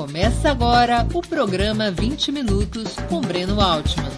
Começa 0.00 0.50
agora 0.50 1.06
o 1.14 1.20
programa 1.20 1.90
20 1.90 2.32
Minutos 2.32 2.96
com 3.06 3.20
Breno 3.20 3.60
Altman. 3.60 4.08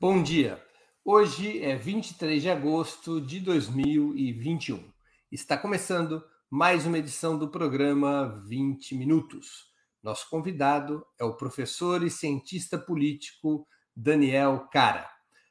Bom 0.00 0.22
dia. 0.22 0.64
Hoje 1.04 1.62
é 1.62 1.76
23 1.76 2.40
de 2.40 2.48
agosto 2.48 3.20
de 3.20 3.38
2021. 3.38 4.82
Está 5.30 5.58
começando 5.58 6.24
mais 6.50 6.86
uma 6.86 6.96
edição 6.96 7.38
do 7.38 7.50
programa 7.50 8.42
20 8.48 8.94
Minutos. 8.94 9.66
Nosso 10.02 10.26
convidado 10.30 11.04
é 11.20 11.24
o 11.24 11.36
professor 11.36 12.02
e 12.02 12.08
cientista 12.08 12.78
político 12.78 13.68
Daniel 13.94 14.70
Cara. 14.72 15.06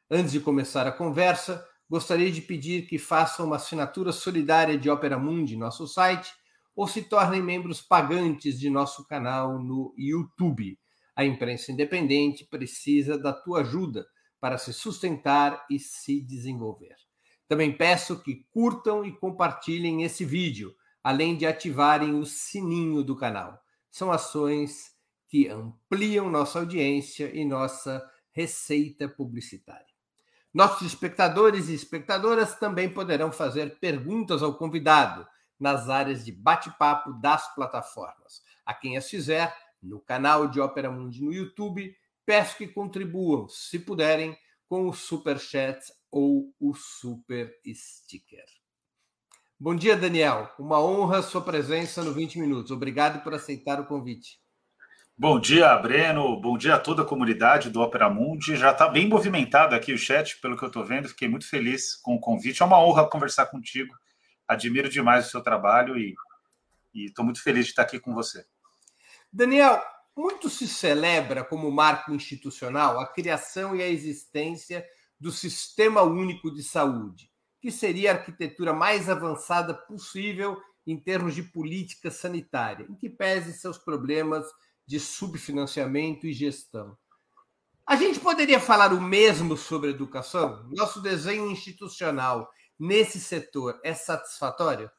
Antes 0.10 0.32
de 0.32 0.40
começar 0.40 0.88
a 0.88 0.92
conversa, 0.92 1.64
gostaria 1.90 2.32
de 2.32 2.42
pedir 2.42 2.88
que 2.88 2.98
façam 2.98 3.46
uma 3.46 3.58
assinatura 3.58 4.12
solidária 4.12 4.78
de 4.78 4.90
Opera 4.90 5.18
Mundi 5.18 5.56
nosso 5.56 5.88
site 5.88 6.32
ou 6.76 6.88
se 6.88 7.04
tornem 7.04 7.42
membros 7.42 7.82
pagantes 7.82 8.60
de 8.60 8.70
nosso 8.70 9.06
canal 9.08 9.60
no 9.60 9.94
YouTube. 9.98 10.80
A 11.16 11.24
imprensa 11.24 11.72
independente 11.72 12.46
precisa 12.46 13.18
da 13.18 13.32
tua 13.32 13.62
ajuda 13.62 14.06
para 14.40 14.58
se 14.58 14.74
sustentar 14.74 15.66
e 15.70 15.80
se 15.80 16.20
desenvolver. 16.22 16.96
Também 17.48 17.76
peço 17.76 18.22
que 18.22 18.46
curtam 18.52 19.06
e 19.06 19.12
compartilhem 19.12 20.04
esse 20.04 20.26
vídeo, 20.26 20.76
além 21.04 21.38
de 21.38 21.46
ativarem 21.46 22.16
o 22.16 22.26
sininho 22.26 23.04
do 23.04 23.16
canal. 23.16 23.62
São 23.92 24.12
ações 24.12 24.94
que 25.30 25.48
ampliam 25.48 26.30
nossa 26.30 26.60
audiência 26.60 27.32
e 27.34 27.46
nossa 27.46 28.04
receita 28.32 29.08
publicitária. 29.08 29.93
Nossos 30.54 30.86
espectadores 30.86 31.68
e 31.68 31.74
espectadoras 31.74 32.56
também 32.60 32.88
poderão 32.88 33.32
fazer 33.32 33.80
perguntas 33.80 34.44
ao 34.44 34.54
convidado 34.54 35.28
nas 35.60 35.90
áreas 35.90 36.24
de 36.24 36.32
bate-papo 36.32 37.12
das 37.14 37.54
plataformas. 37.56 38.44
A 38.64 38.74
quem 38.74 38.96
as 38.96 39.10
fizer, 39.10 39.56
no 39.82 40.00
canal 40.00 40.48
de 40.48 40.60
Ópera 40.60 40.92
Mundi 40.92 41.24
no 41.24 41.34
YouTube, 41.34 41.96
peço 42.24 42.58
que 42.58 42.68
contribuam, 42.68 43.48
se 43.50 43.80
puderem, 43.80 44.38
com 44.70 44.88
o 44.88 44.94
Super 44.94 45.40
Chat 45.40 45.80
ou 46.12 46.54
o 46.60 46.74
Super 46.76 47.60
Sticker. 47.74 48.46
Bom 49.60 49.76
dia, 49.76 49.96
Daniel. 49.96 50.52
Uma 50.60 50.80
honra 50.80 51.22
sua 51.22 51.42
presença 51.42 52.04
no 52.04 52.14
20 52.14 52.40
Minutos. 52.40 52.70
Obrigado 52.70 53.24
por 53.24 53.34
aceitar 53.34 53.80
o 53.80 53.86
convite. 53.86 54.43
Bom 55.16 55.40
dia, 55.40 55.78
Breno. 55.78 56.42
Bom 56.42 56.58
dia 56.58 56.74
a 56.74 56.80
toda 56.80 57.04
a 57.04 57.06
comunidade 57.06 57.70
do 57.70 57.80
Opera 57.82 58.10
Mundi. 58.10 58.56
Já 58.56 58.72
está 58.72 58.88
bem 58.90 59.08
movimentado 59.08 59.76
aqui 59.76 59.94
o 59.94 59.98
chat, 59.98 60.42
pelo 60.42 60.58
que 60.58 60.64
eu 60.64 60.68
estou 60.68 60.84
vendo. 60.84 61.08
Fiquei 61.08 61.28
muito 61.28 61.48
feliz 61.48 61.96
com 61.98 62.16
o 62.16 62.20
convite. 62.20 62.64
É 62.64 62.66
uma 62.66 62.84
honra 62.84 63.08
conversar 63.08 63.46
contigo. 63.46 63.94
Admiro 64.48 64.90
demais 64.90 65.28
o 65.28 65.30
seu 65.30 65.44
trabalho 65.44 65.96
e 66.00 66.16
estou 66.96 67.24
muito 67.24 67.44
feliz 67.44 67.66
de 67.66 67.72
estar 67.72 67.84
aqui 67.84 68.00
com 68.00 68.12
você. 68.12 68.44
Daniel, 69.32 69.80
muito 70.18 70.50
se 70.50 70.68
celebra 70.68 71.44
como 71.44 71.72
marco 71.72 72.12
institucional 72.12 73.00
a 73.00 73.06
criação 73.06 73.76
e 73.76 73.84
a 73.84 73.88
existência 73.88 74.84
do 75.20 75.32
Sistema 75.32 76.02
Único 76.02 76.52
de 76.52 76.64
Saúde, 76.64 77.30
que 77.62 77.72
seria 77.72 78.12
a 78.12 78.16
arquitetura 78.16 78.74
mais 78.74 79.08
avançada 79.08 79.76
possível 79.76 80.60
em 80.88 81.00
termos 81.00 81.36
de 81.36 81.44
política 81.44 82.10
sanitária, 82.10 82.88
em 82.90 82.96
que 82.96 83.12
pese 83.12 83.54
seus 83.54 83.78
problemas 83.78 84.44
de 84.86 85.00
subfinanciamento 85.00 86.28
e 86.28 86.34
gestão. 86.34 86.98
A 87.86 87.96
gente 87.96 88.20
poderia 88.20 88.60
falar 88.60 88.94
o 88.94 89.02
mesmo 89.02 89.58
sobre 89.58 89.90
educação? 89.90 90.70
Nosso 90.72 91.02
desenho 91.02 91.50
institucional 91.52 92.50
nesse 92.80 93.20
setor 93.20 93.80
é 93.84 93.94
satisfatório? 93.94 94.90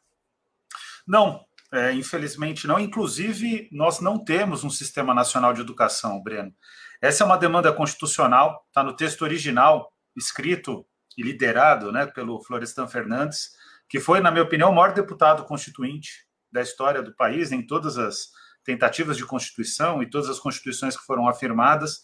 Não, 1.07 1.45
é, 1.73 1.93
infelizmente 1.93 2.67
não. 2.67 2.79
Inclusive, 2.79 3.69
nós 3.73 4.01
não 4.01 4.23
temos 4.23 4.65
um 4.65 4.71
sistema 4.71 5.15
nacional 5.15 5.53
de 5.53 5.61
educação, 5.61 6.23
Breno. 6.23 6.55
Essa 7.01 7.25
é 7.25 7.27
uma 7.27 7.37
demanda 7.37 7.73
constitucional, 7.73 8.65
está 8.69 8.83
no 8.83 8.95
texto 8.95 9.23
original, 9.23 9.93
escrito 10.17 10.87
e 11.17 11.23
liderado 11.23 11.91
né, 11.91 12.07
pelo 12.07 12.43
Florestan 12.43 12.87
Fernandes, 12.87 13.51
que 13.89 14.01
foi, 14.01 14.21
na 14.21 14.31
minha 14.31 14.45
opinião, 14.45 14.71
o 14.71 14.75
maior 14.75 14.93
deputado 14.93 15.45
constituinte 15.45 16.27
da 16.51 16.63
história 16.63 17.03
do 17.03 17.15
país, 17.15 17.51
em 17.53 17.67
todas 17.67 17.99
as 17.99 18.29
tentativas 18.65 19.17
de 19.17 19.27
constituição 19.27 20.03
e 20.03 20.09
todas 20.09 20.29
as 20.29 20.39
constituições 20.39 20.97
que 20.97 21.05
foram 21.05 21.29
afirmadas. 21.29 22.01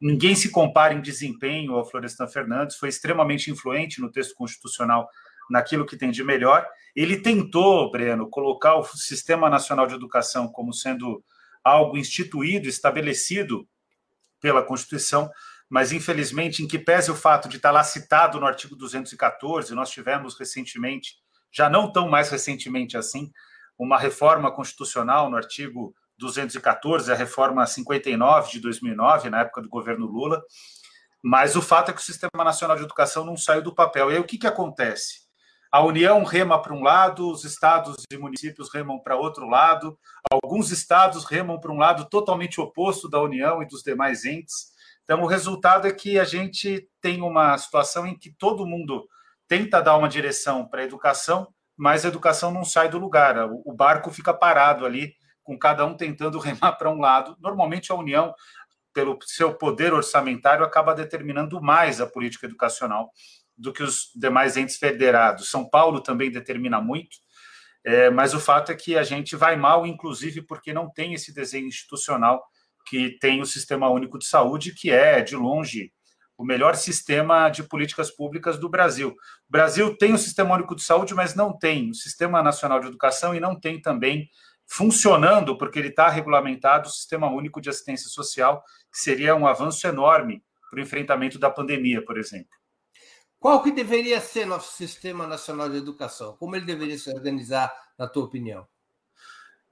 Ninguém 0.00 0.34
se 0.34 0.50
compara 0.50 0.92
em 0.92 1.00
desempenho 1.00 1.74
ao 1.74 1.88
Florestan 1.88 2.26
Fernandes, 2.26 2.76
foi 2.76 2.88
extremamente 2.88 3.50
influente 3.50 4.00
no 4.00 4.10
texto 4.10 4.34
constitucional 4.34 5.08
naquilo 5.48 5.86
que 5.86 5.96
tem 5.96 6.10
de 6.10 6.22
melhor. 6.22 6.66
Ele 6.94 7.16
tentou, 7.16 7.90
Breno, 7.90 8.28
colocar 8.28 8.76
o 8.76 8.84
Sistema 8.84 9.48
Nacional 9.48 9.86
de 9.86 9.94
Educação 9.94 10.48
como 10.48 10.72
sendo 10.72 11.24
algo 11.64 11.96
instituído, 11.96 12.68
estabelecido 12.68 13.66
pela 14.40 14.62
Constituição, 14.62 15.30
mas 15.68 15.92
infelizmente, 15.92 16.62
em 16.62 16.68
que 16.68 16.78
pese 16.78 17.10
o 17.10 17.16
fato 17.16 17.48
de 17.48 17.56
estar 17.56 17.70
lá 17.70 17.82
citado 17.82 18.38
no 18.38 18.46
artigo 18.46 18.76
214, 18.76 19.74
nós 19.74 19.90
tivemos 19.90 20.38
recentemente, 20.38 21.16
já 21.50 21.68
não 21.68 21.90
tão 21.90 22.08
mais 22.08 22.28
recentemente 22.28 22.96
assim, 22.96 23.32
uma 23.78 23.98
reforma 23.98 24.50
constitucional 24.50 25.30
no 25.30 25.36
artigo 25.36 25.94
214, 26.18 27.12
a 27.12 27.14
reforma 27.14 27.66
59 27.66 28.50
de 28.50 28.60
2009, 28.60 29.30
na 29.30 29.40
época 29.40 29.62
do 29.62 29.68
governo 29.68 30.06
Lula. 30.06 30.42
Mas 31.22 31.56
o 31.56 31.62
fato 31.62 31.90
é 31.90 31.94
que 31.94 32.00
o 32.00 32.04
Sistema 32.04 32.44
Nacional 32.44 32.76
de 32.76 32.84
Educação 32.84 33.24
não 33.24 33.36
saiu 33.36 33.62
do 33.62 33.74
papel. 33.74 34.10
E 34.10 34.14
aí 34.14 34.20
o 34.20 34.24
que, 34.24 34.38
que 34.38 34.46
acontece? 34.46 35.26
A 35.70 35.82
União 35.82 36.22
rema 36.24 36.60
para 36.62 36.72
um 36.72 36.82
lado, 36.82 37.30
os 37.30 37.44
estados 37.44 37.96
e 38.10 38.16
municípios 38.16 38.72
remam 38.72 38.98
para 38.98 39.16
outro 39.16 39.48
lado, 39.48 39.98
alguns 40.30 40.70
estados 40.70 41.24
remam 41.24 41.60
para 41.60 41.72
um 41.72 41.78
lado 41.78 42.08
totalmente 42.08 42.60
oposto 42.60 43.10
da 43.10 43.20
União 43.20 43.62
e 43.62 43.66
dos 43.66 43.82
demais 43.82 44.24
entes. 44.24 44.74
Então, 45.04 45.22
o 45.22 45.26
resultado 45.26 45.86
é 45.86 45.92
que 45.92 46.18
a 46.18 46.24
gente 46.24 46.88
tem 47.00 47.20
uma 47.20 47.56
situação 47.58 48.06
em 48.06 48.16
que 48.16 48.30
todo 48.30 48.66
mundo 48.66 49.06
tenta 49.46 49.80
dar 49.80 49.96
uma 49.96 50.08
direção 50.08 50.66
para 50.66 50.80
a 50.80 50.84
educação, 50.84 51.48
mas 51.76 52.04
a 52.04 52.08
educação 52.08 52.50
não 52.50 52.64
sai 52.64 52.88
do 52.88 52.98
lugar, 52.98 53.36
o 53.64 53.72
barco 53.72 54.10
fica 54.10 54.32
parado 54.32 54.86
ali, 54.86 55.14
com 55.42 55.58
cada 55.58 55.84
um 55.84 55.96
tentando 55.96 56.38
remar 56.40 56.72
para 56.72 56.90
um 56.90 56.98
lado. 56.98 57.36
Normalmente 57.40 57.92
a 57.92 57.94
União, 57.94 58.34
pelo 58.92 59.18
seu 59.22 59.54
poder 59.54 59.92
orçamentário, 59.92 60.64
acaba 60.64 60.94
determinando 60.94 61.60
mais 61.60 62.00
a 62.00 62.06
política 62.06 62.46
educacional 62.46 63.10
do 63.56 63.72
que 63.72 63.82
os 63.82 64.10
demais 64.14 64.56
entes 64.56 64.76
federados. 64.76 65.50
São 65.50 65.68
Paulo 65.68 66.00
também 66.00 66.30
determina 66.30 66.80
muito, 66.80 67.16
é, 67.84 68.10
mas 68.10 68.34
o 68.34 68.40
fato 68.40 68.72
é 68.72 68.74
que 68.74 68.98
a 68.98 69.02
gente 69.02 69.36
vai 69.36 69.54
mal, 69.56 69.86
inclusive 69.86 70.42
porque 70.42 70.72
não 70.72 70.90
tem 70.90 71.14
esse 71.14 71.32
desenho 71.32 71.68
institucional 71.68 72.42
que 72.86 73.16
tem 73.18 73.40
o 73.40 73.46
Sistema 73.46 73.88
Único 73.88 74.18
de 74.18 74.26
Saúde, 74.26 74.74
que 74.74 74.90
é, 74.90 75.20
de 75.20 75.36
longe, 75.36 75.92
o 76.36 76.44
melhor 76.44 76.76
sistema 76.76 77.48
de 77.48 77.62
políticas 77.62 78.10
públicas 78.10 78.58
do 78.58 78.68
Brasil. 78.68 79.10
O 79.10 79.50
Brasil 79.50 79.96
tem 79.96 80.12
o 80.12 80.18
Sistema 80.18 80.54
Único 80.54 80.76
de 80.76 80.82
Saúde, 80.82 81.14
mas 81.14 81.34
não 81.34 81.56
tem 81.56 81.90
o 81.90 81.94
Sistema 81.94 82.42
Nacional 82.42 82.80
de 82.80 82.88
Educação 82.88 83.34
e 83.34 83.40
não 83.40 83.58
tem 83.58 83.80
também 83.80 84.28
funcionando, 84.66 85.56
porque 85.56 85.78
ele 85.78 85.88
está 85.88 86.08
regulamentado, 86.08 86.88
o 86.88 86.92
Sistema 86.92 87.30
Único 87.30 87.60
de 87.60 87.70
Assistência 87.70 88.08
Social, 88.08 88.62
que 88.92 88.98
seria 88.98 89.34
um 89.34 89.46
avanço 89.46 89.86
enorme 89.86 90.42
para 90.70 90.78
o 90.78 90.82
enfrentamento 90.82 91.38
da 91.38 91.48
pandemia, 91.48 92.04
por 92.04 92.18
exemplo. 92.18 92.50
Qual 93.38 93.62
que 93.62 93.70
deveria 93.70 94.20
ser 94.20 94.44
nosso 94.44 94.76
Sistema 94.76 95.26
Nacional 95.26 95.68
de 95.68 95.76
Educação? 95.76 96.36
Como 96.36 96.56
ele 96.56 96.64
deveria 96.64 96.98
se 96.98 97.08
organizar, 97.10 97.72
na 97.98 98.08
tua 98.08 98.24
opinião? 98.24 98.66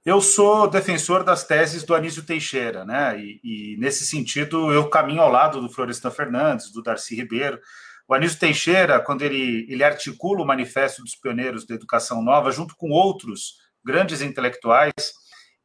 Eu 0.05 0.21
sou 0.21 0.69
defensor 0.69 1.23
das 1.23 1.47
teses 1.47 1.83
do 1.83 1.95
Anísio 1.95 2.23
Teixeira, 2.23 2.85
né? 2.85 3.19
E, 3.19 3.39
e, 3.43 3.77
nesse 3.77 4.05
sentido 4.05 4.71
eu 4.71 4.87
caminho 4.87 5.23
ao 5.23 5.31
lado 5.31 5.59
do 5.59 5.67
Florestan 5.67 6.11
Fernandes, 6.11 6.71
do 6.71 6.83
Darcy 6.83 7.15
Ribeiro. 7.15 7.59
O 8.07 8.13
Anísio 8.13 8.39
Teixeira, 8.39 8.99
quando 8.99 9.23
ele, 9.23 9.65
ele 9.67 9.83
articula 9.83 10.43
o 10.43 10.45
Manifesto 10.45 11.01
dos 11.01 11.15
Pioneiros 11.15 11.65
da 11.65 11.73
Educação 11.73 12.21
Nova, 12.21 12.51
junto 12.51 12.75
com 12.75 12.91
outros 12.91 13.55
grandes 13.83 14.21
intelectuais, 14.21 14.93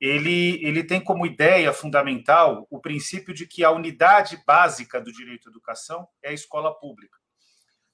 ele, 0.00 0.58
ele 0.64 0.82
tem 0.84 1.02
como 1.02 1.26
ideia 1.26 1.70
fundamental 1.70 2.66
o 2.70 2.81
princípio 2.81 3.34
de 3.34 3.46
que 3.46 3.62
a 3.62 3.70
unidade 3.70 4.43
básica 4.46 4.98
do 5.02 5.12
direito 5.12 5.48
à 5.48 5.50
educação 5.50 6.08
é 6.22 6.31
a 6.31 6.32
escola 6.32 6.72
pública. 6.72 7.19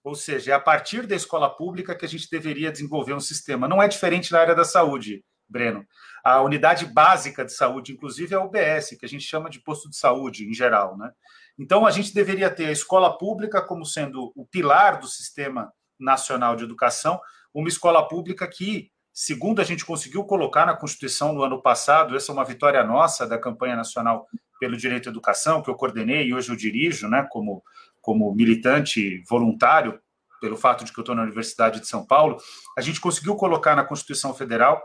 Ou 0.05 0.15
seja, 0.15 0.53
é 0.53 0.55
a 0.55 0.61
partir 0.61 1.09
da 1.09 1.17
escola 1.17 1.51
pública 1.51 1.97
que 1.97 2.05
a 2.05 2.09
gente 2.09 2.31
deveria 2.31 2.71
desenvolver 2.71 3.15
um 3.15 3.21
sistema. 3.21 3.67
Não 3.67 3.83
é 3.83 3.89
diferente 3.89 4.31
na 4.31 4.39
área 4.39 4.55
da 4.55 4.65
saúde 4.65 5.25
Breno. 5.49 5.87
A 6.25 6.41
unidade 6.43 6.87
básica 6.87 7.45
de 7.45 7.53
saúde, 7.53 7.93
inclusive, 7.93 8.35
é 8.35 8.37
a 8.37 8.45
UBS, 8.45 8.97
que 8.99 9.07
a 9.07 9.09
gente 9.09 9.25
chama 9.25 9.49
de 9.49 9.61
posto 9.61 9.89
de 9.89 9.97
saúde 9.97 10.49
em 10.49 10.53
geral, 10.53 10.97
né? 10.97 11.11
Então, 11.59 11.87
a 11.87 11.91
gente 11.91 12.13
deveria 12.13 12.51
ter 12.51 12.67
a 12.67 12.73
escola 12.73 13.17
pública 13.17 13.63
como 13.63 13.85
sendo 13.85 14.33
o 14.37 14.45
pilar 14.45 14.99
do 14.99 15.07
sistema 15.07 15.73
nacional 15.99 16.55
de 16.57 16.65
educação, 16.65 17.21
uma 17.55 17.69
escola 17.69 18.07
pública 18.07 18.47
que, 18.47 18.91
segundo 19.13 19.61
a 19.61 19.65
gente 19.65 19.85
conseguiu 19.85 20.25
colocar 20.25 20.67
na 20.67 20.77
Constituição 20.77 21.33
no 21.33 21.43
ano 21.43 21.63
passado, 21.63 22.15
essa 22.15 22.31
é 22.31 22.35
uma 22.35 22.45
vitória 22.45 22.85
nossa 22.85 23.27
da 23.27 23.39
campanha 23.39 23.75
nacional 23.75 24.27
pelo 24.61 24.77
direito 24.77 25.09
à 25.09 25.11
educação, 25.11 25.63
que 25.63 25.71
eu 25.71 25.75
coordenei 25.75 26.27
e 26.27 26.35
hoje 26.35 26.51
eu 26.51 26.57
dirijo, 26.57 27.09
né, 27.09 27.27
como, 27.31 27.63
como 28.03 28.35
militante 28.35 29.23
voluntário 29.29 29.99
pelo 30.41 30.57
fato 30.57 30.85
de 30.85 30.93
que 30.93 30.99
eu 30.99 31.03
estou 31.03 31.15
na 31.15 31.23
Universidade 31.23 31.81
de 31.81 31.87
São 31.87 32.05
Paulo, 32.05 32.37
a 32.77 32.83
gente 32.83 33.01
conseguiu 33.01 33.37
colocar 33.37 33.75
na 33.75 33.85
Constituição 33.85 34.35
Federal 34.35 34.83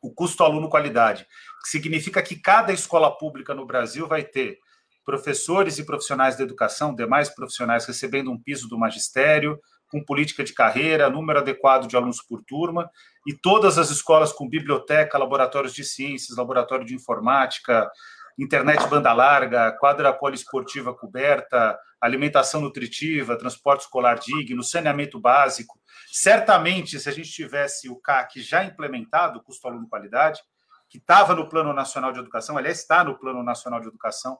o 0.00 0.12
custo 0.12 0.42
aluno 0.42 0.68
qualidade, 0.68 1.26
que 1.62 1.70
significa 1.70 2.22
que 2.22 2.36
cada 2.36 2.72
escola 2.72 3.10
pública 3.10 3.54
no 3.54 3.66
Brasil 3.66 4.06
vai 4.06 4.22
ter 4.22 4.58
professores 5.04 5.78
e 5.78 5.84
profissionais 5.84 6.36
da 6.36 6.44
educação, 6.44 6.94
demais 6.94 7.28
profissionais 7.28 7.84
recebendo 7.84 8.30
um 8.30 8.40
piso 8.40 8.68
do 8.68 8.78
magistério, 8.78 9.58
com 9.90 10.04
política 10.04 10.44
de 10.44 10.52
carreira, 10.52 11.10
número 11.10 11.40
adequado 11.40 11.88
de 11.88 11.96
alunos 11.96 12.22
por 12.22 12.42
turma, 12.44 12.88
e 13.26 13.34
todas 13.34 13.76
as 13.76 13.90
escolas 13.90 14.32
com 14.32 14.48
biblioteca, 14.48 15.18
laboratórios 15.18 15.74
de 15.74 15.84
ciências, 15.84 16.38
laboratório 16.38 16.86
de 16.86 16.94
informática, 16.94 17.90
internet 18.38 18.86
banda 18.88 19.12
larga, 19.12 19.72
quadra 19.72 20.12
poliesportiva 20.12 20.94
coberta, 20.94 21.78
alimentação 22.00 22.60
nutritiva, 22.60 23.36
transporte 23.36 23.82
escolar 23.82 24.18
digno, 24.18 24.62
saneamento 24.62 25.20
básico. 25.20 25.78
Certamente, 26.10 26.98
se 26.98 27.08
a 27.08 27.12
gente 27.12 27.30
tivesse 27.30 27.88
o 27.88 27.96
CAC 27.96 28.40
já 28.40 28.64
implementado, 28.64 29.42
custo 29.42 29.68
aluno 29.68 29.88
qualidade, 29.88 30.40
que 30.88 30.98
estava 30.98 31.34
no 31.34 31.48
Plano 31.48 31.72
Nacional 31.72 32.12
de 32.12 32.18
Educação, 32.18 32.56
aliás, 32.56 32.78
está 32.78 33.04
no 33.04 33.18
Plano 33.18 33.42
Nacional 33.42 33.80
de 33.80 33.88
Educação, 33.88 34.38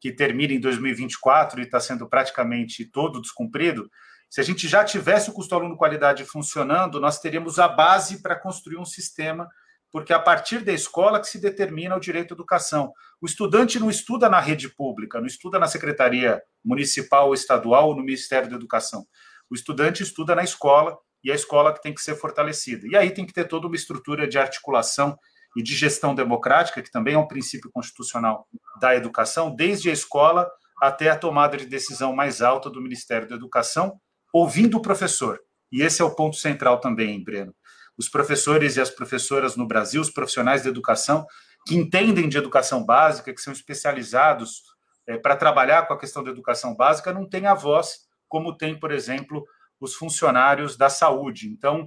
que 0.00 0.10
termina 0.10 0.52
em 0.52 0.60
2024 0.60 1.60
e 1.60 1.64
está 1.64 1.78
sendo 1.78 2.08
praticamente 2.08 2.84
todo 2.84 3.20
descumprido, 3.20 3.90
se 4.32 4.40
a 4.40 4.44
gente 4.44 4.66
já 4.66 4.82
tivesse 4.82 5.28
o 5.28 5.32
custo 5.34 5.54
aluno 5.54 5.76
qualidade 5.76 6.24
funcionando, 6.24 6.98
nós 6.98 7.20
teríamos 7.20 7.58
a 7.58 7.68
base 7.68 8.22
para 8.22 8.34
construir 8.34 8.78
um 8.78 8.84
sistema 8.84 9.46
porque 9.92 10.12
é 10.12 10.16
a 10.16 10.20
partir 10.20 10.64
da 10.64 10.72
escola 10.72 11.20
que 11.20 11.28
se 11.28 11.38
determina 11.38 11.94
o 11.94 12.00
direito 12.00 12.32
à 12.32 12.34
educação. 12.34 12.92
O 13.20 13.26
estudante 13.26 13.78
não 13.78 13.90
estuda 13.90 14.28
na 14.28 14.40
rede 14.40 14.70
pública, 14.70 15.20
não 15.20 15.26
estuda 15.26 15.58
na 15.58 15.68
secretaria 15.68 16.42
municipal 16.64 17.28
ou 17.28 17.34
estadual 17.34 17.88
ou 17.88 17.94
no 17.94 18.02
Ministério 18.02 18.48
da 18.48 18.56
Educação. 18.56 19.06
O 19.50 19.54
estudante 19.54 20.02
estuda 20.02 20.34
na 20.34 20.42
escola 20.42 20.96
e 21.22 21.28
é 21.28 21.34
a 21.34 21.36
escola 21.36 21.74
que 21.74 21.82
tem 21.82 21.94
que 21.94 22.00
ser 22.00 22.16
fortalecida. 22.16 22.86
E 22.88 22.96
aí 22.96 23.10
tem 23.10 23.26
que 23.26 23.34
ter 23.34 23.46
toda 23.46 23.66
uma 23.66 23.76
estrutura 23.76 24.26
de 24.26 24.38
articulação 24.38 25.16
e 25.54 25.62
de 25.62 25.74
gestão 25.74 26.14
democrática, 26.14 26.80
que 26.80 26.90
também 26.90 27.12
é 27.12 27.18
um 27.18 27.28
princípio 27.28 27.70
constitucional 27.70 28.48
da 28.80 28.96
educação, 28.96 29.54
desde 29.54 29.90
a 29.90 29.92
escola 29.92 30.50
até 30.80 31.10
a 31.10 31.18
tomada 31.18 31.58
de 31.58 31.66
decisão 31.66 32.14
mais 32.14 32.40
alta 32.40 32.70
do 32.70 32.80
Ministério 32.80 33.28
da 33.28 33.34
Educação, 33.34 34.00
ouvindo 34.32 34.78
o 34.78 34.82
professor. 34.82 35.38
E 35.70 35.82
esse 35.82 36.00
é 36.00 36.04
o 36.04 36.14
ponto 36.14 36.36
central 36.36 36.80
também, 36.80 37.22
Breno 37.22 37.54
os 37.98 38.08
professores 38.08 38.76
e 38.76 38.80
as 38.80 38.90
professoras 38.90 39.56
no 39.56 39.66
Brasil, 39.66 40.00
os 40.00 40.10
profissionais 40.10 40.62
da 40.62 40.68
educação, 40.68 41.26
que 41.66 41.76
entendem 41.76 42.28
de 42.28 42.38
educação 42.38 42.84
básica, 42.84 43.32
que 43.32 43.40
são 43.40 43.52
especializados 43.52 44.62
é, 45.06 45.16
para 45.16 45.36
trabalhar 45.36 45.86
com 45.86 45.94
a 45.94 45.98
questão 45.98 46.22
da 46.22 46.30
educação 46.30 46.74
básica, 46.74 47.12
não 47.12 47.28
têm 47.28 47.46
a 47.46 47.54
voz 47.54 48.00
como 48.28 48.56
tem, 48.56 48.78
por 48.78 48.90
exemplo, 48.90 49.44
os 49.78 49.94
funcionários 49.94 50.74
da 50.74 50.88
saúde. 50.88 51.48
Então, 51.48 51.86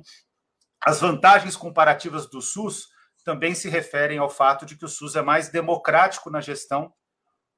as 0.85 1.01
vantagens 1.01 1.55
comparativas 1.55 2.29
do 2.29 2.39
SUS 2.39 2.87
também 3.23 3.55
se 3.55 3.67
referem 3.67 4.19
ao 4.19 4.29
fato 4.29 4.63
de 4.63 4.77
que 4.77 4.85
o 4.85 4.89
SUS 4.89 5.15
é 5.15 5.23
mais 5.23 5.49
democrático 5.49 6.29
na 6.29 6.39
gestão 6.39 6.93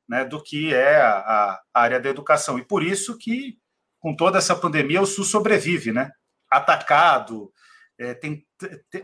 né, 0.07 0.23
do 0.23 0.41
que 0.41 0.73
é 0.73 1.01
a, 1.01 1.17
a, 1.17 1.61
área 1.73 1.99
da 1.99 2.07
educação. 2.07 2.57
E 2.57 2.63
por 2.63 2.81
isso 2.81 3.17
que, 3.17 3.57
com 3.99 4.15
toda 4.15 4.37
essa 4.37 4.55
pandemia, 4.55 5.01
o 5.01 5.05
SUS 5.05 5.29
sobrevive, 5.29 5.91
né? 5.91 6.09
Atacado, 6.49 7.51
é, 7.99 8.13
tem, 8.13 8.45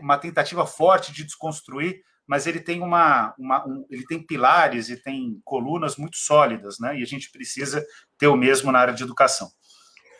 uma 0.00 0.18
tentativa 0.18 0.66
forte 0.66 1.12
de 1.12 1.24
desconstruir, 1.24 2.00
mas 2.26 2.46
ele 2.46 2.60
tem 2.60 2.80
uma, 2.80 3.34
uma 3.38 3.66
um, 3.66 3.86
ele 3.90 4.04
tem 4.06 4.24
pilares 4.24 4.88
e 4.88 4.96
tem 4.96 5.40
colunas 5.44 5.96
muito 5.96 6.16
sólidas, 6.16 6.78
né? 6.78 6.98
E 6.98 7.02
a 7.02 7.06
gente 7.06 7.30
precisa 7.30 7.84
ter 8.18 8.28
o 8.28 8.36
mesmo 8.36 8.72
na 8.72 8.78
área 8.78 8.94
de 8.94 9.02
educação. 9.02 9.50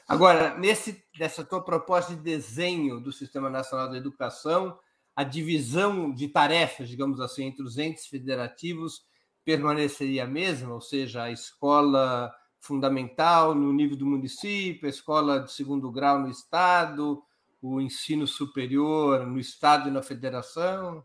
Agora, 0.06 0.56
nesse 0.58 1.02
nessa 1.18 1.44
tua 1.44 1.64
proposta 1.64 2.14
de 2.14 2.20
desenho 2.20 3.00
do 3.00 3.10
Sistema 3.10 3.48
Nacional 3.48 3.90
da 3.90 3.96
Educação, 3.96 4.78
a 5.16 5.24
divisão 5.24 6.12
de 6.12 6.28
tarefas, 6.28 6.88
digamos 6.88 7.20
assim, 7.20 7.44
entre 7.44 7.62
os 7.62 7.78
entes 7.78 8.06
federativos 8.06 9.02
permaneceria 9.44 10.24
a 10.24 10.26
mesma, 10.26 10.74
ou 10.74 10.80
seja, 10.80 11.24
a 11.24 11.30
escola 11.30 12.34
fundamental 12.60 13.54
no 13.54 13.72
nível 13.72 13.96
do 13.96 14.06
município, 14.06 14.86
a 14.86 14.90
escola 14.90 15.40
de 15.40 15.52
segundo 15.52 15.90
grau 15.92 16.18
no 16.18 16.30
estado, 16.30 17.22
o 17.66 17.80
ensino 17.80 18.26
superior 18.26 19.26
no 19.26 19.38
Estado 19.38 19.88
e 19.88 19.92
na 19.92 20.02
federação? 20.02 21.02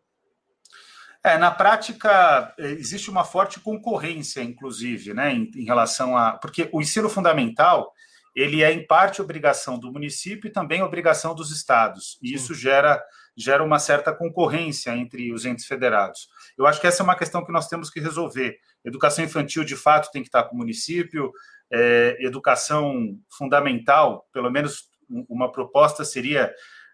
É, 1.23 1.37
na 1.37 1.51
prática, 1.51 2.53
existe 2.57 3.09
uma 3.09 3.23
forte 3.23 3.61
concorrência, 3.61 4.41
inclusive, 4.41 5.13
né, 5.13 5.33
em, 5.33 5.49
em, 5.55 5.63
relação 5.63 6.17
a. 6.17 6.33
Porque 6.33 6.69
o 6.73 6.81
ensino 6.81 7.09
fundamental 7.09 7.93
ele 8.35 8.61
é, 8.61 8.71
em 8.71 8.85
parte, 8.85 9.21
obrigação 9.21 9.79
do 9.79 9.91
município 9.91 10.47
e 10.47 10.51
também 10.51 10.81
obrigação 10.81 11.33
dos 11.33 11.49
estados. 11.49 12.17
E 12.21 12.33
isso 12.33 12.53
gera, 12.53 13.01
gera 13.35 13.63
uma 13.63 13.79
certa 13.79 14.13
concorrência 14.13 14.95
entre 14.95 15.33
os 15.33 15.45
entes 15.45 15.65
federados. 15.65 16.27
Eu 16.57 16.67
acho 16.67 16.79
que 16.79 16.87
essa 16.87 17.01
é 17.01 17.05
uma 17.05 17.17
questão 17.17 17.43
que 17.43 17.51
nós 17.51 17.67
temos 17.67 17.89
que 17.89 17.99
resolver. 17.99 18.57
Educação 18.85 19.25
infantil, 19.25 19.63
de 19.63 19.75
fato, 19.75 20.11
tem 20.11 20.21
que 20.21 20.27
estar 20.27 20.43
com 20.43 20.55
o 20.55 20.59
município, 20.59 21.31
é, 21.71 22.17
educação 22.19 23.17
fundamental, 23.29 24.27
pelo 24.31 24.49
menos 24.49 24.89
uma 25.27 25.51
proposta 25.51 26.05
seria 26.05 26.53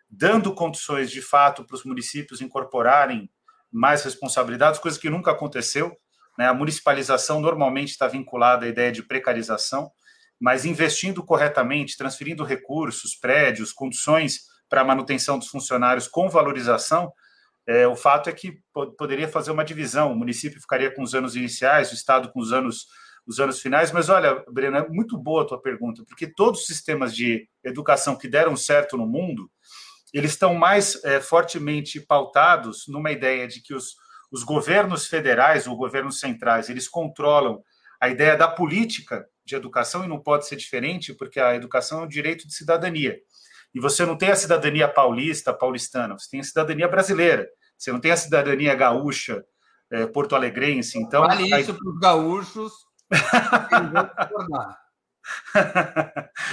dando 0.10 0.54
condições 0.54 1.12
de 1.12 1.22
fato 1.22 1.64
para 1.64 1.76
os 1.76 1.84
municípios 1.84 2.42
incorporarem 2.42 3.30
mais 3.72 4.04
responsabilidades, 4.04 4.80
coisa 4.80 5.00
que 5.00 5.10
nunca 5.10 5.32
aconteceu. 5.32 5.96
Né? 6.38 6.48
A 6.48 6.54
municipalização 6.54 7.40
normalmente 7.42 7.90
está 7.90 8.08
vinculada 8.08 8.66
à 8.66 8.70
ideia 8.70 8.92
de 8.92 9.04
precarização, 9.04 9.92
mas 10.40 10.66
investindo 10.66 11.24
corretamente, 11.24 11.98
transferindo 11.98 12.44
recursos, 12.44 13.16
prédios, 13.16 13.74
condições 13.74 14.42
para 14.70 14.82
a 14.82 14.86
manutenção 14.86 15.38
dos 15.38 15.48
funcionários 15.48 16.08
com 16.08 16.30
valorização, 16.30 17.12
é, 17.68 17.88
o 17.88 17.96
fato 17.96 18.30
é 18.30 18.34
que 18.34 18.60
poderia 18.98 19.28
fazer 19.28 19.52
uma 19.52 19.66
divisão. 19.66 20.12
O 20.12 20.16
município 20.16 20.62
ficaria 20.62 20.94
com 20.94 21.02
os 21.02 21.16
anos 21.16 21.36
iniciais, 21.36 21.92
o 21.92 21.96
Estado 21.96 22.32
com 22.32 22.40
os 22.40 22.54
anos 22.54 22.86
os 23.28 23.40
anos 23.40 23.62
finais. 23.62 23.92
Mas 23.92 24.10
olha, 24.10 24.44
Breno, 24.50 24.78
é 24.78 24.88
muito 24.88 25.18
boa 25.18 25.44
a 25.44 25.46
tua 25.46 25.62
pergunta, 25.62 26.04
porque 26.08 26.28
todos 26.28 26.62
os 26.62 26.68
sistemas 26.68 27.16
de 27.16 27.48
educação 27.64 28.16
que 28.16 28.28
deram 28.28 28.56
certo 28.56 28.98
no 28.98 29.06
mundo, 29.06 29.50
eles 30.14 30.32
estão 30.32 30.54
mais 30.54 31.04
é, 31.04 31.20
fortemente 31.20 32.00
pautados 32.00 32.86
numa 32.88 33.12
ideia 33.12 33.48
de 33.48 33.62
que 33.62 33.74
os, 33.74 33.96
os 34.32 34.44
governos 34.44 35.08
federais 35.08 35.68
ou 35.68 35.76
governos 35.76 36.20
centrais, 36.20 36.70
eles 36.70 36.88
controlam 36.88 37.62
a 38.00 38.10
ideia 38.10 38.36
da 38.38 38.48
política 38.48 39.26
de 39.46 39.56
educação 39.56 40.04
e 40.04 40.08
não 40.08 40.20
pode 40.20 40.48
ser 40.48 40.56
diferente, 40.56 41.14
porque 41.14 41.40
a 41.40 41.56
educação 41.56 42.02
é 42.02 42.04
um 42.06 42.08
direito 42.08 42.48
de 42.48 42.54
cidadania. 42.54 43.18
E 43.74 43.80
você 43.80 44.06
não 44.06 44.18
tem 44.18 44.30
a 44.30 44.36
cidadania 44.36 44.88
paulista, 44.88 45.54
paulistana, 45.54 46.18
você 46.18 46.30
tem 46.30 46.40
a 46.40 46.44
cidadania 46.44 46.88
brasileira. 46.88 47.48
Você 47.78 47.92
não 47.92 48.00
tem 48.00 48.12
a 48.12 48.18
cidadania 48.18 48.74
gaúcha, 48.74 49.44
é, 49.92 50.06
porto-alegrense. 50.08 50.98
Então, 50.98 51.24
vale 51.24 51.44
isso 51.60 51.74
para 51.74 51.90
os 51.90 52.00
gaúchos 52.00 52.74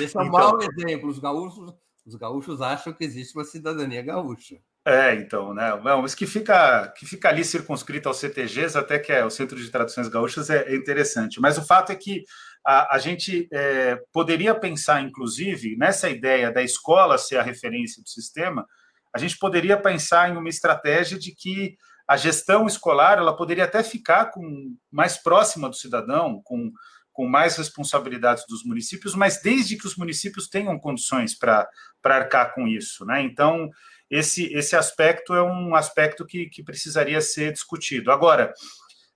Esse 0.00 0.16
é 0.16 0.21
um 0.21 0.26
então, 0.26 0.30
mau 0.30 0.59
exemplo. 0.61 1.09
Os 1.09 1.18
gaúchos, 1.18 1.75
os 2.06 2.14
gaúchos 2.14 2.61
acham 2.61 2.92
que 2.92 3.04
existe 3.04 3.37
uma 3.37 3.44
cidadania 3.44 4.02
gaúcha. 4.02 4.56
É, 4.85 5.14
então, 5.14 5.54
né? 5.54 5.75
Mas 5.76 6.14
que 6.14 6.26
fica, 6.26 6.88
que 6.97 7.06
fica 7.06 7.28
ali 7.28 7.44
circunscrito 7.44 8.09
aos 8.09 8.18
CTGs, 8.18 8.76
até 8.76 8.99
que 8.99 9.12
é 9.12 9.25
o 9.25 9.30
Centro 9.30 9.56
de 9.56 9.71
Traduções 9.71 10.09
Gaúchas, 10.09 10.50
é, 10.50 10.73
é 10.73 10.75
interessante. 10.75 11.40
Mas 11.40 11.56
o 11.56 11.64
fato 11.64 11.92
é 11.92 11.97
que 11.97 12.25
a, 12.66 12.97
a 12.97 12.99
gente 12.99 13.49
é, 13.52 13.97
poderia 14.12 14.54
pensar, 14.54 15.00
inclusive, 15.00 15.76
nessa 15.76 16.11
ideia 16.11 16.50
da 16.50 16.62
escola 16.62 17.16
ser 17.16 17.37
a 17.37 17.42
referência 17.42 18.02
do 18.02 18.09
sistema, 18.09 18.66
a 19.14 19.18
gente 19.18 19.38
poderia 19.38 19.76
pensar 19.76 20.30
em 20.30 20.37
uma 20.37 20.49
estratégia 20.49 21.16
de 21.16 21.32
que 21.32 21.76
a 22.12 22.16
gestão 22.19 22.66
escolar 22.66 23.16
ela 23.16 23.35
poderia 23.35 23.64
até 23.64 23.83
ficar 23.83 24.26
com 24.26 24.76
mais 24.90 25.16
próxima 25.16 25.66
do 25.66 25.75
cidadão, 25.75 26.42
com, 26.45 26.71
com 27.11 27.26
mais 27.26 27.57
responsabilidades 27.57 28.45
dos 28.47 28.62
municípios, 28.64 29.14
mas 29.14 29.40
desde 29.40 29.78
que 29.78 29.87
os 29.87 29.97
municípios 29.97 30.47
tenham 30.47 30.78
condições 30.78 31.35
para 31.35 31.66
arcar 32.04 32.54
com 32.54 32.69
isso. 32.69 33.07
Né? 33.07 33.23
Então, 33.23 33.71
esse, 34.11 34.52
esse 34.52 34.76
aspecto 34.76 35.35
é 35.35 35.42
um 35.42 35.75
aspecto 35.75 36.26
que, 36.26 36.50
que 36.50 36.62
precisaria 36.62 37.19
ser 37.23 37.50
discutido. 37.50 38.12
Agora, 38.12 38.52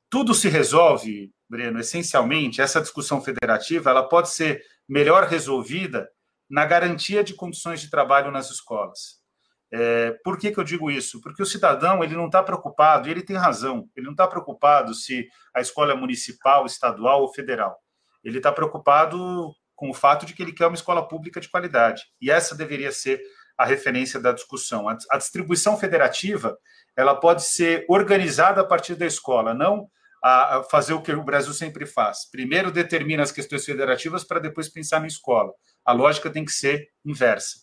tudo 0.08 0.32
se 0.32 0.48
resolve, 0.48 1.30
Breno, 1.50 1.78
essencialmente, 1.78 2.62
essa 2.62 2.80
discussão 2.80 3.20
federativa 3.20 3.90
ela 3.90 4.08
pode 4.08 4.30
ser 4.30 4.62
melhor 4.88 5.24
resolvida 5.24 6.08
na 6.48 6.64
garantia 6.64 7.22
de 7.22 7.34
condições 7.34 7.78
de 7.82 7.90
trabalho 7.90 8.30
nas 8.30 8.50
escolas. 8.50 9.25
É, 9.72 10.12
por 10.22 10.38
que, 10.38 10.50
que 10.52 10.58
eu 10.58 10.64
digo 10.64 10.90
isso? 10.90 11.20
Porque 11.20 11.42
o 11.42 11.46
cidadão 11.46 12.02
ele 12.02 12.14
não 12.14 12.26
está 12.26 12.42
preocupado, 12.42 13.08
e 13.08 13.10
ele 13.10 13.22
tem 13.22 13.36
razão, 13.36 13.88
ele 13.96 14.06
não 14.06 14.12
está 14.12 14.26
preocupado 14.26 14.94
se 14.94 15.28
a 15.54 15.60
escola 15.60 15.92
é 15.92 15.96
municipal, 15.96 16.66
estadual 16.66 17.22
ou 17.22 17.32
federal. 17.32 17.76
Ele 18.22 18.38
está 18.38 18.52
preocupado 18.52 19.52
com 19.74 19.90
o 19.90 19.94
fato 19.94 20.24
de 20.24 20.34
que 20.34 20.42
ele 20.42 20.52
quer 20.52 20.66
uma 20.66 20.74
escola 20.74 21.06
pública 21.06 21.40
de 21.40 21.48
qualidade. 21.48 22.04
E 22.20 22.30
essa 22.30 22.54
deveria 22.56 22.90
ser 22.90 23.20
a 23.58 23.64
referência 23.64 24.20
da 24.20 24.32
discussão. 24.32 24.88
A, 24.88 24.96
a 25.10 25.18
distribuição 25.18 25.76
federativa 25.76 26.56
ela 26.96 27.14
pode 27.14 27.44
ser 27.44 27.84
organizada 27.88 28.62
a 28.62 28.64
partir 28.64 28.94
da 28.94 29.06
escola, 29.06 29.52
não 29.52 29.88
a, 30.22 30.56
a 30.56 30.62
fazer 30.64 30.94
o 30.94 31.02
que 31.02 31.12
o 31.12 31.22
Brasil 31.22 31.52
sempre 31.52 31.86
faz. 31.86 32.28
Primeiro 32.30 32.72
determina 32.72 33.22
as 33.22 33.30
questões 33.30 33.64
federativas 33.64 34.24
para 34.24 34.40
depois 34.40 34.68
pensar 34.68 35.00
na 35.00 35.06
escola. 35.06 35.52
a 35.84 35.92
lógica 35.92 36.30
tem 36.30 36.44
que 36.44 36.52
ser 36.52 36.88
inversa. 37.04 37.58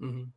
Uhum. 0.00 0.28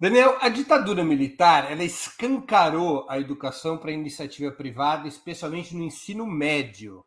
Daniel, 0.00 0.38
a 0.40 0.48
ditadura 0.48 1.02
militar 1.02 1.72
ela 1.72 1.82
escancarou 1.82 3.04
a 3.10 3.18
educação 3.18 3.76
para 3.76 3.90
a 3.90 3.94
iniciativa 3.94 4.52
privada, 4.52 5.08
especialmente 5.08 5.74
no 5.74 5.82
ensino 5.82 6.24
médio. 6.24 7.04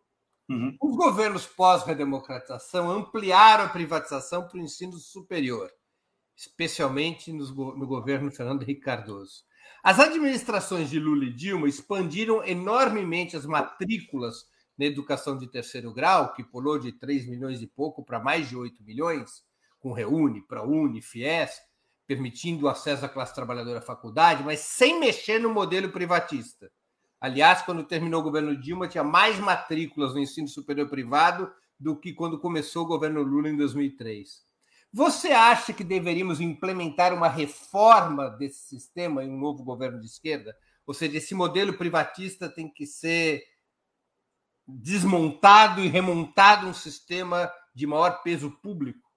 Uhum. 0.49 0.75
Os 0.81 0.97
governos 0.97 1.45
pós-redemocratização 1.45 2.91
ampliaram 2.91 3.63
a 3.63 3.69
privatização 3.69 4.45
para 4.45 4.57
o 4.57 4.61
ensino 4.61 4.97
superior, 4.97 5.71
especialmente 6.35 7.31
no, 7.31 7.77
no 7.77 7.87
governo 7.87 8.29
Fernando 8.29 8.63
Henrique 8.63 8.81
Cardoso. 8.81 9.45
As 9.81 9.97
administrações 9.97 10.89
de 10.89 10.99
Lula 10.99 11.23
e 11.23 11.33
Dilma 11.33 11.69
expandiram 11.69 12.43
enormemente 12.43 13.37
as 13.37 13.45
matrículas 13.45 14.45
na 14.77 14.83
educação 14.83 15.37
de 15.37 15.47
terceiro 15.47 15.93
grau, 15.93 16.33
que 16.33 16.43
pulou 16.43 16.77
de 16.77 16.91
3 16.91 17.25
milhões 17.25 17.61
e 17.61 17.67
pouco 17.67 18.03
para 18.03 18.19
mais 18.19 18.49
de 18.49 18.57
8 18.57 18.83
milhões, 18.83 19.43
com 19.79 19.93
Reúne, 19.93 20.45
ProUni, 20.45 21.01
FIES, 21.01 21.70
permitindo 22.07 22.65
o 22.65 22.69
acesso 22.69 23.05
à 23.05 23.09
classe 23.09 23.33
trabalhadora 23.33 23.79
à 23.79 23.81
faculdade, 23.81 24.43
mas 24.43 24.59
sem 24.59 24.99
mexer 24.99 25.39
no 25.39 25.49
modelo 25.49 25.89
privatista. 25.89 26.71
Aliás, 27.19 27.61
quando 27.61 27.83
terminou 27.83 28.21
o 28.21 28.23
governo 28.23 28.59
Dilma, 28.59 28.87
tinha 28.87 29.03
mais 29.03 29.39
matrículas 29.39 30.13
no 30.13 30.19
ensino 30.19 30.47
superior 30.47 30.89
privado 30.89 31.51
do 31.79 31.95
que 31.95 32.13
quando 32.13 32.39
começou 32.39 32.83
o 32.83 32.87
governo 32.87 33.21
Lula 33.21 33.49
em 33.49 33.55
2003. 33.55 34.43
Você 34.93 35.31
acha 35.31 35.71
que 35.71 35.83
deveríamos 35.83 36.41
implementar 36.41 37.13
uma 37.13 37.29
reforma 37.29 38.29
desse 38.29 38.67
sistema 38.67 39.23
em 39.23 39.29
um 39.29 39.39
novo 39.39 39.63
governo 39.63 39.99
de 39.99 40.07
esquerda? 40.07 40.55
Ou 40.85 40.93
seja, 40.93 41.17
esse 41.17 41.33
modelo 41.33 41.77
privatista 41.77 42.49
tem 42.49 42.67
que 42.67 42.85
ser 42.85 43.41
desmontado 44.67 45.81
e 45.81 45.87
remontado 45.87 46.67
um 46.67 46.73
sistema 46.73 47.51
de 47.73 47.87
maior 47.87 48.21
peso 48.23 48.51
público? 48.61 49.10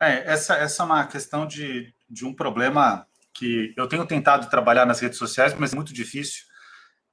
É, 0.00 0.32
essa, 0.32 0.54
essa 0.56 0.82
é 0.82 0.86
uma 0.86 1.06
questão 1.06 1.46
de, 1.46 1.94
de 2.08 2.24
um 2.24 2.34
problema 2.34 3.06
que 3.32 3.74
eu 3.76 3.86
tenho 3.86 4.06
tentado 4.06 4.48
trabalhar 4.48 4.86
nas 4.86 5.00
redes 5.00 5.18
sociais, 5.18 5.54
mas 5.58 5.72
é 5.72 5.76
muito 5.76 5.92
difícil, 5.92 6.44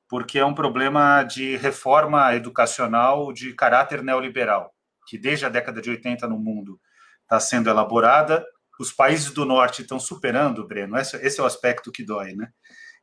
porque 0.08 0.40
é 0.40 0.46
um 0.46 0.54
problema 0.54 1.24
de 1.24 1.58
reforma 1.58 2.34
educacional 2.36 3.34
de 3.34 3.54
caráter 3.54 4.02
neoliberal, 4.02 4.74
que 5.08 5.18
desde 5.18 5.46
a 5.46 5.50
década 5.50 5.82
de 5.82 5.90
80 5.90 6.28
no 6.28 6.38
mundo 6.38 6.80
está 7.22 7.40
sendo 7.40 7.70
elaborada. 7.70 8.46
Os 8.80 8.92
países 8.92 9.32
do 9.32 9.46
norte 9.46 9.82
estão 9.82 10.00
superando, 10.00 10.68
Breno, 10.68 10.98
esse, 10.98 11.16
esse 11.18 11.40
é 11.40 11.44
o 11.44 11.46
aspecto 11.46 11.92
que 11.92 12.04
dói, 12.04 12.34
né? 12.34 12.50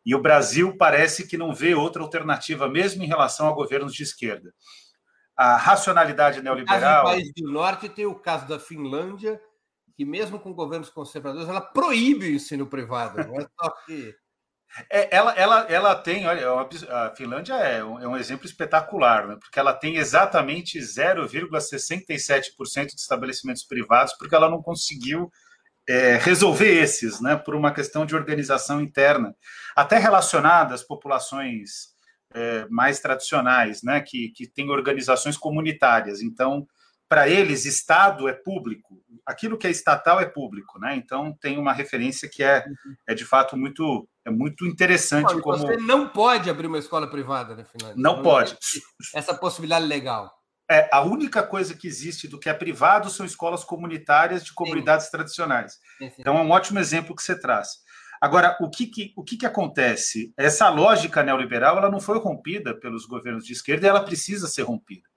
E 0.05 0.15
o 0.15 0.23
Brasil 0.23 0.77
parece 0.77 1.27
que 1.27 1.37
não 1.37 1.55
vê 1.55 1.75
outra 1.75 2.03
alternativa, 2.03 2.69
mesmo 2.69 3.03
em 3.03 3.07
relação 3.07 3.49
a 3.49 3.53
governos 3.53 3.95
de 3.95 4.03
esquerda. 4.03 4.53
A 5.37 5.57
racionalidade 5.57 6.43
neoliberal. 6.43 7.05
No 7.05 7.11
país 7.11 7.31
do 7.37 7.51
norte 7.51 7.89
tem 7.89 8.07
o 8.07 8.15
caso 8.15 8.47
da 8.49 8.59
Finlândia, 8.59 9.41
que 9.97 10.05
mesmo 10.05 10.39
com 10.39 10.53
governos 10.53 10.91
conservadores, 10.91 11.49
ela 11.49 11.61
proíbe 11.61 12.27
o 12.27 12.35
ensino 12.35 12.67
privado. 12.67 13.27
Não 13.27 13.41
é 13.41 13.47
só 13.61 13.71
que. 13.87 14.15
É, 14.89 15.17
ela, 15.17 15.33
ela, 15.33 15.67
ela 15.69 15.97
tem, 15.97 16.29
olha, 16.29 16.41
é 16.41 16.47
a 16.93 17.13
Finlândia 17.17 17.55
é 17.55 17.85
um, 17.85 17.99
é 17.99 18.07
um 18.07 18.17
exemplo 18.17 18.47
espetacular, 18.47 19.27
né? 19.27 19.37
porque 19.41 19.59
ela 19.59 19.73
tem 19.73 19.97
exatamente 19.97 20.79
0,67% 20.79 22.87
de 22.87 23.01
estabelecimentos 23.01 23.65
privados, 23.65 24.15
porque 24.17 24.33
ela 24.33 24.49
não 24.49 24.63
conseguiu 24.63 25.29
é, 25.89 26.19
resolver 26.19 26.73
esses, 26.73 27.21
né, 27.21 27.35
por 27.35 27.57
uma 27.57 27.75
questão 27.75 28.07
de 28.07 28.15
organização 28.15 28.81
interna, 28.81 29.35
até 29.75 29.99
relacionada 29.99 30.73
às 30.73 30.85
populações 30.85 31.89
é, 32.33 32.65
mais 32.69 33.01
tradicionais, 33.01 33.83
né, 33.83 34.01
que, 34.01 34.29
que 34.29 34.47
têm 34.47 34.71
organizações 34.71 35.37
comunitárias. 35.37 36.23
Então, 36.23 36.65
para 37.11 37.29
eles, 37.29 37.65
Estado 37.65 38.29
é 38.29 38.33
público, 38.33 39.03
aquilo 39.27 39.59
que 39.59 39.67
é 39.67 39.71
estatal 39.71 40.21
é 40.21 40.27
público, 40.27 40.79
né? 40.79 40.95
Então 40.95 41.37
tem 41.41 41.59
uma 41.59 41.73
referência 41.73 42.29
que 42.29 42.41
é, 42.41 42.65
é 43.05 43.15
de 43.15 43.25
fato 43.25 43.57
muito 43.57 44.09
é 44.25 44.31
muito 44.31 44.65
interessante. 44.65 45.37
Como... 45.41 45.59
Você 45.59 45.77
não 45.77 46.09
pode 46.09 46.49
abrir 46.49 46.69
uma 46.69 46.79
escola 46.79 47.11
privada, 47.11 47.57
né, 47.57 47.65
Finlândia? 47.65 48.01
Não, 48.01 48.17
não 48.17 48.23
pode. 48.23 48.57
Essa 49.13 49.35
possibilidade 49.35 49.87
legal. 49.87 50.31
É, 50.71 50.89
a 50.93 51.03
única 51.03 51.43
coisa 51.43 51.75
que 51.75 51.89
existe 51.89 52.29
do 52.29 52.39
que 52.39 52.49
é 52.49 52.55
privado 52.55 53.11
são 53.11 53.27
escolas 53.27 53.65
comunitárias 53.65 54.45
de 54.45 54.55
comunidades 54.55 55.07
sim. 55.07 55.11
tradicionais. 55.11 55.79
Sim, 55.99 56.11
sim. 56.11 56.17
Então 56.21 56.39
é 56.39 56.43
um 56.43 56.51
ótimo 56.51 56.79
exemplo 56.79 57.17
que 57.17 57.25
você 57.25 57.37
traz. 57.37 57.71
Agora, 58.21 58.57
o 58.61 58.71
que, 58.71 58.87
que, 58.87 59.13
o 59.17 59.25
que, 59.25 59.37
que 59.37 59.47
acontece? 59.47 60.33
Essa 60.37 60.69
lógica 60.69 61.25
neoliberal 61.25 61.79
ela 61.79 61.91
não 61.91 61.99
foi 61.99 62.21
rompida 62.21 62.79
pelos 62.79 63.05
governos 63.05 63.45
de 63.45 63.53
esquerda 63.53 63.87
e 63.87 63.91
ela 63.91 64.05
precisa 64.05 64.47
ser 64.47 64.63
rompida. 64.63 65.10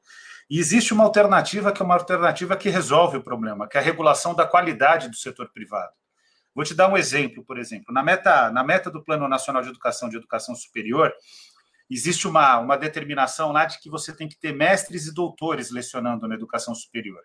E 0.53 0.60
existe 0.60 0.93
uma 0.93 1.03
alternativa 1.03 1.72
que 1.72 1.81
é 1.81 1.86
uma 1.86 1.95
alternativa 1.95 2.55
que 2.55 2.69
resolve 2.69 3.17
o 3.17 3.24
problema, 3.24 3.67
que 3.67 3.75
é 3.75 3.79
a 3.79 3.83
regulação 3.83 4.36
da 4.36 4.45
qualidade 4.45 5.10
do 5.10 5.15
setor 5.15 5.50
privado. 5.51 5.91
Vou 6.53 6.63
te 6.63 6.75
dar 6.75 6.88
um 6.88 6.95
exemplo, 6.95 7.43
por 7.43 7.57
exemplo. 7.57 7.91
Na 7.91 8.03
meta, 8.03 8.51
na 8.51 8.63
meta 8.63 8.91
do 8.91 9.03
Plano 9.03 9.27
Nacional 9.27 9.63
de 9.63 9.69
Educação 9.69 10.10
de 10.10 10.15
Educação 10.15 10.53
Superior, 10.53 11.12
existe 11.89 12.27
uma, 12.27 12.60
uma 12.60 12.77
determinação 12.77 13.51
lá 13.51 13.65
de 13.65 13.79
que 13.79 13.89
você 13.89 14.15
tem 14.15 14.29
que 14.29 14.38
ter 14.38 14.53
mestres 14.53 15.07
e 15.07 15.12
doutores 15.15 15.72
lecionando 15.72 16.27
na 16.27 16.36
educação 16.36 16.75
superior. 16.75 17.24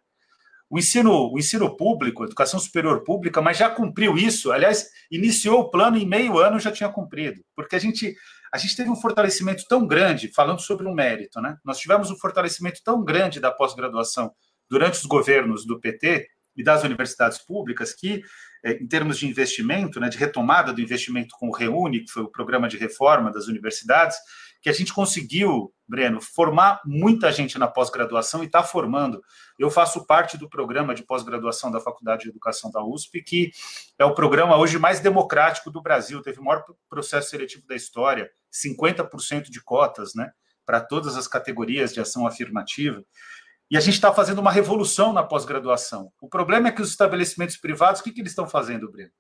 O 0.71 0.79
ensino, 0.79 1.31
o 1.31 1.39
ensino 1.39 1.77
público, 1.77 2.23
a 2.23 2.27
educação 2.27 2.59
superior 2.59 3.05
pública, 3.05 3.43
mas 3.43 3.59
já 3.59 3.69
cumpriu 3.69 4.17
isso. 4.17 4.51
Aliás, 4.51 4.89
iniciou 5.11 5.61
o 5.61 5.71
plano 5.71 5.99
em 5.99 6.09
meio 6.09 6.39
ano 6.39 6.59
já 6.59 6.73
tinha 6.73 6.89
cumprido, 6.89 7.45
porque 7.55 7.77
a 7.77 7.79
gente 7.79 8.17
a 8.53 8.59
gente 8.59 8.77
teve 8.77 8.91
um 8.91 8.97
fortalecimento 8.97 9.65
tão 9.69 9.87
grande, 9.87 10.33
falando 10.35 10.61
sobre 10.61 10.87
um 10.87 10.95
mérito, 10.95 11.41
né? 11.41 11.57
Nós 11.65 11.79
tivemos 11.79 12.11
um 12.11 12.17
fortalecimento 12.17 12.81
tão 12.85 13.05
grande 13.05 13.41
da 13.41 13.51
pós-graduação 13.51 14.33
durante 14.69 14.99
os 14.99 15.07
governos 15.07 15.67
do 15.67 15.81
PT 15.81 16.27
e 16.57 16.63
das 16.63 16.83
universidades 16.83 17.39
públicas 17.39 17.95
que, 17.95 18.23
eh, 18.65 18.79
em 18.83 18.87
termos 18.87 19.19
de 19.19 19.29
investimento, 19.29 20.01
né, 20.01 20.09
de 20.09 20.19
retomada 20.19 20.73
do 20.73 20.81
investimento 20.81 21.35
com 21.39 21.49
o 21.49 21.53
Reúne, 21.55 22.01
que 22.01 22.11
foi 22.11 22.25
o 22.25 22.31
programa 22.31 22.69
de 22.69 22.77
reforma 22.77 23.31
das 23.31 23.47
universidades, 23.47 24.17
que 24.61 24.69
a 24.69 24.73
gente 24.73 24.93
conseguiu, 24.93 25.73
Breno, 25.87 26.21
formar 26.21 26.81
muita 26.85 27.31
gente 27.31 27.59
na 27.59 27.69
pós-graduação 27.69 28.43
e 28.43 28.47
está 28.47 28.63
formando. 28.63 29.23
Eu 29.59 29.71
faço 29.71 30.05
parte 30.07 30.37
do 30.37 30.49
programa 30.49 30.95
de 30.95 31.05
pós-graduação 31.05 31.71
da 31.71 31.81
Faculdade 31.81 32.25
de 32.25 32.29
Educação 32.29 32.71
da 32.71 32.83
USP, 32.83 33.23
que 33.23 33.51
é 33.99 34.05
o 34.05 34.15
programa 34.15 34.57
hoje 34.57 34.79
mais 34.79 35.01
democrático 35.01 35.71
do 35.71 35.81
Brasil, 35.81 36.21
teve 36.23 36.41
o 36.41 36.45
maior 36.45 36.65
processo 36.89 37.31
seletivo 37.31 37.67
da 37.67 37.77
história, 37.77 38.31
50% 38.53 39.45
de 39.45 39.63
cotas, 39.63 40.15
né, 40.15 40.33
para 40.67 40.81
todas 40.81 41.17
as 41.17 41.29
categorias 41.29 41.95
de 41.95 42.01
ação 42.01 42.27
afirmativa. 42.27 43.03
E 43.71 43.77
a 43.77 43.81
gente 43.81 43.95
está 43.95 44.13
fazendo 44.13 44.41
uma 44.41 44.51
revolução 44.51 45.13
na 45.13 45.23
pós-graduação. 45.23 46.11
O 46.21 46.29
problema 46.29 46.69
é 46.69 46.73
que 46.73 46.81
os 46.81 46.91
estabelecimentos 46.91 47.57
privados, 47.57 48.01
o 48.01 48.05
que, 48.05 48.13
que 48.13 48.21
eles 48.21 48.33
estão 48.33 48.49
fazendo, 48.49 48.91
Breno? 48.91 49.13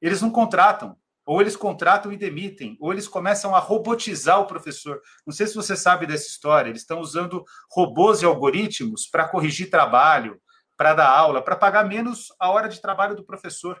Eles 0.00 0.20
não 0.20 0.30
contratam, 0.30 0.96
ou 1.24 1.40
eles 1.40 1.56
contratam 1.56 2.12
e 2.12 2.16
demitem, 2.16 2.76
ou 2.80 2.92
eles 2.92 3.08
começam 3.08 3.54
a 3.54 3.58
robotizar 3.58 4.40
o 4.40 4.46
professor. 4.46 5.00
Não 5.26 5.32
sei 5.32 5.46
se 5.46 5.54
você 5.54 5.76
sabe 5.76 6.06
dessa 6.06 6.26
história, 6.26 6.68
eles 6.68 6.82
estão 6.82 7.00
usando 7.00 7.44
robôs 7.70 8.20
e 8.20 8.24
algoritmos 8.24 9.06
para 9.06 9.28
corrigir 9.28 9.70
trabalho, 9.70 10.40
para 10.76 10.94
dar 10.94 11.08
aula, 11.08 11.42
para 11.42 11.56
pagar 11.56 11.88
menos 11.88 12.32
a 12.38 12.50
hora 12.50 12.68
de 12.68 12.80
trabalho 12.80 13.16
do 13.16 13.24
professor. 13.24 13.80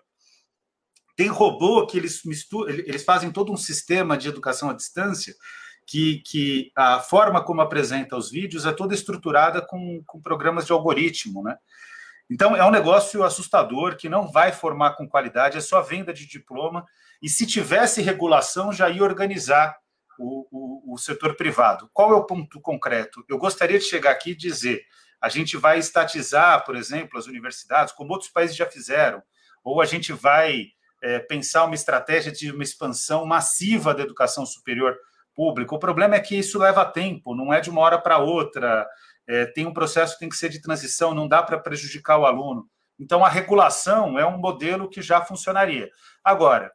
Tem 1.16 1.28
robô 1.28 1.86
que 1.86 1.98
eles 1.98 2.22
misturam, 2.24 2.70
eles 2.70 3.04
fazem 3.04 3.30
todo 3.30 3.52
um 3.52 3.56
sistema 3.56 4.16
de 4.16 4.28
educação 4.28 4.70
à 4.70 4.72
distância 4.72 5.34
que, 5.86 6.22
que 6.26 6.72
a 6.74 7.00
forma 7.00 7.44
como 7.44 7.60
apresenta 7.60 8.16
os 8.16 8.30
vídeos 8.30 8.64
é 8.64 8.72
toda 8.72 8.94
estruturada 8.94 9.60
com, 9.64 10.02
com 10.06 10.20
programas 10.20 10.66
de 10.66 10.72
algoritmo, 10.72 11.42
né? 11.42 11.56
Então 12.30 12.56
é 12.56 12.64
um 12.64 12.70
negócio 12.70 13.22
assustador 13.22 13.96
que 13.96 14.08
não 14.08 14.30
vai 14.30 14.50
formar 14.50 14.94
com 14.94 15.08
qualidade, 15.08 15.58
é 15.58 15.60
só 15.60 15.80
venda 15.82 16.12
de 16.12 16.26
diploma 16.26 16.84
e 17.22 17.28
se 17.28 17.46
tivesse 17.46 18.02
regulação, 18.02 18.72
já 18.72 18.88
ia 18.88 19.02
organizar 19.02 19.76
o, 20.18 20.46
o, 20.50 20.94
o 20.94 20.98
setor 20.98 21.36
privado. 21.36 21.88
Qual 21.92 22.12
é 22.12 22.14
o 22.14 22.24
ponto 22.24 22.60
concreto? 22.60 23.24
Eu 23.28 23.38
gostaria 23.38 23.78
de 23.78 23.84
chegar 23.84 24.10
aqui 24.10 24.30
e 24.30 24.36
dizer: 24.36 24.82
a 25.20 25.28
gente 25.28 25.56
vai 25.56 25.78
estatizar, 25.78 26.64
por 26.64 26.76
exemplo, 26.76 27.18
as 27.18 27.26
universidades, 27.26 27.94
como 27.94 28.12
outros 28.12 28.30
países 28.30 28.56
já 28.56 28.66
fizeram, 28.66 29.22
ou 29.62 29.80
a 29.80 29.86
gente 29.86 30.12
vai 30.12 30.66
é, 31.02 31.18
pensar 31.18 31.64
uma 31.64 31.74
estratégia 31.74 32.30
de 32.30 32.50
uma 32.50 32.62
expansão 32.62 33.26
massiva 33.26 33.94
da 33.94 34.02
educação 34.02 34.44
superior 34.44 34.96
pública. 35.34 35.74
O 35.74 35.78
problema 35.78 36.14
é 36.14 36.20
que 36.20 36.36
isso 36.36 36.58
leva 36.58 36.84
tempo, 36.84 37.34
não 37.34 37.52
é 37.52 37.60
de 37.60 37.70
uma 37.70 37.80
hora 37.80 37.98
para 37.98 38.18
outra. 38.18 38.86
É, 39.26 39.46
tem 39.46 39.66
um 39.66 39.72
processo 39.72 40.14
que 40.14 40.20
tem 40.20 40.28
que 40.28 40.36
ser 40.36 40.48
de 40.48 40.60
transição, 40.60 41.14
não 41.14 41.26
dá 41.26 41.42
para 41.42 41.58
prejudicar 41.58 42.18
o 42.18 42.26
aluno. 42.26 42.68
Então, 42.98 43.24
a 43.24 43.28
regulação 43.28 44.18
é 44.18 44.26
um 44.26 44.38
modelo 44.38 44.88
que 44.88 45.02
já 45.02 45.20
funcionaria. 45.20 45.88
Agora, 46.22 46.70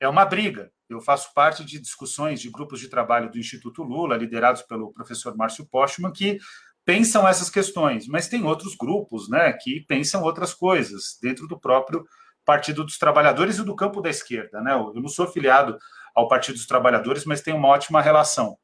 é 0.00 0.08
uma 0.08 0.24
briga. 0.24 0.70
Eu 0.88 1.00
faço 1.00 1.34
parte 1.34 1.64
de 1.64 1.78
discussões 1.78 2.40
de 2.40 2.50
grupos 2.50 2.80
de 2.80 2.88
trabalho 2.88 3.30
do 3.30 3.38
Instituto 3.38 3.82
Lula, 3.82 4.16
liderados 4.16 4.62
pelo 4.62 4.92
professor 4.92 5.36
Márcio 5.36 5.66
Postman, 5.66 6.12
que 6.12 6.38
pensam 6.84 7.28
essas 7.28 7.50
questões, 7.50 8.06
mas 8.06 8.28
tem 8.28 8.44
outros 8.44 8.74
grupos 8.74 9.28
né, 9.28 9.52
que 9.52 9.84
pensam 9.86 10.22
outras 10.22 10.54
coisas 10.54 11.18
dentro 11.20 11.46
do 11.46 11.60
próprio 11.60 12.06
Partido 12.44 12.82
dos 12.82 12.96
Trabalhadores 12.96 13.58
e 13.58 13.64
do 13.64 13.76
campo 13.76 14.00
da 14.00 14.08
esquerda. 14.08 14.62
Né? 14.62 14.72
Eu 14.72 14.94
não 14.94 15.08
sou 15.08 15.26
afiliado 15.26 15.76
ao 16.14 16.28
Partido 16.28 16.54
dos 16.54 16.66
Trabalhadores, 16.66 17.26
mas 17.26 17.42
tenho 17.42 17.58
uma 17.58 17.68
ótima 17.68 18.00
relação. 18.00 18.56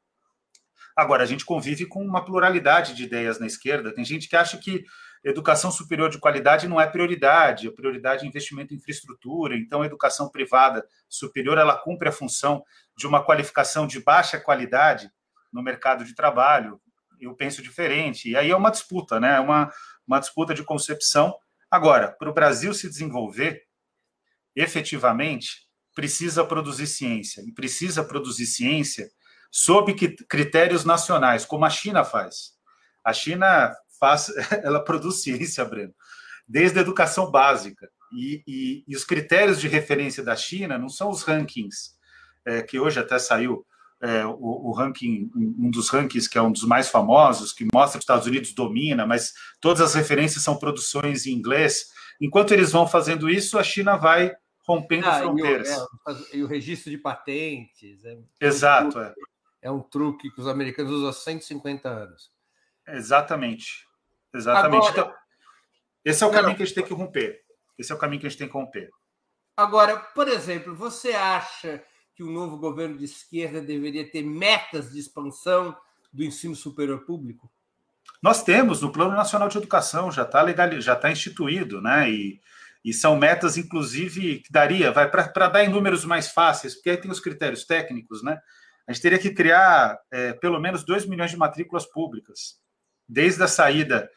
Agora, 0.96 1.24
a 1.24 1.26
gente 1.26 1.44
convive 1.44 1.86
com 1.86 2.04
uma 2.04 2.24
pluralidade 2.24 2.94
de 2.94 3.04
ideias 3.04 3.38
na 3.40 3.46
esquerda. 3.46 3.92
Tem 3.92 4.04
gente 4.04 4.28
que 4.28 4.36
acha 4.36 4.58
que 4.58 4.84
educação 5.24 5.70
superior 5.70 6.10
de 6.10 6.18
qualidade 6.18 6.68
não 6.68 6.80
é 6.80 6.86
prioridade, 6.86 7.66
a 7.66 7.72
prioridade 7.72 8.24
é 8.24 8.28
investimento 8.28 8.74
em 8.74 8.76
infraestrutura, 8.76 9.56
então 9.56 9.80
a 9.82 9.86
educação 9.86 10.28
privada 10.28 10.86
superior 11.08 11.56
ela 11.56 11.76
cumpre 11.76 12.10
a 12.10 12.12
função 12.12 12.62
de 12.96 13.06
uma 13.06 13.24
qualificação 13.24 13.86
de 13.86 14.00
baixa 14.00 14.38
qualidade 14.38 15.10
no 15.52 15.62
mercado 15.62 16.04
de 16.04 16.14
trabalho. 16.14 16.80
Eu 17.18 17.34
penso 17.34 17.62
diferente. 17.62 18.28
E 18.28 18.36
aí 18.36 18.50
é 18.50 18.56
uma 18.56 18.70
disputa, 18.70 19.18
né? 19.18 19.36
É 19.36 19.40
uma, 19.40 19.72
uma 20.06 20.20
disputa 20.20 20.52
de 20.52 20.62
concepção. 20.62 21.34
Agora, 21.70 22.12
para 22.12 22.28
o 22.28 22.34
Brasil 22.34 22.74
se 22.74 22.88
desenvolver 22.88 23.62
efetivamente, 24.54 25.66
precisa 25.94 26.44
produzir 26.44 26.86
ciência. 26.86 27.42
E 27.46 27.52
precisa 27.52 28.04
produzir 28.04 28.46
ciência 28.46 29.10
sob 29.56 29.94
critérios 30.28 30.84
nacionais, 30.84 31.44
como 31.44 31.64
a 31.64 31.70
China 31.70 32.02
faz. 32.02 32.54
A 33.04 33.12
China 33.12 33.72
faz, 34.00 34.28
ela 34.64 34.82
produz 34.82 35.22
ciência, 35.22 35.64
Breno, 35.64 35.94
desde 36.46 36.80
a 36.80 36.82
educação 36.82 37.30
básica. 37.30 37.88
E, 38.12 38.42
e, 38.48 38.84
e 38.88 38.96
os 38.96 39.04
critérios 39.04 39.60
de 39.60 39.68
referência 39.68 40.24
da 40.24 40.34
China 40.34 40.76
não 40.76 40.88
são 40.88 41.08
os 41.08 41.22
rankings, 41.22 41.92
é, 42.44 42.62
que 42.62 42.80
hoje 42.80 42.98
até 42.98 43.16
saiu 43.16 43.64
é, 44.02 44.26
o, 44.26 44.36
o, 44.40 44.72
ranking, 44.72 45.30
um 45.36 45.70
dos 45.70 45.88
rankings 45.88 46.28
que 46.28 46.36
é 46.36 46.42
um 46.42 46.50
dos 46.50 46.64
mais 46.64 46.88
famosos, 46.88 47.52
que 47.52 47.64
mostra 47.72 47.92
que 47.92 48.02
os 48.02 48.04
Estados 48.04 48.26
Unidos 48.26 48.52
domina, 48.54 49.06
mas 49.06 49.32
todas 49.60 49.80
as 49.80 49.94
referências 49.94 50.42
são 50.42 50.58
produções 50.58 51.26
em 51.26 51.32
inglês. 51.32 51.86
Enquanto 52.20 52.52
eles 52.52 52.72
vão 52.72 52.88
fazendo 52.88 53.30
isso, 53.30 53.56
a 53.56 53.62
China 53.62 53.96
vai 53.96 54.32
rompendo 54.66 55.06
ah, 55.06 55.20
fronteiras. 55.20 55.68
E 55.68 55.72
o, 55.72 55.78
é, 55.78 56.36
e 56.38 56.42
o, 56.42 56.46
registro 56.48 56.90
de 56.90 56.98
patentes. 56.98 58.04
É, 58.04 58.18
Exato. 58.40 58.98
É. 58.98 59.14
é 59.64 59.70
um 59.70 59.80
truque 59.80 60.30
que 60.30 60.40
os 60.40 60.46
americanos 60.46 60.92
usam 60.92 61.08
há 61.08 61.12
150 61.12 61.88
anos. 61.88 62.30
Exatamente. 62.86 63.88
Exatamente. 64.32 64.88
Agora, 64.88 64.92
então, 64.92 65.14
esse 66.04 66.22
é 66.22 66.26
o 66.26 66.30
caminho 66.30 66.54
que 66.54 66.62
a 66.62 66.66
gente 66.66 66.74
tem 66.74 66.84
que 66.84 66.92
romper. 66.92 67.42
Esse 67.78 67.90
é 67.90 67.94
o 67.94 67.98
caminho 67.98 68.20
que 68.20 68.26
a 68.26 68.30
gente 68.30 68.38
tem 68.38 68.46
que 68.46 68.52
romper. 68.52 68.90
Agora, 69.56 69.96
por 69.96 70.28
exemplo, 70.28 70.74
você 70.74 71.12
acha 71.12 71.82
que 72.14 72.22
o 72.22 72.30
novo 72.30 72.58
governo 72.58 72.98
de 72.98 73.06
esquerda 73.06 73.62
deveria 73.62 74.08
ter 74.08 74.22
metas 74.22 74.92
de 74.92 75.00
expansão 75.00 75.74
do 76.12 76.22
ensino 76.22 76.54
superior 76.54 77.06
público? 77.06 77.50
Nós 78.22 78.42
temos 78.42 78.82
no 78.82 78.92
Plano 78.92 79.16
Nacional 79.16 79.48
de 79.48 79.56
Educação, 79.56 80.12
já 80.12 80.24
está 80.24 80.42
legal, 80.42 80.70
já 80.78 80.92
está 80.92 81.10
instituído, 81.10 81.80
né? 81.80 82.10
E, 82.10 82.40
e 82.84 82.92
são 82.92 83.16
metas, 83.16 83.56
inclusive, 83.56 84.40
que 84.40 84.52
daria, 84.52 84.92
vai 84.92 85.10
para 85.10 85.48
dar 85.48 85.64
em 85.64 85.70
números 85.70 86.04
mais 86.04 86.28
fáceis, 86.28 86.74
porque 86.74 86.90
aí 86.90 86.96
tem 86.98 87.10
os 87.10 87.20
critérios 87.20 87.64
técnicos, 87.64 88.22
né? 88.22 88.38
A 88.86 88.92
gente 88.92 89.02
teria 89.02 89.18
que 89.18 89.30
criar 89.30 89.98
é, 90.10 90.32
pelo 90.34 90.60
menos 90.60 90.84
2 90.84 91.06
milhões 91.06 91.30
de 91.30 91.36
matrículas 91.36 91.86
públicas 91.86 92.58
desde 93.08 93.42
a 93.42 93.48
saída 93.48 94.10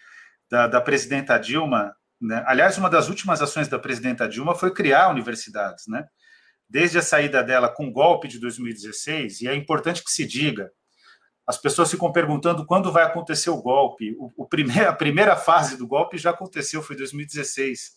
da, 0.50 0.68
da 0.68 0.82
presidenta 0.82 1.38
Dilma, 1.38 1.96
né? 2.20 2.44
aliás, 2.48 2.78
uma 2.78 2.90
das 2.90 3.10
últimas 3.10 3.42
ações 3.42 3.68
da 3.68 3.80
presidenta 3.80 4.28
Dilma 4.28 4.56
foi 4.56 4.74
criar 4.74 5.10
universidades, 5.10 5.88
né? 5.88 6.06
Desde 6.70 6.98
a 6.98 7.02
saída 7.02 7.44
dela 7.44 7.70
com 7.70 7.88
o 7.88 7.92
golpe 7.92 8.28
de 8.28 8.40
2016, 8.40 9.42
e 9.42 9.48
é 9.48 9.56
importante 9.56 10.04
que 10.04 10.12
se 10.12 10.26
diga, 10.26 10.72
as 11.46 11.58
pessoas 11.58 11.90
ficam 11.90 12.12
perguntando 12.12 12.66
quando 12.66 12.92
vai 12.92 13.04
acontecer 13.04 13.50
o 13.50 13.62
golpe. 13.62 14.14
O, 14.20 14.44
o 14.44 14.46
primeir, 14.46 14.86
a 14.86 14.94
primeira 14.94 15.38
fase 15.38 15.78
do 15.78 15.88
golpe 15.88 16.18
já 16.18 16.32
aconteceu, 16.32 16.84
foi 16.84 16.98
2016. 16.98 17.96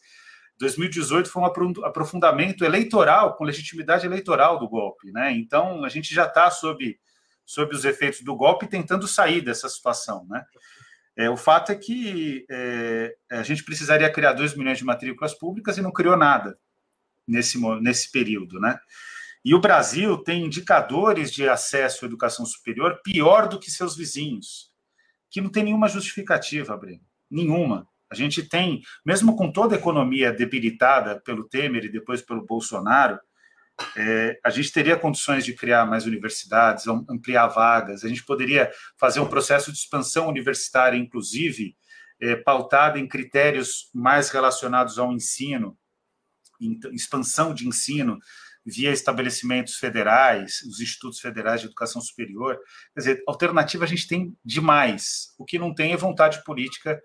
2018 0.60 1.30
foi 1.30 1.42
um 1.42 1.46
aprofundamento 1.84 2.64
eleitoral, 2.64 3.34
com 3.34 3.44
legitimidade 3.44 4.04
eleitoral 4.04 4.58
do 4.58 4.68
golpe. 4.68 5.10
Né? 5.10 5.32
Então, 5.32 5.84
a 5.84 5.88
gente 5.88 6.14
já 6.14 6.26
está 6.26 6.50
sob, 6.50 6.98
sob 7.46 7.74
os 7.74 7.84
efeitos 7.86 8.20
do 8.20 8.36
golpe 8.36 8.66
tentando 8.66 9.08
sair 9.08 9.40
dessa 9.40 9.68
situação. 9.70 10.26
Né? 10.28 10.44
É, 11.16 11.30
o 11.30 11.36
fato 11.36 11.72
é 11.72 11.74
que 11.74 12.44
é, 12.50 13.16
a 13.30 13.42
gente 13.42 13.64
precisaria 13.64 14.12
criar 14.12 14.34
2 14.34 14.54
milhões 14.54 14.76
de 14.76 14.84
matrículas 14.84 15.32
públicas 15.32 15.78
e 15.78 15.82
não 15.82 15.90
criou 15.90 16.16
nada 16.16 16.58
nesse, 17.26 17.58
nesse 17.80 18.10
período, 18.12 18.60
né? 18.60 18.78
E 19.42 19.54
o 19.54 19.60
Brasil 19.60 20.18
tem 20.18 20.44
indicadores 20.44 21.32
de 21.32 21.48
acesso 21.48 22.04
à 22.04 22.08
educação 22.08 22.44
superior 22.44 23.00
pior 23.02 23.48
do 23.48 23.58
que 23.58 23.70
seus 23.70 23.96
vizinhos, 23.96 24.70
que 25.30 25.40
não 25.40 25.48
tem 25.48 25.64
nenhuma 25.64 25.88
justificativa, 25.88 26.76
Breno, 26.76 27.00
nenhuma. 27.30 27.88
A 28.10 28.14
gente 28.14 28.42
tem, 28.42 28.82
mesmo 29.06 29.36
com 29.36 29.52
toda 29.52 29.76
a 29.76 29.78
economia 29.78 30.32
debilitada 30.32 31.20
pelo 31.20 31.48
Temer 31.48 31.84
e 31.84 31.92
depois 31.92 32.20
pelo 32.20 32.44
Bolsonaro, 32.44 33.18
é, 33.96 34.38
a 34.44 34.50
gente 34.50 34.72
teria 34.72 34.96
condições 34.96 35.44
de 35.44 35.54
criar 35.54 35.86
mais 35.86 36.06
universidades, 36.06 36.86
ampliar 36.86 37.46
vagas, 37.46 38.04
a 38.04 38.08
gente 38.08 38.24
poderia 38.24 38.70
fazer 38.98 39.20
um 39.20 39.28
processo 39.28 39.72
de 39.72 39.78
expansão 39.78 40.28
universitária, 40.28 40.98
inclusive, 40.98 41.76
é, 42.20 42.36
pautado 42.36 42.98
em 42.98 43.08
critérios 43.08 43.88
mais 43.94 44.28
relacionados 44.28 44.98
ao 44.98 45.12
ensino, 45.12 45.78
expansão 46.92 47.54
de 47.54 47.66
ensino 47.66 48.18
via 48.66 48.92
estabelecimentos 48.92 49.76
federais, 49.76 50.60
os 50.62 50.80
institutos 50.80 51.18
federais 51.18 51.60
de 51.60 51.66
educação 51.66 52.02
superior. 52.02 52.58
Quer 52.94 53.00
dizer, 53.00 53.22
alternativa 53.26 53.84
a 53.84 53.88
gente 53.88 54.06
tem 54.06 54.36
demais. 54.44 55.34
O 55.38 55.44
que 55.46 55.58
não 55.58 55.74
tem 55.74 55.92
é 55.92 55.96
vontade 55.96 56.44
política 56.44 57.00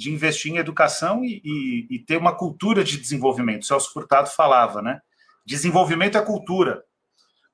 de 0.00 0.10
investir 0.10 0.50
em 0.50 0.56
educação 0.56 1.22
e, 1.22 1.42
e, 1.44 1.86
e 1.90 1.98
ter 1.98 2.16
uma 2.16 2.34
cultura 2.34 2.82
de 2.82 2.96
desenvolvimento. 2.96 3.64
O 3.64 3.66
Celso 3.66 3.92
Furtado 3.92 4.30
falava, 4.30 4.80
né? 4.80 4.98
Desenvolvimento 5.44 6.16
é 6.16 6.22
cultura. 6.22 6.82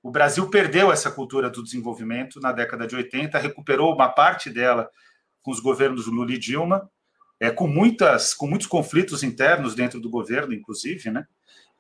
O 0.01 0.13
Brasil 0.13 0.49
perdeu 0.49 0.93
essa 0.93 1.11
cultura 1.11 1.51
do 1.51 1.61
desenvolvimento 1.61 2.39
na 2.39 2.53
década 2.53 2.87
de 2.87 2.95
80, 2.95 3.37
recuperou 3.37 3.93
uma 3.93 4.09
parte 4.09 4.49
dela 4.49 4.89
com 5.43 5.51
os 5.51 5.59
governos 5.59 6.07
Lula 6.07 6.35
e 6.35 6.39
Dilma, 6.39 6.89
é, 7.41 7.51
com, 7.51 7.67
muitas, 7.67 8.33
com 8.33 8.47
muitos 8.47 8.69
conflitos 8.69 9.25
internos 9.25 9.75
dentro 9.75 10.01
do 10.01 10.09
governo, 10.09 10.55
inclusive, 10.55 11.11
né? 11.11 11.27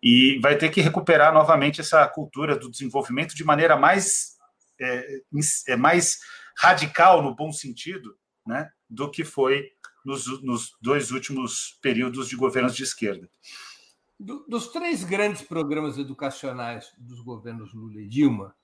E 0.02 0.40
vai 0.40 0.56
ter 0.58 0.68
que 0.70 0.80
recuperar 0.80 1.32
novamente 1.32 1.80
essa 1.80 2.04
cultura 2.08 2.56
do 2.56 2.68
desenvolvimento 2.68 3.36
de 3.36 3.44
maneira 3.44 3.76
mais, 3.76 4.36
é, 4.80 5.20
é 5.68 5.76
mais 5.76 6.18
radical, 6.58 7.22
no 7.22 7.36
bom 7.36 7.52
sentido, 7.52 8.16
né? 8.44 8.68
Do 8.90 9.08
que 9.08 9.22
foi 9.22 9.70
nos, 10.06 10.40
nos 10.42 10.76
dois 10.80 11.10
últimos 11.10 11.76
períodos 11.82 12.28
de 12.28 12.36
governos 12.36 12.76
de 12.76 12.84
esquerda. 12.84 13.28
Do, 14.18 14.46
dos 14.48 14.68
três 14.68 15.02
grandes 15.02 15.42
programas 15.42 15.98
educacionais 15.98 16.92
dos 16.96 17.20
governos 17.20 17.74
Lula 17.74 18.00
e 18.00 18.08
Dilma, 18.08 18.54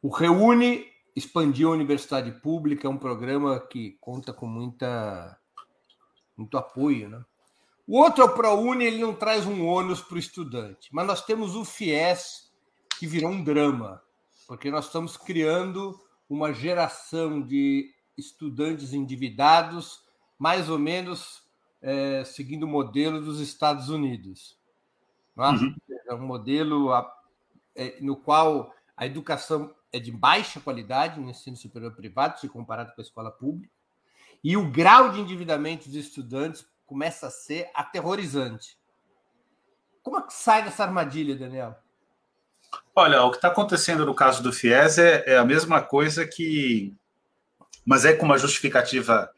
o 0.00 0.08
Reúne 0.08 0.86
expandiu 1.14 1.68
a 1.68 1.72
universidade 1.72 2.32
pública, 2.40 2.86
é 2.86 2.90
um 2.90 2.96
programa 2.96 3.60
que 3.60 3.98
conta 4.00 4.32
com 4.32 4.46
muita, 4.46 5.38
muito 6.34 6.56
apoio. 6.56 7.10
Né? 7.10 7.22
O 7.86 7.98
outro 7.98 8.22
é 8.22 8.26
o 8.26 8.34
ProUni, 8.34 8.84
ele 8.84 8.98
não 8.98 9.14
traz 9.14 9.44
um 9.44 9.66
ônus 9.66 10.00
para 10.00 10.16
o 10.16 10.18
estudante, 10.18 10.88
mas 10.90 11.06
nós 11.06 11.24
temos 11.24 11.54
o 11.54 11.64
FIES, 11.64 12.50
que 12.98 13.06
virou 13.06 13.30
um 13.30 13.44
drama, 13.44 14.02
porque 14.46 14.70
nós 14.70 14.86
estamos 14.86 15.16
criando 15.16 16.00
uma 16.30 16.52
geração 16.52 17.42
de 17.42 17.92
estudantes 18.16 18.92
endividados, 18.92 20.07
mais 20.38 20.68
ou 20.68 20.78
menos 20.78 21.42
é, 21.82 22.24
seguindo 22.24 22.64
o 22.64 22.68
modelo 22.68 23.20
dos 23.20 23.40
Estados 23.40 23.88
Unidos. 23.88 24.56
É? 25.36 25.42
Uhum. 25.42 25.76
É 26.08 26.14
um 26.14 26.26
modelo 26.26 26.90
é, 27.74 27.96
no 28.00 28.16
qual 28.16 28.74
a 28.96 29.06
educação 29.06 29.74
é 29.92 29.98
de 29.98 30.10
baixa 30.10 30.60
qualidade 30.60 31.20
no 31.20 31.30
ensino 31.30 31.56
superior 31.56 31.94
privado, 31.94 32.38
se 32.38 32.48
comparado 32.48 32.94
com 32.94 33.00
a 33.00 33.04
escola 33.04 33.30
pública, 33.30 33.72
e 34.42 34.56
o 34.56 34.70
grau 34.70 35.10
de 35.10 35.20
endividamento 35.20 35.88
dos 35.88 35.96
estudantes 35.96 36.66
começa 36.86 37.26
a 37.26 37.30
ser 37.30 37.70
aterrorizante. 37.74 38.78
Como 40.02 40.18
é 40.18 40.22
que 40.22 40.32
sai 40.32 40.64
dessa 40.64 40.84
armadilha, 40.84 41.36
Daniel? 41.36 41.76
Olha, 42.94 43.22
o 43.22 43.30
que 43.30 43.36
está 43.36 43.48
acontecendo 43.48 44.06
no 44.06 44.14
caso 44.14 44.42
do 44.42 44.52
FIES 44.52 44.98
é, 44.98 45.24
é, 45.26 45.38
a 45.38 45.44
mesma 45.44 45.82
coisa 45.82 46.26
que. 46.26 46.94
Mas 47.84 48.04
é 48.04 48.12
com 48.12 48.26
uma 48.26 48.38
justificativa 48.38 49.30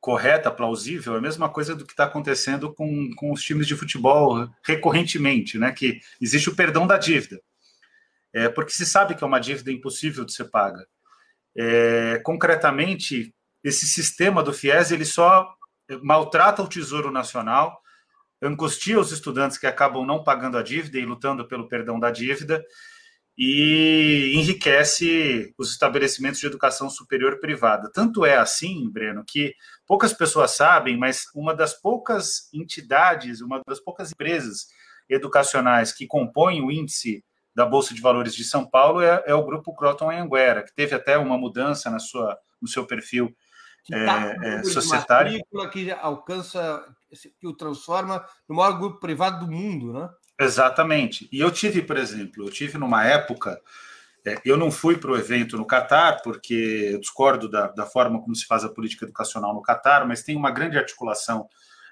correta, 0.00 0.50
plausível, 0.50 1.14
é 1.14 1.18
a 1.18 1.20
mesma 1.20 1.48
coisa 1.48 1.74
do 1.74 1.84
que 1.84 1.92
está 1.92 2.04
acontecendo 2.04 2.72
com, 2.72 3.10
com 3.16 3.32
os 3.32 3.42
times 3.42 3.66
de 3.66 3.76
futebol 3.76 4.48
recorrentemente, 4.64 5.58
né? 5.58 5.72
Que 5.72 6.00
existe 6.20 6.48
o 6.48 6.54
perdão 6.54 6.86
da 6.86 6.96
dívida. 6.96 7.40
É, 8.32 8.48
porque 8.48 8.72
se 8.72 8.86
sabe 8.86 9.14
que 9.14 9.24
é 9.24 9.26
uma 9.26 9.40
dívida 9.40 9.72
impossível 9.72 10.24
de 10.24 10.32
ser 10.32 10.50
paga. 10.50 10.86
É, 11.56 12.20
concretamente, 12.24 13.34
esse 13.64 13.86
sistema 13.86 14.42
do 14.42 14.52
FIES 14.52 14.92
ele 14.92 15.04
só 15.04 15.52
maltrata 16.02 16.62
o 16.62 16.68
Tesouro 16.68 17.10
Nacional, 17.10 17.80
angustia 18.40 19.00
os 19.00 19.10
estudantes 19.10 19.58
que 19.58 19.66
acabam 19.66 20.06
não 20.06 20.22
pagando 20.22 20.56
a 20.56 20.62
dívida 20.62 20.98
e 20.98 21.04
lutando 21.04 21.46
pelo 21.48 21.68
perdão 21.68 21.98
da 21.98 22.10
dívida, 22.10 22.64
e 23.38 24.32
enriquece 24.34 25.54
os 25.56 25.70
estabelecimentos 25.70 26.40
de 26.40 26.46
educação 26.46 26.90
superior 26.90 27.38
privada. 27.38 27.88
Tanto 27.88 28.26
é 28.26 28.36
assim, 28.36 28.90
Breno, 28.90 29.22
que 29.24 29.54
poucas 29.86 30.12
pessoas 30.12 30.56
sabem, 30.56 30.96
mas 30.96 31.26
uma 31.32 31.54
das 31.54 31.72
poucas 31.72 32.52
entidades, 32.52 33.40
uma 33.40 33.62
das 33.64 33.78
poucas 33.78 34.10
empresas 34.10 34.66
educacionais 35.08 35.92
que 35.92 36.04
compõem 36.04 36.60
o 36.62 36.72
índice 36.72 37.24
da 37.54 37.64
Bolsa 37.64 37.94
de 37.94 38.00
Valores 38.00 38.34
de 38.34 38.42
São 38.42 38.68
Paulo 38.68 39.00
é, 39.00 39.22
é 39.24 39.34
o 39.34 39.44
grupo 39.44 39.74
Croton 39.74 40.10
Anguera, 40.10 40.64
que 40.64 40.74
teve 40.74 40.96
até 40.96 41.16
uma 41.16 41.38
mudança 41.38 41.88
na 41.90 42.00
sua, 42.00 42.36
no 42.60 42.66
seu 42.66 42.86
perfil 42.86 43.32
tá 43.88 44.36
é, 44.42 44.62
societário. 44.64 45.40
Que 45.72 45.92
alcança, 45.92 46.84
que 47.40 47.46
o 47.46 47.56
transforma 47.56 48.24
no 48.48 48.56
maior 48.56 48.72
grupo 48.78 48.98
privado 48.98 49.46
do 49.46 49.52
mundo, 49.52 49.92
né? 49.92 50.10
Exatamente. 50.40 51.28
E 51.32 51.40
eu 51.40 51.50
tive, 51.50 51.82
por 51.82 51.96
exemplo, 51.96 52.44
eu 52.44 52.50
tive 52.50 52.78
numa 52.78 53.04
época, 53.04 53.60
é, 54.24 54.40
eu 54.44 54.56
não 54.56 54.70
fui 54.70 54.96
para 54.96 55.10
o 55.10 55.16
evento 55.16 55.56
no 55.56 55.66
Catar, 55.66 56.22
porque 56.22 56.90
eu 56.92 57.00
discordo 57.00 57.48
da, 57.48 57.68
da 57.68 57.84
forma 57.84 58.20
como 58.20 58.34
se 58.36 58.46
faz 58.46 58.64
a 58.64 58.68
política 58.68 59.04
educacional 59.04 59.52
no 59.52 59.62
Catar, 59.62 60.06
mas 60.06 60.22
tem 60.22 60.36
uma 60.36 60.52
grande 60.52 60.78
articulação 60.78 61.48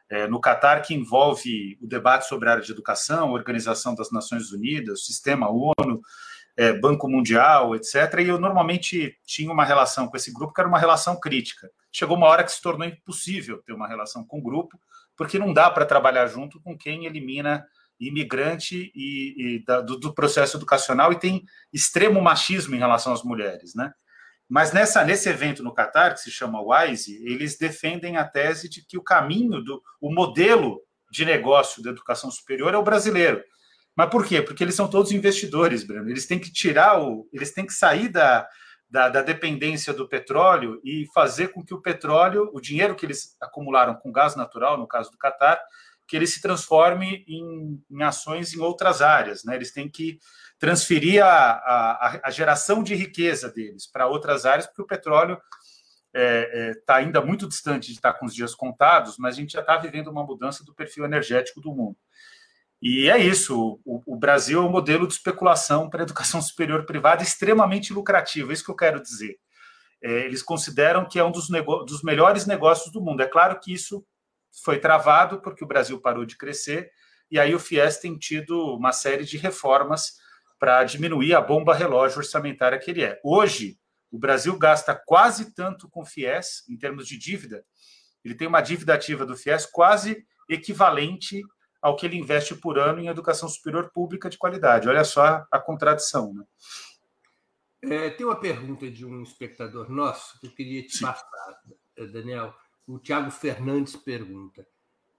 é, 0.09 0.28
no 0.28 0.40
Catar 0.40 0.82
que 0.82 0.94
envolve 0.94 1.76
o 1.82 1.88
debate 1.88 2.28
sobre 2.28 2.48
a 2.48 2.52
área 2.52 2.62
de 2.62 2.70
educação, 2.70 3.32
Organização 3.32 3.94
das 3.94 4.12
Nações 4.12 4.52
Unidas, 4.52 5.04
Sistema 5.04 5.48
ONU, 5.50 6.00
é, 6.56 6.72
Banco 6.72 7.09
Mundial, 7.09 7.74
etc. 7.74 7.94
E 8.20 8.28
eu 8.28 8.38
normalmente 8.38 9.18
tinha 9.26 9.52
uma 9.52 9.64
relação 9.64 10.06
com 10.06 10.16
esse 10.16 10.32
grupo 10.32 10.54
que 10.54 10.61
era 10.61 10.68
uma 10.68 10.78
relação 10.78 11.18
crítica. 11.18 11.68
Chegou 11.90 12.16
uma 12.16 12.28
hora 12.28 12.44
que 12.44 12.52
se 12.52 12.62
tornou 12.62 12.87
impossível 12.87 13.61
ter 13.62 13.72
uma 13.72 13.88
relação 13.88 14.24
com 14.24 14.38
o 14.38 14.42
grupo, 14.42 14.78
porque 15.16 15.38
não 15.38 15.52
dá 15.52 15.68
para 15.70 15.85
trabalhar 15.85 16.26
junto 16.28 16.61
com 16.61 16.76
quem 16.78 17.06
elimina 17.06 17.66
imigrante 17.98 18.92
e, 18.94 19.56
e 19.56 19.64
da, 19.64 19.80
do, 19.80 19.98
do, 19.98 20.14
processo 20.14 20.56
educacional 20.56 21.12
e 21.12 21.18
tem 21.18 21.44
extremo 21.72 22.20
machismo 22.20 22.74
em 22.74 22.78
relação 22.78 23.12
às 23.12 23.22
mulheres, 23.22 23.74
né? 23.74 23.92
Mas 24.48 24.72
nessa, 24.72 25.04
nesse 25.04 25.28
evento 25.28 25.62
no 25.62 25.74
Catar, 25.74 26.14
que 26.14 26.20
se 26.20 26.30
chama 26.30 26.62
WISE, 26.62 27.20
eles 27.26 27.59
defendem 27.59 28.16
a 28.16 28.24
tese 28.24 28.68
de 28.68 28.85
que 28.87 28.96
o 28.96 29.02
caminho, 29.02 29.61
do, 29.61 29.82
o 30.00 30.12
modelo 30.12 30.80
de 31.11 31.24
negócio 31.24 31.82
da 31.82 31.90
educação 31.90 32.30
superior 32.30 32.72
é 32.72 32.76
o 32.76 32.85
brasileiro. 32.85 33.42
Mas 33.96 34.11
por 34.11 34.24
quê? 34.24 34.42
Porque 34.42 34.62
eles 34.62 34.74
são 34.74 34.88
todos 34.88 35.11
investidores, 35.11 35.82
Breno. 35.82 36.09
Eles 36.11 36.26
têm 36.26 36.38
que 36.38 36.52
tirar 36.52 37.00
o. 37.02 37.28
Eles 37.32 37.52
têm 37.52 37.66
que 37.66 37.72
sair 37.72 38.09
da, 38.09 38.46
da, 38.88 39.09
da, 39.09 39.22
dependência 39.22 39.92
do 39.92 40.06
petróleo 40.06 40.80
e 40.85 41.06
fazer 41.14 41.48
com 41.48 41.64
que 41.64 41.74
o 41.74 41.80
petróleo, 41.80 42.50
o 42.52 42.61
dinheiro 42.61 42.94
que 42.94 43.06
eles 43.06 43.37
acumularam 43.40 43.94
com 43.94 44.12
gás 44.12 44.37
natural, 44.37 44.76
no 44.76 44.87
caso 44.87 45.11
do 45.11 45.18
Catar, 45.18 45.59
que 46.07 46.16
ele 46.16 46.27
se 46.27 46.40
transforme 46.40 47.25
em, 47.27 47.83
em 47.90 48.03
ações 48.03 48.55
em 48.55 48.61
outras 48.61 49.03
áreas. 49.03 49.45
Né? 49.45 49.57
Eles 49.57 49.73
têm 49.73 49.88
que 49.88 50.19
transferir 50.59 51.25
a, 51.25 51.29
a, 51.29 52.21
a 52.25 52.31
geração 52.31 52.83
de 52.83 52.95
riqueza 52.95 53.51
deles 53.51 53.87
para 53.87 54.07
outras 54.07 54.47
áreas, 54.47 54.66
porque 54.66 54.83
o 54.83 54.87
petróleo 54.87 55.35
está 55.35 55.49
é, 56.14 56.71
é, 56.71 56.75
tá 56.87 56.97
ainda 56.97 57.21
muito 57.21 57.47
distante 57.47 57.88
de 57.88 57.95
estar 57.95 58.14
com 58.14 58.25
os 58.25 58.35
dias 58.35 58.55
contados, 58.55 59.16
mas 59.19 59.35
a 59.35 59.40
gente 59.40 59.53
já 59.53 59.61
está 59.61 59.77
vivendo 59.77 60.09
uma 60.09 60.25
mudança 60.25 60.64
do 60.64 60.75
perfil 60.75 61.05
energético 61.05 61.61
do 61.61 61.75
mundo. 61.75 61.97
E 62.81 63.09
é 63.11 63.19
isso, 63.19 63.81
o, 63.85 64.03
o 64.07 64.16
Brasil 64.16 64.62
é 64.62 64.64
um 64.64 64.71
modelo 64.71 65.07
de 65.07 65.14
especulação 65.14 65.90
para 65.90 66.03
a 66.03 66.05
educação 66.05 66.40
superior 66.40 66.87
privada 66.87 67.23
extremamente 67.23 67.92
lucrativo, 67.92 68.51
é 68.51 68.55
isso 68.55 68.64
que 68.64 68.71
eu 68.71 68.77
quero 68.77 69.03
dizer. 69.03 69.37
É, 70.03 70.25
eles 70.25 70.42
consideram 70.42 71.07
que 71.09 71.19
é 71.19 71.25
um 71.25 71.31
dos, 71.31 71.49
dos 71.87 72.03
melhores 72.03 72.47
negócios 72.47 72.92
do 72.92 73.01
mundo. 73.01 73.23
É 73.23 73.27
claro 73.27 73.59
que 73.59 73.73
isso 73.73 74.05
foi 74.64 74.79
travado 74.79 75.40
porque 75.40 75.64
o 75.64 75.66
Brasil 75.66 76.01
parou 76.01 76.25
de 76.25 76.37
crescer, 76.37 76.90
e 77.31 77.38
aí 77.38 77.55
o 77.55 77.59
FIES 77.59 77.99
tem 77.99 78.16
tido 78.16 78.77
uma 78.77 78.92
série 78.92 79.25
de 79.25 79.37
reformas 79.37 80.14
para 80.59 80.85
diminuir 80.85 81.35
a 81.35 81.40
bomba 81.40 81.75
relógio 81.75 82.19
orçamentária 82.19 82.79
que 82.79 82.90
ele 82.90 83.03
é. 83.03 83.21
Hoje, 83.23 83.79
o 84.11 84.19
Brasil 84.19 84.57
gasta 84.59 84.95
quase 84.95 85.55
tanto 85.55 85.88
com 85.88 86.05
FIES, 86.05 86.64
em 86.69 86.77
termos 86.77 87.07
de 87.07 87.19
dívida, 87.19 87.64
ele 88.27 88.35
tem 88.35 88.49
uma 88.49 88.61
dívida 88.61 88.92
ativa 88.92 89.25
do 89.25 89.37
FIES 89.37 89.66
quase 89.66 90.27
equivalente 90.49 91.42
ao 91.81 91.95
que 91.95 92.05
ele 92.05 92.16
investe 92.16 92.57
por 92.57 92.77
ano 92.77 92.99
em 92.99 93.07
educação 93.07 93.49
superior 93.49 93.92
pública 93.92 94.29
de 94.29 94.37
qualidade. 94.37 94.88
Olha 94.88 95.05
só 95.05 95.47
a 95.49 95.61
contradição. 95.61 96.35
Né? 96.35 96.45
É, 97.85 98.11
tem 98.11 98.27
uma 98.27 98.40
pergunta 98.40 98.90
de 98.90 99.07
um 99.07 99.23
espectador 99.23 99.88
nosso 99.88 100.40
que 100.40 100.49
eu 100.49 100.51
queria 100.51 100.83
te 100.83 100.97
Sim. 100.97 101.05
passar, 101.05 101.61
Daniel. 102.12 102.53
O 102.87 102.99
Tiago 102.99 103.31
Fernandes 103.31 103.96
pergunta. 103.96 104.66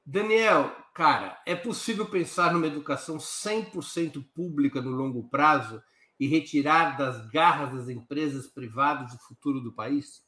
Daniel, 0.05 0.73
cara, 0.95 1.37
é 1.45 1.53
possível 1.53 2.05
pensar 2.05 2.53
numa 2.53 2.67
educação 2.67 3.17
100% 3.17 4.25
pública 4.33 4.81
no 4.81 4.91
longo 4.91 5.27
prazo 5.29 5.83
e 6.17 6.27
retirar 6.27 6.97
das 6.97 7.29
garras 7.29 7.73
das 7.73 7.89
empresas 7.89 8.47
privadas 8.47 9.13
o 9.13 9.19
futuro 9.27 9.59
do 9.59 9.73
país? 9.73 10.25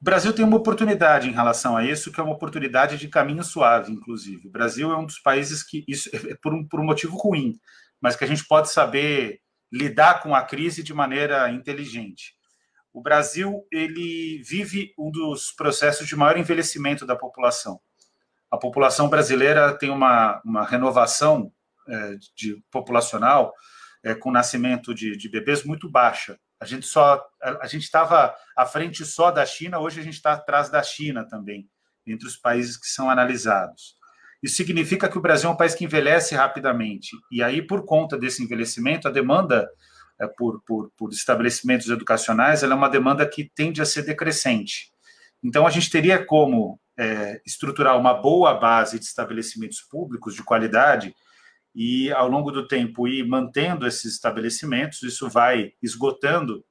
O 0.00 0.04
Brasil 0.04 0.32
tem 0.32 0.44
uma 0.44 0.56
oportunidade 0.56 1.28
em 1.28 1.32
relação 1.32 1.76
a 1.76 1.84
isso, 1.84 2.12
que 2.12 2.20
é 2.20 2.22
uma 2.22 2.34
oportunidade 2.34 2.96
de 2.98 3.08
caminho 3.08 3.44
suave, 3.44 3.92
inclusive. 3.92 4.48
O 4.48 4.50
Brasil 4.50 4.90
é 4.90 4.96
um 4.96 5.06
dos 5.06 5.18
países 5.18 5.62
que, 5.62 5.84
isso 5.88 6.08
é 6.14 6.34
por 6.34 6.54
um, 6.54 6.66
por 6.66 6.80
um 6.80 6.84
motivo 6.84 7.16
ruim, 7.16 7.58
mas 8.00 8.16
que 8.16 8.24
a 8.24 8.26
gente 8.26 8.46
pode 8.46 8.70
saber 8.70 9.40
lidar 9.72 10.22
com 10.22 10.34
a 10.34 10.42
crise 10.42 10.82
de 10.82 10.94
maneira 10.94 11.50
inteligente. 11.50 12.35
O 12.96 13.02
Brasil 13.02 13.62
ele 13.70 14.42
vive 14.42 14.94
um 14.98 15.10
dos 15.10 15.52
processos 15.52 16.08
de 16.08 16.16
maior 16.16 16.38
envelhecimento 16.38 17.04
da 17.04 17.14
população. 17.14 17.78
A 18.50 18.56
população 18.56 19.10
brasileira 19.10 19.76
tem 19.76 19.90
uma, 19.90 20.40
uma 20.42 20.64
renovação 20.64 21.52
é, 21.86 22.16
de 22.34 22.56
populacional 22.70 23.52
é, 24.02 24.14
com 24.14 24.32
nascimento 24.32 24.94
de, 24.94 25.14
de 25.14 25.28
bebês 25.28 25.62
muito 25.62 25.90
baixa. 25.90 26.38
A 26.58 26.64
gente 26.64 26.86
só 26.86 27.22
a, 27.42 27.64
a 27.64 27.66
gente 27.66 27.82
estava 27.82 28.34
à 28.56 28.64
frente 28.64 29.04
só 29.04 29.30
da 29.30 29.44
China, 29.44 29.78
hoje 29.78 30.00
a 30.00 30.02
gente 30.02 30.14
está 30.14 30.32
atrás 30.32 30.70
da 30.70 30.82
China 30.82 31.22
também, 31.28 31.68
entre 32.06 32.26
os 32.26 32.38
países 32.38 32.78
que 32.78 32.86
são 32.86 33.10
analisados. 33.10 33.94
Isso 34.42 34.56
significa 34.56 35.06
que 35.06 35.18
o 35.18 35.22
Brasil 35.22 35.50
é 35.50 35.52
um 35.52 35.56
país 35.56 35.74
que 35.74 35.84
envelhece 35.84 36.34
rapidamente. 36.34 37.10
E 37.30 37.42
aí, 37.42 37.60
por 37.60 37.84
conta 37.84 38.16
desse 38.16 38.42
envelhecimento, 38.42 39.06
a 39.06 39.10
demanda 39.10 39.68
por, 40.36 40.62
por, 40.62 40.90
por 40.96 41.10
estabelecimentos 41.12 41.88
educacionais 41.88 42.62
é 42.62 42.66
uma 42.68 42.88
demanda 42.88 43.28
que 43.28 43.50
tende 43.54 43.82
a 43.82 43.84
ser 43.84 44.02
decrescente. 44.02 44.90
Então, 45.42 45.66
a 45.66 45.70
gente 45.70 45.90
teria 45.90 46.24
como 46.24 46.80
é, 46.98 47.40
estruturar 47.44 47.98
uma 47.98 48.14
boa 48.14 48.54
base 48.54 48.98
de 48.98 49.04
estabelecimentos 49.04 49.80
públicos 49.82 50.34
de 50.34 50.42
qualidade 50.42 51.14
e, 51.74 52.10
ao 52.12 52.28
longo 52.28 52.50
do 52.50 52.66
tempo, 52.66 53.06
ir 53.06 53.26
mantendo 53.26 53.86
esses 53.86 54.14
estabelecimentos, 54.14 55.02
isso 55.02 55.28
vai 55.28 55.72
esgotando 55.82 56.64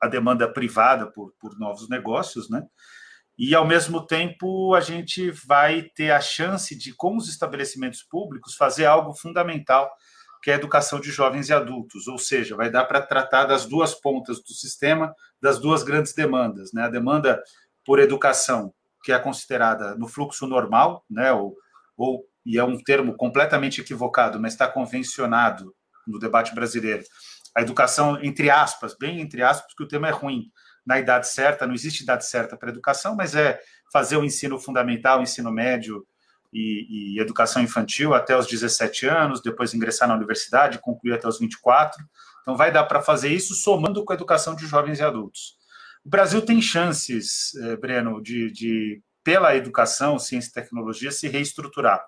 a 0.00 0.06
demanda 0.06 0.52
privada 0.52 1.10
por, 1.10 1.32
por 1.40 1.58
novos 1.58 1.88
negócios, 1.88 2.50
né? 2.50 2.62
E, 3.38 3.54
ao 3.54 3.66
mesmo 3.66 4.04
tempo, 4.04 4.74
a 4.74 4.80
gente 4.80 5.30
vai 5.30 5.82
ter 5.82 6.10
a 6.10 6.20
chance 6.20 6.76
de, 6.76 6.92
com 6.92 7.16
os 7.16 7.28
estabelecimentos 7.28 8.02
públicos, 8.02 8.54
fazer 8.54 8.84
algo 8.84 9.14
fundamental, 9.14 9.90
que 10.42 10.50
é 10.50 10.54
a 10.54 10.56
educação 10.56 11.00
de 11.00 11.10
jovens 11.10 11.48
e 11.48 11.52
adultos. 11.52 12.06
Ou 12.06 12.18
seja, 12.18 12.56
vai 12.56 12.70
dar 12.70 12.84
para 12.84 13.00
tratar 13.00 13.44
das 13.44 13.66
duas 13.66 13.94
pontas 13.94 14.42
do 14.42 14.52
sistema, 14.52 15.14
das 15.40 15.58
duas 15.58 15.82
grandes 15.82 16.12
demandas, 16.12 16.72
né? 16.72 16.82
A 16.82 16.88
demanda 16.88 17.42
por 17.84 17.98
educação, 17.98 18.72
que 19.02 19.12
é 19.12 19.18
considerada 19.18 19.94
no 19.94 20.08
fluxo 20.08 20.46
normal, 20.46 21.04
né? 21.10 21.32
Ou, 21.32 21.56
ou 21.96 22.24
e 22.44 22.58
é 22.58 22.64
um 22.64 22.78
termo 22.82 23.14
completamente 23.14 23.80
equivocado, 23.80 24.40
mas 24.40 24.52
está 24.52 24.66
convencionado 24.66 25.74
no 26.06 26.18
debate 26.18 26.54
brasileiro. 26.54 27.04
A 27.54 27.60
educação, 27.60 28.18
entre 28.22 28.50
aspas, 28.50 28.96
bem 28.98 29.20
entre 29.20 29.42
aspas, 29.42 29.66
porque 29.68 29.84
o 29.84 29.88
tema 29.88 30.08
é 30.08 30.12
ruim, 30.12 30.44
na 30.86 30.98
idade 30.98 31.28
certa, 31.28 31.66
não 31.66 31.74
existe 31.74 32.02
idade 32.02 32.26
certa 32.26 32.56
para 32.56 32.70
educação, 32.70 33.14
mas 33.14 33.34
é 33.34 33.60
fazer 33.92 34.16
o 34.16 34.24
ensino 34.24 34.58
fundamental, 34.58 35.18
o 35.18 35.22
ensino 35.22 35.50
médio 35.50 36.06
e, 36.52 37.16
e, 37.16 37.20
educação 37.20 37.62
infantil 37.62 38.14
até 38.14 38.36
os 38.36 38.46
17 38.46 39.06
anos, 39.06 39.42
depois 39.42 39.74
ingressar 39.74 40.08
na 40.08 40.14
universidade, 40.14 40.78
concluir 40.78 41.14
até 41.14 41.28
os 41.28 41.38
24. 41.38 42.02
Então, 42.42 42.56
vai 42.56 42.72
dar 42.72 42.84
para 42.84 43.02
fazer 43.02 43.28
isso 43.28 43.54
somando 43.54 44.04
com 44.04 44.12
a 44.12 44.16
educação 44.16 44.54
de 44.54 44.66
jovens 44.66 44.98
e 44.98 45.02
adultos. 45.02 45.58
O 46.04 46.08
Brasil 46.08 46.40
tem 46.40 46.62
chances, 46.62 47.54
eh, 47.56 47.76
Breno, 47.76 48.22
de, 48.22 48.50
de, 48.50 49.02
pela 49.22 49.54
educação, 49.54 50.18
ciência 50.18 50.48
e 50.48 50.52
tecnologia, 50.52 51.10
se 51.10 51.28
reestruturar. 51.28 52.02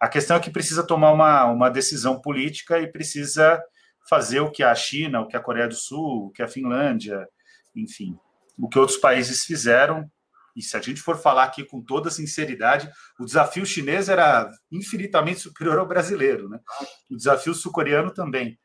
A 0.00 0.08
questão 0.08 0.36
é 0.36 0.40
que 0.40 0.50
precisa 0.50 0.82
tomar 0.82 1.12
uma, 1.12 1.44
uma 1.44 1.68
decisão 1.68 2.20
política 2.20 2.78
e 2.78 2.90
precisa 2.90 3.62
fazer 4.08 4.40
o 4.40 4.50
que 4.50 4.62
a 4.62 4.74
China, 4.74 5.20
o 5.20 5.26
que 5.26 5.36
a 5.36 5.40
Coreia 5.40 5.68
do 5.68 5.74
Sul, 5.74 6.26
o 6.26 6.30
que 6.30 6.42
a 6.42 6.48
Finlândia, 6.48 7.28
enfim, 7.74 8.16
o 8.58 8.68
que 8.68 8.78
outros 8.78 8.98
países 8.98 9.44
fizeram. 9.44 10.10
E 10.56 10.62
se 10.62 10.76
a 10.76 10.80
gente 10.80 11.02
for 11.02 11.18
falar 11.18 11.44
aqui 11.44 11.62
com 11.64 11.82
toda 11.82 12.10
sinceridade, 12.10 12.90
o 13.20 13.26
desafio 13.26 13.66
chinês 13.66 14.08
era 14.08 14.50
infinitamente 14.72 15.40
superior 15.40 15.78
ao 15.78 15.86
brasileiro, 15.86 16.48
né? 16.48 16.58
O 17.10 17.16
desafio 17.16 17.52
sul-coreano 17.52 18.12
também, 18.12 18.58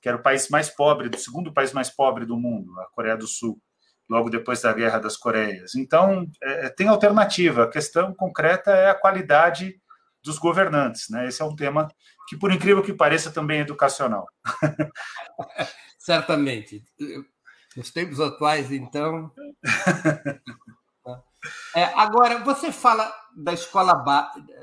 que 0.00 0.08
era 0.08 0.16
o 0.16 0.22
país 0.22 0.48
mais 0.48 0.70
pobre, 0.70 1.08
o 1.08 1.18
segundo 1.18 1.52
país 1.52 1.72
mais 1.72 1.90
pobre 1.90 2.24
do 2.24 2.38
mundo, 2.38 2.78
a 2.80 2.86
Coreia 2.92 3.16
do 3.16 3.26
Sul, 3.26 3.60
logo 4.08 4.30
depois 4.30 4.62
da 4.62 4.72
Guerra 4.72 4.98
das 4.98 5.16
Coreias. 5.16 5.74
Então, 5.74 6.26
é, 6.42 6.68
tem 6.68 6.86
alternativa. 6.86 7.64
A 7.64 7.70
questão 7.70 8.14
concreta 8.14 8.70
é 8.70 8.90
a 8.90 8.94
qualidade 8.94 9.74
dos 10.22 10.38
governantes. 10.38 11.08
Né? 11.10 11.26
Esse 11.26 11.42
é 11.42 11.44
um 11.44 11.56
tema 11.56 11.88
que, 12.28 12.36
por 12.36 12.52
incrível 12.52 12.82
que 12.82 12.92
pareça, 12.92 13.30
também 13.30 13.58
é 13.58 13.62
educacional. 13.62 14.26
Certamente. 15.98 16.84
Nos 17.76 17.90
tempos 17.90 18.20
atuais, 18.20 18.70
então. 18.70 19.32
É, 21.74 21.84
agora, 21.94 22.38
você 22.44 22.72
fala 22.72 23.12
da 23.36 23.52
escola, 23.52 23.94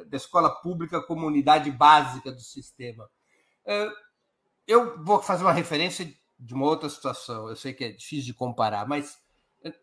da 0.07 0.17
escola 0.17 0.49
pública 0.61 1.01
como 1.01 1.27
unidade 1.27 1.69
básica 1.71 2.31
do 2.31 2.41
sistema. 2.41 3.09
É, 3.65 3.89
eu 4.67 5.03
vou 5.03 5.21
fazer 5.21 5.43
uma 5.43 5.53
referência 5.53 6.11
de 6.39 6.53
uma 6.53 6.65
outra 6.65 6.89
situação. 6.89 7.49
Eu 7.49 7.55
sei 7.55 7.73
que 7.73 7.83
é 7.83 7.91
difícil 7.91 8.25
de 8.25 8.33
comparar, 8.33 8.87
mas 8.87 9.19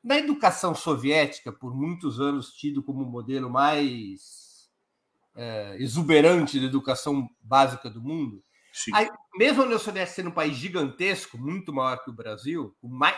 Na 0.02 0.18
educação 0.18 0.74
soviética, 0.74 1.52
por 1.52 1.74
muitos 1.74 2.20
anos 2.20 2.52
tido 2.52 2.82
como 2.82 3.04
o 3.04 3.10
modelo 3.10 3.48
mais 3.48 4.68
é, 5.36 5.76
exuberante 5.78 6.58
da 6.58 6.66
educação 6.66 7.28
básica 7.40 7.88
do 7.88 8.02
mundo, 8.02 8.42
Aí, 8.94 9.08
mesmo 9.34 9.62
a 9.62 9.66
União 9.66 9.78
Soviética 9.78 10.16
sendo 10.16 10.30
um 10.30 10.34
país 10.34 10.56
gigantesco, 10.56 11.36
muito 11.36 11.72
maior 11.72 12.02
que 12.02 12.10
o 12.10 12.12
Brasil, 12.12 12.76
mais, 12.82 13.16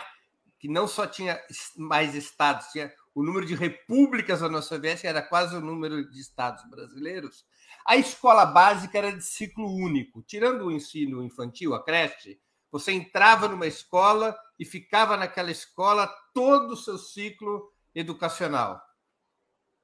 que 0.59 0.67
não 0.67 0.87
só 0.87 1.05
tinha 1.05 1.39
mais 1.77 2.15
estados, 2.15 2.67
tinha 2.67 2.91
o 3.13 3.23
número 3.23 3.45
de 3.45 3.55
repúblicas 3.55 4.39
da 4.39 4.47
União 4.47 4.61
Soviética 4.61 5.09
era 5.09 5.21
quase 5.21 5.55
o 5.55 5.61
número 5.61 6.09
de 6.09 6.19
estados 6.19 6.63
brasileiros. 6.69 7.45
A 7.85 7.97
escola 7.97 8.45
básica 8.45 8.97
era 8.97 9.11
de 9.11 9.23
ciclo 9.23 9.67
único, 9.67 10.21
tirando 10.23 10.65
o 10.65 10.71
ensino 10.71 11.23
infantil, 11.23 11.73
a 11.73 11.83
creche, 11.83 12.39
você 12.71 12.93
entrava 12.93 13.49
numa 13.49 13.67
escola 13.67 14.37
e 14.57 14.63
ficava 14.63 15.17
naquela 15.17 15.51
escola 15.51 16.07
todo 16.33 16.71
o 16.71 16.77
seu 16.77 16.97
ciclo 16.97 17.69
educacional. 17.93 18.81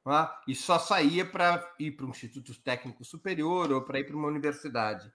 É? 0.08 0.52
E 0.52 0.56
só 0.56 0.80
saía 0.80 1.26
para 1.26 1.70
ir 1.78 1.92
para 1.92 2.06
um 2.06 2.12
instituto 2.12 2.56
técnico 2.62 3.04
superior 3.04 3.70
ou 3.74 3.82
para 3.82 4.00
ir 4.00 4.06
para 4.06 4.16
uma 4.16 4.30
universidade. 4.30 5.12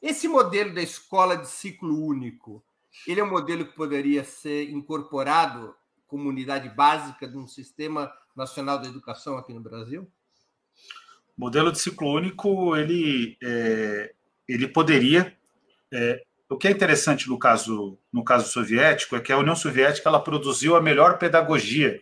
Esse 0.00 0.28
modelo 0.28 0.72
da 0.72 0.80
escola 0.80 1.36
de 1.36 1.48
ciclo 1.48 2.06
único, 2.06 2.64
ele 3.08 3.18
é 3.20 3.24
um 3.24 3.30
modelo 3.30 3.66
que 3.66 3.74
poderia 3.74 4.22
ser 4.22 4.70
incorporado 4.70 5.74
como 6.06 6.28
unidade 6.28 6.68
básica 6.68 7.26
de 7.26 7.36
um 7.36 7.46
sistema 7.46 8.12
nacional 8.34 8.80
de 8.80 8.88
educação 8.88 9.36
aqui 9.36 9.52
no 9.52 9.60
Brasil? 9.60 10.10
O 11.36 11.40
modelo 11.40 11.70
de 11.72 11.78
ciclo 11.78 12.12
único, 12.12 12.76
ele, 12.76 13.36
é, 13.42 14.14
ele 14.48 14.68
poderia. 14.68 15.36
É, 15.92 16.22
o 16.48 16.56
que 16.56 16.68
é 16.68 16.70
interessante 16.70 17.28
no 17.28 17.38
caso, 17.38 17.98
no 18.12 18.24
caso 18.24 18.48
soviético 18.48 19.16
é 19.16 19.20
que 19.20 19.32
a 19.32 19.38
União 19.38 19.56
Soviética 19.56 20.08
ela 20.08 20.22
produziu 20.22 20.76
a 20.76 20.80
melhor 20.80 21.18
pedagogia 21.18 22.00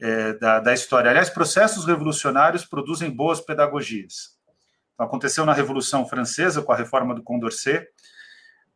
é, 0.00 0.34
da, 0.34 0.60
da 0.60 0.74
história. 0.74 1.10
Aliás, 1.10 1.30
processos 1.30 1.86
revolucionários 1.86 2.64
produzem 2.64 3.10
boas 3.10 3.40
pedagogias. 3.40 4.36
Então, 4.94 5.06
aconteceu 5.06 5.46
na 5.46 5.52
Revolução 5.52 6.06
Francesa, 6.06 6.60
com 6.60 6.72
a 6.72 6.76
reforma 6.76 7.14
do 7.14 7.22
Condorcet, 7.22 7.88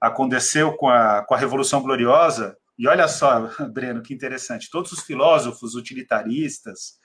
aconteceu 0.00 0.72
com 0.74 0.88
a, 0.88 1.22
com 1.22 1.34
a 1.34 1.38
Revolução 1.38 1.82
Gloriosa, 1.82 2.56
e 2.78 2.86
olha 2.86 3.08
só, 3.08 3.50
Breno, 3.72 4.02
que 4.02 4.14
interessante, 4.14 4.70
todos 4.70 4.92
os 4.92 5.00
filósofos 5.00 5.74
utilitaristas, 5.74 6.98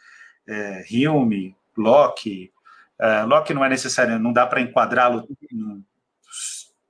é, 0.47 0.84
Hume, 0.91 1.55
Locke, 1.77 2.51
é, 2.99 3.23
Locke 3.23 3.53
não 3.53 3.63
é 3.63 3.69
necessário, 3.69 4.19
não 4.19 4.34
dá 4.34 4.45
para 4.45 4.62
enquadrá-lo 4.62 5.27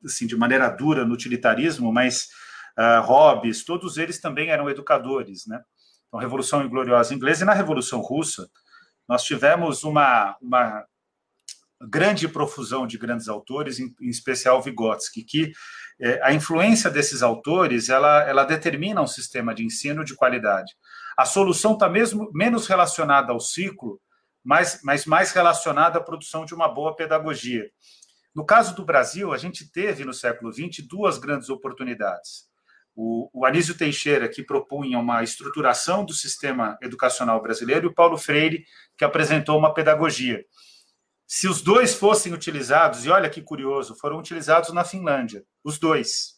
assim, 0.04 0.26
de 0.26 0.36
maneira 0.36 0.70
dura 0.70 1.06
no 1.06 1.14
utilitarismo, 1.14 1.92
mas 1.92 2.30
uh, 2.78 3.02
Hobbes, 3.02 3.64
todos 3.64 3.98
eles 3.98 4.20
também 4.20 4.50
eram 4.50 4.70
educadores, 4.70 5.46
né? 5.46 5.62
Então, 6.08 6.20
Revolução 6.20 6.68
Gloriosa 6.68 7.14
Inglesa 7.14 7.44
e 7.44 7.46
na 7.46 7.54
Revolução 7.54 8.02
Russa, 8.02 8.50
nós 9.08 9.24
tivemos 9.24 9.84
uma, 9.84 10.36
uma 10.42 10.86
grande 11.90 12.28
profusão 12.28 12.86
de 12.86 12.98
grandes 12.98 13.28
autores, 13.28 13.80
em, 13.80 13.94
em 14.02 14.10
especial 14.10 14.62
Vygotsky, 14.62 15.24
que 15.24 15.52
é, 16.00 16.20
a 16.24 16.34
influência 16.34 16.90
desses 16.90 17.22
autores 17.22 17.90
ela, 17.90 18.24
ela 18.28 18.44
determina 18.44 19.02
um 19.02 19.08
sistema 19.08 19.54
de 19.54 19.64
ensino 19.64 20.04
de 20.04 20.16
qualidade. 20.16 20.74
A 21.18 21.26
solução 21.26 21.74
está 21.74 21.90
mesmo 21.90 22.30
menos 22.34 22.68
relacionada 22.68 23.32
ao 23.32 23.40
ciclo, 23.40 24.00
mas, 24.44 24.80
mas 24.84 25.06
mais 25.06 25.32
relacionada 25.32 26.00
à 26.00 26.04
produção 26.04 26.46
de 26.46 26.54
uma 26.54 26.68
boa 26.68 26.96
pedagogia. 26.96 27.70
No 28.34 28.46
caso 28.46 28.76
do 28.76 28.86
Brasil, 28.86 29.34
a 29.34 29.38
gente 29.38 29.70
teve 29.70 30.06
no 30.06 30.14
século 30.14 30.52
XX 30.52 30.88
duas 30.88 31.18
grandes 31.18 31.50
oportunidades. 31.50 32.50
O, 32.96 33.30
o 33.34 33.46
Anísio 33.46 33.78
Teixeira, 33.78 34.28
que 34.28 34.44
propunha 34.44 35.00
uma 35.00 35.24
estruturação 35.24 36.04
do 36.04 36.14
sistema 36.14 36.78
educacional 36.82 37.42
brasileiro, 37.42 37.88
e 37.88 37.90
o 37.90 37.94
Paulo 37.94 38.18
Freire, 38.18 38.66
que 38.98 39.06
apresentou 39.06 39.58
uma 39.58 39.74
pedagogia. 39.74 40.44
Se 41.34 41.48
os 41.48 41.62
dois 41.62 41.96
fossem 41.96 42.34
utilizados, 42.34 43.06
e 43.06 43.10
olha 43.10 43.30
que 43.30 43.42
curioso, 43.42 43.96
foram 43.96 44.20
utilizados 44.20 44.74
na 44.74 44.84
Finlândia, 44.84 45.46
os 45.64 45.80
dois, 45.80 46.34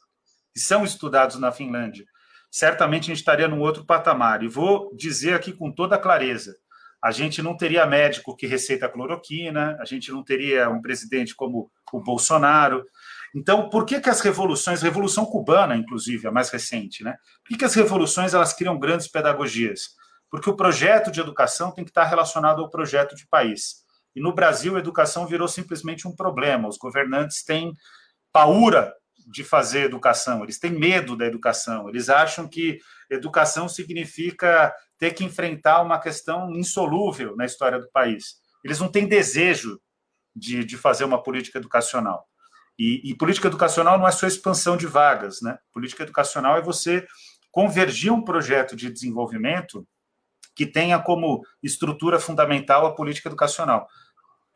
e 0.55 0.59
são 0.59 0.83
estudados 0.83 1.39
na 1.39 1.51
Finlândia, 1.51 2.05
certamente 2.51 3.05
a 3.05 3.07
gente 3.07 3.17
estaria 3.17 3.47
num 3.47 3.59
outro 3.59 3.83
patamar. 3.83 4.43
E 4.43 4.47
vou 4.47 4.95
dizer 4.95 5.33
aqui 5.33 5.51
com 5.51 5.71
toda 5.71 5.97
clareza: 5.97 6.55
a 7.03 7.09
gente 7.09 7.41
não 7.41 7.57
teria 7.57 7.87
médico 7.87 8.35
que 8.35 8.45
receita 8.45 8.87
cloroquina, 8.87 9.75
a 9.79 9.85
gente 9.85 10.11
não 10.11 10.23
teria 10.23 10.69
um 10.69 10.79
presidente 10.79 11.33
como 11.33 11.71
o 11.91 11.99
Bolsonaro. 11.99 12.85
Então, 13.35 13.69
por 13.69 13.87
que, 13.87 13.99
que 13.99 14.11
as 14.11 14.21
revoluções, 14.21 14.83
Revolução 14.83 15.25
Cubana, 15.25 15.75
inclusive, 15.75 16.27
a 16.27 16.31
mais 16.31 16.51
recente, 16.51 17.03
né? 17.03 17.15
Por 17.43 17.49
que, 17.49 17.57
que 17.57 17.65
as 17.65 17.73
revoluções 17.73 18.35
elas 18.35 18.53
criam 18.53 18.77
grandes 18.77 19.07
pedagogias? 19.07 19.95
Porque 20.29 20.51
o 20.51 20.55
projeto 20.55 21.09
de 21.09 21.19
educação 21.19 21.71
tem 21.71 21.83
que 21.83 21.89
estar 21.89 22.03
relacionado 22.03 22.61
ao 22.61 22.69
projeto 22.69 23.15
de 23.15 23.25
país. 23.27 23.82
E 24.15 24.21
no 24.21 24.33
Brasil, 24.33 24.75
a 24.75 24.79
educação 24.79 25.25
virou 25.25 25.47
simplesmente 25.47 26.07
um 26.07 26.15
problema. 26.15 26.67
Os 26.67 26.77
governantes 26.77 27.43
têm 27.43 27.73
paura 28.31 28.93
de 29.27 29.43
fazer 29.43 29.83
educação, 29.83 30.43
eles 30.43 30.59
têm 30.59 30.71
medo 30.71 31.15
da 31.15 31.25
educação, 31.25 31.87
eles 31.87 32.09
acham 32.09 32.47
que 32.47 32.79
educação 33.09 33.69
significa 33.69 34.73
ter 34.97 35.13
que 35.13 35.23
enfrentar 35.23 35.81
uma 35.81 35.99
questão 35.99 36.51
insolúvel 36.51 37.35
na 37.35 37.45
história 37.45 37.79
do 37.79 37.89
país. 37.89 38.35
Eles 38.63 38.79
não 38.79 38.89
têm 38.89 39.07
desejo 39.07 39.79
de, 40.35 40.63
de 40.65 40.77
fazer 40.77 41.03
uma 41.03 41.21
política 41.21 41.57
educacional. 41.57 42.27
E, 42.77 43.11
e, 43.11 43.15
política 43.15 43.47
educacional 43.47 43.99
não 43.99 44.07
é 44.07 44.11
só 44.11 44.25
expansão 44.25 44.75
de 44.75 44.87
vagas, 44.87 45.41
né? 45.41 45.59
Política 45.71 46.03
educacional 46.03 46.57
é 46.57 46.61
você 46.61 47.05
convergir 47.51 48.11
um 48.11 48.23
projeto 48.23 48.75
de 48.75 48.91
desenvolvimento 48.91 49.87
que 50.55 50.65
tenha 50.65 50.99
como 50.99 51.45
estrutura 51.61 52.19
fundamental 52.19 52.85
a 52.85 52.95
política 52.95 53.29
educacional. 53.29 53.87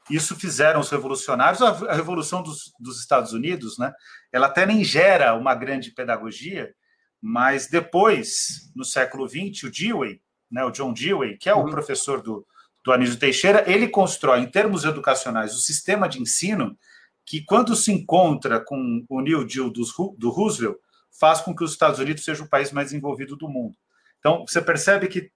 Isso 0.10 0.36
fizeram 0.36 0.80
os 0.80 0.90
revolucionários. 0.90 1.62
A 1.62 1.94
Revolução 1.94 2.42
dos, 2.42 2.72
dos 2.80 3.00
Estados 3.00 3.34
Unidos, 3.34 3.78
né, 3.78 3.94
ela 4.32 4.48
até 4.48 4.66
nem 4.66 4.84
gera 4.84 5.34
uma 5.36 5.54
grande 5.54 5.92
pedagogia, 5.92 6.74
mas 7.22 7.68
depois, 7.68 8.72
no 8.76 8.86
século 8.86 9.28
XX, 9.28 9.64
o 9.64 9.72
Dewey, 9.72 10.22
né, 10.50 10.64
o 10.64 10.72
John 10.72 10.94
Dewey, 10.94 11.38
que 11.38 11.50
é 11.50 11.54
o 11.54 11.60
uhum. 11.60 11.70
professor 11.70 12.22
do, 12.22 12.46
do 12.84 12.92
Anísio 12.92 13.20
Teixeira, 13.20 13.64
ele 13.70 13.88
constrói, 13.88 14.40
em 14.40 14.50
termos 14.50 14.86
educacionais, 14.86 15.54
o 15.54 15.60
sistema 15.60 16.08
de 16.08 16.22
ensino 16.22 16.78
que, 17.26 17.44
quando 17.44 17.76
se 17.76 17.92
encontra 17.92 18.60
com 18.60 19.06
o 19.10 19.22
New 19.22 19.46
Deal 19.46 19.70
do, 19.70 19.84
do 20.18 20.30
Roosevelt, 20.30 20.78
faz 21.20 21.42
com 21.42 21.56
que 21.56 21.64
os 21.64 21.72
Estados 21.72 22.00
Unidos 22.00 22.24
seja 22.24 22.44
o 22.44 22.50
país 22.50 22.72
mais 22.72 22.88
desenvolvido 22.88 23.36
do 23.36 23.50
mundo. 23.50 23.76
Então, 24.20 24.46
você 24.48 24.62
percebe 24.62 25.08
que 25.08 25.32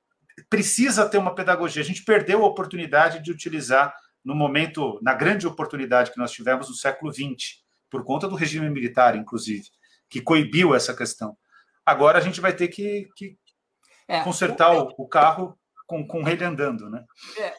precisa 0.50 1.08
ter 1.10 1.18
uma 1.18 1.36
pedagogia. 1.36 1.82
A 1.82 1.86
gente 1.86 2.04
perdeu 2.04 2.44
a 2.44 2.48
oportunidade 2.48 3.22
de 3.22 3.32
utilizar 3.32 3.94
no 4.24 4.36
momento, 4.36 5.00
na 5.02 5.14
grande 5.14 5.48
oportunidade 5.48 6.12
que 6.12 6.18
nós 6.18 6.32
tivemos 6.32 6.70
no 6.70 6.76
século 6.76 7.12
XX, 7.12 7.62
por 7.90 8.04
conta 8.04 8.28
do 8.28 8.36
regime 8.36 8.70
militar, 8.70 9.16
inclusive, 9.16 9.68
que 10.10 10.22
coibiu 10.22 10.74
essa 10.74 10.96
questão. 10.96 11.38
Agora 11.86 12.18
a 12.18 12.22
gente 12.22 12.40
vai 12.40 12.56
ter 12.56 12.68
que, 12.68 13.10
que 13.16 13.38
é, 14.08 14.22
consertar 14.24 14.76
o, 14.76 14.94
o, 14.98 15.08
carro 15.08 15.58
com, 15.88 16.06
com 16.06 16.28
ele 16.28 16.44
andando, 16.44 16.90
né? 16.90 17.04
É, 17.38 17.54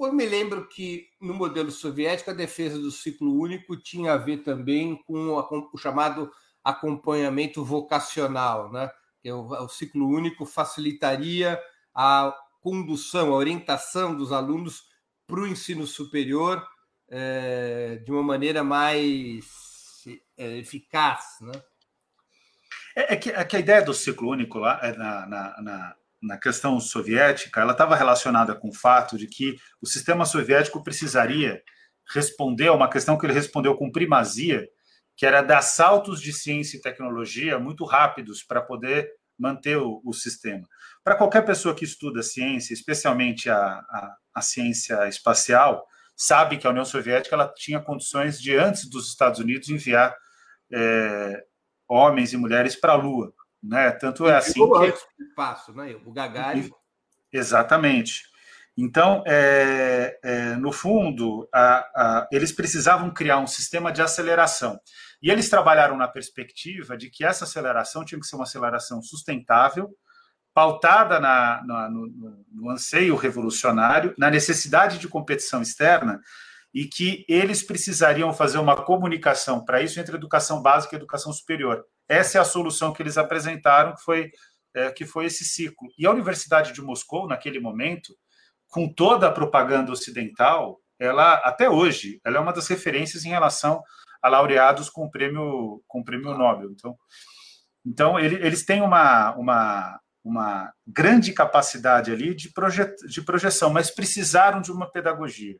eu 0.00 0.12
me 0.12 0.26
lembro 0.26 0.68
que 0.68 1.06
no 1.20 1.34
modelo 1.34 1.70
soviético 1.70 2.30
a 2.30 2.34
defesa 2.34 2.78
do 2.78 2.90
ciclo 2.90 3.34
único 3.40 3.76
tinha 3.76 4.12
a 4.12 4.18
ver 4.18 4.38
também 4.38 5.02
com, 5.06 5.38
a, 5.38 5.48
com 5.48 5.68
o 5.72 5.78
chamado 5.78 6.30
acompanhamento 6.62 7.64
vocacional, 7.64 8.70
né? 8.70 8.90
Que 9.20 9.32
o, 9.32 9.46
o 9.46 9.68
ciclo 9.68 10.06
único 10.08 10.44
facilitaria 10.44 11.58
a 11.94 12.34
condução, 12.60 13.32
a 13.32 13.36
orientação 13.36 14.14
dos 14.16 14.32
alunos 14.32 14.84
para 15.26 15.40
o 15.40 15.46
ensino 15.46 15.86
superior 15.86 16.66
é, 17.08 17.96
de 18.04 18.10
uma 18.10 18.22
maneira 18.22 18.62
mais 18.62 20.04
é, 20.36 20.58
eficaz, 20.58 21.38
né? 21.40 21.52
É, 22.96 23.14
é, 23.14 23.16
que, 23.16 23.30
é, 23.30 23.44
que, 23.44 23.56
a 23.56 23.60
ideia 23.60 23.82
do 23.82 23.92
ciclo 23.92 24.30
único 24.30 24.58
lá 24.58 24.78
é, 24.82 24.96
na, 24.96 25.26
na, 25.26 25.62
na, 25.62 25.96
na 26.22 26.38
questão 26.38 26.78
soviética, 26.78 27.60
ela 27.60 27.72
estava 27.72 27.96
relacionada 27.96 28.54
com 28.54 28.68
o 28.68 28.74
fato 28.74 29.18
de 29.18 29.26
que 29.26 29.56
o 29.80 29.86
sistema 29.86 30.24
soviético 30.24 30.82
precisaria 30.82 31.62
responder 32.12 32.68
a 32.68 32.72
uma 32.72 32.88
questão 32.88 33.18
que 33.18 33.26
ele 33.26 33.32
respondeu 33.32 33.76
com 33.76 33.90
primazia, 33.90 34.68
que 35.16 35.26
era 35.26 35.42
dar 35.42 35.62
saltos 35.62 36.20
de 36.20 36.32
ciência 36.32 36.76
e 36.76 36.80
tecnologia 36.80 37.58
muito 37.58 37.84
rápidos 37.84 38.42
para 38.42 38.60
poder 38.60 39.10
manter 39.38 39.76
o, 39.78 40.00
o 40.04 40.12
sistema. 40.12 40.66
Para 41.04 41.16
qualquer 41.16 41.44
pessoa 41.44 41.74
que 41.74 41.84
estuda 41.84 42.22
ciência, 42.22 42.72
especialmente 42.72 43.50
a, 43.50 43.58
a, 43.58 44.16
a, 44.36 44.40
ciência 44.40 45.06
espacial, 45.06 45.86
sabe 46.16 46.56
que 46.56 46.66
a 46.66 46.70
União 46.70 46.84
Soviética 46.84 47.36
ela 47.36 47.52
tinha 47.54 47.78
condições 47.78 48.40
de, 48.40 48.56
antes 48.56 48.88
dos 48.88 49.08
Estados 49.08 49.38
Unidos, 49.38 49.68
enviar 49.68 50.16
é, 50.72 51.44
homens 51.86 52.32
e 52.32 52.38
mulheres 52.38 52.74
para 52.74 52.94
a 52.94 52.96
Lua. 52.96 53.34
Né? 53.62 53.90
Tanto 53.92 54.26
é 54.26 54.36
assim 54.36 54.54
que... 54.54 55.22
Espaço, 55.22 55.74
né? 55.74 55.94
O 56.06 56.12
Gagarin... 56.12 56.70
Exatamente. 57.30 58.22
Então, 58.76 59.22
é, 59.26 60.18
é, 60.22 60.56
no 60.56 60.72
fundo, 60.72 61.48
a, 61.52 61.78
a, 61.94 62.28
eles 62.32 62.50
precisavam 62.50 63.12
criar 63.12 63.38
um 63.38 63.46
sistema 63.46 63.92
de 63.92 64.00
aceleração. 64.00 64.80
E 65.22 65.30
eles 65.30 65.48
trabalharam 65.48 65.96
na 65.96 66.08
perspectiva 66.08 66.96
de 66.96 67.10
que 67.10 67.24
essa 67.24 67.44
aceleração 67.44 68.04
tinha 68.04 68.18
que 68.18 68.26
ser 68.26 68.36
uma 68.36 68.44
aceleração 68.44 69.02
sustentável, 69.02 69.90
pautada 70.54 71.18
na, 71.18 71.62
na 71.66 71.90
no, 71.90 72.06
no, 72.52 72.70
anseio 72.70 73.16
revolucionário, 73.16 74.14
na 74.16 74.30
necessidade 74.30 74.98
de 74.98 75.08
competição 75.08 75.60
externa, 75.60 76.20
e 76.72 76.86
que 76.86 77.24
eles 77.28 77.62
precisariam 77.62 78.32
fazer 78.32 78.58
uma 78.58 78.76
comunicação 78.76 79.64
para 79.64 79.82
isso 79.82 79.98
entre 79.98 80.16
educação 80.16 80.62
básica 80.62 80.94
e 80.94 80.98
educação 80.98 81.32
superior. 81.32 81.84
Essa 82.08 82.38
é 82.38 82.40
a 82.40 82.44
solução 82.44 82.92
que 82.92 83.02
eles 83.02 83.18
apresentaram, 83.18 83.94
que 83.94 84.02
foi, 84.02 84.30
é, 84.74 84.90
que 84.90 85.04
foi 85.04 85.26
esse 85.26 85.44
ciclo. 85.44 85.88
E 85.98 86.06
a 86.06 86.10
Universidade 86.10 86.72
de 86.72 86.82
Moscou, 86.82 87.26
naquele 87.26 87.58
momento, 87.60 88.14
com 88.68 88.92
toda 88.92 89.28
a 89.28 89.32
propaganda 89.32 89.92
ocidental, 89.92 90.80
ela 90.98 91.34
até 91.44 91.68
hoje, 91.68 92.20
ela 92.24 92.36
é 92.36 92.40
uma 92.40 92.52
das 92.52 92.68
referências 92.68 93.24
em 93.24 93.30
relação 93.30 93.82
a 94.22 94.28
laureados 94.28 94.88
com 94.88 95.04
o 95.04 95.10
prêmio 95.10 95.82
com 95.86 96.00
o 96.00 96.04
prêmio 96.04 96.34
Nobel. 96.34 96.70
Então, 96.70 96.96
então 97.86 98.18
ele, 98.18 98.36
eles 98.36 98.64
têm 98.64 98.80
uma, 98.80 99.34
uma, 99.36 100.00
uma 100.24 100.72
grande 100.86 101.32
capacidade 101.32 102.10
ali 102.10 102.34
de, 102.34 102.48
projet, 102.50 102.96
de 103.06 103.20
projeção, 103.20 103.70
mas 103.70 103.90
precisaram 103.90 104.62
de 104.62 104.72
uma 104.72 104.90
pedagogia. 104.90 105.56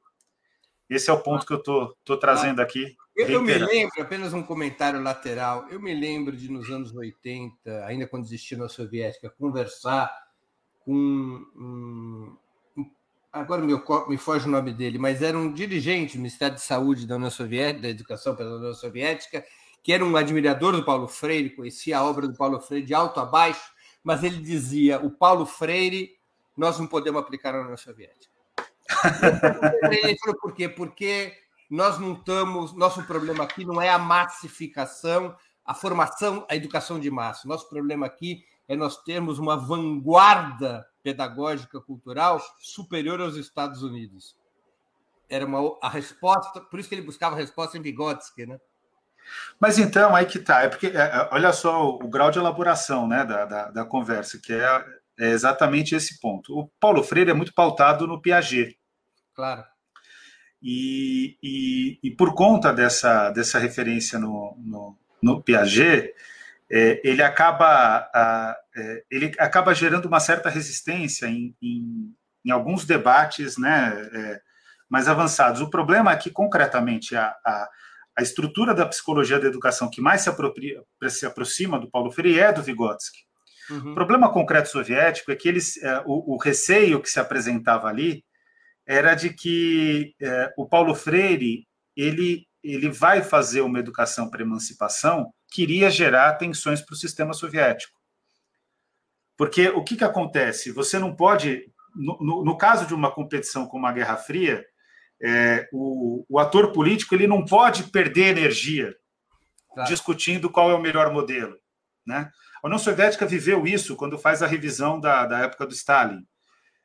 Esse 0.88 1.10
é 1.10 1.12
o 1.12 1.20
ponto 1.20 1.46
que 1.46 1.52
eu 1.52 1.58
estou 1.58 2.16
trazendo 2.18 2.60
aqui. 2.60 2.96
Eu, 3.14 3.28
eu, 3.28 3.42
me 3.42 3.56
lembro, 3.56 4.00
apenas 4.00 4.32
um 4.32 4.42
comentário 4.42 5.00
lateral, 5.00 5.66
eu 5.70 5.80
me 5.80 5.94
lembro 5.94 6.36
de 6.36 6.50
nos 6.50 6.68
anos 6.70 6.94
80, 6.94 7.84
ainda 7.86 8.08
quando 8.08 8.24
existia 8.24 8.58
na 8.58 8.68
Soviética, 8.68 9.30
conversar 9.38 10.10
com 10.80 10.92
um, 10.94 12.36
agora 13.32 13.62
me, 13.62 13.74
me 14.08 14.16
foge 14.16 14.46
o 14.46 14.50
nome 14.50 14.72
dele, 14.72 14.98
mas 14.98 15.20
era 15.20 15.36
um 15.36 15.52
dirigente 15.52 16.16
do 16.16 16.20
Ministério 16.20 16.54
de 16.54 16.62
Saúde 16.62 17.06
da 17.06 17.16
União 17.16 17.30
Soviética, 17.30 17.82
da 17.82 17.88
Educação 17.88 18.36
pela 18.36 18.56
União 18.56 18.72
Soviética, 18.72 19.44
que 19.82 19.92
era 19.92 20.04
um 20.04 20.16
admirador 20.16 20.72
do 20.72 20.84
Paulo 20.84 21.08
Freire, 21.08 21.50
conhecia 21.50 21.98
a 21.98 22.04
obra 22.04 22.26
do 22.28 22.36
Paulo 22.36 22.60
Freire 22.60 22.86
de 22.86 22.94
alto 22.94 23.20
a 23.20 23.26
baixo, 23.26 23.73
mas 24.04 24.22
ele 24.22 24.36
dizia: 24.36 25.00
o 25.00 25.10
Paulo 25.10 25.46
Freire 25.46 26.16
nós 26.56 26.78
não 26.78 26.86
podemos 26.86 27.20
aplicar 27.20 27.52
na 27.52 27.62
União 27.62 27.76
Soviética. 27.76 28.32
ele 29.90 30.16
falou 30.18 30.38
por 30.38 30.52
quê? 30.52 30.68
Porque 30.68 31.36
nós 31.70 31.98
não 31.98 32.12
estamos. 32.12 32.72
Nosso 32.74 33.02
problema 33.04 33.42
aqui 33.42 33.64
não 33.64 33.80
é 33.80 33.88
a 33.88 33.98
massificação, 33.98 35.34
a 35.64 35.74
formação, 35.74 36.46
a 36.48 36.54
educação 36.54 37.00
de 37.00 37.10
massa. 37.10 37.48
Nosso 37.48 37.68
problema 37.68 38.06
aqui 38.06 38.44
é 38.68 38.76
nós 38.76 39.02
termos 39.02 39.38
uma 39.38 39.56
vanguarda 39.56 40.86
pedagógica 41.02 41.80
cultural 41.80 42.40
superior 42.58 43.20
aos 43.20 43.36
Estados 43.36 43.82
Unidos. 43.82 44.36
Era 45.28 45.44
uma 45.44 45.76
a 45.82 45.88
resposta, 45.88 46.60
por 46.60 46.78
isso 46.78 46.88
que 46.88 46.94
ele 46.94 47.02
buscava 47.02 47.34
a 47.34 47.38
resposta 47.38 47.76
em 47.76 47.82
Vygotsky, 47.82 48.46
né? 48.46 48.60
Mas 49.60 49.78
então, 49.78 50.14
aí 50.14 50.26
que 50.26 50.38
tá. 50.38 50.62
É 50.62 50.68
porque, 50.68 50.88
é, 50.88 51.00
é, 51.00 51.28
olha 51.32 51.52
só 51.52 51.86
o, 51.86 52.04
o, 52.04 52.08
grau 52.08 52.30
de 52.30 52.38
elaboração 52.38 53.06
né, 53.06 53.24
da, 53.24 53.44
da, 53.44 53.70
da 53.70 53.84
conversa, 53.84 54.38
que 54.38 54.52
é, 54.52 54.84
é, 55.18 55.30
exatamente 55.30 55.94
esse 55.94 56.20
ponto. 56.20 56.58
O 56.58 56.68
Paulo 56.80 57.02
Freire 57.02 57.30
é 57.30 57.34
muito 57.34 57.54
pautado 57.54 58.06
no 58.06 58.20
Piaget. 58.20 58.78
Claro. 59.34 59.64
E, 60.62 61.36
e, 61.42 61.98
e 62.02 62.10
por 62.10 62.34
conta 62.34 62.72
dessa, 62.72 63.30
dessa 63.30 63.58
referência 63.58 64.18
no, 64.18 64.56
no, 64.58 64.98
no 65.22 65.42
Piaget, 65.42 66.14
é, 66.70 67.00
ele, 67.04 67.22
acaba, 67.22 68.08
a, 68.14 68.56
é, 68.76 69.04
ele 69.10 69.32
acaba 69.38 69.74
gerando 69.74 70.06
uma 70.06 70.20
certa 70.20 70.48
resistência 70.48 71.26
em, 71.26 71.54
em, 71.60 72.14
em 72.44 72.50
alguns 72.50 72.84
debates 72.84 73.56
né, 73.58 73.92
é, 74.12 74.40
mais 74.88 75.08
avançados. 75.08 75.60
O 75.60 75.70
problema 75.70 76.12
é 76.12 76.16
que, 76.16 76.30
concretamente, 76.30 77.14
a, 77.16 77.34
a, 77.44 77.68
a, 78.16 78.22
estrutura 78.22 78.74
da 78.74 78.86
psicologia 78.86 79.38
da 79.38 79.46
educação 79.46 79.90
que 79.90 80.00
mais 80.00 80.22
se, 80.22 80.28
apropria, 80.28 80.82
se 81.08 81.26
aproxima 81.26 81.78
do 81.78 81.90
Paulo 81.90 82.10
Freire 82.10 82.40
é 82.40 82.52
do 82.52 82.62
Vygotsky. 82.62 83.18
Uhum. 83.70 83.92
O 83.92 83.94
problema 83.94 84.32
concreto 84.32 84.68
soviético 84.68 85.32
é 85.32 85.36
que 85.36 85.48
eles, 85.48 85.82
é, 85.82 86.00
o, 86.04 86.34
o, 86.34 86.36
receio 86.36 87.00
que 87.00 87.08
se 87.08 87.18
apresentava 87.18 87.88
ali 87.88 88.24
era 88.86 89.14
de 89.14 89.32
que 89.32 90.14
é, 90.20 90.52
o 90.56 90.68
Paulo 90.68 90.94
Freire 90.94 91.66
ele, 91.96 92.46
ele 92.62 92.90
vai 92.90 93.22
fazer 93.22 93.62
uma 93.62 93.78
educação 93.78 94.28
para 94.28 94.42
emancipação 94.42 95.32
queria 95.54 95.88
gerar 95.88 96.32
tensões 96.34 96.80
para 96.80 96.94
o 96.94 96.96
sistema 96.96 97.32
soviético. 97.32 97.96
Porque 99.36 99.68
o 99.68 99.84
que, 99.84 99.96
que 99.96 100.04
acontece? 100.04 100.72
Você 100.72 100.98
não 100.98 101.14
pode, 101.14 101.64
no, 101.94 102.18
no, 102.20 102.44
no 102.44 102.58
caso 102.58 102.86
de 102.86 102.92
uma 102.94 103.12
competição 103.12 103.66
como 103.66 103.86
a 103.86 103.92
Guerra 103.92 104.16
Fria, 104.16 104.64
é, 105.24 105.66
o, 105.72 106.26
o, 106.28 106.38
ator 106.38 106.70
político 106.70 107.14
ele 107.14 107.26
não 107.26 107.46
pode 107.46 107.84
perder 107.84 108.36
energia 108.36 108.94
claro. 109.72 109.88
discutindo 109.88 110.50
qual 110.50 110.70
é 110.70 110.74
o 110.74 110.80
melhor 110.80 111.10
modelo. 111.10 111.56
Né? 112.06 112.30
A 112.62 112.66
União 112.66 112.78
Soviética 112.78 113.24
viveu 113.24 113.66
isso 113.66 113.96
quando 113.96 114.18
faz 114.18 114.42
a 114.42 114.46
revisão 114.46 115.00
da, 115.00 115.24
da 115.24 115.38
época 115.38 115.66
do 115.66 115.72
Stalin. 115.72 116.26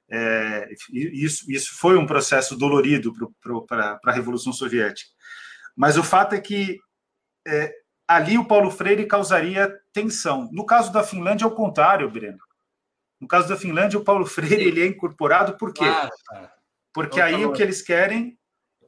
É, 0.10 0.70
isso, 0.92 1.52
isso 1.52 1.78
foi 1.78 1.98
um 1.98 2.08
processo 2.08 2.56
dolorido 2.56 3.14
para 3.68 4.00
a 4.06 4.12
Revolução 4.12 4.54
Soviética. 4.54 5.12
Mas 5.76 5.98
o 5.98 6.04
fato 6.04 6.34
é 6.34 6.40
que 6.40 6.80
é, 7.46 7.74
ali 8.08 8.38
o 8.38 8.46
Paulo 8.46 8.72
Freire 8.72 9.06
causaria 9.06 9.78
tensão. 9.92 10.50
No 10.54 10.66
caso 10.66 10.94
da 10.94 11.04
Finlândia, 11.04 11.44
é 11.44 11.48
o 11.48 11.52
contrário, 11.52 12.10
Breno. 12.10 12.40
No 13.20 13.28
caso 13.28 13.50
da 13.50 13.58
Finlândia, 13.58 14.00
o 14.00 14.04
Paulo 14.04 14.26
Freire 14.26 14.64
ele 14.64 14.82
é 14.82 14.88
incorporado 14.88 15.58
por 15.58 15.74
quê? 15.74 15.86
Claro, 15.86 16.10
Porque 16.94 17.22
aí 17.22 17.46
o 17.46 17.54
que 17.54 17.62
eles 17.62 17.82
querem 17.82 18.38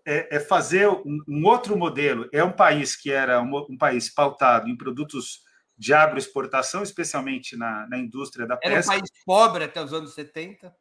é, 0.06 0.38
é 0.38 0.40
fazer 0.40 0.88
um, 0.88 1.20
um, 1.28 1.46
outro 1.46 1.78
modelo. 1.78 2.28
É 2.34 2.44
um 2.44 2.52
país 2.52 2.96
que 2.96 3.12
era 3.12 3.42
um, 3.42 3.56
um, 3.70 3.78
país 3.78 4.14
pautado 4.14 4.68
em 4.68 4.76
produtos 4.76 5.42
de 5.78 5.94
agroexportação, 5.94 6.84
especialmente 6.84 7.56
na, 7.56 7.88
na 7.88 7.98
indústria 7.98 8.46
da 8.46 8.58
pesca. 8.58 8.74
Era 8.74 8.84
um 8.84 8.88
país 8.88 9.12
pobre 9.26 9.64
até 9.64 9.84
os 9.84 9.94
anos 9.94 10.14
70. 10.14 10.74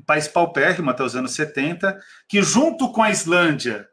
Um 0.00 0.04
país 0.04 0.28
paupérrimo 0.28 0.90
até 0.90 1.02
os 1.02 1.16
anos 1.16 1.32
70, 1.34 1.98
que 2.28 2.42
junto 2.42 2.92
com 2.92 3.02
a 3.02 3.10
Islândia, 3.10 3.88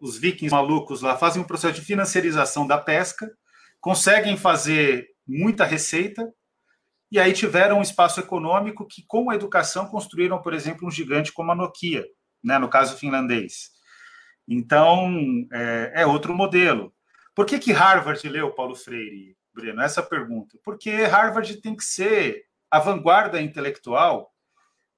os 0.00 0.16
vikings 0.16 0.54
malucos 0.54 1.02
lá 1.02 1.16
fazem 1.16 1.42
um 1.42 1.46
processo 1.46 1.74
de 1.74 1.80
financiarização 1.80 2.66
da 2.66 2.78
pesca, 2.78 3.30
conseguem 3.80 4.36
fazer 4.36 5.08
muita 5.26 5.64
receita, 5.64 6.32
e 7.10 7.18
aí 7.18 7.32
tiveram 7.32 7.78
um 7.78 7.82
espaço 7.82 8.20
econômico 8.20 8.86
que, 8.86 9.02
com 9.06 9.30
a 9.30 9.34
educação, 9.34 9.86
construíram, 9.86 10.40
por 10.40 10.52
exemplo, 10.52 10.86
um 10.86 10.90
gigante 10.90 11.32
como 11.32 11.50
a 11.50 11.54
Nokia, 11.54 12.04
né, 12.42 12.58
no 12.58 12.68
caso 12.68 12.96
finlandês. 12.96 13.70
Então, 14.46 15.46
é, 15.52 15.92
é 15.96 16.06
outro 16.06 16.34
modelo. 16.34 16.94
Por 17.34 17.46
que, 17.46 17.58
que 17.58 17.72
Harvard 17.72 18.26
leu 18.28 18.52
Paulo 18.52 18.74
Freire, 18.74 19.36
Breno? 19.54 19.82
Essa 19.82 20.02
pergunta. 20.02 20.58
Porque 20.64 20.90
Harvard 20.90 21.60
tem 21.60 21.76
que 21.76 21.84
ser 21.84 22.44
a 22.70 22.78
vanguarda 22.78 23.40
intelectual 23.40 24.32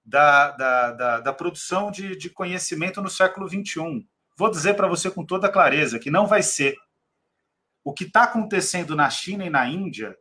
da, 0.04 0.50
da, 0.52 0.92
da, 0.92 1.20
da 1.20 1.32
produção 1.32 1.90
de, 1.90 2.16
de 2.16 2.30
conhecimento 2.30 3.02
no 3.02 3.10
século 3.10 3.48
XXI. 3.48 4.06
Vou 4.36 4.50
dizer 4.50 4.74
para 4.74 4.88
você 4.88 5.10
com 5.10 5.24
toda 5.24 5.50
clareza 5.50 5.98
que 5.98 6.10
não 6.10 6.26
vai 6.26 6.42
ser 6.42 6.76
o 7.84 7.92
que 7.92 8.04
está 8.04 8.24
acontecendo 8.24 8.94
na 8.96 9.08
China 9.10 9.44
e 9.44 9.50
na 9.50 9.66
Índia, 9.66 10.16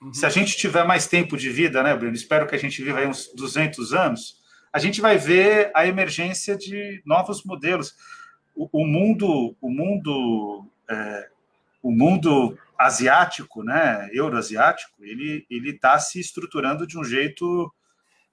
uhum. 0.00 0.12
se 0.12 0.26
a 0.26 0.28
gente 0.28 0.56
tiver 0.56 0.84
mais 0.84 1.06
tempo 1.06 1.36
de 1.36 1.50
vida, 1.50 1.82
né, 1.82 1.94
Bruno? 1.94 2.14
Espero 2.14 2.46
que 2.46 2.54
a 2.54 2.58
gente 2.58 2.82
viva 2.82 3.00
aí 3.00 3.06
uns 3.06 3.32
200 3.34 3.92
anos. 3.92 4.37
A 4.72 4.78
gente 4.78 5.00
vai 5.00 5.16
ver 5.18 5.70
a 5.74 5.86
emergência 5.86 6.56
de 6.56 7.02
novos 7.04 7.42
modelos. 7.44 7.94
O, 8.54 8.68
o 8.82 8.86
mundo, 8.86 9.56
o 9.60 9.70
mundo, 9.70 10.66
é, 10.88 11.28
o 11.82 11.90
mundo 11.90 12.58
asiático, 12.78 13.62
né, 13.62 14.08
euroasiático, 14.12 14.92
ele 15.00 15.46
ele 15.50 15.70
está 15.70 15.98
se 15.98 16.20
estruturando 16.20 16.86
de 16.86 16.98
um 16.98 17.04
jeito 17.04 17.72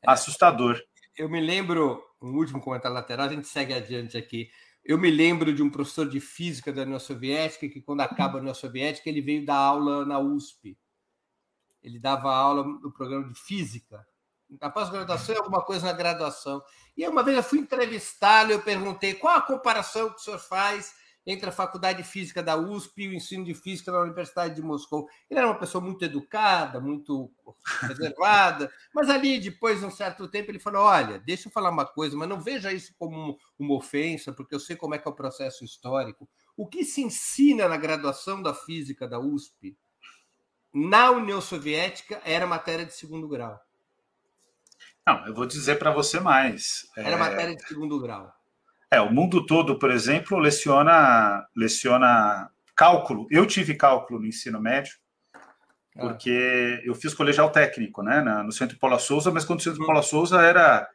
é. 0.04 0.12
assustador. 0.12 0.80
Eu 1.18 1.30
me 1.30 1.40
lembro, 1.40 2.04
um 2.22 2.36
último 2.36 2.62
comentário 2.62 2.94
lateral, 2.94 3.28
a 3.28 3.30
gente 3.30 3.48
segue 3.48 3.74
adiante 3.74 4.18
aqui. 4.18 4.50
Eu 4.84 5.00
me 5.00 5.10
lembro 5.10 5.52
de 5.54 5.64
um 5.64 5.70
professor 5.70 6.08
de 6.08 6.20
física 6.20 6.72
da 6.72 6.84
União 6.84 7.00
Soviética 7.00 7.68
que, 7.68 7.82
quando 7.82 8.02
acaba 8.02 8.38
a 8.38 8.42
União 8.42 8.54
Soviética, 8.54 9.10
ele 9.10 9.22
veio 9.22 9.44
dar 9.44 9.56
aula 9.56 10.06
na 10.06 10.20
USP. 10.20 10.78
Ele 11.82 11.98
dava 11.98 12.32
aula 12.34 12.64
no 12.64 12.92
programa 12.92 13.28
de 13.28 13.40
física. 13.40 14.06
Na 14.62 14.70
pós-graduação 14.70 15.36
e 15.36 15.38
alguma 15.38 15.62
coisa 15.62 15.88
na 15.88 15.94
graduação. 15.94 16.62
E 16.96 17.08
uma 17.08 17.24
vez 17.24 17.38
eu 17.38 17.44
fui 17.44 17.60
entrevistá-lo 17.60 18.52
eu 18.52 18.62
perguntei 18.62 19.14
qual 19.14 19.38
a 19.38 19.42
comparação 19.42 20.10
que 20.10 20.16
o 20.16 20.20
senhor 20.20 20.40
faz 20.40 20.94
entre 21.26 21.50
a 21.50 21.52
Faculdade 21.52 22.04
de 22.04 22.08
Física 22.08 22.44
da 22.44 22.56
USP 22.56 23.04
e 23.04 23.08
o 23.08 23.14
ensino 23.14 23.44
de 23.44 23.56
Física 23.56 23.92
da 23.92 24.02
Universidade 24.02 24.56
de 24.56 24.62
Moscou. 24.62 25.08
Ele 25.30 25.40
era 25.40 25.48
uma 25.48 25.58
pessoa 25.58 25.84
muito 25.84 26.06
educada, 26.06 26.80
muito 26.80 27.32
reservada, 27.82 28.72
mas 28.94 29.10
ali, 29.10 29.40
depois 29.40 29.80
de 29.80 29.86
um 29.86 29.92
certo 29.92 30.28
tempo, 30.28 30.52
ele 30.52 30.60
falou: 30.60 30.84
Olha, 30.84 31.18
deixa 31.20 31.48
eu 31.48 31.52
falar 31.52 31.72
uma 31.72 31.86
coisa, 31.86 32.16
mas 32.16 32.30
não 32.30 32.40
veja 32.40 32.72
isso 32.72 32.94
como 33.00 33.38
uma 33.58 33.76
ofensa, 33.76 34.32
porque 34.32 34.54
eu 34.54 34.60
sei 34.60 34.76
como 34.76 34.94
é 34.94 35.00
que 35.00 35.08
é 35.08 35.12
o 35.12 35.16
processo 35.16 35.66
histórico. 35.66 36.30
O 36.56 36.68
que 36.68 36.86
se 36.86 37.02
ensina 37.02 37.68
na 37.68 37.78
graduação 37.78 38.42
da 38.42 38.54
Física 38.54 39.08
da 39.08 39.20
USP, 39.20 39.76
na 40.72 41.10
União 41.10 41.42
Soviética, 41.42 42.22
era 42.24 42.46
matéria 42.46 42.86
de 42.86 42.94
segundo 42.94 43.28
grau. 43.28 43.60
Não, 45.08 45.28
eu 45.28 45.34
vou 45.34 45.46
dizer 45.46 45.78
para 45.78 45.92
você 45.92 46.20
mais. 46.20 46.88
Era 46.98 47.12
é... 47.12 47.16
matéria 47.16 47.56
de 47.56 47.68
segundo 47.68 48.00
grau. 48.02 48.32
É, 48.92 49.00
o 49.02 49.12
mundo 49.12 49.46
todo, 49.46 49.78
por 49.78 49.92
exemplo, 49.92 50.38
leciona, 50.38 51.46
leciona 51.56 52.50
cálculo. 52.76 53.28
Eu 53.30 53.46
tive 53.46 53.76
cálculo 53.76 54.20
no 54.20 54.28
ensino 54.28 54.60
médio. 54.60 54.94
ah. 55.98 56.00
porque 56.00 56.82
eu 56.84 56.96
fiz 56.96 57.14
colegial 57.14 57.50
técnico, 57.52 58.02
né, 58.02 58.22
no 58.44 58.52
Centro 58.52 58.78
Paula 58.80 59.00
Souza, 59.00 59.32
mas 59.32 59.46
quando 59.46 59.60
o 59.60 59.64
Centro 59.64 59.82
uhum. 59.82 59.88
Paula 59.88 60.02
Souza 60.02 60.42
era 60.42 60.88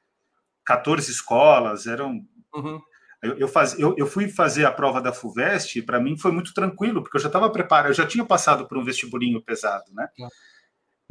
14 0.65 1.11
escolas, 1.11 1.87
eram. 1.87 2.21
Uhum. 2.55 2.81
Eu, 3.23 3.39
eu, 3.39 3.49
faz, 3.49 3.79
eu, 3.79 3.95
eu, 3.99 4.07
fui 4.07 4.31
fazer 4.31 4.65
a 4.65 4.73
prova 4.73 4.99
da 5.01 5.13
FUVEST, 5.13 5.83
para 5.83 6.01
mim 6.01 6.17
foi 6.17 6.33
muito 6.33 6.55
tranquilo, 6.55 7.03
porque 7.03 7.19
eu 7.19 7.21
já 7.21 7.27
estava 7.27 7.51
preparado, 7.51 7.91
eu 7.91 7.95
já 7.95 8.07
tinha 8.07 8.25
passado 8.25 8.67
por 8.67 8.79
um 8.79 8.85
vestibulinho 8.85 9.43
pesado, 9.43 9.93
né? 9.93 10.09
Uhum. 10.19 10.29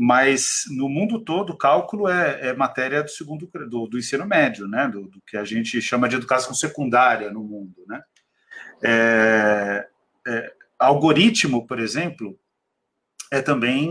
Mas 0.01 0.63
no 0.69 0.87
mundo 0.87 1.19
todo, 1.19 1.57
cálculo 1.57 2.07
é, 2.07 2.47
é 2.47 2.53
matéria 2.53 3.03
do 3.03 3.09
segundo 3.09 3.45
do, 3.67 3.85
do 3.85 3.99
ensino 3.99 4.25
médio, 4.25 4.65
né? 4.65 4.87
Do, 4.87 5.09
do, 5.09 5.21
que 5.27 5.35
a 5.35 5.43
gente 5.43 5.81
chama 5.81 6.07
de 6.07 6.15
educação 6.15 6.53
secundária 6.53 7.29
no 7.29 7.43
mundo, 7.43 7.83
né? 7.85 8.01
É, 8.81 9.89
é, 10.25 10.53
algoritmo, 10.79 11.67
por 11.67 11.81
exemplo, 11.81 12.39
é 13.29 13.41
também 13.41 13.89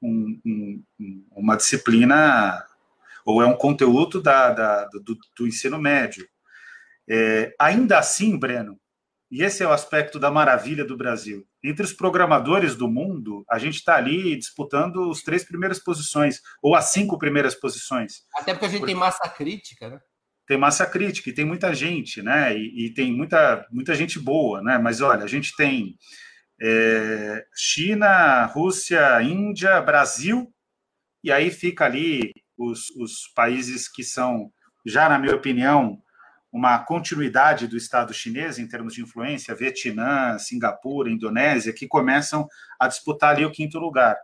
um, 0.00 0.40
um, 0.42 0.82
uma 1.32 1.54
disciplina 1.54 2.66
ou 3.22 3.42
é 3.42 3.46
um 3.46 3.54
conteúdo 3.54 4.22
da, 4.22 4.54
da 4.54 4.86
do, 4.86 5.18
do, 5.36 5.46
ensino 5.46 5.78
médio. 5.78 6.26
É, 7.06 7.54
ainda 7.58 7.98
assim, 7.98 8.38
Breno, 8.38 8.80
e 9.32 9.42
esse 9.42 9.62
é 9.62 9.66
o 9.66 9.72
aspecto 9.72 10.18
da 10.18 10.30
maravilha 10.30 10.84
do 10.84 10.94
Brasil. 10.94 11.48
Entre 11.64 11.82
os 11.82 11.94
programadores 11.94 12.76
do 12.76 12.86
mundo, 12.86 13.46
a 13.48 13.58
gente 13.58 13.76
está 13.76 13.96
ali 13.96 14.36
disputando 14.36 15.10
as 15.10 15.22
três 15.22 15.42
primeiras 15.42 15.78
posições, 15.78 16.42
ou 16.62 16.76
as 16.76 16.90
cinco 16.90 17.18
primeiras 17.18 17.54
posições. 17.54 18.26
Até 18.36 18.52
porque 18.52 18.66
a 18.66 18.68
gente 18.68 18.80
porque... 18.80 18.92
tem 18.92 19.00
massa 19.00 19.26
crítica, 19.30 19.88
né? 19.88 20.00
Tem 20.46 20.58
massa 20.58 20.84
crítica 20.84 21.30
e 21.30 21.32
tem 21.32 21.46
muita 21.46 21.72
gente, 21.74 22.20
né? 22.20 22.54
E, 22.54 22.88
e, 22.88 22.92
tem 22.92 23.10
muita, 23.10 23.66
muita 23.72 23.94
gente 23.94 24.18
boa, 24.18 24.60
né? 24.60 24.76
Mas 24.76 25.00
olha, 25.00 25.24
a 25.24 25.28
gente 25.28 25.56
tem 25.56 25.96
é, 26.60 27.42
China, 27.56 28.44
Rússia, 28.44 29.22
Índia, 29.22 29.80
Brasil, 29.80 30.52
e 31.24 31.32
aí 31.32 31.50
fica 31.50 31.86
ali 31.86 32.34
os, 32.54 32.90
os 32.90 33.28
países 33.34 33.88
que 33.88 34.04
são, 34.04 34.52
já 34.84 35.08
na 35.08 35.18
minha 35.18 35.34
opinião, 35.34 36.02
uma 36.52 36.78
continuidade 36.78 37.66
do 37.66 37.78
Estado 37.78 38.12
chinês 38.12 38.58
em 38.58 38.68
termos 38.68 38.92
de 38.92 39.02
influência, 39.02 39.54
Vietnã, 39.54 40.38
Singapura, 40.38 41.10
Indonésia, 41.10 41.72
que 41.72 41.88
começam 41.88 42.46
a 42.78 42.86
disputar 42.86 43.30
ali 43.30 43.44
o 43.46 43.50
quinto 43.50 43.78
lugar. 43.78 44.18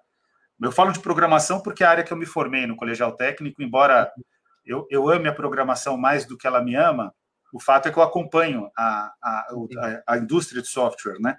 Eu 0.61 0.71
falo 0.71 0.93
de 0.93 1.01
programação 1.01 1.61
porque 1.61 1.83
é 1.83 1.87
a 1.87 1.91
área 1.91 2.05
que 2.05 2.13
eu 2.13 2.17
me 2.17 2.27
formei 2.27 2.67
no 2.67 2.77
colegial 2.77 3.13
técnico, 3.13 3.63
embora 3.63 4.13
eu, 4.67 4.87
eu 4.91 5.09
ame 5.09 5.29
a 5.29 5.35
programação 5.35 5.97
mais 5.97 6.27
do 6.27 6.37
que 6.37 6.47
ela 6.47 6.63
me 6.63 6.75
ama, 6.75 7.15
o 7.51 7.59
fato 7.59 7.89
é 7.89 7.91
que 7.91 7.99
eu 7.99 8.03
acompanho 8.03 8.71
a, 8.77 9.11
a, 9.23 9.31
a, 9.31 10.03
a 10.15 10.19
indústria 10.19 10.61
de 10.61 10.69
software, 10.69 11.19
né? 11.19 11.35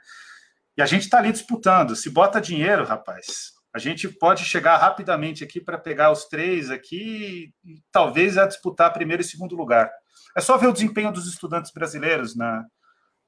E 0.75 0.81
a 0.81 0.85
gente 0.87 1.03
está 1.03 1.19
ali 1.19 1.31
disputando. 1.31 1.95
Se 1.95 2.09
bota 2.09 2.41
dinheiro, 2.41 2.83
rapaz, 2.83 3.51
a 3.73 3.79
gente 3.79 4.07
pode 4.07 4.43
chegar 4.45 4.77
rapidamente 4.77 5.43
aqui 5.43 5.61
para 5.61 5.77
pegar 5.77 6.11
os 6.11 6.25
três 6.25 6.71
aqui 6.71 7.53
e 7.63 7.81
talvez 7.91 8.37
a 8.37 8.47
disputar 8.47 8.93
primeiro 8.93 9.21
e 9.21 9.25
segundo 9.25 9.55
lugar. 9.55 9.89
É 10.35 10.41
só 10.41 10.57
ver 10.57 10.67
o 10.67 10.73
desempenho 10.73 11.11
dos 11.11 11.27
estudantes 11.27 11.71
brasileiros 11.71 12.35
na, 12.35 12.65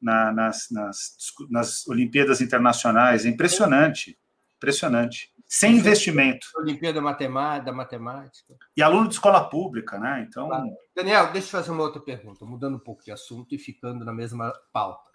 na, 0.01 0.31
nas, 0.31 0.67
nas, 0.71 1.15
nas 1.49 1.87
Olimpíadas 1.87 2.41
Internacionais. 2.41 3.25
É 3.25 3.29
impressionante. 3.29 4.17
Impressionante. 4.57 5.31
Sem 5.47 5.75
investimento. 5.77 6.47
Olimpíada 6.55 7.01
Matemática, 7.01 7.71
Matemática. 7.73 8.55
E 8.75 8.81
aluno 8.81 9.09
de 9.09 9.15
escola 9.15 9.49
pública, 9.49 9.99
né? 9.99 10.25
Então. 10.27 10.49
Daniel, 10.95 11.31
deixa 11.33 11.47
eu 11.47 11.51
fazer 11.51 11.71
uma 11.71 11.83
outra 11.83 12.01
pergunta, 12.01 12.45
mudando 12.45 12.75
um 12.75 12.79
pouco 12.79 13.03
de 13.03 13.11
assunto 13.11 13.53
e 13.53 13.57
ficando 13.57 14.05
na 14.05 14.13
mesma 14.13 14.53
pauta. 14.71 15.09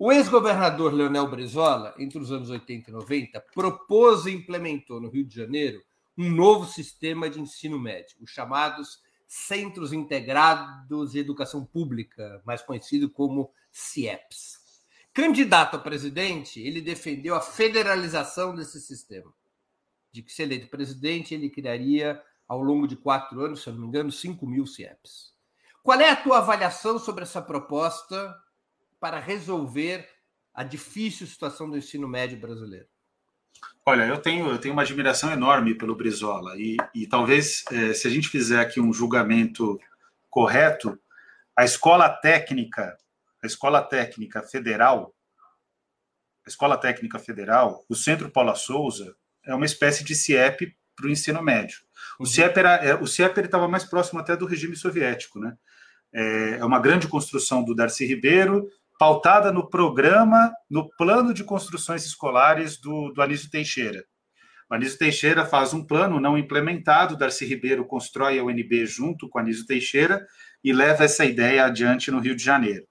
O 0.00 0.12
ex-governador 0.12 0.94
Leonel 0.94 1.26
Brizola, 1.26 1.92
entre 1.98 2.20
os 2.20 2.30
anos 2.30 2.50
80 2.50 2.88
e 2.88 2.92
90, 2.92 3.40
propôs 3.52 4.26
e 4.26 4.30
implementou 4.30 5.00
no 5.00 5.08
Rio 5.08 5.24
de 5.24 5.34
Janeiro 5.34 5.82
um 6.16 6.30
novo 6.30 6.66
sistema 6.66 7.28
de 7.28 7.40
ensino 7.40 7.80
médio, 7.80 8.16
os 8.20 8.30
chamados 8.30 9.02
Centros 9.26 9.92
Integrados 9.92 11.10
de 11.10 11.18
Educação 11.18 11.64
Pública, 11.64 12.40
mais 12.46 12.62
conhecido 12.62 13.10
como 13.10 13.50
CIEPs. 13.72 14.60
Candidato 15.12 15.74
a 15.74 15.80
presidente, 15.80 16.60
ele 16.60 16.80
defendeu 16.80 17.34
a 17.34 17.40
federalização 17.40 18.54
desse 18.54 18.80
sistema, 18.80 19.34
de 20.12 20.22
que, 20.22 20.32
se 20.32 20.44
eleito 20.44 20.68
presidente, 20.68 21.34
ele 21.34 21.50
criaria, 21.50 22.22
ao 22.46 22.62
longo 22.62 22.86
de 22.86 22.94
quatro 22.94 23.40
anos, 23.40 23.64
se 23.64 23.70
não 23.72 23.80
me 23.80 23.86
engano, 23.88 24.12
5 24.12 24.46
mil 24.46 24.64
CIEPs. 24.64 25.34
Qual 25.82 26.00
é 26.00 26.08
a 26.08 26.16
tua 26.16 26.38
avaliação 26.38 27.00
sobre 27.00 27.24
essa 27.24 27.42
proposta 27.42 28.32
para 29.00 29.20
resolver 29.20 30.08
a 30.54 30.64
difícil 30.64 31.26
situação 31.26 31.70
do 31.70 31.76
ensino 31.76 32.08
médio 32.08 32.38
brasileiro? 32.38 32.86
Olha, 33.86 34.02
eu 34.02 34.18
tenho, 34.18 34.48
eu 34.50 34.58
tenho 34.58 34.74
uma 34.74 34.82
admiração 34.82 35.32
enorme 35.32 35.74
pelo 35.74 35.94
Brizola 35.94 36.56
e, 36.56 36.76
e 36.94 37.06
talvez, 37.06 37.64
é, 37.70 37.94
se 37.94 38.06
a 38.06 38.10
gente 38.10 38.28
fizer 38.28 38.60
aqui 38.60 38.80
um 38.80 38.92
julgamento 38.92 39.78
correto, 40.28 40.98
a 41.56 41.64
escola 41.64 42.08
técnica, 42.08 42.96
a 43.42 43.46
escola 43.46 43.82
técnica 43.82 44.42
federal, 44.42 45.14
a 46.44 46.48
escola 46.48 46.76
técnica 46.76 47.18
federal, 47.18 47.84
o 47.88 47.94
Centro 47.94 48.30
Paula 48.30 48.54
Souza, 48.54 49.16
é 49.44 49.54
uma 49.54 49.66
espécie 49.66 50.04
de 50.04 50.14
CIEP 50.14 50.76
para 50.94 51.06
o 51.06 51.10
ensino 51.10 51.42
médio. 51.42 51.78
O 52.18 52.22
uhum. 52.22 52.26
CIEP 52.26 52.58
era, 52.58 52.74
é, 52.76 52.94
o 52.94 53.06
CIEP 53.06 53.38
estava 53.40 53.68
mais 53.68 53.84
próximo 53.84 54.20
até 54.20 54.36
do 54.36 54.46
regime 54.46 54.76
soviético, 54.76 55.38
né? 55.38 55.56
É, 56.12 56.58
é 56.58 56.64
uma 56.64 56.80
grande 56.80 57.06
construção 57.06 57.62
do 57.62 57.74
Darcy 57.74 58.04
Ribeiro, 58.04 58.68
pautada 58.98 59.52
no 59.52 59.70
programa, 59.70 60.52
no 60.68 60.90
plano 60.96 61.32
de 61.32 61.44
construções 61.44 62.04
escolares 62.04 62.78
do, 62.80 63.12
do 63.12 63.22
Anísio 63.22 63.48
Teixeira. 63.48 64.04
O 64.68 64.74
Anísio 64.74 64.98
Teixeira 64.98 65.46
faz 65.46 65.72
um 65.72 65.86
plano 65.86 66.20
não 66.20 66.36
implementado, 66.36 67.16
Darcy 67.16 67.46
Ribeiro 67.46 67.86
constrói 67.86 68.38
a 68.38 68.44
UNB 68.44 68.84
junto 68.84 69.28
com 69.28 69.38
Anísio 69.38 69.64
Teixeira 69.66 70.26
e 70.62 70.72
leva 70.72 71.04
essa 71.04 71.24
ideia 71.24 71.64
adiante 71.64 72.10
no 72.10 72.18
Rio 72.18 72.36
de 72.36 72.44
Janeiro. 72.44 72.84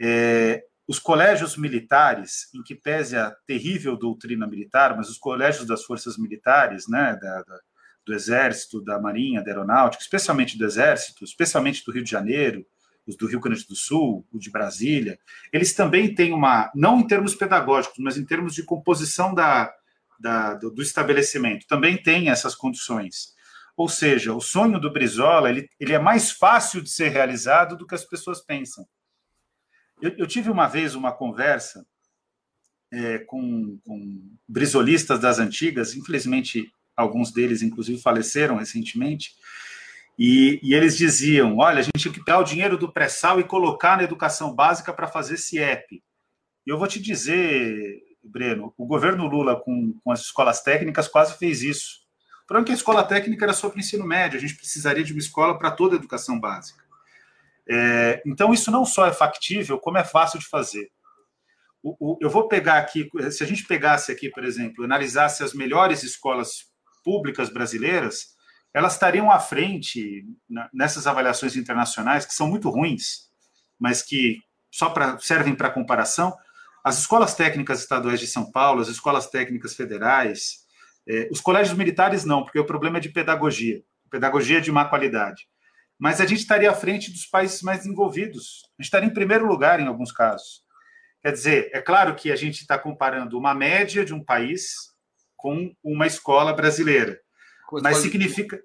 É, 0.00 0.64
os 0.88 0.98
colégios 0.98 1.56
militares, 1.56 2.48
em 2.54 2.62
que 2.62 2.74
pese 2.74 3.14
a 3.14 3.30
terrível 3.46 3.96
doutrina 3.96 4.46
militar, 4.46 4.96
mas 4.96 5.10
os 5.10 5.18
colégios 5.18 5.66
das 5.66 5.84
forças 5.84 6.16
militares, 6.16 6.88
né, 6.88 7.16
da, 7.20 7.42
da, 7.42 7.60
do 8.06 8.14
Exército, 8.14 8.82
da 8.82 8.98
Marinha, 8.98 9.42
da 9.42 9.50
Aeronáutica, 9.50 10.02
especialmente 10.02 10.56
do 10.56 10.64
Exército, 10.64 11.24
especialmente 11.24 11.84
do 11.84 11.92
Rio 11.92 12.02
de 12.02 12.10
Janeiro, 12.10 12.64
os 13.08 13.16
do 13.16 13.26
Rio 13.26 13.40
Grande 13.40 13.66
do 13.66 13.74
Sul, 13.74 14.24
o 14.30 14.38
de 14.38 14.50
Brasília, 14.50 15.18
eles 15.50 15.72
também 15.72 16.14
têm 16.14 16.32
uma, 16.34 16.70
não 16.74 17.00
em 17.00 17.06
termos 17.06 17.34
pedagógicos, 17.34 17.98
mas 17.98 18.18
em 18.18 18.24
termos 18.24 18.54
de 18.54 18.62
composição 18.62 19.34
da, 19.34 19.72
da 20.20 20.54
do, 20.54 20.70
do, 20.70 20.82
estabelecimento, 20.82 21.66
também 21.66 21.96
tem 21.96 22.28
essas 22.28 22.54
condições. 22.54 23.34
Ou 23.74 23.88
seja, 23.88 24.34
o 24.34 24.40
sonho 24.40 24.78
do 24.78 24.92
Brizola 24.92 25.48
ele, 25.48 25.70
ele 25.80 25.94
é 25.94 25.98
mais 25.98 26.30
fácil 26.30 26.82
de 26.82 26.90
ser 26.90 27.08
realizado 27.08 27.76
do 27.76 27.86
que 27.86 27.94
as 27.94 28.04
pessoas 28.04 28.40
pensam. 28.40 28.86
Eu, 30.02 30.14
eu 30.18 30.26
tive 30.26 30.50
uma 30.50 30.66
vez 30.66 30.94
uma 30.94 31.12
conversa 31.12 31.86
é, 32.92 33.18
com, 33.20 33.78
com 33.84 34.20
brisolistas 34.46 35.18
das 35.18 35.38
antigas, 35.38 35.94
infelizmente 35.94 36.70
alguns 36.94 37.32
deles, 37.32 37.62
inclusive, 37.62 38.02
faleceram 38.02 38.56
recentemente, 38.56 39.36
e, 40.18 40.58
e, 40.62 40.74
eles 40.74 40.96
diziam: 40.96 41.58
olha, 41.58 41.78
a 41.78 41.82
gente 41.82 42.02
tem 42.02 42.12
que 42.12 42.24
pegar 42.24 42.40
o 42.40 42.44
dinheiro 42.44 42.76
do 42.76 42.92
pré-sal 42.92 43.38
e 43.38 43.44
colocar 43.44 43.96
na 43.96 44.02
educação 44.02 44.52
básica 44.54 44.92
para 44.92 45.06
fazer 45.06 45.36
CIEP. 45.36 46.02
E 46.66 46.70
eu 46.70 46.76
vou 46.76 46.88
te 46.88 47.00
dizer, 47.00 48.02
Breno, 48.22 48.74
o 48.76 48.84
governo 48.84 49.26
Lula, 49.26 49.60
com, 49.60 49.94
com 50.02 50.10
as 50.10 50.20
escolas 50.20 50.60
técnicas, 50.60 51.06
quase 51.06 51.38
fez 51.38 51.62
isso. 51.62 52.00
Problema 52.46 52.64
é 52.64 52.66
que 52.66 52.72
a 52.72 52.76
escola 52.76 53.04
técnica 53.04 53.44
era 53.44 53.52
só 53.52 53.68
para 53.68 53.76
o 53.76 53.80
ensino 53.80 54.06
médio, 54.06 54.38
a 54.38 54.40
gente 54.40 54.56
precisaria 54.56 55.04
de 55.04 55.12
uma 55.12 55.20
escola 55.20 55.58
para 55.58 55.70
toda 55.70 55.94
a 55.94 55.98
educação 55.98 56.40
básica. 56.40 56.82
É, 57.68 58.22
então, 58.26 58.52
isso 58.52 58.70
não 58.70 58.84
só 58.84 59.06
é 59.06 59.12
factível, 59.12 59.78
como 59.78 59.98
é 59.98 60.04
fácil 60.04 60.38
de 60.38 60.46
fazer. 60.46 60.90
O, 61.82 61.94
o, 62.00 62.18
eu 62.20 62.30
vou 62.30 62.48
pegar 62.48 62.78
aqui, 62.78 63.08
se 63.30 63.44
a 63.44 63.46
gente 63.46 63.64
pegasse 63.66 64.10
aqui, 64.10 64.30
por 64.30 64.44
exemplo, 64.44 64.84
analisasse 64.84 65.44
as 65.44 65.52
melhores 65.52 66.02
escolas 66.02 66.66
públicas 67.04 67.50
brasileiras, 67.50 68.37
elas 68.72 68.94
estariam 68.94 69.30
à 69.30 69.38
frente 69.38 70.26
nessas 70.72 71.06
avaliações 71.06 71.56
internacionais, 71.56 72.26
que 72.26 72.34
são 72.34 72.46
muito 72.46 72.68
ruins, 72.68 73.28
mas 73.78 74.02
que 74.02 74.40
só 74.70 74.90
pra, 74.90 75.18
servem 75.18 75.54
para 75.54 75.70
comparação. 75.70 76.36
As 76.84 76.98
escolas 76.98 77.34
técnicas 77.34 77.80
estaduais 77.80 78.20
de 78.20 78.26
São 78.26 78.50
Paulo, 78.50 78.80
as 78.80 78.88
escolas 78.88 79.28
técnicas 79.28 79.74
federais, 79.74 80.66
eh, 81.08 81.28
os 81.30 81.40
colégios 81.40 81.76
militares 81.76 82.24
não, 82.24 82.44
porque 82.44 82.58
o 82.58 82.66
problema 82.66 82.98
é 82.98 83.00
de 83.00 83.08
pedagogia, 83.08 83.82
pedagogia 84.10 84.60
de 84.60 84.70
má 84.70 84.84
qualidade. 84.84 85.48
Mas 85.98 86.20
a 86.20 86.26
gente 86.26 86.40
estaria 86.40 86.70
à 86.70 86.74
frente 86.74 87.10
dos 87.10 87.26
países 87.26 87.62
mais 87.62 87.78
desenvolvidos, 87.78 88.62
a 88.78 88.82
gente 88.82 88.86
estaria 88.86 89.08
em 89.08 89.12
primeiro 89.12 89.46
lugar 89.46 89.80
em 89.80 89.86
alguns 89.86 90.12
casos. 90.12 90.62
Quer 91.22 91.32
dizer, 91.32 91.70
é 91.72 91.80
claro 91.80 92.14
que 92.14 92.30
a 92.30 92.36
gente 92.36 92.60
está 92.60 92.78
comparando 92.78 93.36
uma 93.36 93.54
média 93.54 94.04
de 94.04 94.14
um 94.14 94.22
país 94.22 94.92
com 95.36 95.74
uma 95.82 96.06
escola 96.06 96.52
brasileira 96.52 97.18
mas 97.82 97.98
significa. 97.98 98.60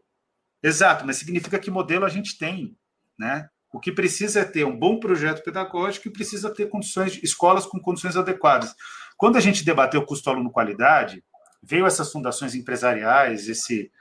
Exato, 0.62 1.06
mas 1.06 1.18
significa 1.18 1.60
que 1.60 1.70
modelo 1.70 2.06
a 2.06 2.10
gente 2.10 2.38
tem, 2.38 2.78
né? 3.18 3.49
O 3.72 3.80
que 3.80 3.91
precisa 3.91 4.41
é 4.41 4.45
ter 4.45 4.66
um 4.66 4.78
bom 4.78 4.99
projeto 4.99 5.43
pedagógico 5.43 6.08
e 6.08 6.12
precisa 6.12 6.54
ter 6.54 6.70
condições, 6.70 7.20
escolas 7.24 7.66
com 7.66 7.80
condições 7.80 8.16
adequadas. 8.16 8.74
Quando 9.18 9.36
a 9.36 9.41
gente 9.41 9.66
debateu 9.66 10.06
custo 10.06 10.30
aluno 10.30 10.51
qualidade, 10.51 11.24
veio 11.62 11.86
essas 11.86 12.12
fundações 12.12 12.54
empresariais, 12.54 13.49
esse, 13.49 13.91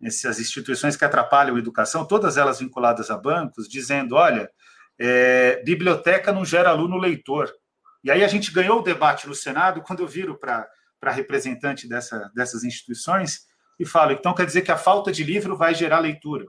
essas 0.00 0.38
instituições 0.38 0.96
que 0.96 1.04
atrapalham 1.04 1.56
a 1.56 1.58
educação, 1.58 2.06
todas 2.06 2.36
elas 2.36 2.60
vinculadas 2.60 3.10
a 3.10 3.16
bancos, 3.16 3.68
dizendo: 3.68 4.14
olha, 4.14 4.48
é, 4.98 5.62
biblioteca 5.64 6.32
não 6.32 6.44
gera 6.44 6.70
aluno 6.70 6.96
leitor. 6.96 7.52
E 8.04 8.10
aí 8.10 8.22
a 8.22 8.28
gente 8.28 8.52
ganhou 8.52 8.78
o 8.78 8.82
debate 8.82 9.26
no 9.26 9.34
Senado 9.34 9.82
quando 9.82 10.00
eu 10.00 10.06
viro 10.06 10.38
para 10.38 10.68
representante 11.10 11.88
dessa, 11.88 12.30
dessas 12.34 12.62
instituições 12.62 13.48
e 13.78 13.86
falo: 13.86 14.12
então 14.12 14.34
quer 14.34 14.46
dizer 14.46 14.62
que 14.62 14.72
a 14.72 14.76
falta 14.76 15.12
de 15.12 15.22
livro 15.22 15.56
vai 15.56 15.74
gerar 15.74 16.00
leitura. 16.00 16.44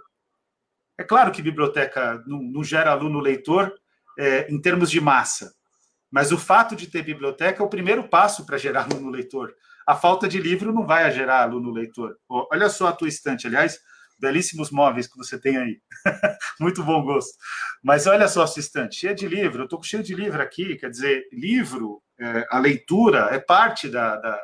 É 0.97 1.03
claro 1.03 1.31
que 1.31 1.41
biblioteca 1.41 2.23
não, 2.27 2.41
não 2.41 2.63
gera 2.63 2.91
aluno 2.91 3.19
leitor 3.19 3.73
é, 4.17 4.51
em 4.51 4.59
termos 4.59 4.91
de 4.91 4.99
massa, 4.99 5.53
mas 6.11 6.31
o 6.31 6.37
fato 6.37 6.75
de 6.75 6.87
ter 6.87 7.03
biblioteca 7.03 7.61
é 7.61 7.65
o 7.65 7.69
primeiro 7.69 8.07
passo 8.07 8.45
para 8.45 8.57
gerar 8.57 8.83
aluno 8.83 9.09
leitor. 9.09 9.53
A 9.87 9.95
falta 9.95 10.27
de 10.27 10.39
livro 10.39 10.73
não 10.73 10.85
vai 10.85 11.09
gerar 11.11 11.43
aluno 11.43 11.71
leitor. 11.71 12.17
Olha 12.27 12.69
só 12.69 12.87
a 12.87 12.91
tua 12.91 13.07
estante, 13.07 13.47
aliás, 13.47 13.79
belíssimos 14.19 14.69
móveis 14.71 15.07
que 15.07 15.17
você 15.17 15.39
tem 15.39 15.57
aí. 15.57 15.81
Muito 16.59 16.83
bom 16.83 17.01
gosto. 17.03 17.37
Mas 17.81 18.05
olha 18.05 18.27
só 18.27 18.43
a 18.43 18.47
sua 18.47 18.59
estante, 18.59 18.97
cheia 18.97 19.15
de 19.15 19.27
livro. 19.27 19.61
Eu 19.61 19.65
estou 19.65 19.81
cheio 19.81 20.03
de 20.03 20.13
livro 20.13 20.41
aqui, 20.41 20.75
quer 20.75 20.89
dizer, 20.89 21.23
livro, 21.31 22.03
é, 22.19 22.45
a 22.49 22.59
leitura 22.59 23.29
é 23.31 23.39
parte 23.39 23.87
da, 23.87 24.17
da, 24.17 24.43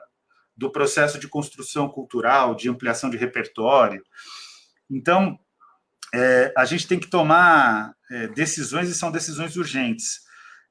do 0.56 0.72
processo 0.72 1.20
de 1.20 1.28
construção 1.28 1.90
cultural, 1.90 2.56
de 2.56 2.70
ampliação 2.70 3.10
de 3.10 3.18
repertório. 3.18 4.02
Então, 4.90 5.38
é, 6.14 6.54
a 6.56 6.66
gente 6.66 6.88
tem 6.88 7.00
que 7.00 7.10
tomar 7.10 7.94
é, 8.10 8.28
decisões 8.28 8.90
e 8.90 8.96
são 8.96 9.12
decisões 9.12 9.56
urgentes. 9.56 10.22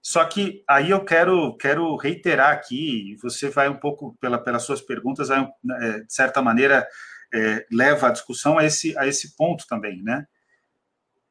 Só 0.01 0.25
que 0.25 0.63
aí 0.69 0.91
eu 0.91 1.05
quero, 1.05 1.57
quero 1.57 1.97
reiterar 1.97 2.53
aqui, 2.53 3.17
você 3.23 3.49
vai 3.49 3.69
um 3.69 3.79
pouco, 3.79 4.17
pela, 4.21 4.39
pelas 4.39 4.63
suas 4.63 4.81
perguntas, 4.81 5.31
é, 5.31 6.01
de 6.01 6.13
certa 6.13 6.43
maneira, 6.43 6.87
é, 7.33 7.67
leva 7.73 8.09
a 8.09 8.13
discussão 8.13 8.59
a 8.59 8.65
esse, 8.65 8.97
a 8.99 9.07
esse 9.07 9.35
ponto 9.35 9.67
também, 9.67 10.03
né? 10.03 10.27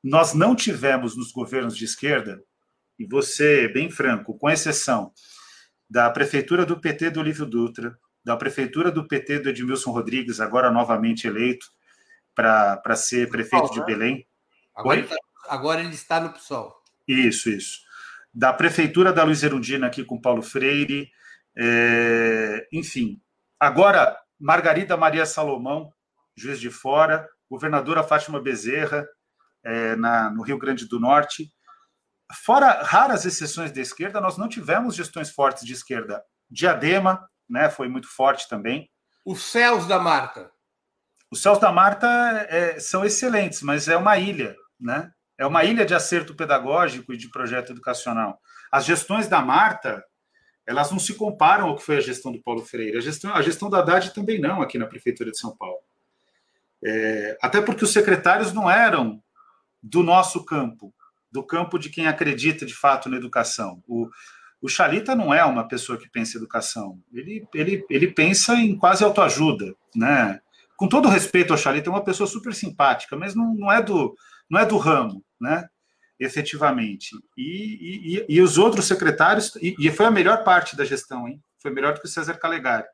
Nós 0.04 0.34
não 0.34 0.56
tivemos 0.56 1.16
nos 1.16 1.32
governos 1.32 1.78
de 1.78 1.86
esquerda, 1.86 2.44
e 3.00 3.06
você, 3.06 3.68
bem 3.68 3.90
franco, 3.90 4.38
com 4.38 4.50
exceção 4.50 5.12
da 5.90 6.10
prefeitura 6.10 6.66
do 6.66 6.80
PT 6.80 7.12
do 7.12 7.20
Olívio 7.20 7.46
Dutra, 7.46 7.98
da 8.24 8.38
prefeitura 8.38 8.92
do 8.92 9.08
PT 9.08 9.40
do 9.40 9.50
Edmilson 9.50 9.92
Rodrigues, 9.92 10.40
agora 10.40 10.72
novamente 10.72 11.28
eleito 11.28 11.66
para 12.34 12.96
ser 12.96 13.30
prefeito 13.30 13.68
PSOL, 13.68 13.74
de 13.74 13.80
né? 13.80 13.86
Belém. 13.86 14.28
Agora 14.76 15.00
ele, 15.00 15.08
tá, 15.08 15.16
agora 15.50 15.82
ele, 15.82 15.94
está 15.94 16.20
no 16.20 16.32
PSOL. 16.32 16.74
Isso, 17.08 17.50
isso. 17.50 17.82
Da 18.34 18.52
prefeitura 18.52 19.14
da 19.14 19.24
Luiz 19.24 19.44
Erundina 19.44 19.88
aqui 19.88 20.04
com 20.04 20.20
Paulo 20.20 20.42
Freire, 20.42 21.12
é, 21.56 22.68
enfim. 22.72 23.22
Agora, 23.60 24.18
Margarida 24.40 24.98
Maria 24.98 25.26
Salomão, 25.26 25.94
juiz 26.36 26.60
de 26.60 26.72
fora, 26.72 27.30
governadora 27.50 28.04
Fátima 28.04 28.42
Bezerra, 28.42 29.08
é, 29.64 29.96
na, 29.96 30.30
no 30.32 30.42
Rio 30.42 30.58
Grande 30.58 30.88
do 30.88 31.00
Norte. 31.00 31.52
Fora 32.44 32.82
raras 32.82 33.26
exceções 33.26 33.72
da 33.72 33.82
esquerda, 33.82 34.20
nós 34.20 34.38
não 34.38 34.50
tivemos 34.50 34.96
gestões 34.96 35.30
fortes 35.30 35.64
de 35.64 35.74
esquerda. 35.74 36.24
Diadema, 36.50 37.30
né, 37.50 37.70
foi 37.70 37.88
muito 37.88 38.08
forte 38.08 38.48
também. 38.48 38.90
Os 39.26 39.44
céus 39.44 39.88
da 39.88 40.00
Marta. 40.00 40.52
Os 41.32 41.42
céus 41.42 41.58
da 41.58 41.72
Marta 41.72 42.08
é, 42.50 42.80
são 42.80 43.04
excelentes, 43.04 43.62
mas 43.62 43.88
é 43.88 43.98
uma 43.98 44.18
ilha, 44.18 44.56
né? 44.80 45.12
É 45.38 45.46
uma 45.46 45.64
ilha 45.64 45.86
de 45.86 45.96
acerto 45.96 46.36
pedagógico 46.36 47.14
e 47.14 47.18
de 47.18 47.30
projeto 47.30 47.72
educacional. 47.72 48.40
As 48.72 48.86
gestões 48.86 49.28
da 49.28 49.42
Marta, 49.42 50.04
elas 50.66 50.92
não 50.92 51.00
se 51.00 51.16
comparam 51.16 51.68
ao 51.68 51.76
que 51.76 51.84
foi 51.84 51.98
a 51.98 52.02
gestão 52.02 52.32
do 52.32 52.42
Paulo 52.42 52.64
Freire. 52.64 52.98
A 52.98 53.02
gestão, 53.02 53.34
a 53.34 53.42
gestão 53.42 53.70
da 53.70 53.80
Haddad 53.80 54.14
também 54.14 54.40
não, 54.40 54.62
aqui 54.62 54.78
na 54.78 54.86
Prefeitura 54.86 55.32
de 55.32 55.40
São 55.40 55.56
Paulo. 55.58 55.80
É, 56.86 57.38
até 57.42 57.62
porque 57.62 57.84
os 57.84 57.92
secretários 57.92 58.54
não 58.54 58.70
eram 58.70 59.24
do 59.82 60.04
nosso 60.04 60.46
campo, 60.46 60.94
do 61.32 61.44
campo 61.44 61.80
de 61.80 61.90
quem 61.90 62.08
acredita 62.08 62.66
de 62.66 62.76
fato 62.76 63.10
na 63.10 63.18
educação. 63.18 63.82
O, 63.88 64.08
o 64.64 64.70
Chalita 64.70 65.14
não 65.14 65.34
é 65.34 65.44
uma 65.44 65.68
pessoa 65.68 65.98
que 65.98 66.10
pensa 66.10 66.38
em 66.38 66.40
educação. 66.40 66.98
Ele, 67.14 67.46
ele, 67.54 67.86
ele 67.90 68.08
pensa 68.08 68.56
em 68.56 68.78
quase 68.78 69.04
autoajuda, 69.04 69.76
né? 69.94 70.40
Com 70.78 70.88
todo 70.88 71.10
respeito 71.10 71.52
ao 71.52 71.60
Chalita, 71.60 71.90
é 71.90 71.92
uma 71.92 72.04
pessoa 72.04 72.26
super 72.26 72.56
simpática, 72.56 73.18
mas 73.18 73.36
não, 73.36 73.54
não, 73.54 73.70
é, 73.70 73.82
do, 73.82 74.16
não 74.50 74.58
é 74.58 74.66
do 74.66 74.78
ramo, 74.78 75.22
né? 75.40 75.68
Efetivamente. 76.18 77.10
E, 77.38 78.22
e, 78.22 78.36
e 78.38 78.42
os 78.42 78.58
outros 78.58 78.86
secretários, 78.86 79.54
e, 79.58 79.76
e, 79.78 79.92
foi 79.92 80.06
a 80.06 80.12
melhor 80.12 80.46
parte 80.46 80.78
da 80.78 80.86
gestão, 80.86 81.28
hein? 81.28 81.44
Foi 81.62 81.70
melhor 81.70 81.94
do 81.94 82.00
que 82.00 82.08
o 82.08 82.10
César 82.10 82.36
Calegari. 82.36 82.88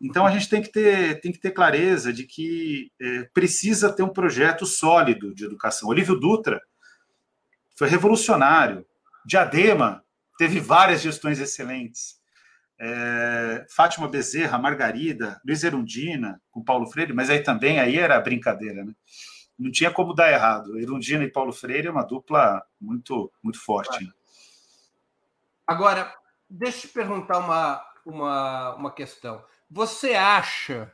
Então 0.00 0.24
a 0.24 0.30
gente 0.30 0.48
tem 0.48 0.62
que 0.62 0.72
ter, 0.72 1.20
tem 1.20 1.30
que 1.30 1.38
ter 1.38 1.50
clareza 1.50 2.10
de 2.10 2.24
que 2.24 2.90
é, 2.98 3.28
precisa 3.34 3.92
ter 3.92 4.02
um 4.02 4.08
projeto 4.08 4.64
sólido 4.64 5.34
de 5.34 5.44
educação. 5.44 5.90
Olívio 5.90 6.18
Dutra 6.18 6.58
foi 7.76 7.86
revolucionário. 7.86 8.86
Diadema 9.26 10.05
teve 10.36 10.60
várias 10.60 11.00
gestões 11.00 11.38
excelentes. 11.38 12.20
É, 12.78 13.66
Fátima 13.70 14.06
Bezerra, 14.06 14.58
Margarida, 14.58 15.40
Luiz 15.44 15.64
Erundina, 15.64 16.40
com 16.50 16.62
Paulo 16.62 16.86
Freire, 16.86 17.12
mas 17.12 17.30
aí 17.30 17.42
também 17.42 17.80
aí 17.80 17.96
era 17.96 18.20
brincadeira, 18.20 18.84
né? 18.84 18.92
Não 19.58 19.70
tinha 19.70 19.90
como 19.90 20.12
dar 20.12 20.30
errado. 20.30 20.78
Erundina 20.78 21.24
e 21.24 21.30
Paulo 21.30 21.52
Freire 21.52 21.88
é 21.88 21.90
uma 21.90 22.04
dupla 22.04 22.62
muito, 22.78 23.32
muito 23.42 23.58
forte. 23.58 24.04
Né? 24.04 24.10
Agora, 25.66 26.14
deixa 26.48 26.78
eu 26.78 26.80
te 26.82 26.88
perguntar 26.88 27.38
uma, 27.38 27.82
uma, 28.04 28.74
uma 28.74 28.92
questão. 28.92 29.42
Você 29.70 30.14
acha 30.14 30.92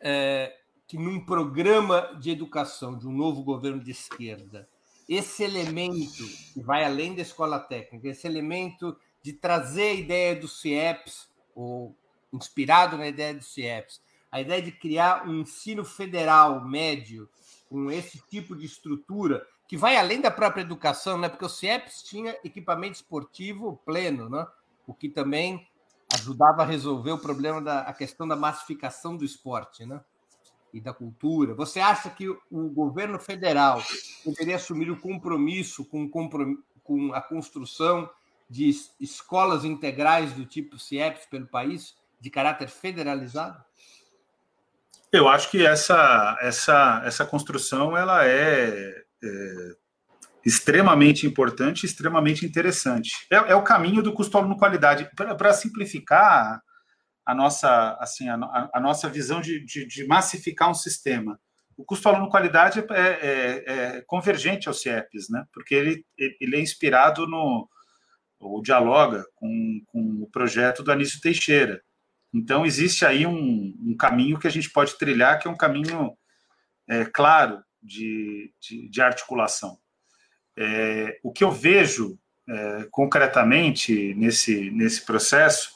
é, 0.00 0.56
que 0.88 0.96
num 0.96 1.24
programa 1.24 2.16
de 2.18 2.30
educação 2.30 2.98
de 2.98 3.06
um 3.06 3.12
novo 3.12 3.44
governo 3.44 3.80
de 3.80 3.90
esquerda, 3.90 4.68
esse 5.08 5.42
elemento 5.42 6.24
que 6.52 6.60
vai 6.60 6.84
além 6.84 7.14
da 7.14 7.22
escola 7.22 7.58
técnica, 7.58 8.08
esse 8.08 8.26
elemento 8.26 8.96
de 9.22 9.32
trazer 9.32 9.82
a 9.82 9.94
ideia 9.94 10.36
do 10.36 10.48
CIEPS, 10.48 11.28
ou 11.54 11.94
inspirado 12.32 12.96
na 12.96 13.06
ideia 13.06 13.34
do 13.34 13.44
CIEPS, 13.44 14.00
a 14.30 14.40
ideia 14.40 14.62
de 14.62 14.72
criar 14.72 15.28
um 15.28 15.40
ensino 15.40 15.84
federal 15.84 16.64
médio 16.64 17.28
com 17.68 17.90
esse 17.90 18.18
tipo 18.28 18.56
de 18.56 18.66
estrutura, 18.66 19.46
que 19.68 19.76
vai 19.76 19.96
além 19.96 20.20
da 20.20 20.30
própria 20.30 20.62
educação, 20.62 21.18
né? 21.18 21.28
porque 21.28 21.44
o 21.44 21.48
CIEPS 21.48 22.02
tinha 22.02 22.36
equipamento 22.44 22.96
esportivo 22.96 23.80
pleno, 23.84 24.28
né? 24.28 24.46
o 24.86 24.94
que 24.94 25.08
também 25.08 25.66
ajudava 26.12 26.62
a 26.62 26.66
resolver 26.66 27.12
o 27.12 27.18
problema 27.18 27.60
da 27.60 27.80
a 27.80 27.92
questão 27.92 28.28
da 28.28 28.36
massificação 28.36 29.16
do 29.16 29.24
esporte. 29.24 29.86
Né? 29.86 30.00
E 30.72 30.80
da 30.80 30.92
cultura. 30.92 31.54
Você 31.54 31.80
acha 31.80 32.10
que 32.10 32.28
o 32.28 32.68
governo 32.70 33.18
federal 33.18 33.82
deveria 34.24 34.56
assumir 34.56 34.90
o 34.90 34.98
compromisso 34.98 35.84
com, 35.84 36.08
com 36.08 37.12
a 37.12 37.20
construção 37.20 38.08
de 38.48 38.70
escolas 39.00 39.64
integrais 39.64 40.32
do 40.32 40.44
tipo 40.44 40.78
CIEPS 40.78 41.26
pelo 41.26 41.46
país, 41.46 41.94
de 42.20 42.30
caráter 42.30 42.68
federalizado? 42.68 43.62
Eu 45.10 45.28
acho 45.28 45.50
que 45.50 45.64
essa, 45.64 46.38
essa, 46.40 47.02
essa 47.04 47.26
construção 47.26 47.96
ela 47.96 48.26
é, 48.26 49.04
é 49.22 49.76
extremamente 50.44 51.26
importante, 51.26 51.86
extremamente 51.86 52.44
interessante. 52.44 53.26
É, 53.30 53.36
é, 53.36 53.54
o 53.54 53.62
caminho 53.62 54.02
do 54.02 54.12
custo 54.12 54.36
aluno 54.36 54.56
qualidade. 54.56 55.08
Para 55.14 55.52
simplificar, 55.52 56.60
a 57.24 57.34
nossa, 57.34 57.96
assim, 58.00 58.28
a, 58.28 58.70
a 58.72 58.80
nossa 58.80 59.08
visão 59.08 59.40
de, 59.40 59.64
de, 59.64 59.86
de, 59.86 60.06
massificar 60.06 60.70
um 60.70 60.74
sistema. 60.74 61.38
O 61.76 61.84
custo 61.84 62.08
aluno 62.08 62.28
qualidade 62.28 62.80
é, 62.80 62.84
é, 62.90 63.64
é, 63.66 64.02
convergente 64.02 64.68
ao 64.68 64.74
CIEPS, 64.74 65.28
né? 65.30 65.44
porque 65.52 65.74
ele, 65.74 66.04
ele 66.18 66.56
é 66.56 66.60
inspirado 66.60 67.26
no, 67.26 67.68
ou 68.38 68.60
dialoga 68.60 69.24
com, 69.34 69.82
com 69.86 70.22
o 70.22 70.30
projeto 70.30 70.82
do 70.82 70.92
Anísio 70.92 71.20
Teixeira. 71.20 71.82
Então, 72.34 72.66
existe 72.66 73.04
aí 73.04 73.26
um, 73.26 73.74
um 73.80 73.96
caminho 73.96 74.38
que 74.38 74.46
a 74.46 74.50
gente 74.50 74.70
pode 74.70 74.96
trilhar, 74.98 75.38
que 75.38 75.46
é 75.46 75.50
um 75.50 75.56
caminho 75.56 76.16
é, 76.88 77.04
claro 77.04 77.62
de, 77.82 78.52
de, 78.60 78.88
de 78.88 79.02
articulação. 79.02 79.78
É, 80.56 81.18
o 81.22 81.32
que 81.32 81.44
eu 81.44 81.50
vejo 81.50 82.18
é, 82.48 82.88
concretamente 82.90 84.14
nesse, 84.14 84.70
nesse 84.70 85.04
processo 85.04 85.71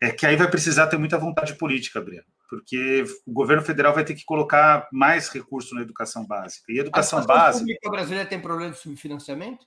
é 0.00 0.10
que 0.10 0.24
aí 0.24 0.36
vai 0.36 0.48
precisar 0.48 0.86
ter 0.86 0.96
muita 0.96 1.18
vontade 1.18 1.54
política, 1.54 2.00
Breno, 2.00 2.24
porque 2.48 3.04
o 3.26 3.32
governo 3.32 3.62
federal 3.62 3.92
vai 3.92 4.04
ter 4.04 4.14
que 4.14 4.24
colocar 4.24 4.88
mais 4.92 5.28
recursos 5.28 5.72
na 5.72 5.82
educação 5.82 6.24
básica. 6.24 6.72
E 6.72 6.78
a 6.78 6.82
educação 6.82 7.18
a 7.18 7.24
básica. 7.24 7.64
A 7.64 7.66
pública 7.66 7.90
brasileira 7.90 8.28
tem 8.28 8.40
problema 8.40 8.70
de 8.72 8.78
subfinanciamento? 8.78 9.66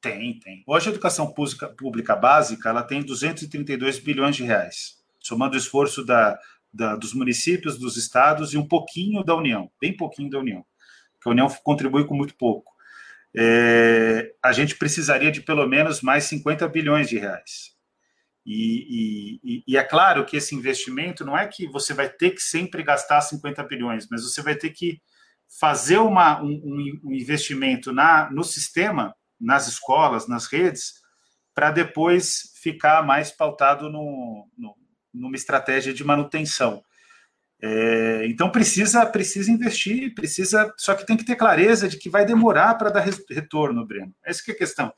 Tem, 0.00 0.38
tem. 0.40 0.62
Hoje 0.66 0.88
a 0.88 0.92
educação 0.92 1.32
pública, 1.32 1.68
pública 1.68 2.16
básica 2.16 2.68
ela 2.68 2.82
tem 2.82 3.02
232 3.02 3.98
bilhões 3.98 4.36
de 4.36 4.44
reais, 4.44 4.98
somando 5.20 5.54
o 5.54 5.58
esforço 5.58 6.04
da, 6.04 6.38
da, 6.72 6.96
dos 6.96 7.14
municípios, 7.14 7.78
dos 7.78 7.96
estados 7.96 8.52
e 8.52 8.58
um 8.58 8.66
pouquinho 8.66 9.24
da 9.24 9.34
União, 9.34 9.70
bem 9.80 9.96
pouquinho 9.96 10.30
da 10.30 10.38
União, 10.38 10.64
que 11.20 11.28
a 11.28 11.32
União 11.32 11.48
contribui 11.62 12.04
com 12.04 12.14
muito 12.14 12.34
pouco. 12.36 12.72
É, 13.36 14.32
a 14.42 14.52
gente 14.52 14.76
precisaria 14.76 15.30
de 15.30 15.40
pelo 15.40 15.66
menos 15.66 16.00
mais 16.00 16.24
50 16.24 16.66
bilhões 16.68 17.08
de 17.08 17.18
reais. 17.18 17.77
E, 18.50 19.38
e, 19.44 19.64
e, 19.68 19.76
é 19.76 19.84
claro 19.84 20.24
que 20.24 20.38
esse 20.38 20.54
investimento 20.54 21.22
não 21.22 21.36
é 21.36 21.46
que 21.46 21.68
você 21.68 21.92
vai 21.92 22.08
ter 22.08 22.30
que 22.30 22.40
sempre 22.40 22.82
gastar 22.82 23.20
50 23.20 23.62
bilhões, 23.64 24.08
mas 24.10 24.22
você 24.24 24.40
vai 24.40 24.54
ter 24.54 24.70
que 24.70 25.02
fazer 25.60 25.98
uma, 25.98 26.42
um, 26.42 26.98
um 27.04 27.12
investimento 27.12 27.92
na, 27.92 28.30
no 28.30 28.42
sistema, 28.42 29.14
nas 29.38 29.68
escolas, 29.68 30.26
nas 30.26 30.46
redes, 30.46 30.94
para 31.54 31.70
depois 31.70 32.54
ficar 32.62 33.04
mais 33.04 33.30
pautado 33.30 33.90
no, 33.90 34.48
no, 34.56 34.74
numa 35.12 35.36
estratégia 35.36 35.92
de 35.92 36.02
manutenção. 36.02 36.82
É, 37.60 38.24
então 38.26 38.52
precisa 38.52 39.04
precisa 39.04 39.50
investir, 39.50 40.14
precisa, 40.14 40.72
só 40.76 40.94
que 40.94 41.04
tem 41.04 41.16
que 41.16 41.24
ter 41.24 41.34
clareza 41.34 41.88
de 41.88 41.98
que 41.98 42.08
vai 42.08 42.24
demorar 42.24 42.74
para 42.76 42.90
dar 42.90 43.04
retorno, 43.30 43.84
Breno. 43.84 44.14
Essa 44.24 44.42
que 44.44 44.52
é 44.52 44.54
a 44.54 44.58
questão. 44.58 44.92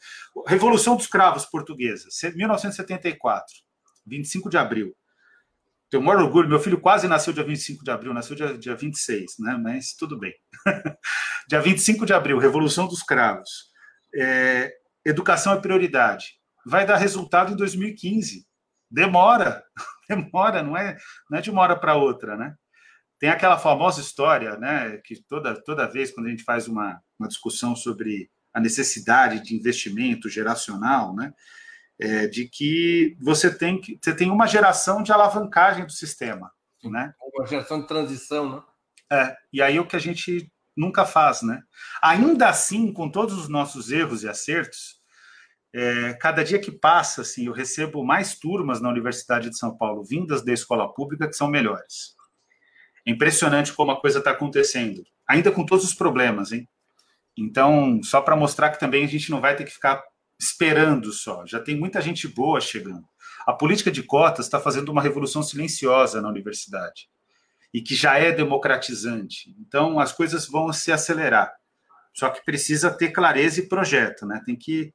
Revolução 0.46 0.96
dos 0.96 1.06
Cravos 1.06 1.46
Portuguesa, 1.46 2.08
1974, 2.34 3.54
25 4.06 4.50
de 4.50 4.58
abril. 4.58 4.94
Tenho 5.88 6.02
maior 6.04 6.22
orgulho, 6.22 6.48
meu 6.48 6.60
filho 6.60 6.80
quase 6.80 7.08
nasceu 7.08 7.32
dia 7.32 7.42
25 7.42 7.82
de 7.82 7.90
abril, 7.90 8.14
nasceu 8.14 8.36
dia, 8.36 8.56
dia 8.56 8.76
26, 8.76 9.38
né? 9.40 9.58
Mas 9.60 9.94
tudo 9.94 10.16
bem. 10.16 10.32
dia 11.48 11.60
25 11.60 12.06
de 12.06 12.12
abril, 12.12 12.38
Revolução 12.38 12.86
dos 12.86 13.02
Cravos. 13.02 13.70
É, 14.14 14.72
educação 15.04 15.52
é 15.52 15.60
prioridade. 15.60 16.34
Vai 16.64 16.86
dar 16.86 16.96
resultado 16.96 17.52
em 17.52 17.56
2015. 17.56 18.46
Demora, 18.88 19.64
demora, 20.16 20.62
não 20.62 20.76
é, 20.76 20.96
não 21.30 21.38
é 21.38 21.40
de 21.40 21.50
uma 21.50 21.62
hora 21.62 21.76
para 21.76 21.94
outra, 21.94 22.36
né? 22.36 22.54
Tem 23.18 23.28
aquela 23.28 23.58
famosa 23.58 24.00
história, 24.00 24.56
né, 24.56 24.96
que 25.04 25.22
toda, 25.28 25.54
toda 25.62 25.90
vez 25.90 26.10
quando 26.10 26.28
a 26.28 26.30
gente 26.30 26.42
faz 26.42 26.66
uma, 26.66 26.98
uma 27.18 27.28
discussão 27.28 27.76
sobre 27.76 28.30
a 28.52 28.58
necessidade 28.58 29.44
de 29.44 29.54
investimento 29.54 30.26
geracional, 30.28 31.14
né, 31.14 31.30
é, 32.00 32.26
de 32.26 32.48
que 32.48 33.16
você 33.20 33.54
tem 33.54 33.78
que 33.78 33.98
você 34.02 34.14
tem 34.14 34.30
uma 34.30 34.46
geração 34.46 35.02
de 35.02 35.12
alavancagem 35.12 35.84
do 35.84 35.92
sistema, 35.92 36.50
né? 36.82 37.14
Uma 37.20 37.46
geração 37.46 37.80
de 37.80 37.86
transição, 37.86 38.56
né? 38.56 38.62
É, 39.12 39.36
e 39.52 39.60
aí 39.60 39.78
o 39.78 39.86
que 39.86 39.96
a 39.96 40.00
gente 40.00 40.50
nunca 40.74 41.04
faz, 41.04 41.42
né? 41.42 41.62
Ainda 42.02 42.48
assim, 42.48 42.90
com 42.90 43.10
todos 43.10 43.36
os 43.36 43.48
nossos 43.48 43.90
erros 43.90 44.22
e 44.22 44.28
acertos, 44.28 44.99
é, 45.72 46.14
cada 46.14 46.42
dia 46.42 46.58
que 46.58 46.72
passa, 46.72 47.22
assim, 47.22 47.46
eu 47.46 47.52
recebo 47.52 48.04
mais 48.04 48.38
turmas 48.38 48.80
na 48.80 48.88
Universidade 48.88 49.50
de 49.50 49.58
São 49.58 49.76
Paulo, 49.76 50.04
vindas 50.04 50.44
da 50.44 50.52
escola 50.52 50.92
pública, 50.92 51.28
que 51.28 51.36
são 51.36 51.48
melhores. 51.48 52.16
É 53.06 53.10
impressionante 53.10 53.72
como 53.72 53.92
a 53.92 54.00
coisa 54.00 54.18
está 54.18 54.32
acontecendo, 54.32 55.04
ainda 55.26 55.50
com 55.50 55.64
todos 55.64 55.84
os 55.84 55.94
problemas, 55.94 56.52
hein? 56.52 56.68
Então, 57.36 58.00
só 58.02 58.20
para 58.20 58.36
mostrar 58.36 58.70
que 58.70 58.80
também 58.80 59.04
a 59.04 59.08
gente 59.08 59.30
não 59.30 59.40
vai 59.40 59.56
ter 59.56 59.64
que 59.64 59.72
ficar 59.72 60.02
esperando 60.38 61.12
só, 61.12 61.46
já 61.46 61.60
tem 61.60 61.76
muita 61.76 62.00
gente 62.00 62.26
boa 62.26 62.60
chegando. 62.60 63.04
A 63.46 63.52
política 63.52 63.90
de 63.90 64.02
cotas 64.02 64.46
está 64.46 64.60
fazendo 64.60 64.90
uma 64.90 65.02
revolução 65.02 65.42
silenciosa 65.42 66.20
na 66.20 66.28
universidade 66.28 67.08
e 67.72 67.80
que 67.80 67.94
já 67.94 68.18
é 68.18 68.32
democratizante. 68.32 69.54
Então, 69.60 69.98
as 69.98 70.12
coisas 70.12 70.46
vão 70.46 70.72
se 70.72 70.90
acelerar. 70.92 71.52
Só 72.12 72.28
que 72.28 72.44
precisa 72.44 72.90
ter 72.90 73.12
clareza 73.12 73.60
e 73.60 73.68
projeto, 73.68 74.26
né? 74.26 74.42
Tem 74.44 74.56
que 74.56 74.92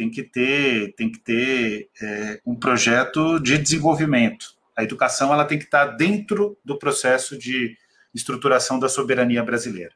tem 0.00 0.10
que 0.10 0.22
ter, 0.22 0.94
tem 0.94 1.12
que 1.12 1.18
ter 1.18 1.90
é, 2.00 2.40
um 2.46 2.54
projeto 2.54 3.38
de 3.38 3.58
desenvolvimento. 3.58 4.54
A 4.74 4.82
educação 4.82 5.30
ela 5.30 5.44
tem 5.44 5.58
que 5.58 5.66
estar 5.66 5.88
dentro 5.88 6.56
do 6.64 6.78
processo 6.78 7.36
de 7.36 7.76
estruturação 8.14 8.78
da 8.78 8.88
soberania 8.88 9.42
brasileira. 9.42 9.92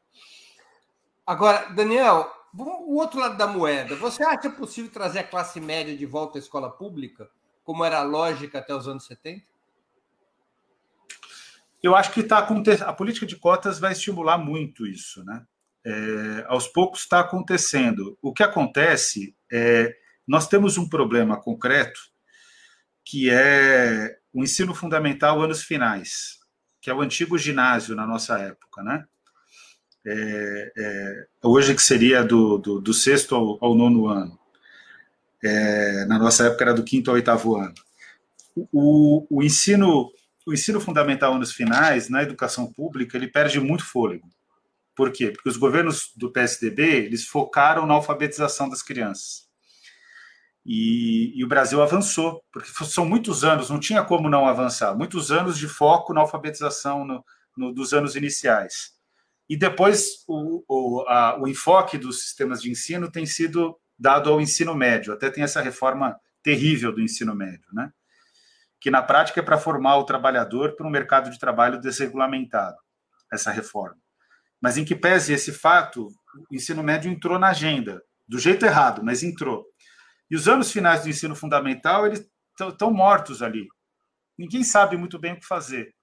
Agora, 1.26 1.70
Daniel, 1.70 2.30
o 2.54 2.96
outro 2.96 3.18
lado 3.18 3.38
da 3.38 3.46
moeda, 3.46 3.96
você 3.96 4.22
acha 4.22 4.50
possível 4.50 4.90
trazer 4.90 5.20
a 5.20 5.24
classe 5.24 5.58
média 5.58 5.96
de 5.96 6.04
volta 6.04 6.36
à 6.36 6.40
escola 6.40 6.70
pública, 6.70 7.30
como 7.64 7.82
era 7.82 8.00
a 8.00 8.02
lógica 8.02 8.58
até 8.58 8.74
os 8.74 8.86
anos 8.86 9.06
70? 9.06 9.42
Eu 11.82 11.96
acho 11.96 12.12
que 12.12 12.22
tá 12.22 12.40
acontecendo. 12.40 12.88
A 12.88 12.92
política 12.92 13.24
de 13.24 13.36
cotas 13.36 13.78
vai 13.78 13.92
estimular 13.92 14.36
muito 14.36 14.86
isso, 14.86 15.24
né? 15.24 15.46
É, 15.86 16.44
aos 16.46 16.66
poucos 16.66 17.00
está 17.00 17.20
acontecendo. 17.20 18.18
O 18.22 18.32
que 18.32 18.42
acontece 18.42 19.34
é 19.54 19.94
nós 20.26 20.48
temos 20.48 20.78
um 20.78 20.88
problema 20.88 21.36
concreto 21.36 22.00
que 23.04 23.30
é 23.30 24.16
o 24.32 24.42
ensino 24.42 24.74
fundamental 24.74 25.40
anos 25.42 25.62
finais, 25.62 26.38
que 26.80 26.90
é 26.90 26.94
o 26.94 27.02
antigo 27.02 27.36
ginásio 27.36 27.94
na 27.94 28.06
nossa 28.06 28.38
época, 28.38 28.82
né? 28.82 29.04
É, 30.06 30.72
é, 30.76 31.26
hoje 31.42 31.74
que 31.74 31.82
seria 31.82 32.22
do, 32.22 32.58
do, 32.58 32.80
do 32.80 32.92
sexto 32.92 33.34
ao, 33.34 33.58
ao, 33.64 33.74
nono 33.74 34.08
ano. 34.08 34.38
É, 35.42 36.04
na 36.06 36.18
nossa 36.18 36.46
época 36.46 36.64
era 36.64 36.74
do 36.74 36.84
quinto 36.84 37.10
ao 37.10 37.16
oitavo 37.16 37.56
ano. 37.56 37.74
O, 38.72 39.26
o, 39.30 39.42
ensino 39.42 40.10
o 40.46 40.52
ensino 40.52 40.80
fundamental 40.80 41.34
anos 41.34 41.52
finais 41.52 42.08
na 42.08 42.22
educação 42.22 42.70
pública 42.70 43.16
ele 43.16 43.28
perde 43.28 43.60
muito 43.60 43.84
fôlego. 43.84 44.28
Por 44.94 45.10
quê? 45.10 45.30
Porque 45.30 45.48
os 45.48 45.56
governos 45.56 46.12
do 46.16 46.30
PSDB 46.30 46.82
eles 47.06 47.26
focaram 47.26 47.86
na 47.86 47.94
alfabetização 47.94 48.68
das 48.68 48.82
crianças. 48.82 49.43
E, 50.66 51.38
e, 51.38 51.44
o 51.44 51.48
Brasil 51.48 51.82
avançou, 51.82 52.42
porque 52.50 52.68
são 52.84 53.04
muitos 53.04 53.44
anos, 53.44 53.68
não 53.68 53.78
tinha 53.78 54.02
como 54.02 54.30
não 54.30 54.46
avançar, 54.46 54.96
muitos 54.96 55.30
anos 55.30 55.58
de 55.58 55.68
foco 55.68 56.14
na 56.14 56.22
alfabetização 56.22 57.04
no, 57.04 57.24
no, 57.56 57.72
dos 57.72 57.92
anos 57.92 58.16
iniciais. 58.16 58.94
E 59.46 59.58
depois 59.58 60.24
o, 60.26 60.64
o, 60.66 61.04
a, 61.06 61.38
o 61.38 61.46
enfoque 61.46 61.98
dos 61.98 62.22
sistemas 62.22 62.62
de 62.62 62.70
ensino 62.70 63.10
tem 63.10 63.26
sido 63.26 63.78
dado 63.98 64.30
ao 64.30 64.40
ensino 64.40 64.74
médio, 64.74 65.12
até 65.12 65.30
tem 65.30 65.44
essa 65.44 65.60
reforma 65.60 66.18
terrível 66.42 66.92
do 66.92 67.02
ensino 67.02 67.34
médio, 67.34 67.68
né? 67.72 67.90
que 68.84 68.90
na 68.90 69.02
prática 69.02 69.40
é 69.40 69.42
para 69.42 69.56
formar 69.56 69.96
o 69.96 70.04
trabalhador 70.04 70.76
para 70.76 70.86
um 70.86 70.90
mercado 70.90 71.30
de 71.30 71.38
trabalho 71.38 71.80
desregulamentado, 71.80 72.76
essa 73.32 73.50
reforma. 73.50 73.96
Mas 74.60 74.76
em 74.76 74.84
que 74.84 74.94
pese 74.94 75.32
esse 75.32 75.52
fato, 75.52 76.08
o 76.50 76.54
ensino 76.54 76.82
médio 76.82 77.10
entrou 77.10 77.38
na 77.38 77.48
agenda, 77.48 78.02
do 78.28 78.38
jeito 78.38 78.66
errado, 78.66 79.02
mas 79.02 79.22
entrou. 79.22 79.64
E 80.30 80.36
os 80.36 80.48
anos 80.48 80.70
finais 80.70 81.02
do 81.02 81.08
ensino 81.08 81.34
fundamental, 81.34 82.06
eles 82.06 82.28
estão 82.58 82.90
mortos 82.90 83.42
ali. 83.42 83.66
Ninguém 84.38 84.64
sabe 84.64 84.96
muito 84.96 85.18
bem 85.18 85.34
o 85.34 85.40
que 85.40 85.46
fazer. 85.46 85.94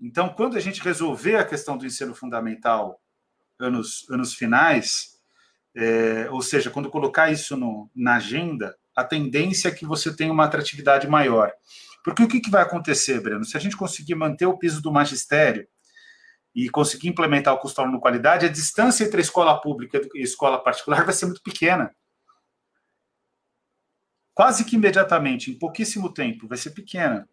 Então, 0.00 0.28
quando 0.30 0.56
a 0.56 0.60
gente 0.60 0.82
resolver 0.82 1.36
a 1.36 1.44
questão 1.44 1.76
do 1.76 1.86
ensino 1.86 2.14
fundamental, 2.14 3.00
anos, 3.58 4.06
anos 4.10 4.34
finais, 4.34 5.20
é, 5.76 6.28
ou 6.30 6.42
seja, 6.42 6.70
quando 6.70 6.90
colocar 6.90 7.30
isso 7.30 7.56
no, 7.56 7.90
na 7.94 8.16
agenda, 8.16 8.76
a 8.96 9.04
tendência 9.04 9.68
é 9.68 9.72
que 9.72 9.86
você 9.86 10.14
tenha 10.14 10.32
uma 10.32 10.44
atratividade 10.44 11.06
maior. 11.06 11.52
Porque 12.04 12.22
o 12.22 12.28
que, 12.28 12.40
que 12.40 12.50
vai 12.50 12.62
acontecer, 12.62 13.20
Breno? 13.20 13.44
Se 13.44 13.56
a 13.56 13.60
gente 13.60 13.76
conseguir 13.76 14.16
manter 14.16 14.46
o 14.46 14.58
piso 14.58 14.82
do 14.82 14.90
magistério, 14.90 15.68
e 16.54 16.68
conseguir 16.68 17.08
implementar 17.08 17.54
o 17.54 17.58
custo 17.58 17.80
aluno 17.80 18.00
qualidade, 18.00 18.46
a 18.46 18.48
distância 18.50 19.04
entre 19.04 19.18
a 19.18 19.22
escola 19.22 19.60
pública 19.60 20.00
e 20.14 20.20
a 20.20 20.24
escola 20.24 20.62
particular 20.62 21.04
vai 21.04 21.14
ser 21.14 21.26
muito 21.26 21.42
pequena. 21.42 21.90
Quase 24.34 24.64
que 24.64 24.76
imediatamente, 24.76 25.50
em 25.50 25.58
pouquíssimo 25.58 26.12
tempo, 26.12 26.48
vai 26.48 26.56
ser 26.56 26.70
pequena. 26.70 27.28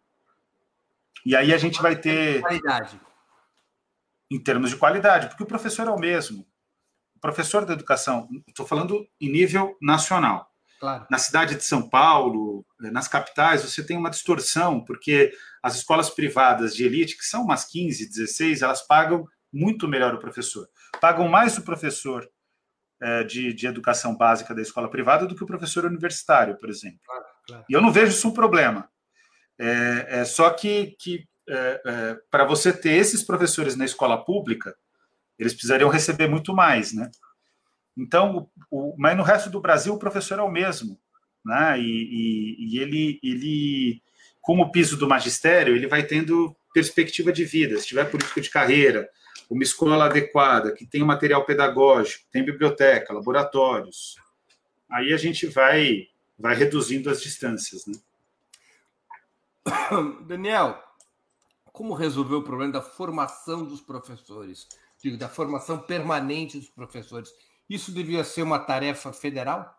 E 1.26 1.36
aí 1.36 1.54
a 1.54 1.58
gente 1.58 1.82
vai 1.82 1.96
ter. 1.96 2.42
Qualidade. 2.42 3.00
Em 4.32 4.40
termos 4.40 4.70
de 4.70 4.78
qualidade, 4.78 5.28
porque 5.28 5.44
o 5.44 5.48
professor 5.48 5.88
é 5.88 5.92
o 5.92 6.00
mesmo. 6.00 6.46
O 7.16 7.20
professor 7.20 7.66
da 7.66 7.74
educação, 7.74 8.30
estou 8.48 8.66
falando 8.66 9.08
em 9.20 9.30
nível 9.30 9.76
nacional. 9.82 10.50
Claro. 10.80 11.06
Na 11.10 11.18
cidade 11.18 11.56
de 11.56 11.64
São 11.64 11.90
Paulo, 11.90 12.66
nas 12.80 13.08
capitais, 13.08 13.64
você 13.64 13.84
tem 13.84 13.98
uma 13.98 14.10
distorção, 14.10 14.80
porque 14.84 15.34
as 15.62 15.76
escolas 15.76 16.10
privadas 16.10 16.74
de 16.74 16.86
elite, 16.86 17.18
que 17.18 17.26
são 17.26 17.44
umas 17.44 17.66
15, 17.66 18.08
16, 18.08 18.62
elas 18.62 18.82
pagam 18.82 19.28
muito 19.52 19.88
melhor 19.88 20.14
o 20.14 20.20
professor. 20.20 20.70
Pagam 21.02 21.28
mais 21.28 21.58
o 21.58 21.64
professor 21.64 22.30
de, 23.24 23.54
de 23.54 23.68
educação 23.68 24.16
básica 24.16 24.54
da 24.54 24.62
escola 24.62 24.90
privada 24.90 25.26
do 25.26 25.36
que 25.36 25.44
o 25.44 25.48
professor 25.48 25.86
universitário, 25.86 26.58
por 26.58 26.70
exemplo. 26.70 27.00
Claro, 27.06 27.26
claro. 27.48 27.66
E 27.70 27.74
eu 27.74 27.82
não 27.82 27.92
vejo 27.92 28.12
isso 28.12 28.28
um 28.28 28.34
problema. 28.34 28.90
É, 29.58 30.20
é 30.20 30.26
só 30.26 30.50
que, 30.50 30.96
que 31.00 31.28
é, 31.48 31.82
é, 31.86 32.18
para 32.30 32.46
você 32.46 32.72
ter 32.72 32.94
esses 32.94 33.24
professores 33.24 33.76
na 33.76 33.86
escola 33.86 34.24
pública, 34.24 34.76
eles 35.38 35.54
precisariam 35.54 35.90
receber 35.90 36.28
muito 36.28 36.54
mais, 36.54 36.94
né? 36.94 37.10
Então, 37.98 38.50
o, 38.72 38.92
o, 38.92 38.96
mas 38.98 39.18
no 39.18 39.24
resto 39.24 39.50
do 39.50 39.60
Brasil 39.60 39.94
o 39.94 40.00
professor 40.00 40.40
é 40.40 40.42
o 40.42 40.52
mesmo, 40.52 41.00
né? 41.44 41.80
E, 41.80 41.84
e, 41.84 42.76
e 42.76 42.80
ele, 42.80 43.20
ele 43.24 44.02
com 44.42 44.60
o 44.60 44.72
piso 44.72 44.98
do 44.98 45.08
magistério, 45.08 45.76
ele 45.76 45.88
vai 45.88 46.04
tendo 46.04 46.56
perspectiva 46.74 47.32
de 47.32 47.44
vida. 47.46 47.78
Se 47.78 47.88
tiver 47.88 48.06
política 48.06 48.40
de 48.40 48.50
carreira, 48.50 49.10
uma 49.50 49.64
escola 49.64 50.06
adequada, 50.06 50.74
que 50.74 50.86
tem 50.86 51.04
material 51.04 51.44
pedagógico, 51.44 52.26
tem 52.32 52.46
biblioteca, 52.46 53.14
laboratórios, 53.14 54.16
aí 54.90 55.12
a 55.12 55.18
gente 55.18 55.48
vai, 55.48 56.08
vai 56.38 56.56
reduzindo 56.56 57.10
as 57.10 57.22
distâncias. 57.22 57.86
Né? 57.88 57.96
Daniel, 60.28 60.82
como 61.72 61.94
resolver 61.94 62.36
o 62.36 62.44
problema 62.44 62.74
da 62.74 62.82
formação 62.82 63.66
dos 63.66 63.82
professores? 63.82 64.68
Digo, 65.02 65.18
da 65.18 65.30
formação 65.30 65.80
permanente 65.80 66.60
dos 66.60 66.70
professores. 66.70 67.34
Isso 67.70 67.92
devia 67.92 68.24
ser 68.24 68.44
uma 68.44 68.60
tarefa 68.60 69.14
federal? 69.14 69.79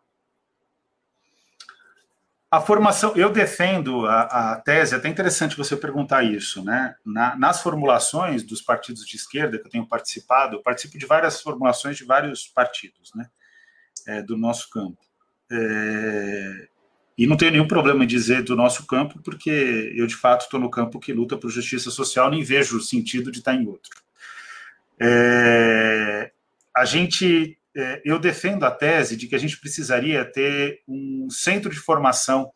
A 2.51 2.61
formação, 2.61 3.15
eu 3.15 3.31
defendo 3.31 4.07
a, 4.07 4.23
a, 4.53 4.57
tese, 4.57 4.95
é 4.95 4.99
até 4.99 5.09
interessante 5.09 5.57
você 5.57 5.77
perguntar 5.77 6.25
isso, 6.25 6.65
né? 6.65 6.97
Na, 7.07 7.37
nas 7.37 7.63
formulações 7.63 8.43
dos 8.43 8.61
partidos 8.61 9.07
de 9.07 9.15
esquerda 9.15 9.57
que 9.57 9.67
eu 9.67 9.71
tenho 9.71 9.87
participado, 9.87 10.57
eu 10.57 10.63
participo 10.63 10.99
de 10.99 11.07
várias 11.07 11.41
formulações 11.41 11.97
de 11.97 12.05
vários 12.05 12.49
partidos, 12.49 13.13
né? 13.15 13.29
É, 14.05 14.21
do 14.21 14.37
nosso 14.37 14.69
campo. 14.69 14.99
É, 15.49 16.69
e 17.17 17.25
não 17.25 17.37
tenho 17.37 17.53
nenhum 17.53 17.69
problema 17.69 18.03
em 18.03 18.07
dizer 18.07 18.43
do 18.43 18.57
nosso 18.57 18.85
campo, 18.85 19.21
porque 19.23 19.93
eu, 19.95 20.07
de 20.09 20.17
fato, 20.17 20.43
estou 20.43 20.59
no 20.59 20.71
campo 20.71 20.99
que 20.99 21.13
luta 21.13 21.37
por 21.37 21.51
justiça 21.51 21.91
social, 21.91 22.31
nem 22.31 22.43
vejo 22.43 22.79
o 22.79 22.83
sentido 22.83 23.31
de 23.31 23.39
estar 23.39 23.55
em 23.55 23.69
outro. 23.69 24.03
É, 24.99 26.33
a 26.77 26.85
gente 26.85 27.60
eu 28.05 28.19
defendo 28.19 28.65
a 28.65 28.71
tese 28.71 29.17
de 29.17 29.27
que 29.27 29.35
a 29.35 29.39
gente 29.39 29.59
precisaria 29.61 30.25
ter 30.25 30.83
um 30.89 31.29
centro 31.31 31.71
de 31.71 31.79
formação 31.79 32.53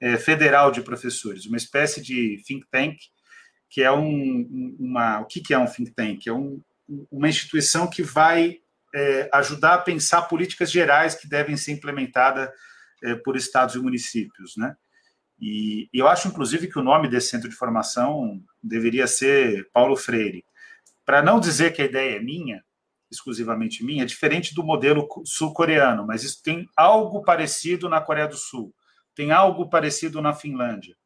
é, 0.00 0.16
federal 0.16 0.72
de 0.72 0.80
professores, 0.80 1.46
uma 1.46 1.56
espécie 1.56 2.00
de 2.00 2.42
think 2.46 2.66
tank, 2.70 2.96
que 3.68 3.82
é 3.82 3.92
um, 3.92 4.76
uma. 4.78 5.20
O 5.20 5.26
que, 5.26 5.54
é 5.54 5.58
um 5.58 5.66
think 5.66 5.92
tank? 5.92 6.26
É 6.26 6.32
um, 6.32 6.60
uma 7.10 7.28
instituição 7.28 7.88
que 7.88 8.02
vai 8.02 8.58
é, 8.94 9.28
ajudar 9.32 9.74
a 9.74 9.78
pensar 9.78 10.22
políticas 10.22 10.70
gerais 10.70 11.14
que 11.14 11.28
devem 11.28 11.56
ser 11.56 11.72
implementadas 11.72 12.50
é, 13.04 13.14
por 13.14 13.36
estados 13.36 13.76
e 13.76 13.78
municípios, 13.78 14.56
né? 14.56 14.74
E 15.40 15.88
eu 15.92 16.06
acho, 16.06 16.28
inclusive, 16.28 16.66
que 16.66 16.78
o 16.78 16.82
nome 16.82 17.08
desse 17.08 17.28
centro 17.28 17.48
de 17.48 17.54
formação 17.54 18.42
deveria 18.62 19.06
ser 19.06 19.70
Paulo 19.72 19.96
Freire. 19.96 20.44
Para 21.06 21.22
não 21.22 21.40
dizer 21.40 21.72
que 21.72 21.80
a 21.80 21.86
ideia 21.86 22.16
é 22.16 22.20
minha, 22.20 22.62
exclusivamente 23.10 23.84
minha, 23.84 24.02
é 24.02 24.06
diferente 24.06 24.54
do 24.54 24.62
modelo 24.62 25.08
sul-coreano, 25.24 26.06
mas 26.06 26.22
isso 26.22 26.42
tem 26.42 26.68
algo 26.76 27.22
parecido 27.22 27.88
na 27.88 28.00
Coreia 28.00 28.28
do 28.28 28.36
Sul, 28.36 28.72
tem 29.14 29.32
algo 29.32 29.68
parecido 29.68 30.22
na 30.22 30.32
Finlândia. 30.32 30.96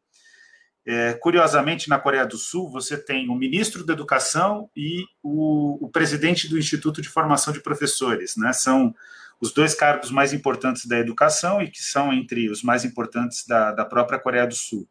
É, 0.87 1.15
curiosamente, 1.15 1.89
na 1.89 1.99
Coreia 1.99 2.27
do 2.27 2.37
Sul, 2.37 2.71
você 2.71 2.99
tem 2.99 3.31
o 3.31 3.35
ministro 3.35 3.85
da 3.85 3.95
Educação 3.95 4.69
e 4.77 5.05
o, 5.23 5.87
o, 5.87 5.89
presidente 5.89 6.47
do 6.47 6.59
Instituto 6.59 7.01
de 7.01 7.09
Formação 7.09 7.55
de 7.55 7.63
Professores. 7.63 8.37
Né? 8.37 8.53
São 8.53 8.95
os 9.41 9.51
dois 9.53 9.75
cargos 9.75 10.11
mais 10.11 10.35
importantes 10.35 10.85
da 10.85 10.99
educação 10.99 11.63
e 11.63 11.71
que 11.71 11.83
são 11.83 12.13
entre 12.13 12.51
os 12.51 12.63
mais 12.63 12.85
importantes 12.85 13.47
da, 13.47 13.73
da 13.73 13.85
própria 13.87 14.19
Coreia 14.19 14.47
do 14.47 14.55
Sul. 14.55 14.87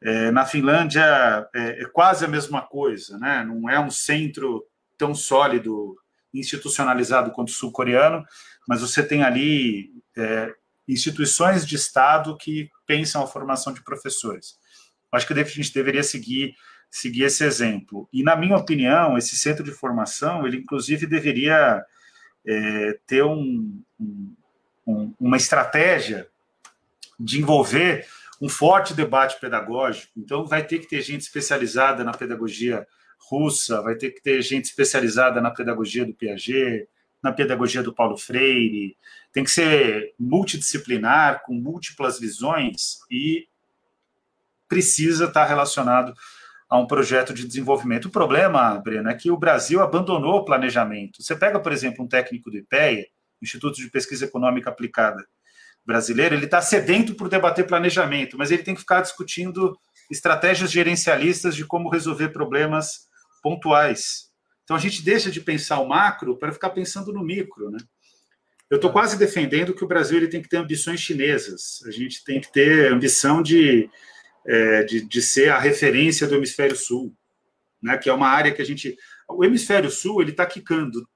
É, 0.00 0.30
na 0.30 0.46
Finlândia, 0.46 1.02
é, 1.52 1.82
é 1.82 1.84
quase 1.86 2.24
a 2.24 2.28
mesma 2.28 2.62
coisa, 2.62 3.18
né? 3.18 3.44
não 3.44 3.68
é 3.68 3.80
um 3.80 3.90
centro 3.90 4.64
tão 4.96 5.16
sólido 5.16 5.96
institucionalizado 6.32 7.30
quanto 7.30 7.48
o 7.48 7.52
sul-coreano, 7.52 8.24
mas 8.66 8.80
você 8.80 9.02
tem 9.02 9.22
ali 9.22 9.90
é, 10.16 10.52
instituições 10.86 11.66
de 11.66 11.76
Estado 11.76 12.36
que 12.36 12.70
pensam 12.86 13.22
a 13.22 13.26
formação 13.26 13.72
de 13.72 13.82
professores. 13.82 14.58
Acho 15.12 15.26
que 15.26 15.32
a 15.32 15.44
gente 15.44 15.72
deveria 15.72 16.02
seguir 16.02 16.54
seguir 16.90 17.24
esse 17.24 17.44
exemplo. 17.44 18.08
E, 18.12 18.22
na 18.22 18.34
minha 18.36 18.56
opinião, 18.56 19.18
esse 19.18 19.36
centro 19.36 19.62
de 19.62 19.70
formação, 19.70 20.46
ele 20.46 20.58
inclusive 20.58 21.06
deveria 21.06 21.84
é, 22.46 22.98
ter 23.06 23.22
um, 23.22 23.82
um, 24.86 25.14
uma 25.20 25.36
estratégia 25.36 26.28
de 27.18 27.38
envolver 27.38 28.06
um 28.40 28.48
forte 28.48 28.94
debate 28.94 29.38
pedagógico. 29.40 30.12
Então, 30.16 30.46
vai 30.46 30.64
ter 30.66 30.78
que 30.78 30.88
ter 30.88 31.02
gente 31.02 31.22
especializada 31.22 32.04
na 32.04 32.12
pedagogia 32.12 32.86
russa, 33.30 33.82
vai 33.82 33.94
ter 33.94 34.10
que 34.10 34.22
ter 34.22 34.40
gente 34.42 34.64
especializada 34.64 35.40
na 35.40 35.50
pedagogia 35.50 36.04
do 36.04 36.14
Piaget, 36.14 36.88
na 37.22 37.32
pedagogia 37.32 37.82
do 37.82 37.94
Paulo 37.94 38.16
Freire, 38.16 38.96
tem 39.32 39.44
que 39.44 39.50
ser 39.50 40.14
multidisciplinar, 40.18 41.42
com 41.44 41.54
múltiplas 41.54 42.18
visões 42.18 42.98
e 43.10 43.48
precisa 44.68 45.24
estar 45.24 45.44
relacionado 45.44 46.14
a 46.68 46.78
um 46.78 46.86
projeto 46.86 47.32
de 47.32 47.46
desenvolvimento. 47.46 48.06
O 48.06 48.10
problema, 48.10 48.78
Breno, 48.78 49.08
é 49.08 49.14
que 49.14 49.30
o 49.30 49.36
Brasil 49.36 49.80
abandonou 49.80 50.36
o 50.36 50.44
planejamento. 50.44 51.22
Você 51.22 51.34
pega, 51.34 51.58
por 51.58 51.72
exemplo, 51.72 52.04
um 52.04 52.08
técnico 52.08 52.50
do 52.50 52.58
IPEA, 52.58 53.06
Instituto 53.40 53.76
de 53.76 53.90
Pesquisa 53.90 54.26
Econômica 54.26 54.70
Aplicada 54.70 55.24
brasileiro, 55.86 56.34
ele 56.34 56.44
está 56.44 56.60
sedento 56.60 57.14
por 57.14 57.30
debater 57.30 57.66
planejamento, 57.66 58.36
mas 58.36 58.50
ele 58.50 58.62
tem 58.62 58.74
que 58.74 58.80
ficar 58.80 59.00
discutindo 59.00 59.78
estratégias 60.10 60.70
gerencialistas 60.70 61.56
de 61.56 61.64
como 61.64 61.88
resolver 61.88 62.28
problemas 62.28 63.07
pontuais. 63.42 64.30
Então 64.64 64.76
a 64.76 64.80
gente 64.80 65.02
deixa 65.02 65.30
de 65.30 65.40
pensar 65.40 65.80
o 65.80 65.88
macro 65.88 66.36
para 66.36 66.52
ficar 66.52 66.70
pensando 66.70 67.12
no 67.12 67.24
micro, 67.24 67.70
né? 67.70 67.78
Eu 68.70 68.76
estou 68.76 68.92
quase 68.92 69.18
defendendo 69.18 69.74
que 69.74 69.82
o 69.82 69.88
Brasil 69.88 70.18
ele 70.18 70.28
tem 70.28 70.42
que 70.42 70.48
ter 70.48 70.58
ambições 70.58 71.00
chinesas. 71.00 71.82
A 71.86 71.90
gente 71.90 72.22
tem 72.22 72.38
que 72.38 72.52
ter 72.52 72.92
ambição 72.92 73.42
de, 73.42 73.88
é, 74.46 74.82
de, 74.82 75.00
de, 75.00 75.22
ser 75.22 75.48
a 75.48 75.58
referência 75.58 76.26
do 76.26 76.34
hemisfério 76.34 76.76
sul, 76.76 77.14
né? 77.82 77.96
Que 77.96 78.10
é 78.10 78.12
uma 78.12 78.28
área 78.28 78.52
que 78.52 78.60
a 78.60 78.64
gente, 78.64 78.94
o 79.28 79.42
hemisfério 79.42 79.90
sul 79.90 80.20
ele 80.20 80.32
está 80.32 80.44
quicando 80.44 81.08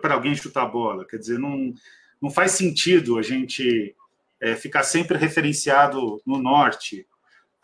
para 0.00 0.14
alguém 0.14 0.34
chutar 0.34 0.62
a 0.62 0.66
bola. 0.66 1.06
Quer 1.06 1.18
dizer, 1.18 1.38
não 1.38 1.74
não 2.20 2.30
faz 2.30 2.52
sentido 2.52 3.18
a 3.18 3.22
gente 3.22 3.96
é, 4.40 4.54
ficar 4.54 4.82
sempre 4.82 5.16
referenciado 5.16 6.20
no 6.26 6.38
norte 6.38 7.06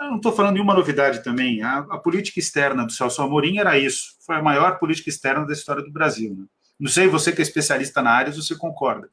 eu 0.00 0.10
não 0.10 0.16
estou 0.16 0.32
falando 0.32 0.54
nenhuma 0.54 0.74
novidade 0.74 1.22
também. 1.24 1.62
A, 1.62 1.78
a, 1.78 1.98
política 1.98 2.38
externa 2.38 2.84
do 2.84 2.92
Celso 2.92 3.22
Amorim 3.22 3.58
era 3.58 3.78
isso. 3.78 4.16
Foi 4.24 4.36
a 4.36 4.42
maior 4.42 4.78
política 4.78 5.08
externa 5.08 5.46
da 5.46 5.52
história 5.52 5.82
do 5.82 5.90
Brasil. 5.90 6.34
Né? 6.34 6.44
Não 6.78 6.90
sei 6.90 7.08
você 7.08 7.32
que 7.32 7.40
é 7.40 7.42
especialista 7.42 8.02
na 8.02 8.10
área, 8.10 8.32
se 8.32 8.42
você 8.42 8.54
concorda. 8.56 9.08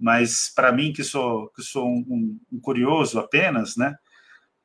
Mas 0.00 0.50
para 0.54 0.72
mim, 0.72 0.92
que 0.92 1.04
sou, 1.04 1.48
que 1.50 1.62
sou 1.62 1.86
um, 1.86 2.04
um, 2.08 2.40
um 2.52 2.60
curioso 2.60 3.18
apenas, 3.18 3.76
né? 3.76 3.94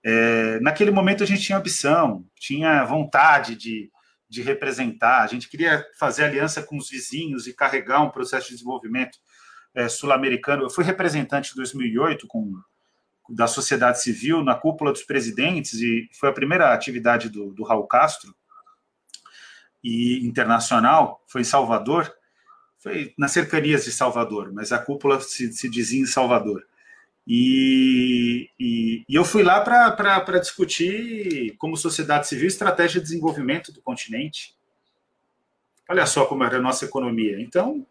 É, 0.03 0.59
naquele 0.61 0.91
momento 0.91 1.23
a 1.23 1.27
gente 1.27 1.41
tinha 1.41 1.57
ambição, 1.57 2.25
tinha 2.39 2.85
vontade 2.85 3.55
de, 3.55 3.91
de 4.29 4.41
representar, 4.41 5.23
a 5.23 5.27
gente 5.27 5.49
queria 5.49 5.85
fazer 5.99 6.23
aliança 6.23 6.63
com 6.63 6.77
os 6.77 6.89
vizinhos 6.89 7.45
e 7.45 7.53
carregar 7.53 8.01
um 8.01 8.09
processo 8.09 8.47
de 8.47 8.53
desenvolvimento 8.53 9.17
é, 9.75 9.89
sul-americano. 9.89 10.63
Eu 10.63 10.69
fui 10.69 10.83
representante 10.83 11.51
em 11.51 11.55
2008 11.55 12.25
com 12.27 12.53
da 13.29 13.47
sociedade 13.47 14.01
civil 14.01 14.43
na 14.43 14.55
cúpula 14.55 14.91
dos 14.91 15.03
presidentes, 15.03 15.73
e 15.73 16.09
foi 16.13 16.29
a 16.29 16.33
primeira 16.33 16.73
atividade 16.73 17.29
do, 17.29 17.53
do 17.53 17.63
Raul 17.63 17.87
Castro, 17.87 18.35
e 19.83 20.25
internacional, 20.25 21.23
foi 21.27 21.41
em 21.41 21.45
Salvador, 21.45 22.13
foi 22.79 23.13
nas 23.17 23.31
cercanias 23.31 23.85
de 23.85 23.91
Salvador, 23.91 24.51
mas 24.53 24.71
a 24.71 24.79
cúpula 24.79 25.19
se, 25.19 25.51
se 25.53 25.69
dizia 25.69 26.01
em 26.01 26.05
Salvador. 26.05 26.65
E, 27.25 28.49
e, 28.57 29.03
e 29.07 29.15
eu 29.15 29.25
fui 29.25 29.43
lá 29.43 29.59
para 29.59 30.39
discutir, 30.39 31.55
como 31.57 31.75
sociedade 31.75 32.27
civil, 32.27 32.47
estratégia 32.47 33.01
de 33.01 33.07
desenvolvimento 33.07 33.71
do 33.71 33.81
continente. 33.81 34.55
Olha 35.89 36.05
só 36.05 36.25
como 36.25 36.45
era 36.45 36.57
a 36.57 36.61
nossa 36.61 36.85
economia. 36.85 37.41
Então, 37.41 37.85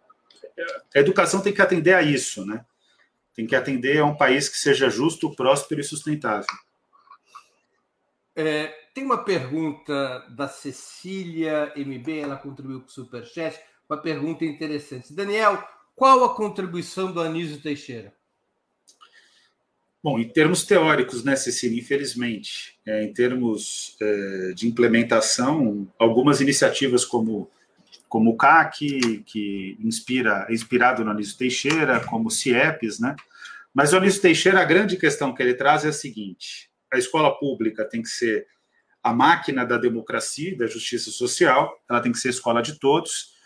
a 0.94 0.98
educação 0.98 1.42
tem 1.42 1.52
que 1.52 1.60
atender 1.60 1.94
a 1.94 2.02
isso, 2.02 2.46
né? 2.46 2.64
Tem 3.36 3.46
que 3.46 3.54
atender 3.54 3.98
a 3.98 4.06
um 4.06 4.16
país 4.16 4.48
que 4.48 4.56
seja 4.56 4.88
justo, 4.88 5.36
próspero 5.36 5.82
e 5.82 5.84
sustentável. 5.84 6.46
É, 8.34 8.66
tem 8.94 9.04
uma 9.04 9.22
pergunta 9.22 10.26
da 10.30 10.48
Cecília 10.48 11.72
MB, 11.76 12.18
ela 12.18 12.36
contribuiu 12.36 12.80
com 12.80 12.86
o 12.86 12.90
Superchat, 12.90 13.60
uma 13.88 13.98
pergunta 13.98 14.44
interessante. 14.44 15.12
Daniel, 15.12 15.62
qual 15.94 16.24
a 16.24 16.34
contribuição 16.34 17.12
do 17.12 17.20
Anísio 17.20 17.60
Teixeira? 17.60 18.12
Bom, 20.02 20.18
em 20.18 20.28
termos 20.28 20.64
teóricos, 20.64 21.24
né, 21.24 21.34
Cecília, 21.34 21.80
infelizmente, 21.80 22.78
é, 22.86 23.02
em 23.04 23.12
termos 23.12 23.96
é, 24.00 24.52
de 24.54 24.68
implementação, 24.68 25.90
algumas 25.98 26.40
iniciativas 26.40 27.04
como 27.04 27.50
como 28.08 28.30
o 28.30 28.36
CAC, 28.36 29.22
que 29.26 29.76
inspira, 29.80 30.46
é 30.48 30.52
inspirado 30.52 31.04
no 31.04 31.10
Anísio 31.10 31.36
Teixeira, 31.36 32.00
como 32.00 32.28
o 32.28 32.30
CIEPS, 32.30 33.00
né? 33.00 33.16
Mas 33.74 33.92
o 33.92 33.96
Anísio 33.96 34.22
Teixeira, 34.22 34.60
a 34.60 34.64
grande 34.64 34.96
questão 34.96 35.34
que 35.34 35.42
ele 35.42 35.54
traz 35.54 35.84
é 35.84 35.88
a 35.88 35.92
seguinte: 35.92 36.70
a 36.92 36.98
escola 36.98 37.36
pública 37.38 37.84
tem 37.84 38.02
que 38.02 38.08
ser 38.08 38.46
a 39.02 39.12
máquina 39.12 39.64
da 39.64 39.76
democracia 39.76 40.56
da 40.56 40.66
justiça 40.66 41.10
social, 41.10 41.72
ela 41.88 42.00
tem 42.00 42.10
que 42.10 42.18
ser 42.18 42.30
escola 42.30 42.62
de 42.62 42.78
todos. 42.78 43.36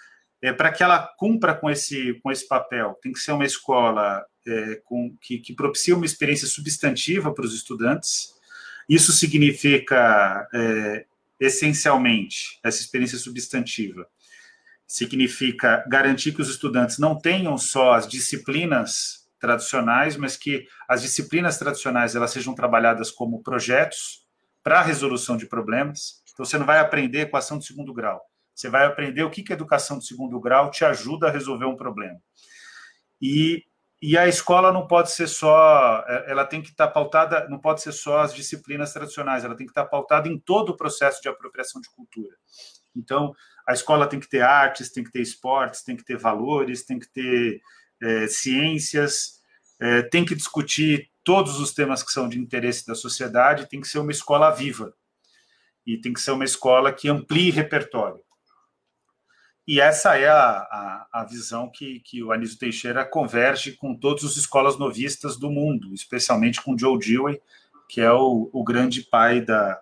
É, 0.42 0.52
Para 0.52 0.72
que 0.72 0.82
ela 0.82 1.06
cumpra 1.18 1.54
com 1.54 1.68
esse, 1.68 2.14
com 2.22 2.30
esse 2.30 2.48
papel, 2.48 2.98
tem 3.02 3.12
que 3.12 3.18
ser 3.18 3.32
uma 3.32 3.44
escola 3.44 4.24
é, 4.46 4.80
com, 4.84 5.14
que, 5.20 5.38
que 5.38 5.52
propicia 5.52 5.94
uma 5.94 6.06
experiência 6.06 6.46
substantiva 6.46 7.34
para 7.34 7.44
os 7.44 7.54
estudantes. 7.54 8.34
Isso 8.88 9.12
significa, 9.12 10.48
é, 10.54 11.04
essencialmente, 11.38 12.58
essa 12.62 12.80
experiência 12.80 13.18
substantiva 13.18 14.08
significa 14.90 15.84
garantir 15.86 16.32
que 16.32 16.42
os 16.42 16.48
estudantes 16.48 16.98
não 16.98 17.16
tenham 17.16 17.56
só 17.56 17.92
as 17.92 18.08
disciplinas 18.08 19.24
tradicionais, 19.38 20.16
mas 20.16 20.36
que 20.36 20.66
as 20.88 21.00
disciplinas 21.00 21.56
tradicionais 21.58 22.16
elas 22.16 22.32
sejam 22.32 22.56
trabalhadas 22.56 23.08
como 23.08 23.40
projetos 23.40 24.26
para 24.64 24.80
a 24.80 24.82
resolução 24.82 25.36
de 25.36 25.46
problemas. 25.46 26.24
Então 26.32 26.44
você 26.44 26.58
não 26.58 26.66
vai 26.66 26.80
aprender 26.80 27.20
equação 27.20 27.56
de 27.56 27.66
segundo 27.66 27.94
grau. 27.94 28.20
Você 28.52 28.68
vai 28.68 28.84
aprender 28.84 29.22
o 29.22 29.30
que 29.30 29.44
que 29.44 29.52
a 29.52 29.54
educação 29.54 29.96
de 29.96 30.06
segundo 30.08 30.40
grau 30.40 30.72
te 30.72 30.84
ajuda 30.84 31.28
a 31.28 31.30
resolver 31.30 31.66
um 31.66 31.76
problema. 31.76 32.18
E, 33.22 33.62
e 34.02 34.18
a 34.18 34.26
escola 34.26 34.72
não 34.72 34.88
pode 34.88 35.12
ser 35.12 35.28
só, 35.28 36.04
é, 36.08 36.32
ela 36.32 36.44
tem 36.44 36.60
que 36.60 36.70
estar 36.70 36.88
pautada, 36.88 37.48
não 37.48 37.60
pode 37.60 37.80
ser 37.80 37.92
só 37.92 38.22
as 38.22 38.34
disciplinas 38.34 38.92
tradicionais, 38.92 39.44
ela 39.44 39.54
tem 39.54 39.66
que 39.66 39.70
estar 39.70 39.84
pautada 39.84 40.28
em 40.28 40.36
todo 40.36 40.70
o 40.70 40.76
processo 40.76 41.22
de 41.22 41.28
apropriação 41.28 41.80
de 41.80 41.88
cultura. 41.90 42.34
Então, 42.96 43.32
a 43.70 43.72
escola 43.72 44.08
tem 44.08 44.18
que 44.18 44.28
ter 44.28 44.42
artes, 44.42 44.90
tem 44.90 45.04
que 45.04 45.12
ter 45.12 45.22
esportes, 45.22 45.84
tem 45.84 45.96
que 45.96 46.04
ter 46.04 46.18
valores, 46.18 46.84
tem 46.84 46.98
que 46.98 47.08
ter 47.08 47.60
é, 48.02 48.26
ciências, 48.26 49.40
é, 49.80 50.02
tem 50.02 50.24
que 50.24 50.34
discutir 50.34 51.08
todos 51.22 51.60
os 51.60 51.72
temas 51.72 52.02
que 52.02 52.10
são 52.10 52.28
de 52.28 52.36
interesse 52.36 52.84
da 52.84 52.96
sociedade, 52.96 53.68
tem 53.68 53.80
que 53.80 53.86
ser 53.86 54.00
uma 54.00 54.10
escola 54.10 54.50
viva 54.50 54.92
e 55.86 55.96
tem 55.96 56.12
que 56.12 56.20
ser 56.20 56.32
uma 56.32 56.44
escola 56.44 56.92
que 56.92 57.08
amplie 57.08 57.52
repertório. 57.52 58.20
E 59.68 59.80
essa 59.80 60.18
é 60.18 60.28
a, 60.28 60.50
a, 60.58 61.08
a, 61.12 61.24
visão 61.24 61.70
que, 61.70 62.00
que 62.00 62.24
o 62.24 62.32
Anísio 62.32 62.58
Teixeira 62.58 63.04
converge 63.04 63.76
com 63.76 63.94
todas 63.94 64.24
as 64.24 64.36
escolas 64.36 64.76
novistas 64.76 65.38
do 65.38 65.48
mundo, 65.48 65.94
especialmente 65.94 66.60
com 66.60 66.76
Joe 66.76 66.98
Dewey, 66.98 67.40
que 67.88 68.00
é 68.00 68.10
o, 68.10 68.50
o 68.52 68.64
grande 68.64 69.02
pai 69.02 69.40
da, 69.40 69.80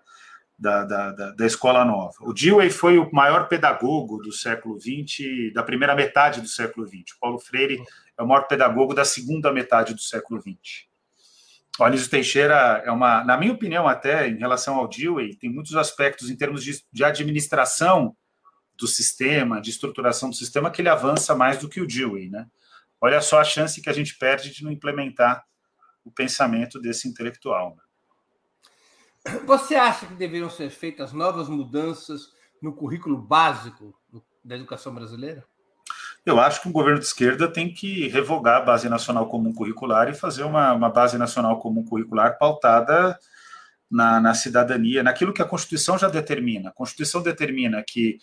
da, 0.59 0.85
da, 0.85 1.13
da, 1.13 1.47
escola 1.47 1.85
nova. 1.85 2.15
O 2.21 2.33
Dewey 2.33 2.71
foi 2.71 2.99
o 2.99 3.09
maior 3.13 3.49
pedagogo 3.49 4.19
do 4.19 4.33
século 4.33 4.79
XX, 4.81 5.53
da 5.55 5.63
primeira 5.63 5.95
metade 5.95 6.41
do 6.41 6.49
século 6.49 6.87
XX. 6.87 7.15
O 7.15 7.21
Paulo 7.21 7.39
Freire 7.39 7.81
é 8.17 8.23
o 8.23 8.27
maior 8.27 8.49
pedagogo 8.49 8.93
da 8.93 9.05
segunda 9.05 9.53
metade 9.53 9.95
do 9.95 10.01
século 10.01 10.41
XX. 10.41 10.89
O 11.79 11.85
Anísio 11.85 12.11
Teixeira 12.11 12.83
é 12.85 12.91
uma, 12.91 13.23
na 13.23 13.37
minha 13.37 13.53
opinião, 13.53 13.87
até 13.87 14.29
em 14.29 14.37
relação 14.37 14.75
ao 14.75 14.89
Dewey, 14.89 15.37
tem 15.37 15.49
muitos 15.49 15.77
aspectos 15.77 16.29
em 16.29 16.37
termos 16.37 16.65
de, 16.65 16.83
de 16.93 17.05
administração 17.05 18.17
do 18.77 18.89
sistema, 18.89 19.61
de 19.61 19.71
estruturação 19.71 20.29
do 20.29 20.35
sistema, 20.35 20.73
que 20.73 20.83
ele 20.83 20.89
avança 20.89 21.37
mais 21.37 21.59
do 21.59 21.69
que 21.69 21.81
o 21.81 21.87
Dewey, 21.87 22.31
né? 22.31 22.47
Olha 23.01 23.21
só 23.21 23.41
a 23.41 23.45
chance 23.45 23.81
que 23.81 23.89
a 23.89 23.93
gente 23.93 24.19
perde 24.19 24.51
de 24.51 24.65
não 24.65 24.73
implementar 24.73 25.45
o 26.05 26.11
pensamento 26.11 26.81
desse 26.81 27.07
intelectual. 27.07 27.77
Né? 27.77 27.83
Você 29.47 29.75
acha 29.75 30.07
que 30.07 30.15
deveriam 30.15 30.51
ser 30.51 30.71
feitas 30.71 31.13
novas 31.13 31.49
mudanças 31.49 32.33
no 32.63 32.73
currículo 32.73 33.17
básico 33.17 33.95
da 34.45 34.57
educação 34.57 34.95
brasileira? 34.95 35.45
Eu 36.25 36.39
acho 36.39 36.61
que 36.61 36.69
o 36.69 36.73
governo 36.73 36.99
de 36.99 37.07
esquerda 37.07 37.51
tem 37.51 37.73
que 37.73 38.09
revogar 38.09 38.59
a 38.59 38.65
Base 38.65 38.89
Nacional 38.89 39.29
Comum 39.29 39.53
Curricular 39.53 40.09
e 40.09 40.15
fazer 40.15 40.43
uma, 40.43 40.73
uma 40.73 40.91
Base 40.91 41.17
Nacional 41.17 41.59
Comum 41.59 41.85
Curricular 41.85 42.37
pautada 42.39 43.19
na, 43.91 44.21
na 44.21 44.35
cidadania, 44.35 45.03
naquilo 45.03 45.33
que 45.33 45.41
a 45.41 45.47
Constituição 45.47 45.97
já 45.97 46.09
determina. 46.09 46.69
A 46.69 46.73
Constituição 46.73 47.23
determina 47.23 47.83
que 47.83 48.19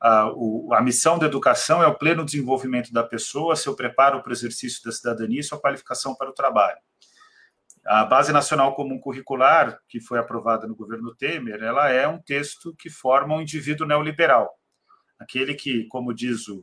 a, 0.00 0.30
o, 0.32 0.72
a 0.72 0.80
missão 0.80 1.18
da 1.18 1.26
educação 1.26 1.82
é 1.82 1.86
o 1.86 1.94
pleno 1.94 2.24
desenvolvimento 2.24 2.92
da 2.92 3.02
pessoa, 3.02 3.56
seu 3.56 3.74
preparo 3.74 4.22
para 4.22 4.30
o 4.30 4.32
exercício 4.32 4.82
da 4.84 4.92
cidadania 4.92 5.40
e 5.40 5.44
sua 5.44 5.58
qualificação 5.58 6.14
para 6.14 6.30
o 6.30 6.34
trabalho. 6.34 6.78
A 7.88 8.04
Base 8.04 8.30
Nacional 8.34 8.74
Comum 8.74 9.00
Curricular, 9.00 9.80
que 9.88 9.98
foi 9.98 10.18
aprovada 10.18 10.66
no 10.66 10.76
governo 10.76 11.14
Temer, 11.14 11.62
ela 11.62 11.88
é 11.88 12.06
um 12.06 12.18
texto 12.18 12.74
que 12.78 12.90
forma 12.90 13.34
um 13.34 13.40
indivíduo 13.40 13.86
neoliberal. 13.86 14.50
Aquele 15.18 15.54
que, 15.54 15.84
como 15.86 16.12
diz 16.12 16.48
o 16.48 16.62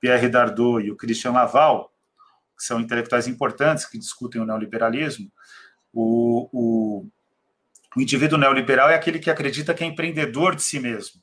Pierre 0.00 0.28
Dardot 0.28 0.84
e 0.84 0.90
o 0.90 0.96
Christian 0.96 1.30
Laval, 1.30 1.92
que 2.58 2.64
são 2.64 2.80
intelectuais 2.80 3.28
importantes 3.28 3.86
que 3.86 3.96
discutem 3.96 4.40
o 4.40 4.44
neoliberalismo, 4.44 5.30
o, 5.92 6.48
o, 6.52 7.06
o 7.96 8.00
indivíduo 8.00 8.36
neoliberal 8.36 8.90
é 8.90 8.96
aquele 8.96 9.20
que 9.20 9.30
acredita 9.30 9.74
que 9.74 9.84
é 9.84 9.86
empreendedor 9.86 10.56
de 10.56 10.62
si 10.64 10.80
mesmo. 10.80 11.22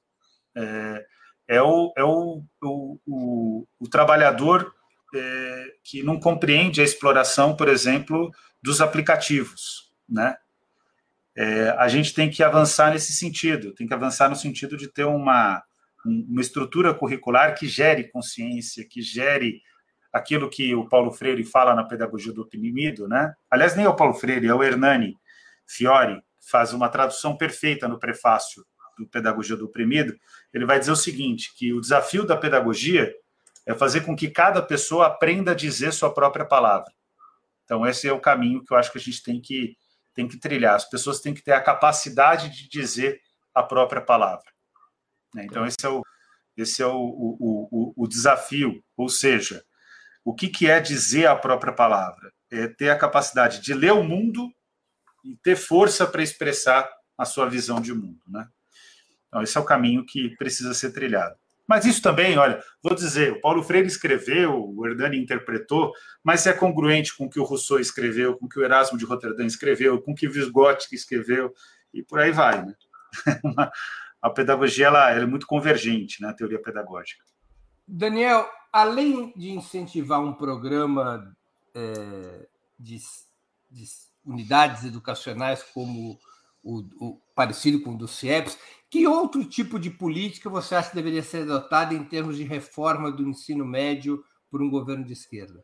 É, 0.56 1.06
é 1.50 1.62
o, 1.62 1.92
é 1.98 2.04
o, 2.06 2.42
o, 2.64 3.00
o, 3.06 3.68
o 3.82 3.90
trabalhador 3.90 4.74
é, 5.14 5.74
que 5.84 6.04
não 6.04 6.20
compreende 6.20 6.82
a 6.82 6.84
exploração, 6.84 7.56
por 7.56 7.68
exemplo, 7.68 8.32
dos 8.62 8.82
aplicativos, 8.82 9.92
né? 10.08 10.36
É, 11.36 11.70
a 11.78 11.88
gente 11.88 12.14
tem 12.14 12.30
que 12.30 12.44
avançar 12.44 12.92
nesse 12.92 13.14
sentido, 13.14 13.74
tem 13.74 13.88
que 13.88 13.94
avançar 13.94 14.30
no 14.30 14.36
sentido 14.36 14.76
de 14.76 14.88
ter 14.88 15.06
uma, 15.06 15.64
uma 16.06 16.42
estrutura 16.42 16.94
curricular 16.94 17.56
que 17.56 17.68
gere 17.68 18.10
consciência, 18.10 18.86
que 18.86 19.02
gere 19.02 19.62
aquilo 20.12 20.50
que 20.50 20.76
o 20.76 20.90
Paulo 20.90 21.12
Freire 21.12 21.44
fala 21.46 21.74
na 21.74 21.86
pedagogia 21.86 22.34
do 22.34 22.42
oprimido, 22.42 23.08
né? 23.08 23.34
Aliás, 23.50 23.76
nem 23.76 23.86
é 23.86 23.90
o 23.90 23.96
Paulo 23.96 24.14
Freire, 24.14 24.48
é 24.48 24.54
o 24.54 24.62
Hernani 24.62 25.16
Fiore, 25.66 26.22
faz 26.40 26.74
uma 26.74 26.90
tradução 26.90 27.38
perfeita 27.38 27.88
no 27.88 27.98
prefácio 27.98 28.66
do 28.98 29.08
Pedagogia 29.08 29.56
do 29.56 29.66
Oprimido, 29.66 30.16
ele 30.54 30.66
vai 30.66 30.80
dizer 30.80 30.92
o 30.92 30.96
seguinte, 30.96 31.54
que 31.56 31.74
o 31.74 31.82
desafio 31.82 32.26
da 32.26 32.36
pedagogia 32.36 33.14
é 33.66 33.74
fazer 33.74 34.02
com 34.02 34.16
que 34.16 34.30
cada 34.30 34.62
pessoa 34.62 35.08
aprenda 35.08 35.52
a 35.52 35.56
dizer 35.56 35.94
sua 35.94 36.14
própria 36.14 36.46
palavra. 36.46 36.92
Então, 37.64 37.86
esse 37.86 38.08
é 38.08 38.12
o 38.12 38.20
caminho 38.20 38.64
que 38.64 38.74
eu 38.74 38.78
acho 38.78 38.92
que 38.92 38.98
a 38.98 39.02
gente 39.02 39.24
tem 39.24 39.40
que, 39.40 39.78
tem 40.14 40.28
que 40.28 40.38
trilhar. 40.38 40.76
As 40.76 40.90
pessoas 40.90 41.22
têm 41.22 41.34
que 41.34 41.44
ter 41.44 41.54
a 41.54 41.62
capacidade 41.62 42.50
de 42.50 42.68
dizer 42.68 43.22
a 43.54 43.64
própria 43.64 44.02
palavra. 44.02 44.46
Né? 45.34 45.46
Então, 45.46 45.66
esse 45.66 45.86
é 45.86 45.90
o, 45.90 46.02
esse 46.58 46.82
é 46.82 46.88
o, 46.88 46.98
o, 46.98 47.68
o, 47.72 47.94
o 48.04 48.08
desafio. 48.08 48.84
Ou 48.98 49.08
seja, 49.08 49.64
o 50.24 50.34
que, 50.34 50.50
que 50.50 50.70
é 50.70 50.80
dizer 50.80 51.28
a 51.28 51.36
própria 51.36 51.74
palavra? 51.74 52.32
É 52.52 52.68
ter 52.68 52.90
a 52.90 52.98
capacidade 52.98 53.62
de 53.62 53.74
ler 53.74 53.94
o 53.94 54.04
mundo 54.04 54.52
e 55.24 55.38
ter 55.38 55.56
força 55.56 56.06
para 56.06 56.24
expressar 56.24 56.90
a 57.18 57.26
sua 57.26 57.48
visão 57.48 57.80
de 57.80 57.94
mundo. 57.94 58.20
Né? 58.28 58.48
Então, 59.28 59.42
esse 59.42 59.58
é 59.58 59.62
o 59.62 59.66
caminho 59.66 60.06
que 60.06 60.36
precisa 60.36 60.74
ser 60.74 60.92
trilhado. 60.92 61.36
Mas 61.68 61.86
isso 61.86 62.02
também, 62.02 62.38
olha, 62.38 62.62
vou 62.84 62.94
dizer, 62.94 63.34
o 63.34 63.42
Paulo 63.42 63.64
Freire 63.64 63.88
escreveu, 63.88 64.74
o 64.76 64.86
Hernani 64.86 65.18
interpretou, 65.18 65.94
mas 66.24 66.46
é 66.46 66.54
congruente 66.54 67.16
com 67.16 67.26
o 67.26 67.30
que 67.30 67.40
o 67.40 67.44
Rousseau 67.44 67.80
escreveu, 67.80 68.38
com 68.38 68.46
o 68.46 68.50
que 68.50 68.60
o 68.60 68.64
Erasmo 68.64 68.98
de 68.98 69.06
Roterdã 69.06 69.46
escreveu, 69.46 70.02
com 70.02 70.12
o 70.12 70.16
que 70.16 70.28
Vygotsky 70.28 70.96
escreveu, 70.96 71.54
e 71.94 72.04
por 72.04 72.20
aí 72.20 72.32
vai, 72.32 72.66
né? 72.66 72.76
a 74.22 74.30
pedagogia 74.30 74.88
ela, 74.88 75.10
ela, 75.10 75.24
é 75.24 75.26
muito 75.26 75.48
convergente, 75.48 76.22
né, 76.22 76.30
a 76.30 76.34
teoria 76.34 76.62
pedagógica. 76.62 77.24
Daniel, 77.88 78.48
além 78.72 79.34
de 79.36 79.50
incentivar 79.50 80.22
um 80.22 80.34
programa 80.34 81.36
é, 81.74 82.48
de, 82.80 82.98
de, 83.70 83.86
unidades 84.24 84.84
educacionais 84.84 85.64
como 85.64 86.20
o, 86.64 86.80
o, 87.00 87.22
parecido 87.36 87.82
com 87.82 87.96
o 87.96 87.98
do 87.98 88.08
CIEPS, 88.08 88.58
que 88.92 89.08
outro 89.08 89.46
tipo 89.46 89.80
de 89.80 89.90
política 89.90 90.50
você 90.50 90.76
acha 90.76 90.90
que 90.90 90.96
deveria 90.98 91.24
ser 91.24 91.44
adotada 91.44 91.94
em 91.94 92.04
termos 92.04 92.36
de 92.36 92.44
reforma 92.44 93.10
do 93.10 93.26
ensino 93.26 93.66
médio 93.66 94.22
por 94.50 94.62
um 94.62 94.70
governo 94.70 95.06
de 95.06 95.14
esquerda? 95.14 95.64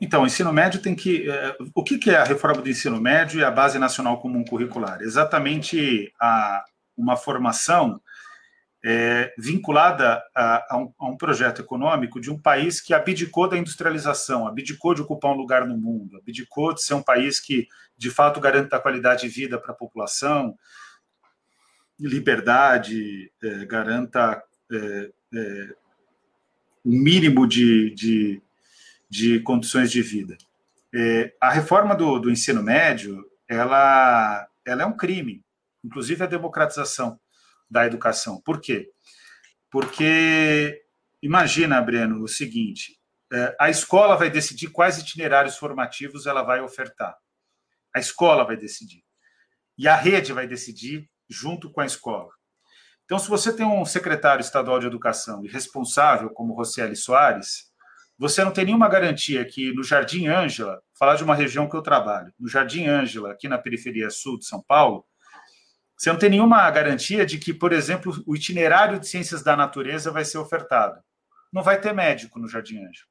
Então, 0.00 0.22
o 0.22 0.26
ensino 0.26 0.52
médio 0.52 0.82
tem 0.82 0.94
que. 0.94 1.30
É, 1.30 1.56
o 1.72 1.84
que, 1.84 2.10
é 2.10 2.16
a 2.16 2.24
reforma 2.24 2.60
do 2.60 2.68
ensino 2.68 3.00
médio 3.00 3.38
e 3.38 3.44
a 3.44 3.50
Base 3.50 3.78
Nacional 3.78 4.20
Comum 4.20 4.44
Curricular? 4.44 5.02
Exatamente 5.02 6.12
a, 6.20 6.64
uma 6.96 7.16
formação 7.16 8.00
é, 8.82 9.32
vinculada 9.38 10.20
a, 10.34 10.74
a, 10.74 10.78
um, 10.78 10.92
a, 10.98 11.06
um, 11.10 11.16
projeto 11.16 11.60
econômico 11.60 12.20
de 12.20 12.30
um 12.30 12.40
país 12.40 12.80
que 12.80 12.92
abdicou 12.92 13.46
da 13.46 13.56
industrialização, 13.56 14.48
abdicou 14.48 14.94
de 14.94 15.02
ocupar 15.02 15.30
um 15.30 15.36
lugar 15.36 15.64
no 15.64 15.76
mundo, 15.76 16.16
abdicou 16.16 16.74
de 16.74 16.82
ser 16.82 16.94
um 16.94 17.02
país 17.02 17.38
que, 17.38 17.68
de 17.96 18.10
fato, 18.10 18.40
garanta 18.40 18.76
a 18.76 18.80
qualidade 18.80 19.22
de 19.22 19.28
vida 19.28 19.60
para 19.60 19.72
a 19.72 19.76
população, 19.76 20.56
liberdade, 22.00 23.30
é, 23.42 23.64
garanta 23.66 24.42
é, 24.72 25.10
é, 25.34 25.74
um 26.84 26.98
mínimo 26.98 27.46
de, 27.46 27.94
de, 27.94 28.42
de, 29.08 29.40
condições 29.40 29.90
de 29.90 30.00
vida. 30.00 30.36
É, 30.94 31.34
a 31.40 31.50
reforma 31.50 31.94
do, 31.94 32.18
do, 32.18 32.30
ensino 32.30 32.62
médio, 32.62 33.24
ela, 33.48 34.48
ela 34.64 34.82
é 34.82 34.86
um 34.86 34.96
crime, 34.96 35.44
inclusive 35.84 36.22
a 36.22 36.26
democratização 36.26 37.18
da 37.70 37.86
educação. 37.86 38.40
Por 38.40 38.60
quê? 38.60 38.90
Porque, 39.70 40.82
imagina, 41.22 41.80
Breno, 41.80 42.22
o 42.22 42.28
seguinte, 42.28 42.98
é, 43.32 43.56
a 43.60 43.70
escola 43.70 44.16
vai 44.16 44.30
decidir 44.30 44.68
quais 44.68 44.98
itinerários 44.98 45.56
formativos 45.56 46.26
ela 46.26 46.42
vai 46.42 46.60
ofertar. 46.60 47.16
A 47.94 48.00
escola 48.00 48.44
vai 48.44 48.56
decidir. 48.56 49.04
E 49.76 49.88
a 49.88 49.96
rede 49.96 50.32
vai 50.32 50.46
decidir 50.46 51.09
junto 51.30 51.70
com 51.70 51.80
a 51.80 51.86
escola. 51.86 52.30
Então, 53.04 53.18
se 53.18 53.28
você 53.28 53.52
tem 53.52 53.64
um 53.64 53.84
secretário 53.84 54.40
estadual 54.40 54.78
de 54.78 54.86
educação 54.86 55.44
e 55.44 55.48
responsável 55.48 56.30
como 56.30 56.54
Rocieli 56.54 56.96
Soares, 56.96 57.70
você 58.18 58.44
não 58.44 58.52
tem 58.52 58.66
nenhuma 58.66 58.88
garantia 58.88 59.44
que 59.44 59.72
no 59.72 59.82
Jardim 59.82 60.26
Ângela, 60.26 60.82
falar 60.98 61.14
de 61.14 61.24
uma 61.24 61.34
região 61.34 61.68
que 61.68 61.74
eu 61.74 61.82
trabalho, 61.82 62.32
no 62.38 62.48
Jardim 62.48 62.86
Ângela, 62.86 63.32
aqui 63.32 63.48
na 63.48 63.56
periferia 63.56 64.10
sul 64.10 64.38
de 64.38 64.44
São 64.44 64.62
Paulo, 64.62 65.06
você 65.96 66.10
não 66.10 66.18
tem 66.18 66.30
nenhuma 66.30 66.70
garantia 66.70 67.26
de 67.26 67.38
que, 67.38 67.52
por 67.52 67.72
exemplo, 67.72 68.22
o 68.26 68.34
itinerário 68.34 68.98
de 68.98 69.06
ciências 69.06 69.42
da 69.42 69.56
natureza 69.56 70.10
vai 70.10 70.24
ser 70.24 70.38
ofertado. 70.38 70.98
Não 71.52 71.62
vai 71.62 71.80
ter 71.80 71.92
médico 71.92 72.38
no 72.38 72.48
Jardim 72.48 72.78
Ângela. 72.78 73.08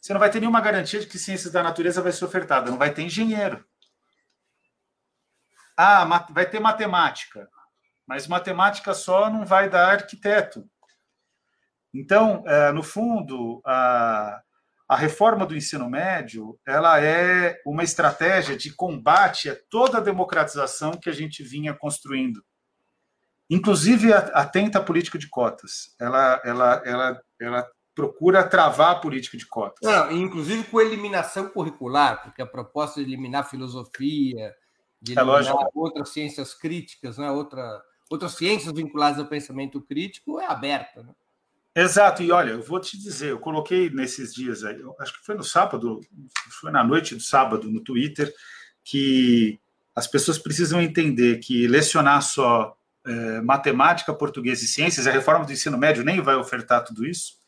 Você 0.00 0.12
não 0.12 0.18
vai 0.18 0.30
ter 0.30 0.40
nenhuma 0.40 0.60
garantia 0.60 0.98
de 0.98 1.06
que 1.06 1.18
ciências 1.18 1.52
da 1.52 1.62
natureza 1.62 2.00
vai 2.00 2.10
ser 2.10 2.24
ofertada. 2.24 2.70
Não 2.70 2.78
vai 2.78 2.92
ter 2.92 3.02
engenheiro. 3.02 3.64
Ah, 5.82 6.26
vai 6.30 6.44
ter 6.44 6.60
matemática, 6.60 7.48
mas 8.06 8.28
matemática 8.28 8.92
só 8.92 9.30
não 9.30 9.46
vai 9.46 9.70
dar 9.70 9.92
arquiteto. 9.92 10.68
Então, 11.94 12.44
é, 12.46 12.70
no 12.70 12.82
fundo, 12.82 13.62
a, 13.64 14.42
a 14.86 14.96
reforma 14.96 15.46
do 15.46 15.56
ensino 15.56 15.88
médio 15.88 16.60
ela 16.66 17.00
é 17.00 17.58
uma 17.64 17.82
estratégia 17.82 18.58
de 18.58 18.74
combate 18.74 19.48
a 19.48 19.56
toda 19.70 19.96
a 19.96 20.02
democratização 20.02 20.92
que 20.92 21.08
a 21.08 21.14
gente 21.14 21.42
vinha 21.42 21.72
construindo. 21.72 22.44
Inclusive, 23.48 24.12
atenta 24.12 24.80
à 24.80 24.84
política 24.84 25.18
de 25.18 25.30
cotas. 25.30 25.94
Ela, 25.98 26.42
ela, 26.44 26.82
ela, 26.84 27.22
ela 27.40 27.66
procura 27.94 28.46
travar 28.46 28.96
a 28.96 29.00
política 29.00 29.38
de 29.38 29.46
cotas. 29.46 29.80
Não, 29.82 30.12
inclusive 30.12 30.62
com 30.64 30.78
eliminação 30.78 31.48
curricular, 31.48 32.22
porque 32.22 32.42
a 32.42 32.46
proposta 32.46 33.00
de 33.00 33.06
eliminar 33.06 33.48
filosofia, 33.48 34.54
de 35.00 35.18
é 35.18 35.22
outras 35.74 36.10
ciências 36.10 36.54
críticas, 36.54 37.16
né? 37.16 37.30
Outra, 37.30 37.82
outras 38.10 38.32
ciências 38.32 38.72
vinculadas 38.72 39.18
ao 39.18 39.26
pensamento 39.26 39.80
crítico, 39.80 40.38
é 40.38 40.46
aberta. 40.46 41.02
Né? 41.02 41.14
Exato, 41.74 42.22
e 42.22 42.32
olha, 42.32 42.50
eu 42.50 42.62
vou 42.62 42.80
te 42.80 42.98
dizer, 42.98 43.30
eu 43.30 43.38
coloquei 43.38 43.88
nesses 43.90 44.34
dias 44.34 44.64
aí, 44.64 44.76
acho 44.98 45.18
que 45.18 45.24
foi 45.24 45.36
no 45.36 45.44
sábado, 45.44 46.00
foi 46.60 46.70
na 46.70 46.82
noite 46.82 47.14
do 47.14 47.22
sábado 47.22 47.70
no 47.70 47.80
Twitter, 47.80 48.32
que 48.84 49.58
as 49.94 50.06
pessoas 50.06 50.38
precisam 50.38 50.82
entender 50.82 51.38
que 51.38 51.68
lecionar 51.68 52.22
só 52.22 52.76
é, 53.06 53.40
matemática, 53.40 54.12
português 54.12 54.62
e 54.62 54.66
ciências, 54.66 55.06
a 55.06 55.12
reforma 55.12 55.46
do 55.46 55.52
ensino 55.52 55.78
médio 55.78 56.04
nem 56.04 56.20
vai 56.20 56.34
ofertar 56.34 56.84
tudo 56.84 57.06
isso, 57.06 57.38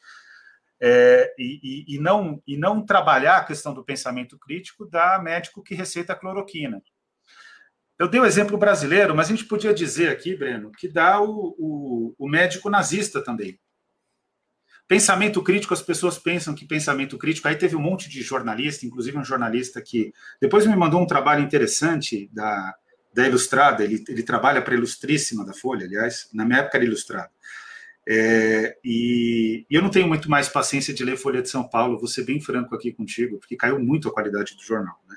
é, 0.81 1.35
e, 1.39 1.85
e, 1.89 1.99
não, 1.99 2.43
e 2.47 2.57
não 2.57 2.85
trabalhar 2.85 3.37
a 3.37 3.45
questão 3.45 3.75
do 3.75 3.85
pensamento 3.85 4.39
crítico 4.39 4.87
da 4.87 5.19
médico 5.19 5.63
que 5.63 5.75
receita 5.75 6.15
cloroquina. 6.15 6.83
Eu 8.03 8.09
dei 8.09 8.21
o 8.21 8.27
exemplo 8.27 8.59
brasileiro, 8.59 9.15
mas 9.15 9.29
a 9.29 9.31
gente 9.31 9.45
podia 9.45 9.73
dizer 9.73 10.09
aqui, 10.09 10.35
Breno, 10.35 10.73
que 10.73 10.89
dá 10.89 11.23
o, 11.23 11.55
o, 11.57 12.15
o 12.19 12.29
médico 12.29 12.69
nazista 12.69 13.23
também. 13.23 13.61
Pensamento 14.89 15.41
crítico, 15.41 15.73
as 15.73 15.83
pessoas 15.83 16.19
pensam 16.19 16.53
que 16.53 16.67
pensamento 16.67 17.17
crítico. 17.17 17.47
Aí 17.47 17.55
teve 17.55 17.77
um 17.77 17.81
monte 17.81 18.09
de 18.09 18.21
jornalista, 18.21 18.85
inclusive 18.85 19.17
um 19.17 19.25
jornalista 19.25 19.81
que 19.81 20.13
depois 20.41 20.67
me 20.67 20.75
mandou 20.75 21.01
um 21.01 21.07
trabalho 21.07 21.45
interessante 21.45 22.29
da, 22.33 22.75
da 23.15 23.25
Ilustrada. 23.25 23.85
Ele, 23.85 24.03
ele 24.09 24.25
trabalha 24.25 24.61
para 24.61 24.75
a 24.75 24.77
Ilustríssima 24.77 25.47
da 25.47 25.55
Folha, 25.55 25.87
aliás, 25.87 26.29
na 26.35 26.45
minha 26.45 26.59
época 26.59 26.79
era 26.79 26.85
Ilustrada. 26.85 27.31
É, 28.05 28.79
e, 28.85 29.65
e, 29.71 29.77
eu 29.77 29.81
não 29.81 29.91
tenho 29.91 30.09
muito 30.09 30.29
mais 30.29 30.49
paciência 30.49 30.93
de 30.93 31.05
ler 31.05 31.17
Folha 31.17 31.41
de 31.41 31.49
São 31.49 31.63
Paulo, 31.69 32.01
vou 32.01 32.09
ser 32.09 32.25
bem 32.25 32.41
franco 32.41 32.75
aqui 32.75 32.91
contigo, 32.91 33.39
porque 33.39 33.55
caiu 33.55 33.79
muito 33.79 34.09
a 34.09 34.13
qualidade 34.13 34.57
do 34.57 34.63
jornal. 34.65 35.01
Né? 35.09 35.17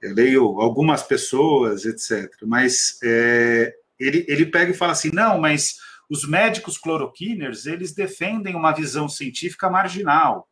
Eu 0.00 0.14
leio 0.14 0.60
algumas 0.60 1.02
pessoas, 1.02 1.84
etc. 1.84 2.30
Mas 2.42 2.98
é, 3.02 3.74
ele, 3.98 4.24
ele 4.28 4.46
pega 4.46 4.70
e 4.70 4.76
fala 4.76 4.92
assim: 4.92 5.10
não, 5.12 5.38
mas 5.38 5.76
os 6.08 6.26
médicos 6.26 6.78
cloroquiners, 6.78 7.66
eles 7.66 7.92
defendem 7.92 8.54
uma 8.54 8.72
visão 8.72 9.08
científica 9.08 9.68
marginal. 9.68 10.48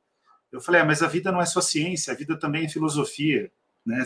Eu 0.53 0.61
falei, 0.61 0.80
ah, 0.80 0.84
mas 0.84 1.03
a 1.03 1.09
vida 1.09 1.32
não 1.32 1.40
é 1.40 1.47
só 1.47 1.61
ciência, 1.61 2.12
a 2.12 2.16
vida 2.16 2.38
também 2.38 2.66
é 2.66 2.68
filosofia. 2.68 3.51
Né? 3.84 4.05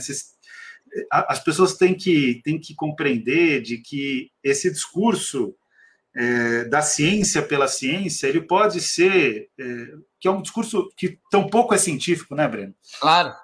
As 1.11 1.43
pessoas 1.43 1.75
têm 1.77 1.95
que, 1.95 2.41
têm 2.45 2.59
que 2.59 2.75
compreender 2.75 3.63
de 3.63 3.79
que 3.79 4.31
esse 4.43 4.71
discurso 4.71 5.55
é, 6.15 6.65
da 6.65 6.83
ciência 6.83 7.43
pela 7.43 7.69
ciência, 7.69 8.27
ele 8.27 8.41
pode 8.41 8.81
ser, 8.81 9.49
é, 9.59 9.65
que 10.19 10.29
é 10.29 10.31
um 10.31 10.43
discurso 10.43 10.89
que 10.97 11.19
tão 11.31 11.49
pouco 11.49 11.75
é 11.75 11.79
científico, 11.79 12.35
né, 12.35 12.47
Breno? 12.49 12.75
Claro. 13.01 13.35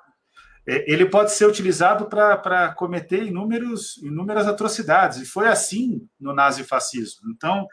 É, 0.69 0.91
ele 0.93 1.07
pode 1.07 1.33
ser 1.33 1.47
utilizado 1.47 2.07
para 2.07 2.75
cometer 2.75 3.23
inúmeros, 3.23 3.97
inúmeras 3.99 4.47
atrocidades, 4.47 5.19
e 5.19 5.27
foi 5.27 5.47
assim 5.47 6.09
no 6.19 6.35
nazifascismo. 6.35 7.31
Então, 7.31 7.67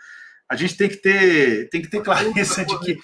a 0.47 0.55
gente 0.55 0.77
tem 0.77 0.89
que 0.89 0.97
ter, 0.97 1.69
tem 1.69 1.81
que 1.81 1.89
ter 1.89 2.01
clareza 2.03 2.63
de 2.65 2.79
que. 2.79 2.97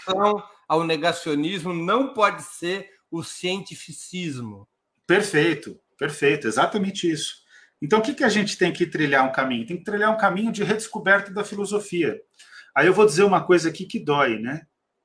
ao 0.68 0.84
negacionismo 0.84 1.74
não 1.74 2.14
pode 2.14 2.44
ser 2.44 2.88
o 3.10 3.24
cientificismo. 3.24 4.68
Perfeito, 5.08 5.80
perfeito, 5.98 6.48
exatamente 6.48 7.10
isso. 7.10 7.38
Então, 7.82 8.00
o 8.00 8.02
que, 8.02 8.14
que 8.14 8.24
a 8.24 8.30
gente 8.30 8.58
tem 8.58 8.72
que 8.72 8.86
trilhar 8.86 9.28
um 9.28 9.32
caminho? 9.32 9.66
Tem 9.66 9.78
que 9.78 9.84
trilhar 9.84 10.14
um 10.14 10.18
caminho 10.18 10.52
de 10.52 10.64
redescoberta 10.64 11.32
da 11.32 11.44
filosofia. 11.44 12.20
Aí 12.76 12.86
eu 12.86 12.94
vou 12.94 13.06
dizer 13.06 13.24
uma 13.24 13.44
coisa 13.44 13.70
aqui 13.70 13.86
que 13.86 14.00
dói, 14.00 14.38
né? 14.38 14.62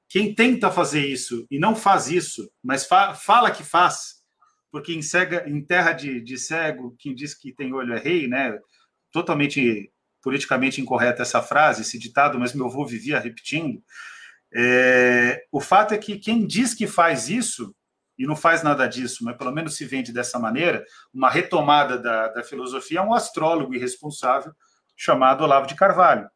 Quem 0.08 0.34
tenta 0.34 0.70
fazer 0.70 1.06
isso 1.06 1.46
e 1.50 1.58
não 1.58 1.74
faz 1.74 2.10
isso, 2.10 2.50
mas 2.62 2.84
fa 2.84 3.14
fala 3.14 3.50
que 3.50 3.64
faz, 3.64 4.22
porque 4.74 4.92
em, 4.92 5.02
cega, 5.02 5.48
em 5.48 5.64
terra 5.64 5.92
de, 5.92 6.20
de 6.20 6.36
cego, 6.36 6.96
quem 6.98 7.14
diz 7.14 7.32
que 7.32 7.52
tem 7.52 7.72
olho 7.72 7.94
é 7.94 7.98
rei, 8.00 8.26
né? 8.26 8.58
Totalmente 9.12 9.92
politicamente 10.20 10.80
incorreta 10.80 11.22
essa 11.22 11.40
frase, 11.40 11.82
esse 11.82 11.96
ditado, 11.96 12.40
mas 12.40 12.52
meu 12.52 12.66
avô 12.66 12.84
vivia 12.84 13.20
repetindo. 13.20 13.80
É, 14.52 15.44
o 15.52 15.60
fato 15.60 15.94
é 15.94 15.98
que 15.98 16.18
quem 16.18 16.44
diz 16.44 16.74
que 16.74 16.88
faz 16.88 17.28
isso 17.28 17.72
e 18.18 18.26
não 18.26 18.34
faz 18.34 18.64
nada 18.64 18.88
disso, 18.88 19.22
mas 19.22 19.36
pelo 19.36 19.52
menos 19.52 19.76
se 19.76 19.84
vende 19.84 20.12
dessa 20.12 20.40
maneira, 20.40 20.84
uma 21.12 21.30
retomada 21.30 21.96
da, 21.96 22.26
da 22.26 22.42
filosofia 22.42 22.98
é 22.98 23.02
um 23.02 23.14
astrólogo 23.14 23.76
irresponsável 23.76 24.52
chamado 24.96 25.44
Olavo 25.44 25.68
de 25.68 25.76
Carvalho. 25.76 26.28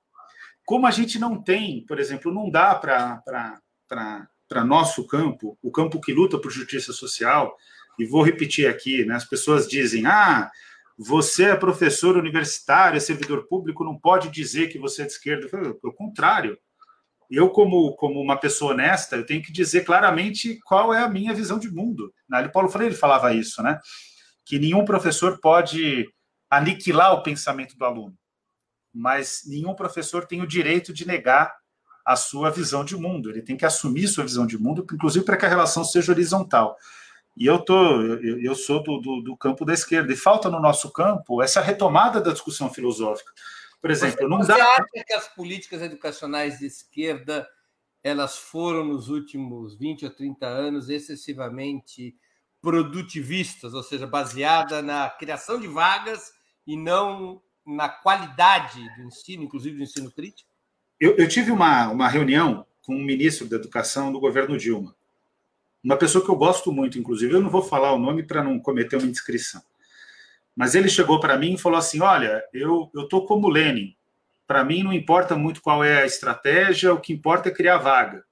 Como 0.64 0.86
a 0.86 0.92
gente 0.92 1.18
não 1.18 1.42
tem, 1.42 1.84
por 1.86 1.98
exemplo, 1.98 2.32
não 2.32 2.48
dá 2.48 2.72
para 2.76 4.64
nosso 4.64 5.04
campo, 5.08 5.58
o 5.60 5.72
campo 5.72 6.00
que 6.00 6.12
luta 6.12 6.38
por 6.38 6.52
justiça 6.52 6.92
social, 6.92 7.56
e 7.98 8.06
vou 8.06 8.22
repetir 8.22 8.68
aqui, 8.68 9.04
né, 9.04 9.14
as 9.14 9.24
pessoas 9.24 9.68
dizem, 9.68 10.06
ah, 10.06 10.50
você 10.98 11.44
é 11.44 11.56
professor 11.56 12.16
universitário, 12.16 12.96
é 12.96 13.00
servidor 13.00 13.46
público, 13.46 13.84
não 13.84 13.96
pode 13.96 14.30
dizer 14.30 14.68
que 14.68 14.78
você 14.78 15.02
é 15.02 15.06
de 15.06 15.12
esquerda. 15.12 15.48
Pelo 15.48 15.94
contrário, 15.94 16.58
eu, 17.30 17.50
como, 17.50 17.94
como 17.94 18.20
uma 18.20 18.36
pessoa 18.36 18.72
honesta, 18.72 19.14
eu 19.14 19.24
tenho 19.24 19.42
que 19.42 19.52
dizer 19.52 19.84
claramente 19.84 20.58
qual 20.64 20.92
é 20.92 21.02
a 21.02 21.08
minha 21.08 21.32
visão 21.32 21.58
de 21.58 21.70
mundo. 21.70 22.12
Na 22.28 22.42
né? 22.42 22.48
Paulo 22.48 22.68
Freire 22.68 22.94
falava 22.94 23.32
isso, 23.32 23.62
né? 23.62 23.78
Que 24.44 24.58
nenhum 24.58 24.84
professor 24.84 25.38
pode 25.40 26.10
aniquilar 26.50 27.12
o 27.12 27.22
pensamento 27.22 27.76
do 27.76 27.84
aluno, 27.84 28.16
mas 28.92 29.42
nenhum 29.46 29.74
professor 29.74 30.26
tem 30.26 30.40
o 30.40 30.46
direito 30.46 30.92
de 30.92 31.06
negar 31.06 31.54
a 32.04 32.16
sua 32.16 32.50
visão 32.50 32.82
de 32.82 32.96
mundo. 32.96 33.30
Ele 33.30 33.42
tem 33.42 33.56
que 33.56 33.66
assumir 33.66 34.08
sua 34.08 34.24
visão 34.24 34.46
de 34.46 34.58
mundo, 34.58 34.84
inclusive 34.90 35.24
para 35.24 35.36
que 35.36 35.44
a 35.44 35.48
relação 35.48 35.84
seja 35.84 36.10
horizontal. 36.10 36.74
E 37.38 37.46
eu, 37.46 37.60
tô, 37.60 38.02
eu, 38.02 38.42
eu 38.42 38.54
sou 38.56 38.82
do, 38.82 38.98
do, 38.98 39.22
do, 39.22 39.36
campo 39.36 39.64
da 39.64 39.72
esquerda, 39.72 40.12
e 40.12 40.16
falta 40.16 40.50
no 40.50 40.60
nosso 40.60 40.90
campo 40.90 41.40
essa 41.40 41.60
retomada 41.60 42.20
da 42.20 42.32
discussão 42.32 42.68
filosófica. 42.68 43.32
Por 43.80 43.92
exemplo, 43.92 44.18
você, 44.18 44.26
não 44.26 44.38
você 44.38 44.48
dá. 44.48 44.74
acha 44.74 45.04
que 45.06 45.12
as 45.12 45.28
políticas 45.28 45.80
educacionais 45.80 46.58
de 46.58 46.66
esquerda 46.66 47.48
elas 48.02 48.36
foram 48.36 48.84
nos 48.84 49.08
últimos 49.08 49.76
20 49.76 50.04
ou 50.06 50.10
30 50.10 50.46
anos 50.46 50.88
excessivamente 50.88 52.16
produtivistas, 52.60 53.72
ou 53.72 53.82
seja, 53.82 54.06
baseada 54.06 54.82
na 54.82 55.08
criação 55.08 55.60
de 55.60 55.68
vagas 55.68 56.32
e 56.66 56.76
não 56.76 57.40
na 57.64 57.88
qualidade 57.88 58.80
do 58.96 59.02
ensino, 59.04 59.44
inclusive 59.44 59.76
do 59.76 59.82
ensino 59.82 60.10
crítico? 60.10 60.50
Eu, 60.98 61.16
eu 61.16 61.28
tive 61.28 61.52
uma, 61.52 61.88
uma 61.88 62.08
reunião 62.08 62.66
com 62.82 62.96
o 62.96 63.04
ministro 63.04 63.46
da 63.46 63.56
Educação 63.56 64.10
do 64.10 64.18
governo 64.18 64.56
Dilma 64.56 64.97
uma 65.82 65.96
pessoa 65.96 66.24
que 66.24 66.30
eu 66.30 66.36
gosto 66.36 66.72
muito, 66.72 66.98
inclusive, 66.98 67.34
eu 67.34 67.40
não 67.40 67.50
vou 67.50 67.62
falar 67.62 67.92
o 67.92 67.98
nome 67.98 68.22
para 68.22 68.42
não 68.42 68.58
cometer 68.58 68.96
uma 68.96 69.06
indiscrição. 69.06 69.62
Mas 70.58 70.74
ele 70.74 70.88
chegou 70.88 71.20
para 71.20 71.38
mim 71.38 71.54
e 71.54 71.58
falou 71.58 71.78
assim: 71.78 72.00
Olha, 72.00 72.42
eu 72.52 72.90
estou 72.96 73.24
como 73.24 73.48
Lenin. 73.48 73.94
Para 74.46 74.64
mim 74.64 74.82
não 74.82 74.92
importa 74.92 75.36
muito 75.36 75.60
qual 75.60 75.84
é 75.84 76.02
a 76.02 76.06
estratégia, 76.06 76.92
o 76.92 77.00
que 77.00 77.12
importa 77.12 77.48
é 77.48 77.52
criar 77.52 77.78
vaga. 77.78 78.24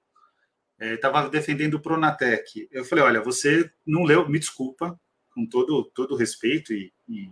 Estava 0.81 1.27
é, 1.27 1.31
defendendo 1.31 1.75
o 1.75 1.81
Pronatec. 1.81 2.69
Eu 2.73 2.85
falei: 2.85 3.05
Olha, 3.05 3.23
você 3.23 3.71
não 3.87 4.03
leu, 4.03 4.29
me 4.29 4.41
desculpa, 4.41 4.99
com 5.33 5.47
todo, 5.47 5.85
todo 5.95 6.17
respeito 6.17 6.73
e, 6.73 6.93
e, 7.09 7.31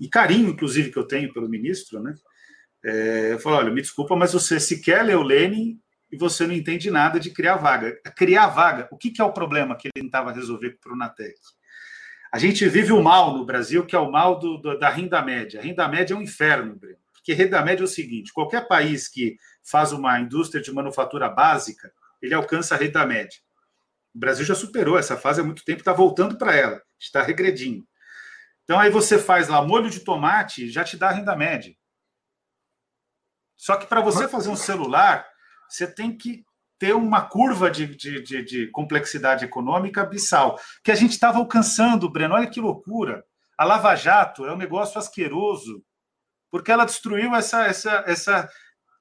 e 0.00 0.08
carinho, 0.08 0.50
inclusive, 0.50 0.90
que 0.90 0.98
eu 0.98 1.06
tenho 1.06 1.32
pelo 1.32 1.48
ministro, 1.48 2.00
né? 2.00 2.16
É, 2.84 3.34
eu 3.34 3.38
falei: 3.38 3.60
Olha, 3.60 3.70
me 3.70 3.80
desculpa, 3.80 4.16
mas 4.16 4.32
você 4.32 4.58
sequer 4.58 5.04
leu 5.04 5.22
Lenin 5.22 5.80
e 6.14 6.16
você 6.16 6.46
não 6.46 6.54
entende 6.54 6.92
nada 6.92 7.18
de 7.18 7.30
criar 7.30 7.56
vaga. 7.56 8.00
Criar 8.16 8.46
vaga, 8.46 8.86
o 8.92 8.96
que, 8.96 9.10
que 9.10 9.20
é 9.20 9.24
o 9.24 9.32
problema 9.32 9.76
que 9.76 9.88
ele 9.88 10.04
tentava 10.04 10.30
resolver 10.30 10.70
com 10.70 10.76
o 10.76 10.80
Pronatec? 10.80 11.34
A 12.32 12.38
gente 12.38 12.68
vive 12.68 12.92
o 12.92 13.02
mal 13.02 13.36
no 13.36 13.44
Brasil, 13.44 13.84
que 13.84 13.96
é 13.96 13.98
o 13.98 14.12
mal 14.12 14.38
do, 14.38 14.58
do, 14.58 14.78
da 14.78 14.88
renda 14.88 15.20
média. 15.22 15.58
A 15.58 15.62
renda 15.62 15.88
média 15.88 16.14
é 16.14 16.16
um 16.16 16.22
inferno, 16.22 16.76
Breno. 16.76 16.98
Porque 17.12 17.32
renda 17.32 17.60
média 17.64 17.82
é 17.82 17.84
o 17.84 17.88
seguinte: 17.88 18.32
qualquer 18.32 18.68
país 18.68 19.08
que 19.08 19.36
faz 19.60 19.90
uma 19.90 20.20
indústria 20.20 20.62
de 20.62 20.72
manufatura 20.72 21.28
básica, 21.28 21.92
ele 22.22 22.32
alcança 22.32 22.76
a 22.76 22.78
renda 22.78 23.04
média. 23.04 23.40
O 24.14 24.18
Brasil 24.20 24.44
já 24.44 24.54
superou 24.54 24.96
essa 24.96 25.16
fase 25.16 25.40
há 25.40 25.44
muito 25.44 25.64
tempo, 25.64 25.80
está 25.80 25.92
voltando 25.92 26.38
para 26.38 26.54
ela, 26.54 26.80
está 26.96 27.22
regredindo. 27.22 27.84
Então 28.62 28.78
aí 28.78 28.88
você 28.88 29.18
faz 29.18 29.48
lá 29.48 29.60
molho 29.60 29.90
de 29.90 29.98
tomate, 29.98 30.70
já 30.70 30.84
te 30.84 30.96
dá 30.96 31.08
a 31.08 31.12
renda 31.12 31.34
média. 31.34 31.74
Só 33.56 33.76
que 33.76 33.86
para 33.86 34.00
você 34.00 34.28
fazer 34.28 34.48
um 34.48 34.56
celular, 34.56 35.26
você 35.74 35.86
tem 35.86 36.16
que 36.16 36.44
ter 36.78 36.94
uma 36.94 37.22
curva 37.22 37.70
de, 37.70 37.86
de, 37.96 38.22
de, 38.22 38.44
de 38.44 38.66
complexidade 38.70 39.44
econômica 39.44 40.02
abissal, 40.02 40.58
que 40.82 40.92
a 40.92 40.94
gente 40.94 41.12
estava 41.12 41.38
alcançando, 41.38 42.10
Breno. 42.10 42.34
Olha 42.34 42.48
que 42.48 42.60
loucura. 42.60 43.24
A 43.56 43.64
Lava 43.64 43.94
Jato 43.94 44.44
é 44.44 44.52
um 44.52 44.56
negócio 44.56 44.98
asqueroso, 44.98 45.82
porque 46.50 46.70
ela 46.70 46.84
destruiu 46.84 47.34
essa, 47.34 47.64
essa, 47.64 48.04
essa, 48.06 48.48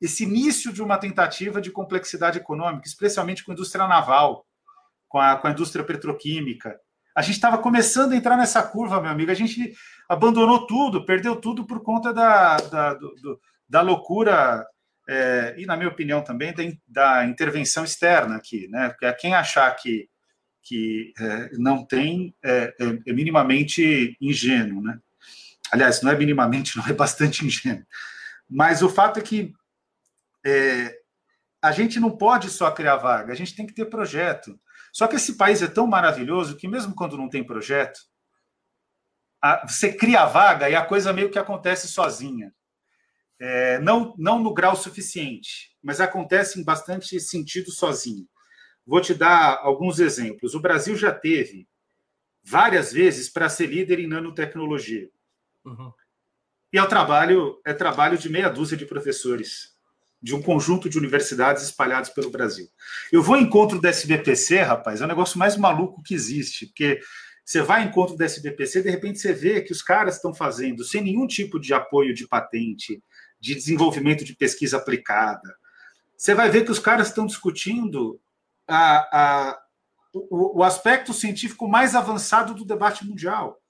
esse 0.02 0.24
início 0.24 0.72
de 0.72 0.82
uma 0.82 0.98
tentativa 0.98 1.60
de 1.60 1.72
complexidade 1.72 2.38
econômica, 2.38 2.88
especialmente 2.88 3.44
com 3.44 3.52
a 3.52 3.54
indústria 3.54 3.88
naval, 3.88 4.46
com 5.08 5.20
a, 5.20 5.36
com 5.38 5.48
a 5.48 5.52
indústria 5.52 5.84
petroquímica. 5.84 6.80
A 7.16 7.22
gente 7.22 7.36
estava 7.36 7.60
começando 7.60 8.14
a 8.14 8.16
entrar 8.16 8.38
nessa 8.38 8.64
curva, 8.64 9.02
meu 9.02 9.12
amigo. 9.12 9.30
A 9.30 9.36
gente 9.36 9.74
abandonou 10.10 10.66
tudo, 10.66 11.06
perdeu 11.06 11.36
tudo 11.36 11.66
por 11.66 11.82
conta 11.82 12.12
da, 12.12 12.58
da, 12.58 12.94
do, 12.96 13.40
da 13.70 13.82
loucura 13.82 14.66
é, 15.08 15.56
e, 15.58 15.66
na 15.66 15.76
minha 15.76 15.90
opinião, 15.90 16.24
também 16.24 16.54
da, 16.88 17.26
intervenção 17.26 17.84
externa 17.84 18.36
aqui. 18.36 18.68
Né? 18.68 18.90
Porque 18.90 19.12
quem 19.14 19.34
achar 19.34 19.72
que, 19.76 20.10
que 20.62 21.14
é, 21.20 21.50
não 21.58 21.86
tem 21.86 22.36
é, 22.44 22.74
é, 22.80 23.00
é 23.08 23.14
minimamente 23.14 24.18
ingênuo. 24.22 24.82
Né? 24.82 24.98
Aliás, 25.72 26.02
não 26.02 26.12
é 26.12 26.18
minimamente, 26.18 26.78
não 26.78 26.88
é 26.88 26.94
bastante 26.94 27.46
ingênuo. 27.46 27.86
Mas 28.50 28.82
o 28.82 28.90
fato 28.90 29.20
é 29.20 29.24
que 29.24 29.54
é, 30.46 30.96
a 31.62 31.72
gente 31.72 32.00
não 32.00 32.12
pode 32.12 32.50
só 32.50 32.70
criar 32.72 32.98
vaga, 32.98 33.32
a 33.32 33.36
gente 33.36 33.56
tem 33.56 33.66
que 33.66 33.74
ter 33.74 33.86
projeto. 33.86 34.60
Só 34.92 35.08
que 35.08 35.16
esse 35.16 35.36
país 35.36 35.62
é 35.62 35.68
tão 35.68 35.88
maravilhoso 35.88 36.56
que, 36.56 36.68
mesmo 36.68 36.94
quando 36.94 37.18
não 37.18 37.30
tem 37.30 37.44
projeto, 37.44 38.00
a, 39.42 39.68
você 39.68 39.92
cria 39.92 40.22
a 40.22 40.26
vaga 40.26 40.70
e 40.70 40.76
a 40.76 40.86
coisa 40.86 41.12
meio 41.12 41.30
que 41.30 41.40
acontece 41.40 41.88
sozinha. 41.88 42.54
É, 43.46 43.78
não, 43.80 44.16
não 44.18 44.42
no 44.42 44.54
grau 44.54 44.74
suficiente, 44.74 45.76
mas 45.84 46.00
acontece 46.00 46.58
em 46.58 46.64
bastante 46.64 47.20
sentido 47.20 47.72
sozinho. 47.72 48.26
Vou 48.88 49.02
te 49.02 49.14
dar 49.14 49.60
alguns 49.62 50.00
exemplos. 50.00 50.56
O 50.56 50.62
Brasil 50.62 50.96
já 50.96 51.12
teve 51.12 51.68
várias 52.42 52.94
vezes 52.94 53.28
para 53.28 53.50
ser 53.50 53.68
líder 53.68 54.00
em 54.00 54.08
nanotecnologia. 54.08 55.10
Uhum. 55.66 55.92
E 56.72 56.78
é 56.78 56.82
o 56.82 56.88
trabalho, 56.88 57.60
é 57.66 57.74
trabalho 57.74 58.18
de 58.18 58.30
meia 58.30 58.48
dúzia 58.48 58.78
de 58.78 58.86
professores 58.86 59.74
de 60.22 60.34
um 60.34 60.42
conjunto 60.42 60.90
de 60.90 60.98
universidades 60.98 61.64
espalhados 61.64 62.12
pelo 62.12 62.32
Brasil. 62.32 62.70
Eu 63.12 63.22
vou 63.22 63.36
em 63.36 63.44
encontro 63.44 63.82
da 63.82 63.90
SBPC, 63.90 64.62
rapaz, 64.62 65.02
é 65.02 65.04
o 65.04 65.08
negócio 65.08 65.38
mais 65.38 65.58
maluco 65.58 66.02
que 66.02 66.14
existe, 66.14 66.68
porque 66.68 67.02
você 67.44 67.62
vai 67.62 67.84
em 67.84 67.88
encontro 67.88 68.16
da 68.16 68.24
SBPC, 68.24 68.84
de 68.84 68.90
repente 68.90 69.20
você 69.20 69.34
vê 69.34 69.62
que 69.62 69.74
os 69.74 69.82
caras 69.82 70.16
estão 70.16 70.34
fazendo 70.34 70.86
sem 70.86 71.02
nenhum 71.02 71.28
tipo 71.28 71.60
de 71.60 71.74
apoio 71.74 72.14
de 72.14 72.26
patente, 72.26 73.04
de 73.44 73.54
desenvolvimento 73.54 74.24
de 74.24 74.34
pesquisa 74.34 74.78
aplicada. 74.78 75.54
Você 76.16 76.34
vai 76.34 76.50
ver 76.50 76.64
que 76.64 76.72
os 76.72 76.80
caras 76.80 77.10
estão 77.10 77.26
discutindo 77.26 78.18
a, 78.66 79.00
a, 79.12 79.60
o, 80.14 80.60
o 80.60 80.64
aspecto 80.64 81.14
científico 81.14 81.68
mais 81.68 81.94
avançado 81.94 82.54
do 82.54 82.64
debate 82.64 83.06
mundial. 83.06 83.62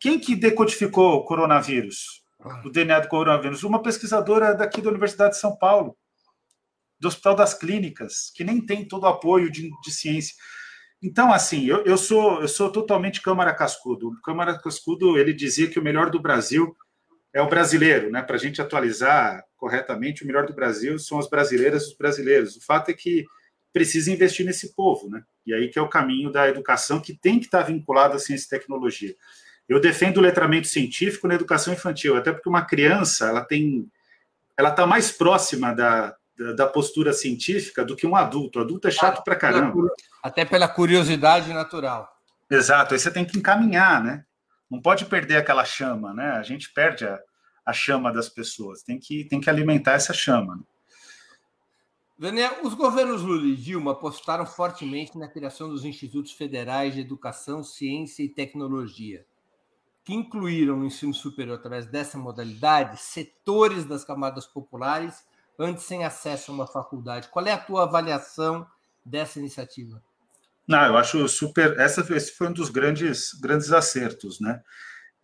Quem 0.00 0.18
que 0.18 0.34
decodificou 0.34 1.14
o 1.14 1.24
coronavírus? 1.24 2.20
do 2.62 2.70
DNA 2.70 3.00
do 3.00 3.08
coronavírus, 3.08 3.62
uma 3.64 3.82
pesquisadora 3.82 4.54
daqui 4.54 4.80
da 4.80 4.88
Universidade 4.88 5.34
de 5.34 5.40
São 5.40 5.54
Paulo, 5.54 5.94
do 6.98 7.06
Hospital 7.06 7.34
das 7.34 7.52
Clínicas, 7.52 8.32
que 8.34 8.42
nem 8.42 8.64
tem 8.64 8.88
todo 8.88 9.02
o 9.02 9.08
apoio 9.08 9.50
de, 9.50 9.70
de 9.82 9.92
ciência. 9.92 10.34
Então, 11.02 11.30
assim, 11.30 11.66
eu, 11.66 11.84
eu, 11.84 11.98
sou 11.98 12.40
eu 12.40 12.48
sou 12.48 12.72
totalmente 12.72 13.20
Câmara 13.20 13.54
Cascudo. 13.54 14.08
O 14.08 14.20
Câmara 14.22 14.58
Cascudo 14.58 15.18
ele 15.18 15.34
dizia 15.34 15.68
que 15.68 15.78
o 15.78 15.82
melhor 15.82 16.10
do 16.10 16.18
Brasil 16.18 16.74
é 17.32 17.40
o 17.40 17.48
brasileiro, 17.48 18.10
né? 18.10 18.22
Para 18.22 18.36
a 18.36 18.38
gente 18.38 18.60
atualizar 18.60 19.44
corretamente, 19.56 20.24
o 20.24 20.26
melhor 20.26 20.46
do 20.46 20.54
Brasil 20.54 20.98
são 20.98 21.18
as 21.18 21.28
brasileiras 21.28 21.84
e 21.84 21.86
os 21.88 21.96
brasileiros. 21.96 22.56
O 22.56 22.64
fato 22.64 22.90
é 22.90 22.94
que 22.94 23.24
precisa 23.72 24.10
investir 24.10 24.44
nesse 24.44 24.74
povo, 24.74 25.08
né? 25.08 25.22
E 25.46 25.54
aí 25.54 25.68
que 25.68 25.78
é 25.78 25.82
o 25.82 25.88
caminho 25.88 26.30
da 26.30 26.48
educação 26.48 27.00
que 27.00 27.14
tem 27.14 27.38
que 27.38 27.46
estar 27.46 27.62
vinculado 27.62 28.16
à 28.16 28.18
ciência 28.18 28.46
e 28.46 28.58
tecnologia. 28.58 29.14
Eu 29.68 29.80
defendo 29.80 30.16
o 30.16 30.20
letramento 30.20 30.66
científico 30.66 31.28
na 31.28 31.34
educação 31.34 31.72
infantil, 31.72 32.16
até 32.16 32.32
porque 32.32 32.48
uma 32.48 32.64
criança 32.64 33.28
ela 33.28 33.44
tem, 33.44 33.88
ela 34.56 34.70
está 34.70 34.84
mais 34.84 35.12
próxima 35.12 35.72
da, 35.72 36.16
da, 36.36 36.52
da, 36.52 36.66
postura 36.66 37.12
científica 37.12 37.84
do 37.84 37.94
que 37.94 38.06
um 38.06 38.16
adulto. 38.16 38.58
O 38.58 38.62
adulto 38.62 38.88
é 38.88 38.90
chato 38.90 39.22
pra 39.22 39.36
caramba. 39.36 39.88
Até 40.22 40.44
pela 40.44 40.66
curiosidade 40.66 41.52
natural. 41.52 42.10
Exato. 42.50 42.94
Aí 42.94 43.00
você 43.00 43.12
tem 43.12 43.24
que 43.24 43.38
encaminhar, 43.38 44.02
né? 44.02 44.24
Não 44.70 44.80
pode 44.80 45.04
perder 45.06 45.36
aquela 45.36 45.64
chama, 45.64 46.14
né? 46.14 46.30
A 46.32 46.42
gente 46.42 46.72
perde 46.72 47.04
a, 47.04 47.18
a 47.66 47.72
chama 47.72 48.12
das 48.12 48.28
pessoas. 48.28 48.82
Tem 48.82 48.98
que, 48.98 49.24
tem 49.24 49.40
que 49.40 49.50
alimentar 49.50 49.92
essa 49.92 50.12
chama. 50.12 50.56
Né? 50.56 50.62
Daniel, 52.18 52.58
os 52.62 52.74
governos 52.74 53.22
Lula 53.22 53.46
e 53.46 53.56
Dilma 53.56 53.92
apostaram 53.92 54.46
fortemente 54.46 55.18
na 55.18 55.26
criação 55.26 55.68
dos 55.68 55.84
institutos 55.84 56.32
federais 56.32 56.94
de 56.94 57.00
educação, 57.00 57.64
ciência 57.64 58.22
e 58.22 58.28
tecnologia 58.28 59.24
que 60.04 60.14
incluíram 60.14 60.76
no 60.76 60.86
ensino 60.86 61.12
superior 61.12 61.56
através 61.56 61.86
dessa 61.86 62.18
modalidade 62.18 62.96
setores 63.00 63.84
das 63.84 64.04
camadas 64.04 64.46
populares 64.46 65.24
antes 65.58 65.84
sem 65.84 66.04
acesso 66.04 66.50
a 66.50 66.54
uma 66.54 66.66
faculdade. 66.66 67.28
Qual 67.28 67.46
é 67.46 67.52
a 67.52 67.58
tua 67.58 67.84
avaliação 67.84 68.66
dessa 69.04 69.38
iniciativa? 69.38 70.02
Não, 70.70 70.86
eu 70.86 70.96
acho 70.96 71.26
super. 71.26 71.76
Essa, 71.80 72.00
esse 72.14 72.32
foi 72.36 72.46
um 72.46 72.52
dos 72.52 72.70
grandes, 72.70 73.32
grandes 73.42 73.72
acertos, 73.72 74.38
né? 74.40 74.62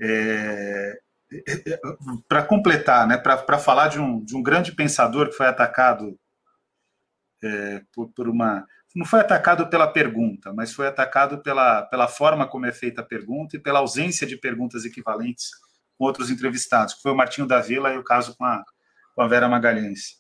É, 0.03 0.99
para 2.28 2.42
completar, 2.42 3.07
né, 3.07 3.16
para 3.16 3.59
falar 3.59 3.86
de 3.86 4.01
um, 4.01 4.24
de 4.24 4.36
um 4.36 4.42
grande 4.42 4.72
pensador 4.72 5.28
que 5.28 5.36
foi 5.36 5.47
atacado 5.47 6.18
é, 7.42 7.80
por, 7.94 8.12
por, 8.12 8.28
uma, 8.28 8.66
não 8.94 9.07
foi 9.07 9.20
atacado 9.20 9.68
pela 9.70 9.86
pergunta, 9.86 10.53
mas 10.53 10.72
foi 10.72 10.88
atacado 10.88 11.40
pela, 11.42 11.82
pela 11.82 12.09
forma 12.09 12.49
como 12.49 12.66
é 12.66 12.72
feita 12.72 13.01
a 13.01 13.05
pergunta 13.05 13.57
e 13.57 13.61
pela 13.61 13.78
ausência 13.78 14.26
de 14.26 14.36
perguntas 14.36 14.84
equivalentes 14.84 15.51
com 15.97 16.07
outros 16.07 16.28
entrevistados, 16.28 16.94
que 16.94 17.03
foi 17.03 17.12
o 17.12 17.16
Martinho 17.16 17.47
da 17.47 17.61
Vila 17.61 17.92
e 17.92 17.99
o 17.99 18.05
caso 18.05 18.36
com 18.36 18.44
a, 18.44 18.64
com 19.14 19.22
a 19.22 19.28
Vera 19.28 19.49
Magalhães. 19.49 20.16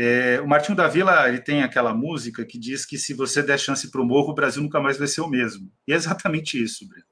É, 0.00 0.40
o 0.40 0.46
Martinho 0.46 0.76
da 0.76 0.86
Vila 0.86 1.28
ele 1.28 1.40
tem 1.40 1.64
aquela 1.64 1.92
música 1.92 2.44
que 2.44 2.56
diz 2.56 2.86
que 2.86 2.96
se 2.96 3.12
você 3.12 3.42
der 3.42 3.58
chance 3.58 3.90
para 3.90 4.00
o 4.00 4.04
morro, 4.04 4.30
o 4.30 4.34
Brasil 4.34 4.62
nunca 4.62 4.80
mais 4.80 4.96
vai 4.96 5.08
ser 5.08 5.22
o 5.22 5.28
mesmo. 5.28 5.72
E 5.88 5.92
é 5.92 5.96
exatamente 5.96 6.62
isso, 6.62 6.86
Breno. 6.86 7.04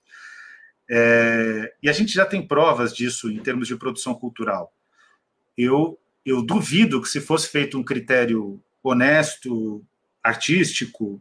É, 0.88 1.74
e 1.82 1.88
a 1.88 1.92
gente 1.92 2.12
já 2.12 2.24
tem 2.24 2.46
provas 2.46 2.94
disso 2.94 3.28
em 3.28 3.40
termos 3.40 3.66
de 3.66 3.74
produção 3.74 4.14
cultural. 4.14 4.72
Eu, 5.58 5.98
eu 6.24 6.40
duvido 6.42 7.02
que 7.02 7.08
se 7.08 7.20
fosse 7.20 7.48
feito 7.48 7.76
um 7.76 7.82
critério 7.82 8.62
honesto, 8.84 9.84
artístico, 10.22 11.20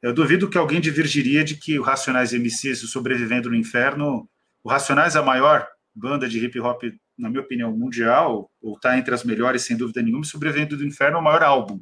eu 0.00 0.14
duvido 0.14 0.48
que 0.48 0.56
alguém 0.56 0.80
divergiria 0.80 1.42
de 1.42 1.56
que 1.56 1.80
o 1.80 1.82
Racionais 1.82 2.32
MCs, 2.32 2.84
o 2.84 2.86
Sobrevivendo 2.86 3.50
no 3.50 3.56
Inferno, 3.56 4.28
o 4.62 4.68
Racionais 4.68 5.16
é 5.16 5.18
a 5.18 5.22
maior 5.22 5.66
banda 5.96 6.28
de 6.28 6.38
hip 6.44 6.60
hop, 6.60 6.82
na 7.16 7.30
minha 7.30 7.40
opinião, 7.40 7.74
mundial, 7.74 8.50
ou 8.60 8.74
está 8.74 8.98
entre 8.98 9.14
as 9.14 9.24
melhores, 9.24 9.62
sem 9.62 9.76
dúvida 9.76 10.02
nenhuma, 10.02 10.24
e 10.24 10.28
Sobrevivendo 10.28 10.76
do 10.76 10.86
Inferno 10.86 11.16
é 11.16 11.20
o 11.20 11.24
maior 11.24 11.42
álbum. 11.42 11.80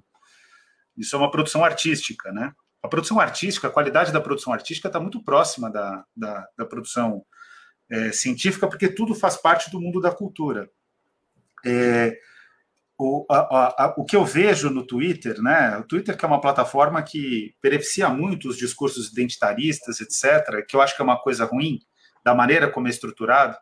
Isso 0.97 1.17
é 1.17 1.19
uma 1.19 1.31
produção 1.31 1.65
artística, 1.65 2.31
né? 2.31 2.53
A 2.81 2.87
produção 2.89 3.19
artística, 3.19 3.67
a 3.67 3.71
qualidade 3.71 4.13
da 4.13 4.21
produção 4.21 4.53
artística 4.53 4.89
está 4.89 5.01
muito 5.01 5.23
próxima 5.25 5.71
da, 5.71 6.05
da, 6.17 6.47
da 6.57 6.65
produção 6.65 7.25
é, 7.91 8.13
científica, 8.13 8.69
porque 8.69 8.89
tudo 8.89 9.15
faz 9.15 9.37
parte 9.37 9.71
do 9.71 9.81
mundo 9.81 10.01
da 10.01 10.13
cultura. 10.13 10.71
É, 11.67 12.17
o, 12.97 13.27
a, 13.29 13.85
a, 13.85 13.95
o 13.97 14.05
que 14.05 14.15
eu 14.15 14.25
vejo 14.25 14.71
no 14.71 14.87
Twitter, 14.87 15.43
né? 15.43 15.77
O 15.79 15.83
Twitter 15.83 16.17
que 16.17 16.25
é 16.25 16.29
uma 16.29 16.41
plataforma 16.41 17.03
que 17.03 17.55
beneficia 17.61 18.09
muito 18.09 18.49
os 18.49 18.57
discursos 18.57 19.11
identitaristas, 19.11 20.01
etc., 20.01 20.65
que 20.69 20.77
eu 20.77 20.81
acho 20.81 20.95
que 20.95 21.03
é 21.03 21.05
uma 21.05 21.21
coisa 21.21 21.45
ruim 21.45 21.81
da 22.25 22.35
maneira 22.35 22.71
como 22.71 22.87
é 22.87 22.91
estruturado, 22.91 23.57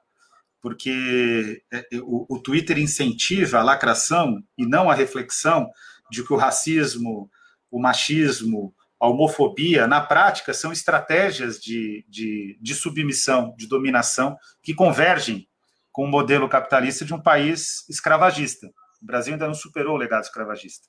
porque 0.62 1.60
é, 1.72 1.78
é, 1.78 1.98
o, 2.02 2.24
o 2.28 2.38
Twitter 2.38 2.78
incentiva 2.78 3.58
a 3.58 3.64
lacração 3.64 4.40
e 4.56 4.64
não 4.64 4.88
a 4.88 4.94
reflexão 4.94 5.68
de 6.08 6.24
que 6.24 6.32
o 6.32 6.36
racismo, 6.36 7.28
o 7.68 7.80
machismo, 7.80 8.72
a 9.00 9.08
homofobia, 9.08 9.88
na 9.88 10.00
prática, 10.00 10.54
são 10.54 10.70
estratégias 10.70 11.58
de, 11.58 12.06
de, 12.08 12.56
de 12.62 12.74
submissão, 12.74 13.52
de 13.58 13.66
dominação, 13.66 14.36
que 14.62 14.72
convergem 14.72 15.48
com 15.90 16.04
o 16.04 16.08
modelo 16.08 16.48
capitalista 16.48 17.04
de 17.04 17.12
um 17.12 17.20
país 17.20 17.84
escravagista. 17.90 18.68
O 19.02 19.06
Brasil 19.06 19.32
ainda 19.32 19.48
não 19.48 19.54
superou 19.54 19.96
o 19.96 19.98
legado 19.98 20.22
escravagista. 20.22 20.86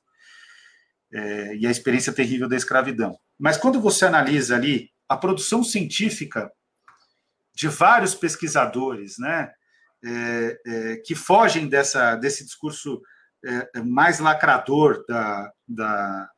É, 1.11 1.55
e 1.55 1.65
a 1.65 1.71
experiência 1.71 2.13
terrível 2.13 2.47
da 2.47 2.55
escravidão. 2.55 3.17
Mas 3.39 3.57
quando 3.57 3.81
você 3.81 4.05
analisa 4.05 4.55
ali 4.55 4.91
a 5.09 5.17
produção 5.17 5.63
científica 5.63 6.51
de 7.55 7.67
vários 7.67 8.13
pesquisadores, 8.15 9.17
né, 9.17 9.51
é, 10.03 10.59
é, 10.65 10.97
que 10.97 11.15
fogem 11.15 11.67
dessa, 11.67 12.15
desse 12.15 12.43
discurso 12.43 13.01
é, 13.45 13.81
mais 13.81 14.19
lacrador 14.19 15.03
da, 15.07 15.51
da, 15.67 16.29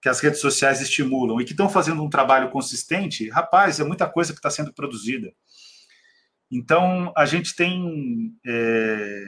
que 0.00 0.08
as 0.08 0.20
redes 0.20 0.40
sociais 0.40 0.80
estimulam 0.80 1.40
e 1.40 1.44
que 1.44 1.52
estão 1.52 1.68
fazendo 1.68 2.02
um 2.02 2.10
trabalho 2.10 2.50
consistente, 2.50 3.28
rapaz, 3.30 3.80
é 3.80 3.84
muita 3.84 4.08
coisa 4.08 4.32
que 4.32 4.38
está 4.38 4.50
sendo 4.50 4.72
produzida. 4.72 5.32
Então, 6.50 7.12
a 7.16 7.26
gente 7.26 7.54
tem 7.54 8.34
é, 8.46 9.24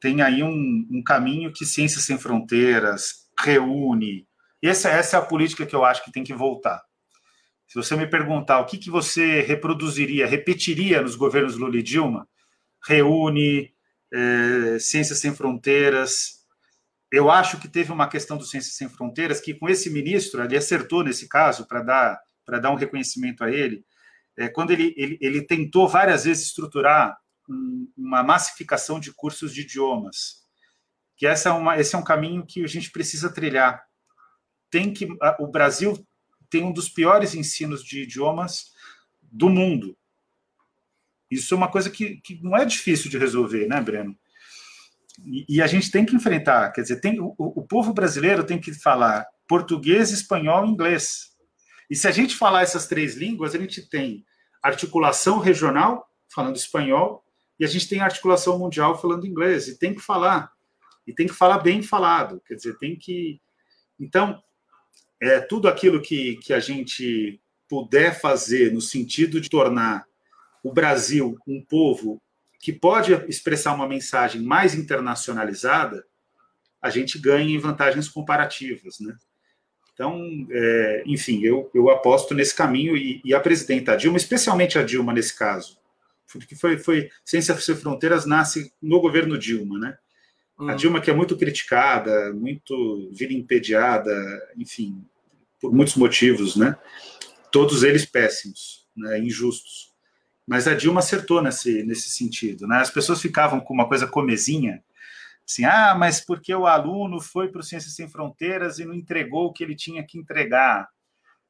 tem 0.00 0.22
aí 0.22 0.42
um, 0.42 0.86
um 0.90 1.02
caminho 1.02 1.52
que 1.52 1.64
Ciências 1.64 2.04
Sem 2.04 2.18
Fronteiras 2.18 3.28
reúne. 3.38 4.26
Essa, 4.62 4.90
essa 4.90 5.16
é 5.16 5.20
a 5.20 5.24
política 5.24 5.66
que 5.66 5.74
eu 5.74 5.84
acho 5.84 6.04
que 6.04 6.12
tem 6.12 6.24
que 6.24 6.34
voltar. 6.34 6.82
Se 7.66 7.74
você 7.74 7.96
me 7.96 8.06
perguntar 8.06 8.60
o 8.60 8.66
que, 8.66 8.78
que 8.78 8.90
você 8.90 9.40
reproduziria, 9.40 10.26
repetiria 10.26 11.02
nos 11.02 11.16
governos 11.16 11.56
Lula 11.56 11.76
e 11.76 11.82
Dilma, 11.82 12.28
reúne, 12.86 13.72
é, 14.12 14.78
Ciências 14.78 15.18
Sem 15.18 15.34
Fronteiras, 15.34 16.44
eu 17.10 17.30
acho 17.30 17.58
que 17.58 17.68
teve 17.68 17.92
uma 17.92 18.08
questão 18.08 18.36
do 18.36 18.44
Ciências 18.44 18.76
Sem 18.76 18.88
Fronteiras 18.88 19.40
que, 19.40 19.54
com 19.54 19.68
esse 19.68 19.90
ministro, 19.90 20.42
ele 20.42 20.56
acertou 20.56 21.04
nesse 21.04 21.28
caso, 21.28 21.66
para 21.66 21.82
dar, 21.82 22.20
dar 22.60 22.70
um 22.70 22.76
reconhecimento 22.76 23.44
a 23.44 23.50
ele, 23.50 23.84
é, 24.36 24.48
quando 24.48 24.70
ele, 24.70 24.94
ele, 24.96 25.18
ele 25.20 25.42
tentou 25.42 25.88
várias 25.88 26.24
vezes 26.24 26.46
estruturar 26.46 27.16
um, 27.48 27.90
uma 27.96 28.22
massificação 28.22 29.00
de 29.00 29.12
cursos 29.12 29.54
de 29.54 29.62
idiomas, 29.62 30.44
que 31.16 31.26
essa 31.26 31.48
é 31.48 31.52
uma, 31.52 31.78
esse 31.78 31.94
é 31.94 31.98
um 31.98 32.04
caminho 32.04 32.44
que 32.44 32.62
a 32.62 32.68
gente 32.68 32.90
precisa 32.90 33.32
trilhar. 33.32 33.82
Tem 34.70 34.92
que 34.92 35.08
o 35.38 35.46
Brasil 35.46 36.06
tem 36.50 36.62
um 36.62 36.72
dos 36.72 36.88
piores 36.88 37.34
ensinos 37.34 37.82
de 37.82 38.02
idiomas 38.02 38.72
do 39.22 39.48
mundo. 39.48 39.96
Isso 41.30 41.54
é 41.54 41.56
uma 41.56 41.70
coisa 41.70 41.90
que, 41.90 42.16
que 42.16 42.40
não 42.42 42.56
é 42.56 42.64
difícil 42.64 43.10
de 43.10 43.18
resolver, 43.18 43.66
né, 43.66 43.80
Breno? 43.80 44.16
E, 45.24 45.56
e 45.56 45.62
a 45.62 45.66
gente 45.66 45.90
tem 45.90 46.04
que 46.04 46.14
enfrentar, 46.14 46.70
quer 46.72 46.82
dizer, 46.82 47.00
tem, 47.00 47.18
o, 47.20 47.34
o 47.38 47.62
povo 47.66 47.92
brasileiro 47.92 48.44
tem 48.44 48.60
que 48.60 48.72
falar 48.72 49.26
português, 49.48 50.10
espanhol 50.10 50.66
e 50.66 50.70
inglês. 50.70 51.32
E 51.88 51.96
se 51.96 52.06
a 52.06 52.10
gente 52.10 52.36
falar 52.36 52.62
essas 52.62 52.86
três 52.86 53.16
línguas, 53.16 53.54
a 53.54 53.58
gente 53.58 53.88
tem 53.88 54.24
articulação 54.62 55.38
regional, 55.38 56.08
falando 56.28 56.56
espanhol, 56.56 57.24
e 57.58 57.64
a 57.64 57.68
gente 57.68 57.88
tem 57.88 58.00
articulação 58.00 58.58
mundial 58.58 59.00
falando 59.00 59.26
inglês, 59.26 59.68
e 59.68 59.78
tem 59.78 59.94
que 59.94 60.00
falar. 60.00 60.50
E 61.06 61.12
tem 61.12 61.26
que 61.26 61.34
falar 61.34 61.58
bem 61.58 61.82
falado, 61.82 62.42
quer 62.46 62.54
dizer, 62.54 62.76
tem 62.78 62.96
que. 62.96 63.40
Então, 63.98 64.42
é 65.22 65.40
tudo 65.40 65.68
aquilo 65.68 66.02
que, 66.02 66.36
que 66.36 66.52
a 66.52 66.60
gente 66.60 67.40
puder 67.68 68.20
fazer 68.20 68.72
no 68.72 68.80
sentido 68.80 69.40
de 69.40 69.48
tornar 69.48 70.04
o 70.66 70.72
Brasil 70.72 71.38
um 71.46 71.62
povo 71.62 72.20
que 72.58 72.72
pode 72.72 73.12
expressar 73.28 73.72
uma 73.72 73.86
mensagem 73.86 74.42
mais 74.42 74.74
internacionalizada, 74.74 76.04
a 76.82 76.90
gente 76.90 77.20
ganha 77.20 77.54
em 77.54 77.58
vantagens 77.58 78.08
comparativas, 78.08 78.98
né? 78.98 79.16
Então, 79.94 80.46
é, 80.50 81.04
enfim, 81.06 81.42
eu, 81.42 81.70
eu 81.72 81.88
aposto 81.88 82.34
nesse 82.34 82.54
caminho 82.54 82.96
e, 82.96 83.20
e, 83.24 83.32
a 83.32 83.40
presidenta 83.40 83.96
Dilma, 83.96 84.16
especialmente 84.18 84.76
a 84.78 84.82
Dilma 84.82 85.12
nesse 85.12 85.38
caso, 85.38 85.78
porque 86.30 86.56
foi, 86.56 86.76
foi 86.76 87.10
Ciência 87.24 87.54
Sem 87.54 87.76
Fronteiras 87.76 88.26
nasce 88.26 88.72
no 88.82 89.00
governo 89.00 89.38
Dilma, 89.38 89.78
né? 89.78 89.96
Hum. 90.58 90.68
A 90.68 90.74
Dilma 90.74 91.00
que 91.00 91.10
é 91.10 91.14
muito 91.14 91.36
criticada, 91.36 92.32
muito 92.34 93.08
vilimpediada, 93.12 94.12
enfim, 94.56 95.02
por 95.60 95.72
muitos 95.72 95.94
motivos, 95.94 96.56
né? 96.56 96.76
Todos 97.52 97.84
eles 97.84 98.04
péssimos, 98.04 98.86
né? 98.96 99.20
injustos. 99.20 99.95
Mas 100.46 100.68
a 100.68 100.74
Dilma 100.74 101.00
acertou 101.00 101.42
nesse, 101.42 101.82
nesse 101.82 102.08
sentido, 102.08 102.66
né? 102.66 102.78
As 102.78 102.90
pessoas 102.90 103.20
ficavam 103.20 103.60
com 103.60 103.74
uma 103.74 103.88
coisa 103.88 104.06
comezinha, 104.06 104.82
assim, 105.44 105.64
ah, 105.64 105.94
mas 105.94 106.20
porque 106.20 106.54
o 106.54 106.66
aluno 106.66 107.20
foi 107.20 107.48
para 107.48 107.60
o 107.60 107.64
Ciências 107.64 107.94
Sem 107.94 108.08
Fronteiras 108.08 108.78
e 108.78 108.84
não 108.84 108.94
entregou 108.94 109.46
o 109.46 109.52
que 109.52 109.64
ele 109.64 109.74
tinha 109.74 110.04
que 110.04 110.18
entregar. 110.18 110.88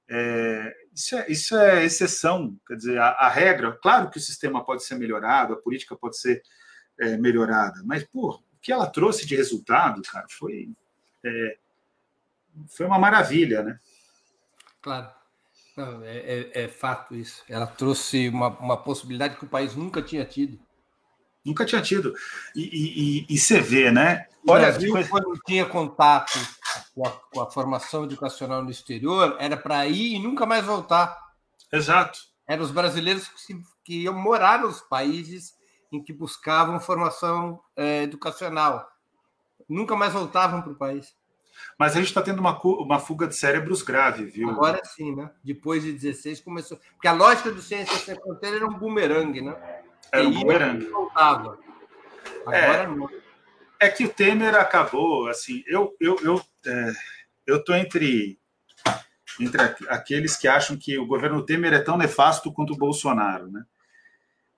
É, 0.09 0.74
isso, 0.94 1.16
é, 1.16 1.27
isso 1.28 1.56
é 1.56 1.85
exceção, 1.85 2.56
quer 2.66 2.77
dizer, 2.77 2.98
a, 2.98 3.09
a, 3.09 3.28
regra, 3.28 3.73
claro 3.73 4.09
que 4.09 4.18
o 4.18 4.20
sistema 4.20 4.64
pode 4.64 4.85
ser 4.85 4.94
melhorado, 4.94 5.52
a 5.52 5.60
política 5.60 5.97
pode 5.97 6.16
ser 6.16 6.43
é, 6.98 7.16
melhorada, 7.16 7.82
mas, 7.85 8.05
pô, 8.05 8.36
o 8.36 8.60
que 8.62 8.70
ela 8.70 8.86
trouxe 8.86 9.27
de 9.27 9.35
resultado, 9.35 10.01
cara, 10.02 10.27
foi, 10.31 10.70
é, 11.24 11.59
foi 12.68 12.86
uma 12.86 13.01
maravilha, 13.01 13.62
né? 13.64 13.81
Claro. 14.81 15.10
Não, 15.77 16.03
é, 16.03 16.16
é, 16.16 16.65
é, 16.65 16.69
fato 16.69 17.15
isso. 17.15 17.44
Ela 17.48 17.66
trouxe 17.66 18.28
uma, 18.31 18.48
uma 18.48 18.77
possibilidade 18.78 19.36
que 19.36 19.44
o 19.44 19.48
país 19.48 19.74
nunca 19.77 20.01
tinha 20.01 20.24
tido. 20.24 20.59
Nunca 21.44 21.66
tinha 21.66 21.82
tido. 21.82 22.15
E, 22.55 22.62
e, 22.62 23.27
e 23.28 23.39
você 23.39 23.61
vê, 23.61 23.93
né? 23.93 24.27
Olha, 24.48 24.70
Brasil, 24.70 24.90
coisa... 24.90 25.09
quando 25.09 25.39
tinha 25.47 25.66
contato 25.66 26.39
com 26.94 27.07
a, 27.07 27.11
com 27.11 27.40
a, 27.40 27.51
formação 27.51 28.05
educacional 28.05 28.65
no 28.65 28.70
exterior, 28.70 29.36
era 29.39 29.57
para 29.57 29.86
ir 29.86 30.16
e 30.16 30.19
nunca 30.19 30.47
mais 30.47 30.65
voltar. 30.65 31.16
Exato. 31.70 32.20
Eram 32.48 32.65
os 32.65 32.70
brasileiros 32.70 33.28
que, 33.28 33.61
que 33.85 34.03
iam 34.03 34.15
morar 34.15 34.61
nos 34.61 34.81
países 34.81 35.55
em 35.93 36.03
que 36.03 36.12
buscavam 36.12 36.81
formação 36.81 37.61
é, 37.77 38.05
educacional. 38.05 38.89
Nunca 39.69 39.94
mais 39.94 40.12
voltavam 40.12 40.62
para 40.62 40.73
o 40.73 40.77
país. 40.77 41.15
Mas 41.78 41.93
a 41.93 41.99
gente 41.99 42.09
está 42.09 42.23
tendo 42.23 42.39
uma, 42.39 42.59
uma 42.61 42.99
fuga 42.99 43.27
de 43.27 43.37
cérebros 43.37 43.83
grave, 43.83 44.24
viu? 44.24 44.51
Agora 44.51 44.81
sim, 44.85 45.15
né? 45.15 45.31
Depois 45.45 45.83
de 45.83 45.93
16 45.93 46.41
começou. 46.41 46.78
Porque 46.93 47.09
a 47.09 47.12
lógica 47.12 47.51
do 47.51 47.61
Ciência 47.61 47.97
Sem 47.97 48.15
Fronteira 48.15 48.57
era 48.57 48.66
um 48.66 48.78
bumerangue, 48.78 49.43
né? 49.43 49.57
Era 50.11 50.27
um 50.27 50.33
bumerangue. 50.33 50.87
Voltava. 50.87 51.59
Agora 52.47 52.83
é, 52.83 52.87
não. 52.87 53.09
É 53.78 53.89
que 53.91 54.05
o 54.05 54.09
Temer 54.09 54.55
acabou, 54.55 55.28
assim, 55.28 55.62
eu 55.66 55.95
eu 56.01 56.16
eu 56.23 56.43
é, 56.66 56.93
eu 57.47 57.62
tô 57.62 57.74
entre 57.74 58.39
entre 59.39 59.61
aqueles 59.89 60.37
que 60.37 60.49
acham 60.49 60.77
que 60.77 60.99
o 60.99 61.07
governo 61.07 61.45
Temer 61.45 61.74
é 61.74 61.81
tão 61.81 61.99
nefasto 61.99 62.53
quanto 62.53 62.73
o 62.73 62.78
Bolsonaro, 62.78 63.51
né? 63.51 63.65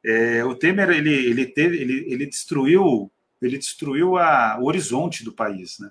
É, 0.04 0.44
o 0.44 0.54
Temer 0.54 0.90
ele 0.90 1.12
ele 1.12 1.46
teve 1.46 1.78
ele, 1.78 2.12
ele 2.12 2.26
destruiu 2.26 3.10
ele 3.40 3.58
destruiu 3.58 4.16
a, 4.16 4.58
o 4.60 4.66
horizonte 4.66 5.24
do 5.24 5.32
país, 5.32 5.78
né? 5.78 5.90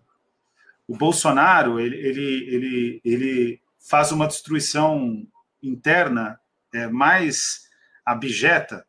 O 0.88 0.96
Bolsonaro 0.96 1.80
ele 1.80 1.98
ele 1.98 2.56
ele, 2.56 3.02
ele 3.04 3.62
faz 3.80 4.12
uma 4.12 4.28
destruição 4.28 5.28
interna 5.62 6.40
é, 6.74 6.88
mais 6.88 7.68
abjeta 8.06 8.86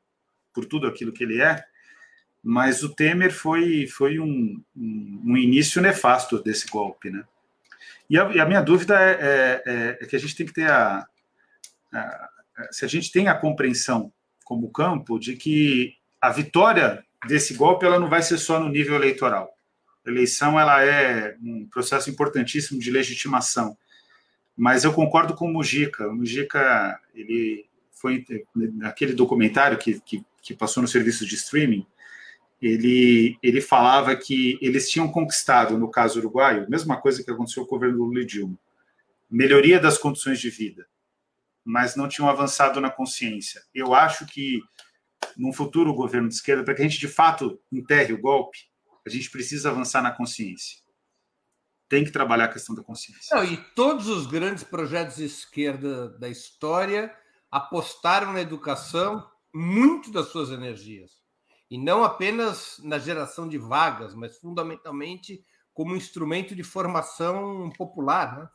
por 0.52 0.64
tudo 0.64 0.86
aquilo 0.86 1.12
que 1.12 1.24
ele 1.24 1.40
é, 1.40 1.64
mas 2.42 2.82
o 2.82 2.94
Temer 2.94 3.32
foi, 3.32 3.86
foi 3.86 4.18
um, 4.18 4.62
um, 4.76 5.36
início 5.36 5.82
nefasto 5.82 6.42
desse 6.42 6.68
golpe, 6.68 7.10
né? 7.10 7.24
E 8.08 8.18
a, 8.18 8.24
e 8.30 8.40
a 8.40 8.46
minha 8.46 8.62
dúvida 8.62 8.98
é, 9.00 9.10
é, 9.10 9.62
é, 9.66 9.98
é, 10.00 10.06
que 10.06 10.16
a 10.16 10.18
gente 10.18 10.34
tem 10.34 10.46
que 10.46 10.52
ter 10.52 10.70
a, 10.70 11.06
a, 11.92 12.28
se 12.70 12.84
a 12.84 12.88
gente 12.88 13.12
tem 13.12 13.28
a 13.28 13.34
compreensão 13.34 14.12
como 14.44 14.72
campo 14.72 15.18
de 15.18 15.36
que 15.36 15.94
a 16.20 16.30
vitória 16.30 17.04
desse 17.26 17.54
golpe 17.54 17.84
ela 17.84 17.98
não 17.98 18.08
vai 18.08 18.22
ser 18.22 18.38
só 18.38 18.58
no 18.58 18.68
nível 18.68 18.94
eleitoral. 18.94 19.57
A 20.08 20.12
eleição 20.12 20.58
ela 20.58 20.82
é 20.82 21.36
um 21.42 21.66
processo 21.66 22.10
importantíssimo 22.10 22.80
de 22.80 22.90
legitimação. 22.90 23.76
Mas 24.56 24.82
eu 24.82 24.92
concordo 24.92 25.34
com 25.34 25.46
o 25.46 25.52
Mujica. 25.52 26.08
O 26.08 26.16
Mujica 26.16 26.98
ele 27.14 27.66
foi 27.92 28.24
naquele 28.54 29.12
documentário 29.12 29.78
que, 29.78 30.00
que 30.00 30.24
que 30.48 30.54
passou 30.54 30.82
no 30.82 30.88
serviço 30.88 31.26
de 31.26 31.34
streaming, 31.34 31.86
ele, 32.60 33.38
ele 33.42 33.60
falava 33.60 34.16
que 34.16 34.58
eles 34.62 34.90
tinham 34.90 35.10
conquistado, 35.10 35.76
no 35.76 35.90
caso 35.90 36.18
uruguaio, 36.18 36.68
mesma 36.70 36.98
coisa 36.98 37.22
que 37.22 37.30
aconteceu 37.30 37.66
com 37.66 37.76
o 37.76 37.78
governo 37.78 38.04
Lula 38.04 38.22
e 38.22 38.26
Dilma, 38.26 38.58
melhoria 39.30 39.78
das 39.78 39.98
condições 39.98 40.40
de 40.40 40.48
vida, 40.48 40.86
mas 41.62 41.94
não 41.94 42.08
tinham 42.08 42.30
avançado 42.30 42.80
na 42.80 42.90
consciência. 42.90 43.62
Eu 43.74 43.94
acho 43.94 44.24
que, 44.24 44.62
num 45.36 45.52
futuro 45.52 45.92
governo 45.92 46.28
de 46.28 46.34
esquerda, 46.34 46.64
para 46.64 46.74
que 46.74 46.80
a 46.80 46.88
gente 46.88 46.98
de 46.98 47.08
fato 47.08 47.60
enterre 47.70 48.14
o 48.14 48.20
golpe, 48.20 48.67
a 49.08 49.10
gente 49.10 49.30
precisa 49.30 49.70
avançar 49.70 50.02
na 50.02 50.10
consciência. 50.10 50.78
Tem 51.88 52.04
que 52.04 52.10
trabalhar 52.10 52.44
a 52.44 52.52
questão 52.52 52.74
da 52.74 52.82
consciência. 52.82 53.34
Não, 53.34 53.44
e 53.44 53.56
todos 53.74 54.08
os 54.08 54.26
grandes 54.26 54.62
projetos 54.62 55.16
de 55.16 55.24
esquerda 55.24 56.10
da 56.18 56.28
história 56.28 57.14
apostaram 57.50 58.32
na 58.32 58.40
educação 58.40 59.26
muito 59.54 60.12
das 60.12 60.28
suas 60.28 60.50
energias. 60.50 61.12
E 61.70 61.78
não 61.78 62.04
apenas 62.04 62.78
na 62.82 62.98
geração 62.98 63.48
de 63.48 63.58
vagas, 63.58 64.14
mas 64.14 64.38
fundamentalmente 64.38 65.44
como 65.74 65.96
instrumento 65.96 66.54
de 66.54 66.62
formação 66.62 67.70
popular. 67.76 68.38
Né? 68.38 68.48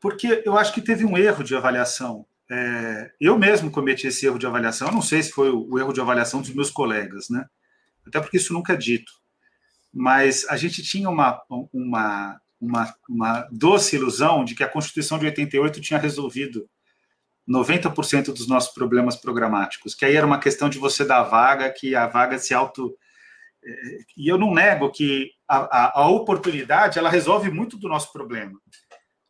Porque 0.00 0.42
eu 0.44 0.56
acho 0.56 0.72
que 0.72 0.82
teve 0.82 1.04
um 1.04 1.16
erro 1.16 1.42
de 1.42 1.54
avaliação. 1.54 2.26
É, 2.50 3.12
eu 3.20 3.38
mesmo 3.38 3.70
cometi 3.70 4.06
esse 4.06 4.26
erro 4.26 4.38
de 4.38 4.46
avaliação. 4.46 4.88
Eu 4.88 4.94
não 4.94 5.02
sei 5.02 5.22
se 5.22 5.30
foi 5.30 5.50
o, 5.50 5.68
o 5.70 5.78
erro 5.78 5.92
de 5.92 6.00
avaliação 6.00 6.40
dos 6.40 6.54
meus 6.54 6.70
colegas, 6.70 7.28
né? 7.28 7.46
Até 8.06 8.20
porque 8.20 8.38
isso 8.38 8.52
nunca 8.52 8.72
é 8.72 8.76
dito. 8.76 9.12
Mas 9.92 10.46
a 10.48 10.56
gente 10.56 10.82
tinha 10.82 11.10
uma, 11.10 11.42
uma, 11.72 12.40
uma, 12.60 12.94
uma 13.08 13.48
doce 13.50 13.96
ilusão 13.96 14.44
de 14.44 14.54
que 14.54 14.62
a 14.62 14.68
Constituição 14.68 15.18
de 15.18 15.26
88 15.26 15.80
tinha 15.80 15.98
resolvido 15.98 16.68
90% 17.48 18.26
dos 18.26 18.46
nossos 18.46 18.72
problemas 18.72 19.16
programáticos, 19.16 19.94
que 19.94 20.04
aí 20.04 20.14
era 20.14 20.26
uma 20.26 20.38
questão 20.38 20.68
de 20.68 20.78
você 20.78 21.04
dar 21.04 21.24
vaga, 21.24 21.70
que 21.70 21.96
a 21.96 22.06
vaga 22.06 22.38
se 22.38 22.54
auto. 22.54 22.96
Eh, 23.64 23.98
e 24.16 24.28
eu 24.28 24.38
não 24.38 24.54
nego 24.54 24.90
que 24.90 25.32
a, 25.48 25.56
a, 25.58 26.00
a 26.02 26.08
oportunidade 26.08 26.98
ela 26.98 27.10
resolve 27.10 27.50
muito 27.50 27.76
do 27.76 27.88
nosso 27.88 28.12
problema, 28.12 28.58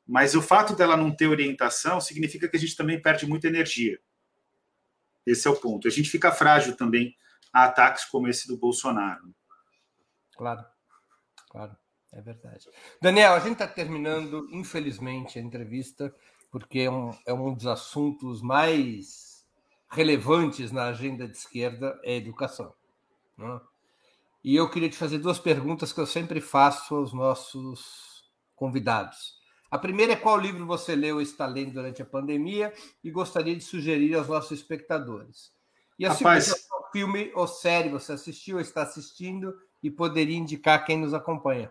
mas 0.07 0.35
o 0.35 0.43
fato 0.43 0.75
dela 0.77 0.97
não 0.97 1.15
ter 1.15 1.29
orientação 1.29 2.01
significa 2.01 2.49
que 2.49 2.57
a 2.57 2.61
gente 2.61 2.77
também 2.77 3.01
perde 3.01 3.27
muita 3.27 3.49
energia. 3.49 3.99
Esse 5.25 5.49
é 5.49 5.51
o 5.51 5.57
ponto. 5.57 5.89
A 5.89 5.91
gente 5.91 6.11
fica 6.11 6.33
frágil 6.33 6.77
também 6.77 7.15
a 7.53 7.65
ataques 7.65 8.05
como 8.05 8.29
esse 8.29 8.47
do 8.47 8.57
Bolsonaro. 8.57 9.33
Claro, 10.41 10.65
claro, 11.51 11.77
é 12.15 12.23
verdade. 12.23 12.67
Daniel, 12.99 13.35
a 13.35 13.41
gente 13.41 13.53
está 13.53 13.69
terminando, 13.69 14.49
infelizmente, 14.51 15.39
a 15.39 15.43
entrevista 15.43 16.15
porque 16.51 16.79
é 16.79 16.91
um, 16.91 17.11
é 17.27 17.35
um 17.35 17.53
dos 17.53 17.67
assuntos 17.67 18.41
mais 18.41 19.47
relevantes 19.91 20.73
na 20.73 20.85
agenda 20.85 21.29
de 21.29 21.37
esquerda 21.37 22.01
é 22.03 22.13
a 22.15 22.17
educação. 22.17 22.73
Né? 23.37 23.61
E 24.43 24.57
eu 24.57 24.71
queria 24.71 24.89
te 24.89 24.97
fazer 24.97 25.19
duas 25.19 25.39
perguntas 25.39 25.93
que 25.93 26.01
eu 26.01 26.07
sempre 26.07 26.41
faço 26.41 26.95
aos 26.95 27.13
nossos 27.13 28.25
convidados. 28.57 29.35
A 29.71 29.77
primeira 29.77 30.15
é 30.15 30.17
qual 30.17 30.39
livro 30.39 30.65
você 30.65 30.97
leu 30.97 31.17
ou 31.17 31.21
está 31.21 31.47
lendo 31.47 31.75
durante 31.75 32.01
a 32.01 32.07
pandemia 32.07 32.73
e 33.05 33.11
gostaria 33.11 33.55
de 33.55 33.63
sugerir 33.63 34.15
aos 34.15 34.27
nossos 34.27 34.53
espectadores. 34.53 35.53
E 35.99 36.07
a 36.07 36.15
Rapaz... 36.15 36.45
segunda, 36.45 36.65
qual 36.67 36.91
filme 36.91 37.31
ou 37.35 37.47
série 37.47 37.91
você 37.91 38.15
assistiu 38.15 38.57
ou 38.57 38.63
está 38.63 38.85
assistindo 38.85 39.55
e 39.83 39.91
poderia 39.91 40.37
indicar 40.37 40.85
quem 40.85 40.99
nos 40.99 41.15
acompanha. 41.15 41.71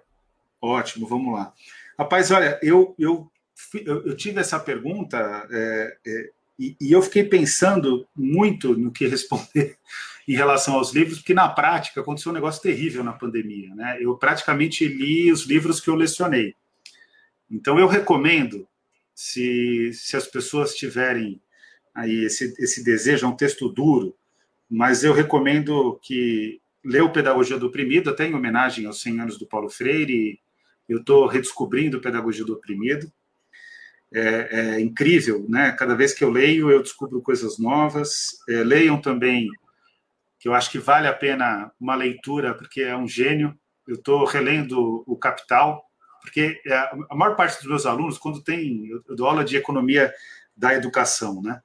Ótimo, 0.62 1.08
vamos 1.08 1.34
lá. 1.34 1.54
Rapaz, 1.98 2.32
olha, 2.32 2.60
eu, 2.62 2.96
eu, 2.98 3.32
eu, 3.74 4.16
tive 4.16 4.40
essa 4.40 4.60
pergunta 4.60 5.48
é, 5.52 5.98
é, 6.06 6.30
e, 6.58 6.76
e, 6.80 6.92
eu 6.92 7.02
fiquei 7.02 7.24
pensando 7.24 8.08
muito 8.16 8.78
no 8.78 8.92
que 8.92 9.08
responder 9.08 9.78
em 10.28 10.36
relação 10.36 10.76
aos 10.76 10.94
livros, 10.94 11.20
porque 11.20 11.34
na 11.34 11.48
prática 11.48 12.02
aconteceu 12.02 12.32
um 12.32 12.36
negócio 12.36 12.62
terrível 12.62 13.04
na 13.04 13.14
pandemia. 13.14 13.74
Né? 13.74 13.98
Eu 14.02 14.16
praticamente 14.18 14.88
li 14.88 15.32
os 15.32 15.44
livros 15.46 15.80
que 15.80 15.90
eu 15.90 15.96
lecionei. 15.96 16.56
Então 17.50 17.80
eu 17.80 17.88
recomendo, 17.88 18.68
se, 19.16 19.92
se 19.94 20.16
as 20.16 20.28
pessoas 20.28 20.76
tiverem 20.76 21.42
aí 21.96 22.26
esse, 22.26 22.54
esse 22.60 22.84
desejo, 22.84 23.26
é 23.26 23.30
um 23.30 23.36
texto 23.36 23.70
duro, 23.70 24.16
mas 24.70 25.04
eu 25.04 25.14
recomendo 25.14 26.00
que 26.02 26.62
leu 26.84 27.12
Pedagogia 27.12 27.58
do 27.58 27.68
Oprimido, 27.68 28.10
até 28.10 28.28
em 28.28 28.34
homenagem 28.34 28.86
aos 28.86 29.02
100 29.02 29.22
anos 29.22 29.38
do 29.38 29.48
Paulo 29.48 29.70
Freire, 29.70 30.40
eu 30.88 31.00
estou 31.00 31.28
redescobrindo 31.28 32.02
Pedagogia 32.02 32.44
do 32.44 32.54
Oprimido. 32.54 33.12
É, 34.12 34.50
é, 34.52 34.82
incrível, 34.82 35.46
né? 35.48 35.72
Cada 35.74 35.94
vez 35.94 36.16
que 36.16 36.24
eu 36.24 36.32
leio, 36.32 36.72
eu 36.72 36.82
descubro 36.82 37.22
coisas 37.22 37.60
novas. 37.60 38.40
É, 38.50 38.64
leiam 38.64 39.00
também, 39.00 39.48
que 40.40 40.48
eu 40.48 40.54
acho 40.56 40.72
que 40.72 40.80
vale 40.80 41.08
a 41.08 41.14
pena 41.14 41.72
uma 41.80 41.94
leitura, 41.94 42.56
porque 42.56 42.82
é 42.82 42.98
um 42.98 43.08
gênio. 43.08 43.56
Eu 43.88 43.96
estou 43.96 44.26
relendo 44.26 45.04
o 45.06 45.16
Capital, 45.16 45.86
porque 46.22 46.60
é, 46.66 46.76
a 46.76 47.16
maior 47.16 47.36
parte 47.36 47.58
dos 47.58 47.68
meus 47.68 47.86
alunos, 47.86 48.18
quando 48.18 48.44
tem, 48.44 48.88
eu 48.88 49.16
dou 49.16 49.28
aula 49.28 49.46
de 49.46 49.56
economia 49.56 50.12
da 50.58 50.74
educação, 50.74 51.42
né? 51.42 51.62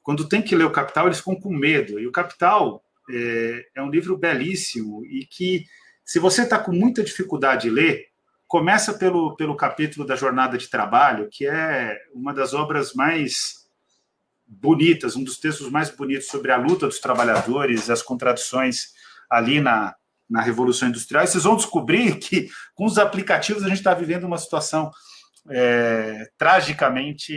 Quando 0.00 0.28
tem 0.28 0.40
que 0.40 0.54
ler 0.54 0.64
o 0.64 0.72
Capital, 0.72 1.06
eles 1.06 1.18
ficam 1.18 1.34
com 1.34 1.52
medo. 1.52 1.98
E 1.98 2.06
o 2.06 2.12
Capital 2.12 2.82
é, 3.10 3.66
é 3.76 3.82
um 3.82 3.90
livro 3.90 4.16
belíssimo 4.16 5.04
e 5.06 5.26
que, 5.26 5.64
se 6.04 6.18
você 6.18 6.42
está 6.42 6.58
com 6.58 6.72
muita 6.72 7.02
dificuldade 7.02 7.62
de 7.62 7.70
ler, 7.70 8.06
começa 8.46 8.94
pelo, 8.94 9.36
pelo 9.36 9.56
capítulo 9.56 10.06
da 10.06 10.16
jornada 10.16 10.56
de 10.56 10.68
trabalho, 10.68 11.28
que 11.30 11.46
é 11.46 11.96
uma 12.14 12.32
das 12.32 12.54
obras 12.54 12.94
mais 12.94 13.68
bonitas, 14.46 15.14
um 15.14 15.22
dos 15.22 15.38
textos 15.38 15.70
mais 15.70 15.90
bonitos 15.90 16.28
sobre 16.28 16.50
a 16.50 16.56
luta 16.56 16.86
dos 16.86 16.98
trabalhadores, 16.98 17.90
as 17.90 18.02
contradições 18.02 18.94
ali 19.28 19.60
na, 19.60 19.94
na 20.28 20.40
Revolução 20.40 20.88
Industrial. 20.88 21.24
E 21.24 21.26
vocês 21.26 21.44
vão 21.44 21.56
descobrir 21.56 22.18
que, 22.18 22.48
com 22.74 22.86
os 22.86 22.96
aplicativos, 22.96 23.62
a 23.62 23.68
gente 23.68 23.78
está 23.78 23.92
vivendo 23.92 24.24
uma 24.24 24.38
situação 24.38 24.90
é, 25.50 26.30
tragicamente 26.38 27.36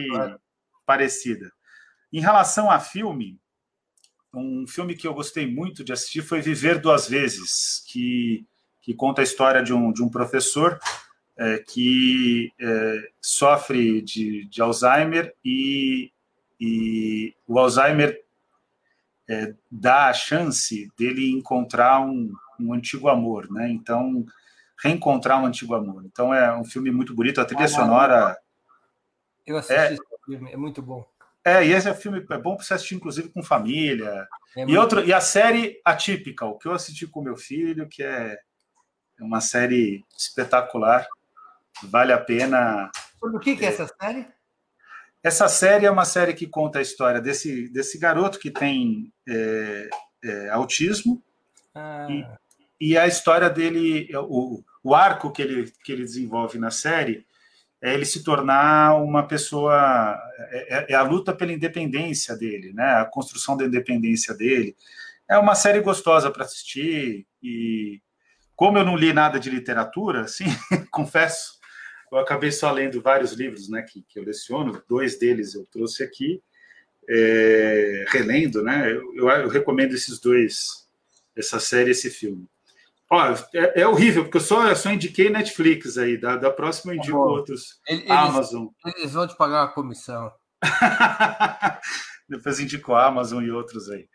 parecida. 0.86 1.52
Em 2.12 2.22
relação 2.22 2.72
a 2.72 2.80
filme, 2.80 3.41
um 4.34 4.66
filme 4.68 4.96
que 4.96 5.08
eu 5.08 5.14
gostei 5.14 5.46
muito 5.46 5.84
de 5.84 5.92
assistir 5.92 6.22
foi 6.22 6.42
Viver 6.42 6.80
Duas 6.80 7.08
Vezes, 7.08 7.84
que, 7.88 8.46
que 8.82 8.94
conta 8.94 9.22
a 9.22 9.24
história 9.24 9.62
de 9.62 9.74
um, 9.74 9.92
de 9.92 10.02
um 10.02 10.10
professor 10.10 10.80
é, 11.38 11.58
que 11.60 12.52
é, 12.60 13.10
sofre 13.20 14.02
de, 14.02 14.46
de 14.46 14.62
Alzheimer 14.62 15.34
e, 15.44 16.12
e 16.60 17.36
o 17.48 17.60
Alzheimer 17.60 18.24
é, 19.30 19.54
dá 19.70 20.08
a 20.08 20.14
chance 20.14 20.92
dele 20.98 21.32
encontrar 21.32 22.00
um, 22.02 22.32
um 22.60 22.74
antigo 22.74 23.10
amor, 23.10 23.52
né? 23.52 23.70
Então, 23.70 24.26
reencontrar 24.82 25.42
um 25.42 25.46
antigo 25.46 25.74
amor. 25.74 26.04
Então, 26.06 26.34
é 26.34 26.56
um 26.56 26.66
filme 26.66 26.92
muito 26.92 27.14
bonito, 27.14 27.42
a 27.42 27.46
trilha 27.46 27.68
sonora... 27.68 28.38
Eu 29.46 29.58
assisti 29.58 29.82
é, 29.82 29.94
esse 29.94 30.04
filme, 30.26 30.52
é 30.52 30.58
muito 30.58 30.82
bom. 30.82 31.11
É, 31.44 31.66
e 31.66 31.72
esse 31.72 31.90
é 31.90 31.94
filme 31.94 32.20
é 32.30 32.38
bom 32.38 32.56
para 32.56 32.64
você 32.64 32.76
assistir, 32.76 32.96
inclusive, 32.96 33.30
com 33.30 33.42
família. 33.42 34.28
É 34.56 34.64
e, 34.66 34.78
outro, 34.78 35.04
e 35.04 35.12
a 35.12 35.20
série 35.20 35.82
Atípica, 35.84 36.46
o 36.46 36.58
que 36.58 36.68
eu 36.68 36.74
assisti 36.74 37.08
com 37.08 37.22
meu 37.22 37.36
filho, 37.36 37.88
que 37.88 38.04
é 38.04 38.38
uma 39.20 39.42
série 39.42 40.04
espetacular. 40.18 41.08
Vale 41.84 42.14
a 42.14 42.20
pena. 42.20 42.92
Sobre 43.20 43.38
o 43.38 43.40
que, 43.40 43.56
que 43.56 43.66
é 43.66 43.70
essa 43.70 43.88
série? 43.88 44.28
Essa 45.24 45.48
série 45.48 45.86
é 45.86 45.92
uma 45.92 46.06
série 46.06 46.34
que 46.34 46.48
conta 46.48 46.80
a 46.80 46.82
história 46.82 47.22
desse, 47.22 47.70
desse 47.70 47.98
garoto 47.98 48.40
que 48.40 48.52
tem 48.52 49.12
é, 49.28 49.90
é, 50.24 50.50
autismo. 50.50 51.24
Ah. 51.74 52.08
E, 52.10 52.90
e, 52.90 52.98
a 52.98 53.08
história 53.08 53.50
dele, 53.50 54.10
o, 54.16 54.64
o 54.84 54.96
arco 54.96 55.32
que 55.32 55.42
ele, 55.42 55.72
que 55.84 55.92
ele 55.92 56.04
desenvolve 56.04 56.58
na 56.58 56.72
série 56.72 57.26
é 57.82 57.94
ele 57.94 58.06
se 58.06 58.24
tornar 58.24 58.96
uma 59.02 59.28
pessoa. 59.28 60.20
É, 60.52 60.78
é, 60.78 60.86
é, 60.90 60.96
a 60.96 61.02
luta 61.02 61.34
pela 61.34 61.52
independência 61.52 62.36
dele, 62.38 62.72
né? 62.74 62.84
a 62.84 63.06
construção 63.06 63.58
da 63.58 63.66
independência 63.66 64.34
dele. 64.36 64.76
É 65.28 65.38
uma 65.38 65.56
série 65.56 65.80
gostosa 65.80 66.30
para 66.30 66.44
assistir. 66.44 67.26
E 67.42 68.00
como 68.56 68.78
eu 68.78 68.86
não 68.86 68.96
li 68.96 69.12
nada 69.12 69.40
de 69.40 69.50
literatura, 69.50 70.28
sim, 70.30 70.46
confesso, 70.92 71.60
eu 72.12 72.20
acabei 72.20 72.52
só 72.52 72.72
lendo 72.72 73.02
vários 73.02 73.32
livros 73.32 73.70
né, 73.70 73.82
que, 73.82 74.04
que 74.08 74.20
eu 74.20 74.24
leciono, 74.24 74.84
dois 74.88 75.18
deles 75.18 75.56
eu 75.56 75.66
trouxe 75.72 76.04
aqui, 76.04 76.44
é, 77.10 78.06
relendo, 78.10 78.62
né? 78.62 78.92
Eu, 78.92 79.16
eu, 79.16 79.30
eu 79.30 79.50
recomendo 79.50 79.94
esses 79.94 80.20
dois, 80.20 80.88
essa 81.36 81.60
série, 81.60 81.92
esse 81.92 82.10
filme. 82.10 82.48
Ó, 83.12 83.36
é, 83.54 83.82
é, 83.82 83.88
horrível, 83.88 84.24
porque 84.24 84.38
eu 84.38 84.42
só, 84.42 84.66
eu 84.70 84.76
só 84.76 84.90
indiquei 84.90 85.30
Netflix 85.30 85.98
aí. 85.98 86.18
Da, 86.18 86.38
da 86.38 86.50
próxima 86.50 86.94
eu 86.94 86.98
indico 86.98 87.18
tá 87.18 87.26
outros. 87.26 87.82
Eles, 87.86 88.10
Amazon. 88.10 88.68
Eles 88.86 89.12
vão 89.12 89.28
te 89.28 89.36
pagar 89.36 89.64
uma 89.64 89.74
comissão. 89.74 90.32
Depois 92.30 92.62
indico 92.62 92.96
Amazon 92.96 93.44
e 93.44 93.52
outros 93.52 93.90
aí. 93.90 94.08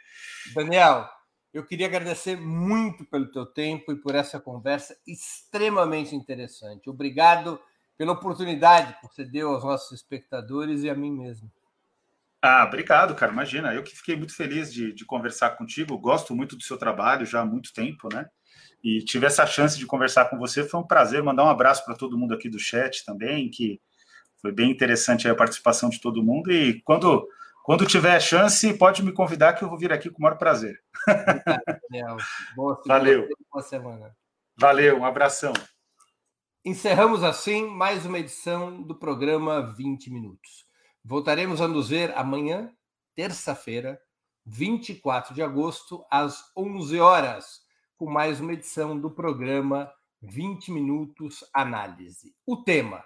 Daniel, 0.55 1.07
eu 1.53 1.63
queria 1.63 1.87
agradecer 1.87 2.37
muito 2.41 3.05
pelo 3.05 3.31
teu 3.31 3.45
tempo 3.45 3.93
e 3.93 3.97
por 3.97 4.15
essa 4.15 4.41
conversa 4.41 4.97
extremamente 5.07 6.17
interessante. 6.17 6.89
Obrigado 6.89 7.61
pela 7.99 8.13
oportunidade 8.13 8.95
que 8.95 9.07
você 9.07 9.27
deu 9.27 9.51
aos 9.51 9.63
nossos 9.63 9.93
espectadores 9.93 10.83
e 10.85 10.89
a 10.89 10.95
mim 10.95 11.11
mesmo. 11.11 11.53
Ah, 12.41 12.65
obrigado, 12.65 13.15
cara. 13.15 13.31
Imagina, 13.31 13.75
eu 13.75 13.83
que 13.83 13.95
fiquei 13.95 14.17
muito 14.17 14.35
feliz 14.35 14.73
de, 14.73 14.95
de 14.95 15.05
conversar 15.05 15.51
contigo. 15.51 15.99
Gosto 15.99 16.35
muito 16.35 16.57
do 16.57 16.63
seu 16.63 16.79
trabalho 16.79 17.27
já 17.27 17.43
há 17.43 17.45
muito 17.45 17.75
tempo, 17.75 18.09
né? 18.11 18.27
E 18.83 19.05
tive 19.05 19.27
essa 19.27 19.47
chance 19.47 19.79
de 19.79 19.87
conversar 19.87 20.27
com 20.27 20.39
você. 20.39 20.65
Foi 20.65 20.81
um 20.81 20.87
prazer 20.87 21.23
mandar 21.23 21.45
um 21.45 21.49
abraço 21.49 21.85
para 21.85 21.97
todo 21.97 22.17
mundo 22.17 22.35
aqui 22.35 22.49
do 22.49 22.59
chat 22.59 23.05
também, 23.05 23.51
que 23.51 23.81
foi 24.41 24.53
bem 24.53 24.71
interessante 24.71 25.29
a 25.29 25.35
participação 25.35 25.89
de 25.89 26.01
todo 26.01 26.23
mundo. 26.23 26.53
E 26.53 26.81
quando, 26.83 27.27
quando 27.65 27.87
tiver 27.87 28.21
chance, 28.21 28.73
pode 28.75 29.03
me 29.03 29.13
convidar 29.13 29.55
que 29.55 29.65
eu 29.65 29.69
vou 29.69 29.79
vir 29.79 29.93
aqui 29.93 30.11
com 30.11 30.19
o 30.19 30.23
maior 30.23 30.37
prazer. 30.37 30.81
Boa, 32.55 32.81
Valeu. 32.87 33.29
Boa 33.51 33.63
semana. 33.63 34.17
Valeu, 34.57 34.99
um 34.99 35.05
abração. 35.05 35.53
Encerramos 36.65 37.23
assim 37.23 37.67
mais 37.69 38.05
uma 38.07 38.19
edição 38.19 38.83
do 38.83 38.95
programa 38.95 39.75
20 39.75 40.11
Minutos. 40.11 40.67
Voltaremos 41.05 41.61
a 41.61 41.69
nos 41.69 41.89
ver 41.89 42.13
amanhã, 42.17 42.73
terça-feira, 43.15 44.01
24 44.45 45.35
de 45.35 45.43
agosto, 45.43 46.05
às 46.11 46.51
11 46.57 46.99
horas 46.99 47.66
com 47.97 48.11
mais 48.11 48.41
uma 48.41 48.53
edição 48.53 48.99
do 48.99 49.11
programa 49.11 49.91
20 50.21 50.71
Minutos 50.71 51.43
Análise. 51.55 52.35
O 52.45 52.59
tema, 52.59 53.03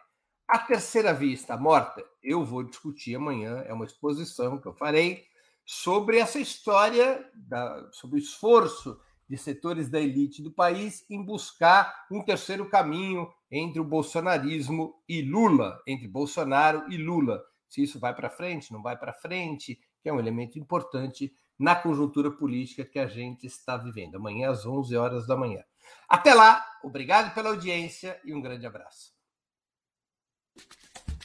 a 0.49 0.59
terceira 0.59 1.15
vista 1.15 1.57
morta, 1.57 2.05
eu 2.21 2.45
vou 2.45 2.65
discutir 2.65 3.15
amanhã, 3.15 3.63
é 3.69 3.73
uma 3.73 3.85
exposição 3.85 4.59
que 4.59 4.67
eu 4.67 4.75
farei 4.75 5.25
sobre 5.65 6.19
essa 6.19 6.41
história, 6.41 7.25
da, 7.35 7.89
sobre 7.93 8.17
o 8.17 8.19
esforço 8.19 9.01
de 9.29 9.39
setores 9.39 9.89
da 9.89 10.01
elite 10.01 10.43
do 10.43 10.51
país 10.51 11.05
em 11.09 11.25
buscar 11.25 12.07
um 12.11 12.21
terceiro 12.21 12.69
caminho 12.69 13.33
entre 13.49 13.79
o 13.79 13.85
bolsonarismo 13.85 15.01
e 15.09 15.23
Lula, 15.23 15.81
entre 15.87 16.09
Bolsonaro 16.09 16.91
e 16.91 16.97
Lula. 16.97 17.41
Se 17.69 17.81
isso 17.81 18.01
vai 18.01 18.13
para 18.13 18.29
frente, 18.29 18.73
não 18.73 18.83
vai 18.83 18.99
para 18.99 19.13
frente, 19.13 19.79
que 20.03 20.09
é 20.09 20.13
um 20.13 20.19
elemento 20.19 20.59
importante 20.59 21.33
na 21.61 21.77
conjuntura 21.77 22.31
política 22.31 22.87
que 22.87 22.99
a 22.99 23.07
gente 23.07 23.47
está 23.47 23.77
vivendo. 23.77 24.15
Amanhã, 24.17 24.51
às 24.51 24.65
11 24.65 24.97
horas 24.97 25.27
da 25.27 25.37
manhã. 25.37 25.63
Até 26.09 26.33
lá, 26.33 26.65
obrigado 26.83 27.35
pela 27.35 27.51
audiência 27.51 28.19
e 28.25 28.33
um 28.33 28.41
grande 28.41 28.67
abraço. 28.67 29.13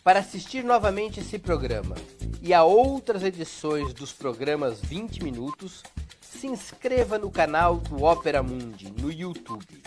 Para 0.03 0.19
assistir 0.19 0.61
novamente 0.61 1.21
esse 1.21 1.39
programa 1.39 1.95
e 2.41 2.53
a 2.53 2.63
outras 2.63 3.23
edições 3.23 3.93
dos 3.93 4.11
programas 4.11 4.81
20 4.81 5.23
Minutos, 5.23 5.81
se 6.19 6.47
inscreva 6.47 7.17
no 7.17 7.31
canal 7.31 7.77
do 7.77 8.03
Opera 8.03 8.43
Mundi 8.43 8.91
no 8.91 9.09
YouTube. 9.09 9.81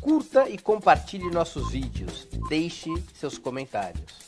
Curta 0.00 0.48
e 0.48 0.58
compartilhe 0.58 1.30
nossos 1.30 1.70
vídeos. 1.70 2.26
Deixe 2.48 2.90
seus 3.14 3.38
comentários. 3.38 4.27